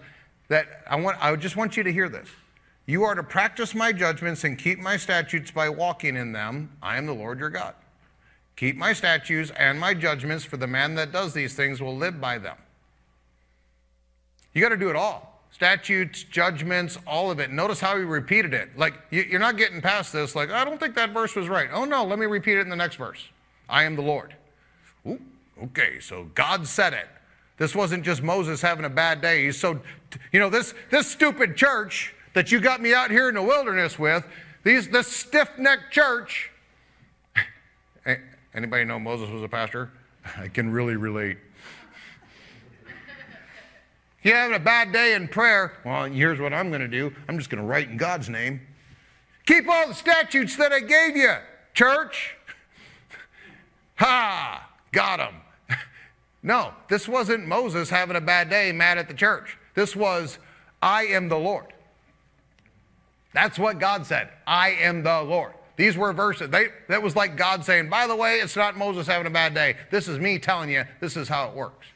that 0.47 0.83
I 0.87 0.95
want 0.95 1.17
I 1.23 1.35
just 1.35 1.55
want 1.55 1.75
you 1.75 1.83
to 1.83 1.91
hear 1.91 2.09
this. 2.09 2.29
You 2.85 3.03
are 3.03 3.15
to 3.15 3.23
practice 3.23 3.73
my 3.73 3.91
judgments 3.91 4.43
and 4.43 4.57
keep 4.57 4.79
my 4.79 4.95
statutes 4.95 5.49
by 5.49 5.69
walking 5.69 6.15
in 6.15 6.33
them. 6.33 6.71
I 6.83 6.97
am 6.97 7.07
the 7.07 7.13
Lord 7.13 7.39
your 7.39 7.49
God. 7.49 7.73
Keep 8.55 8.77
my 8.77 8.93
statutes 8.93 9.51
and 9.57 9.79
my 9.79 9.93
judgments, 9.93 10.45
for 10.45 10.57
the 10.57 10.67
man 10.67 10.95
that 10.95 11.11
does 11.11 11.33
these 11.33 11.55
things 11.55 11.81
will 11.81 11.97
live 11.97 12.21
by 12.21 12.37
them. 12.37 12.57
You 14.53 14.61
got 14.61 14.69
to 14.69 14.77
do 14.77 14.89
it 14.89 14.95
all 14.95 15.34
statutes, 15.55 16.23
judgments, 16.25 16.99
all 17.07 17.31
of 17.31 17.39
it. 17.39 17.49
Notice 17.49 17.79
how 17.79 17.95
he 17.95 18.03
repeated 18.03 18.53
it. 18.53 18.77
Like, 18.77 18.93
you're 19.09 19.39
not 19.39 19.55
getting 19.55 19.79
past 19.79 20.11
this. 20.11 20.35
Like, 20.35 20.51
I 20.51 20.65
don't 20.65 20.77
think 20.77 20.95
that 20.95 21.11
verse 21.11 21.33
was 21.33 21.47
right. 21.47 21.69
Oh, 21.71 21.85
no, 21.85 22.03
let 22.03 22.19
me 22.19 22.25
repeat 22.25 22.57
it 22.57 22.61
in 22.61 22.69
the 22.69 22.75
next 22.75 22.97
verse. 22.97 23.23
I 23.69 23.83
am 23.83 23.95
the 23.95 24.01
Lord. 24.01 24.35
Ooh, 25.07 25.21
okay, 25.63 26.01
so 26.01 26.29
God 26.35 26.67
said 26.67 26.91
it. 26.91 27.07
This 27.57 27.73
wasn't 27.73 28.03
just 28.03 28.21
Moses 28.21 28.61
having 28.61 28.83
a 28.83 28.89
bad 28.89 29.21
day. 29.21 29.45
He's 29.45 29.57
so, 29.57 29.79
you 30.33 30.41
know, 30.41 30.49
this, 30.49 30.73
this 30.91 31.07
stupid 31.07 31.55
church 31.55 32.13
that 32.33 32.51
you 32.51 32.59
got 32.59 32.81
me 32.81 32.93
out 32.93 33.09
here 33.09 33.29
in 33.29 33.35
the 33.35 33.41
wilderness 33.41 33.97
with, 33.97 34.25
these, 34.65 34.89
this 34.89 35.07
stiff 35.07 35.57
necked 35.57 35.93
church. 35.93 36.51
Anybody 38.53 38.83
know 38.83 38.99
Moses 38.99 39.29
was 39.29 39.41
a 39.41 39.47
pastor? 39.47 39.89
I 40.37 40.49
can 40.49 40.69
really 40.69 40.97
relate. 40.97 41.37
You 44.25 44.33
having 44.33 44.55
a 44.55 44.59
bad 44.59 44.91
day 44.91 45.13
in 45.13 45.27
prayer? 45.27 45.77
Well, 45.85 46.05
here's 46.05 46.39
what 46.39 46.51
I'm 46.51 46.69
going 46.69 46.81
to 46.81 46.87
do 46.87 47.13
I'm 47.29 47.37
just 47.37 47.51
going 47.51 47.61
to 47.61 47.67
write 47.67 47.89
in 47.89 47.95
God's 47.95 48.27
name. 48.27 48.59
Keep 49.45 49.69
all 49.69 49.87
the 49.87 49.93
statutes 49.93 50.57
that 50.57 50.73
I 50.73 50.79
gave 50.79 51.15
you, 51.15 51.33
church. 51.73 52.35
Ha! 53.97 54.67
Got 54.91 55.21
him. 55.21 55.35
No, 56.43 56.73
this 56.89 57.07
wasn't 57.07 57.47
Moses 57.47 57.89
having 57.89 58.15
a 58.17 58.21
bad 58.21 58.51
day 58.51 58.71
mad 58.71 58.99
at 58.99 59.07
the 59.07 59.15
church. 59.15 59.57
This 59.73 59.95
was, 59.95 60.37
I 60.79 61.05
am 61.05 61.27
the 61.27 61.39
Lord. 61.39 61.73
That's 63.33 63.57
what 63.57 63.79
God 63.79 64.05
said. 64.05 64.29
I 64.45 64.71
am 64.71 65.01
the 65.01 65.23
Lord. 65.23 65.53
These 65.75 65.97
were 65.97 66.13
verses. 66.13 66.49
They, 66.49 66.67
that 66.87 67.01
was 67.01 67.15
like 67.15 67.35
God 67.35 67.65
saying, 67.65 67.89
by 67.89 68.05
the 68.05 68.15
way, 68.15 68.35
it's 68.35 68.55
not 68.55 68.77
Moses 68.77 69.07
having 69.07 69.25
a 69.25 69.31
bad 69.31 69.55
day. 69.55 69.75
This 69.89 70.07
is 70.07 70.19
me 70.19 70.37
telling 70.37 70.69
you, 70.69 70.83
this 70.99 71.17
is 71.17 71.27
how 71.27 71.47
it 71.47 71.55
works. 71.55 71.87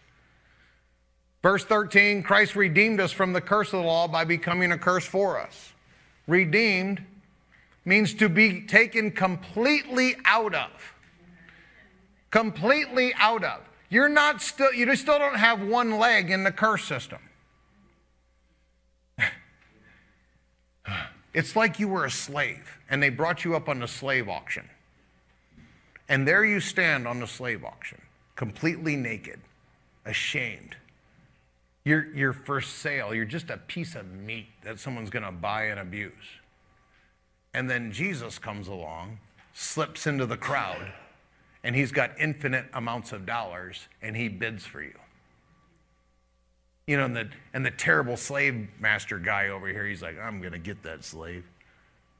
Verse 1.41 1.63
13 1.63 2.23
Christ 2.23 2.55
redeemed 2.55 2.99
us 2.99 3.11
from 3.11 3.33
the 3.33 3.41
curse 3.41 3.73
of 3.73 3.81
the 3.81 3.85
law 3.85 4.07
by 4.07 4.25
becoming 4.25 4.71
a 4.71 4.77
curse 4.77 5.05
for 5.05 5.39
us. 5.39 5.73
Redeemed 6.27 7.03
means 7.85 8.13
to 8.15 8.29
be 8.29 8.61
taken 8.61 9.11
completely 9.11 10.15
out 10.25 10.53
of. 10.53 10.69
Completely 12.29 13.13
out 13.15 13.43
of. 13.43 13.61
You're 13.89 14.09
not 14.09 14.41
still, 14.41 14.71
you 14.71 14.95
still 14.95 15.17
don't 15.17 15.37
have 15.37 15.63
one 15.63 15.97
leg 15.97 16.29
in 16.29 16.43
the 16.43 16.51
curse 16.51 16.85
system. 16.85 17.19
It's 21.31 21.55
like 21.55 21.79
you 21.79 21.87
were 21.87 22.05
a 22.05 22.11
slave 22.11 22.79
and 22.89 23.03
they 23.03 23.09
brought 23.09 23.45
you 23.45 23.55
up 23.55 23.69
on 23.69 23.79
the 23.79 23.87
slave 23.87 24.27
auction. 24.27 24.67
And 26.09 26.27
there 26.27 26.43
you 26.43 26.59
stand 26.59 27.07
on 27.07 27.19
the 27.19 27.27
slave 27.27 27.63
auction, 27.63 28.01
completely 28.35 28.95
naked, 28.95 29.39
ashamed 30.07 30.75
you're 31.89 32.33
for 32.33 32.61
sale. 32.61 33.13
You're 33.13 33.25
just 33.25 33.49
a 33.49 33.57
piece 33.57 33.95
of 33.95 34.09
meat 34.11 34.47
that 34.63 34.79
someone's 34.79 35.09
going 35.09 35.25
to 35.25 35.31
buy 35.31 35.65
and 35.65 35.79
abuse. 35.79 36.13
And 37.53 37.69
then 37.69 37.91
Jesus 37.91 38.37
comes 38.37 38.67
along, 38.67 39.19
slips 39.53 40.05
into 40.05 40.25
the 40.25 40.37
crowd, 40.37 40.91
and 41.63 41.75
he's 41.75 41.91
got 41.91 42.11
infinite 42.19 42.65
amounts 42.73 43.11
of 43.11 43.25
dollars, 43.25 43.87
and 44.01 44.15
he 44.15 44.29
bids 44.29 44.65
for 44.65 44.81
you. 44.81 44.97
You 46.87 46.97
know, 46.97 47.05
and 47.05 47.15
the, 47.15 47.29
and 47.53 47.65
the 47.65 47.71
terrible 47.71 48.17
slave 48.17 48.67
master 48.79 49.19
guy 49.19 49.49
over 49.49 49.67
here, 49.67 49.85
he's 49.85 50.01
like, 50.01 50.17
I'm 50.19 50.39
going 50.39 50.53
to 50.53 50.59
get 50.59 50.81
that 50.83 51.03
slave. 51.03 51.43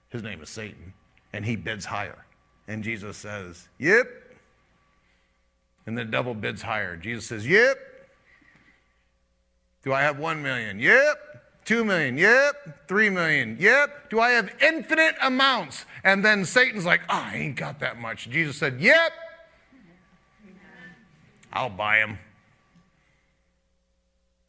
His 0.09 0.23
name 0.23 0.41
is 0.41 0.49
Satan. 0.49 0.93
And 1.33 1.45
he 1.45 1.55
bids 1.55 1.85
higher. 1.85 2.25
And 2.67 2.83
Jesus 2.83 3.17
says, 3.17 3.67
Yep. 3.79 4.07
And 5.85 5.97
the 5.97 6.05
devil 6.05 6.35
bids 6.35 6.61
higher. 6.61 6.95
Jesus 6.97 7.25
says, 7.25 7.47
Yep. 7.47 7.77
Do 9.83 9.93
I 9.93 10.01
have 10.01 10.19
one 10.19 10.41
million? 10.41 10.79
Yep. 10.79 11.65
Two 11.65 11.83
million? 11.83 12.17
Yep. 12.17 12.87
Three 12.87 13.09
million? 13.09 13.57
Yep. 13.59 14.09
Do 14.09 14.19
I 14.19 14.31
have 14.31 14.51
infinite 14.61 15.15
amounts? 15.21 15.85
And 16.03 16.23
then 16.23 16.45
Satan's 16.45 16.85
like, 16.85 17.01
oh, 17.09 17.27
I 17.31 17.35
ain't 17.35 17.55
got 17.55 17.79
that 17.79 17.99
much. 17.99 18.29
Jesus 18.29 18.57
said, 18.57 18.79
Yep. 18.81 19.11
I'll 21.51 21.69
buy 21.69 21.97
him. 21.97 22.19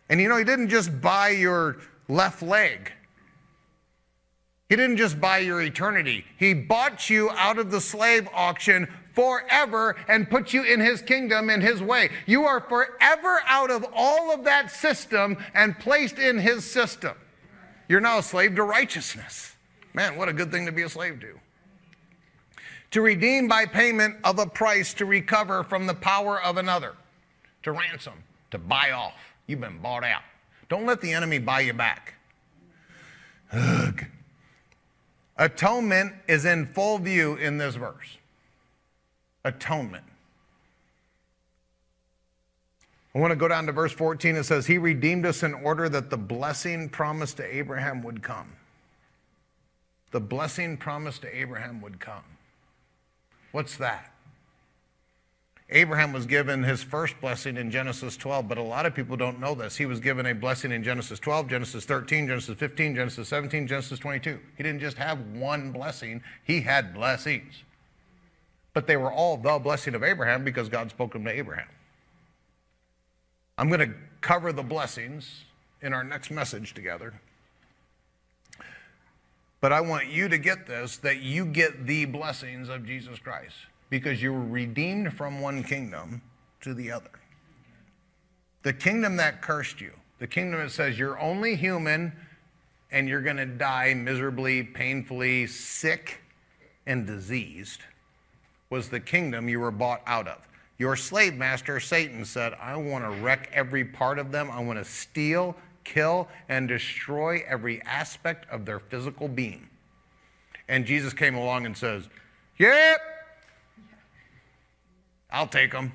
And 0.09 0.21
you 0.21 0.29
know, 0.29 0.37
he 0.37 0.45
didn't 0.45 0.69
just 0.69 1.01
buy 1.01 1.31
your 1.31 1.79
left 2.09 2.43
leg. 2.43 2.93
He 4.69 4.77
didn't 4.77 4.99
just 4.99 5.21
buy 5.21 5.39
your 5.39 5.63
eternity. 5.63 6.25
He 6.37 6.55
bought 6.55 7.11
you 7.11 7.31
out 7.31 7.59
of 7.59 7.71
the 7.71 7.81
slave 7.81 8.29
auction 8.33 8.89
forever 9.15 9.97
and 10.09 10.29
put 10.29 10.53
you 10.53 10.63
in 10.63 10.81
his 10.81 11.03
kingdom 11.03 11.51
in 11.51 11.61
his 11.61 11.83
way. 11.83 12.11
You 12.27 12.45
are 12.45 12.61
forever 12.61 13.41
out 13.47 13.71
of 13.71 13.85
all 13.95 14.33
of 14.33 14.45
that 14.45 14.71
system 14.71 15.37
and 15.55 15.79
placed 15.79 16.19
in 16.19 16.39
his 16.39 16.65
system. 16.65 17.15
You're 17.89 18.01
now 18.01 18.19
a 18.19 18.23
slave 18.23 18.55
to 18.57 18.63
righteousness. 18.63 19.57
Man, 19.95 20.17
what 20.17 20.29
a 20.29 20.33
good 20.33 20.53
thing 20.53 20.67
to 20.67 20.73
be 20.73 20.83
a 20.83 20.89
slave 20.89 21.21
to. 21.21 21.39
To 22.93 23.03
redeem 23.03 23.49
by 23.49 23.67
payment 23.67 24.17
of 24.25 24.39
a 24.39 24.47
price 24.47 24.95
to 24.95 25.05
recover 25.05 25.65
from 25.65 25.87
the 25.87 25.95
power 25.95 26.41
of 26.41 26.57
another, 26.57 26.95
to 27.63 27.73
ransom, 27.73 28.15
to 28.51 28.59
buy 28.59 28.93
off. 28.93 29.35
You've 29.47 29.61
been 29.61 29.79
bought 29.79 30.05
out. 30.05 30.23
Don't 30.69 30.87
let 30.87 31.01
the 31.01 31.13
enemy 31.13 31.39
buy 31.39 31.61
you 31.61 31.73
back. 31.73 32.15
Ugh. 33.53 34.05
Atonement 35.37 36.13
is 36.29 36.45
in 36.45 36.67
full 36.67 36.99
view 36.99 37.35
in 37.37 37.59
this 37.59 37.75
verse 37.75 38.20
atonement. 39.45 40.05
I 43.15 43.19
want 43.19 43.33
to 43.33 43.37
go 43.37 43.49
down 43.49 43.67
to 43.67 43.73
verse 43.73 43.93
14. 43.93 44.37
It 44.37 44.45
says, 44.45 44.67
He 44.67 44.79
redeemed 44.79 45.27
us 45.27 45.43
in 45.43 45.55
order 45.55 45.89
that 45.89 46.11
the 46.11 46.17
blessing 46.17 46.89
promised 46.89 47.39
to 47.39 47.57
Abraham 47.57 48.03
would 48.03 48.23
come. 48.23 48.53
The 50.13 50.21
blessing 50.21 50.77
promised 50.77 51.23
to 51.23 51.37
Abraham 51.37 51.81
would 51.81 51.99
come. 51.99 52.25
What's 53.53 53.77
that? 53.79 54.13
Abraham 55.73 56.13
was 56.13 56.27
given 56.27 56.65
his 56.65 56.83
first 56.83 57.21
blessing 57.21 57.57
in 57.57 57.71
Genesis 57.71 58.17
12, 58.17 58.49
but 58.49 58.59
a 58.59 58.63
lot 58.63 58.87
of 58.87 58.95
people 58.95 59.17
don't 59.17 59.39
know 59.39 59.55
this. 59.55 59.77
He 59.77 59.87
was 59.87 60.01
given 60.01 60.27
a 60.27 60.35
blessing 60.35 60.73
in 60.73 60.83
Genesis 60.83 61.21
12, 61.21 61.49
Genesis 61.49 61.85
13, 61.85 62.27
Genesis 62.27 62.57
15, 62.57 62.97
Genesis 62.97 63.29
17, 63.29 63.69
Genesis 63.69 63.99
22. 64.01 64.39
He 64.57 64.63
didn't 64.65 64.81
just 64.81 64.97
have 64.97 65.21
one 65.33 65.71
blessing, 65.71 66.23
he 66.43 66.61
had 66.63 66.93
blessings. 66.93 67.63
But 68.73 68.87
they 68.87 68.97
were 68.97 69.13
all 69.13 69.37
the 69.37 69.59
blessing 69.59 69.95
of 69.95 70.03
Abraham 70.03 70.45
because 70.45 70.69
God 70.69 70.91
spoke 70.91 71.13
them 71.13 71.25
to 71.25 71.31
Abraham. 71.31 71.69
I'm 73.59 73.69
going 73.69 73.81
to 73.81 73.95
cover 74.21 74.53
the 74.53 74.63
blessings 74.63 75.45
in 75.83 75.93
our 75.93 76.05
next 76.05 76.31
message 76.31 76.73
together. 76.75 77.21
But 79.61 79.73
I 79.73 79.81
want 79.81 80.07
you 80.09 80.29
to 80.29 80.39
get 80.39 80.67
this 80.67 80.97
that 80.99 81.21
you 81.21 81.45
get 81.45 81.87
the 81.87 82.07
blessings 82.07 82.69
of 82.69 82.87
Jesus 82.87 83.19
Christ 83.19 83.57
because 83.91 84.23
you 84.23 84.33
were 84.33 84.45
redeemed 84.45 85.15
from 85.15 85.41
one 85.41 85.63
kingdom 85.63 86.23
to 86.63 86.73
the 86.73 86.91
other. 86.93 87.11
The 88.63 88.73
kingdom 88.73 89.17
that 89.17 89.43
cursed 89.43 89.81
you, 89.81 89.93
the 90.19 90.27
kingdom 90.27 90.61
that 90.61 90.71
says 90.71 90.99
you're 90.99 91.19
only 91.19 91.57
human 91.57 92.13
and 92.91 93.09
you're 93.09 93.23
going 93.23 93.37
to 93.37 93.47
die 93.47 93.95
miserably, 93.95 94.63
painfully, 94.63 95.47
sick, 95.47 96.21
and 96.87 97.07
diseased 97.07 97.81
was 98.71 98.89
the 98.89 99.01
kingdom 99.01 99.49
you 99.49 99.61
were 99.61 99.73
bought 99.73 100.01
out 100.07 100.29
of. 100.29 100.39
Your 100.79 100.97
slave 100.97 101.35
master, 101.35 101.79
Satan, 101.81 102.25
said, 102.25 102.55
I 102.55 102.77
want 102.77 103.05
to 103.05 103.11
wreck 103.21 103.51
every 103.53 103.85
part 103.85 104.19
of 104.19 104.33
them. 104.33 104.51
I 104.51 104.61
want 104.61 104.79
to 104.79 104.85
steal, 104.85 105.55
kill, 105.85 106.29
and 106.49 106.67
destroy 106.67 107.43
every 107.47 107.83
aspect 107.83 108.49
of 108.51 108.65
their 108.65 108.79
physical 108.79 109.29
being. 109.29 109.69
And 110.69 110.87
Jesus 110.87 111.13
came 111.13 111.35
along 111.35 111.67
and 111.67 111.77
says, 111.77 112.09
Yep, 112.59 113.01
I'll 115.31 115.49
take 115.49 115.73
them. 115.73 115.93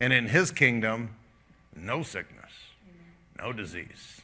And 0.00 0.12
in 0.12 0.26
his 0.26 0.50
kingdom, 0.50 1.10
no 1.74 2.02
sickness, 2.02 2.52
no 3.38 3.52
disease, 3.52 4.20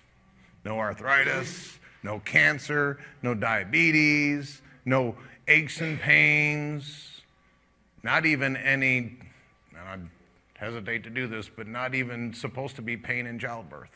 no 0.65 0.79
arthritis, 0.79 1.79
no 2.03 2.21
cancer, 2.21 2.99
no 3.23 3.35
diabetes, 3.35 4.63
no 4.85 5.15
aches 5.49 5.81
and 5.81 5.99
pains, 6.01 7.21
not 8.03 8.27
even 8.27 8.57
any, 8.57 9.19
and 9.77 9.89
I 9.89 9.99
hesitate 10.59 11.05
to 11.05 11.11
do 11.11 11.27
this, 11.27 11.49
but 11.49 11.67
not 11.67 11.95
even 11.95 12.33
supposed 12.35 12.77
to 12.77 12.83
be 12.83 12.97
pain 12.97 13.27
in 13.27 13.39
childbirth. 13.39 13.91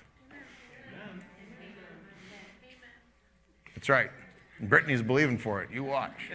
That's 3.75 3.89
right. 3.89 4.11
Brittany's 4.61 5.03
believing 5.03 5.39
for 5.39 5.63
it. 5.63 5.71
You 5.71 5.85
watch. 5.85 6.31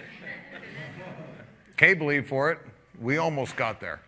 Kay 1.76 1.96
believed 1.96 2.28
for 2.28 2.52
it. 2.52 2.60
We 3.00 3.18
almost 3.18 3.56
got 3.56 3.82
there. 3.82 4.02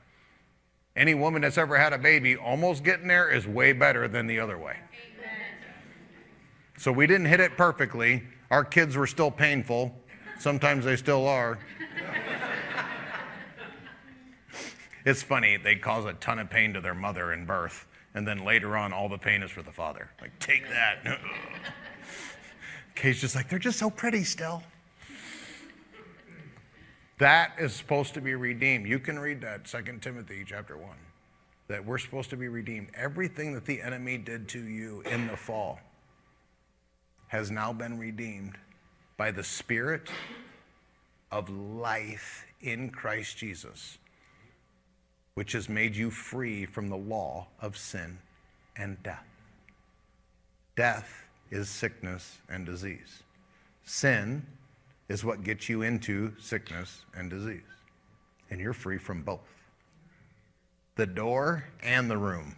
Any 0.95 1.15
woman 1.15 1.41
that's 1.41 1.57
ever 1.57 1.77
had 1.77 1.91
a 1.91 1.97
baby, 1.97 2.35
almost 2.35 2.83
getting 2.83 3.07
there 3.07 3.31
is 3.31 3.47
way 3.47 3.73
better 3.73 4.07
than 4.07 4.27
the 4.27 4.39
other 4.39 4.59
way. 4.59 4.77
So 6.77 6.91
we 6.91 7.07
didn't 7.07 7.25
hit 7.25 7.39
it 7.39 7.57
perfectly. 7.57 8.23
Our 8.51 8.63
kids 8.63 8.95
were 8.95 9.07
still 9.07 9.31
painful. 9.31 9.95
Sometimes 10.43 10.83
they 10.83 10.97
still 10.97 11.25
are. 11.25 11.57
it's 15.05 15.23
funny, 15.23 15.55
they 15.55 15.77
cause 15.77 16.03
a 16.03 16.11
ton 16.15 16.37
of 16.37 16.49
pain 16.49 16.73
to 16.73 16.81
their 16.81 16.93
mother 16.93 17.31
in 17.31 17.45
birth, 17.45 17.87
and 18.13 18.27
then 18.27 18.43
later 18.43 18.75
on, 18.75 18.91
all 18.91 19.07
the 19.07 19.17
pain 19.17 19.41
is 19.41 19.49
for 19.49 19.61
the 19.61 19.71
father. 19.71 20.09
Like, 20.19 20.37
take 20.39 20.67
that. 20.67 21.17
Kay's 22.95 23.21
just 23.21 23.35
like, 23.35 23.47
they're 23.47 23.57
just 23.57 23.79
so 23.79 23.89
pretty 23.89 24.25
still. 24.25 24.61
That 27.19 27.53
is 27.57 27.71
supposed 27.71 28.13
to 28.15 28.19
be 28.19 28.35
redeemed. 28.35 28.85
You 28.85 28.99
can 28.99 29.17
read 29.17 29.39
that, 29.43 29.63
2 29.63 29.99
Timothy 30.01 30.43
chapter 30.45 30.75
1, 30.75 30.89
that 31.69 31.85
we're 31.85 31.97
supposed 31.97 32.29
to 32.31 32.35
be 32.35 32.49
redeemed. 32.49 32.89
Everything 32.95 33.53
that 33.53 33.63
the 33.63 33.81
enemy 33.81 34.17
did 34.17 34.49
to 34.49 34.59
you 34.59 35.03
in 35.09 35.25
the 35.25 35.37
fall 35.37 35.79
has 37.29 37.49
now 37.49 37.71
been 37.71 37.97
redeemed 37.97 38.57
by 39.17 39.31
the 39.31 39.43
Spirit 39.43 40.09
of 41.31 41.49
life 41.49 42.45
in 42.61 42.89
Christ 42.89 43.37
Jesus, 43.37 43.97
which 45.33 45.51
has 45.53 45.67
made 45.67 45.95
you 45.95 46.11
free 46.11 46.65
from 46.65 46.89
the 46.89 46.97
law 46.97 47.47
of 47.61 47.77
sin 47.77 48.17
and 48.75 49.01
death. 49.03 49.25
Death 50.75 51.25
is 51.51 51.69
sickness 51.69 52.37
and 52.49 52.65
disease. 52.65 53.23
Sin 53.83 54.45
is 55.09 55.23
what 55.23 55.43
gets 55.43 55.69
you 55.69 55.81
into 55.81 56.33
sickness 56.39 57.03
and 57.15 57.29
disease. 57.29 57.61
And 58.49 58.59
you're 58.59 58.73
free 58.73 58.97
from 58.97 59.21
both 59.23 59.41
the 60.95 61.05
door 61.05 61.65
and 61.81 62.09
the 62.09 62.17
room. 62.17 62.55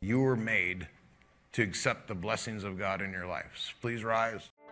You 0.00 0.20
were 0.20 0.36
made 0.36 0.88
to 1.52 1.62
accept 1.62 2.08
the 2.08 2.14
blessings 2.14 2.64
of 2.64 2.78
God 2.78 3.00
in 3.00 3.12
your 3.12 3.26
lives. 3.26 3.72
Please 3.80 4.04
rise. 4.04 4.50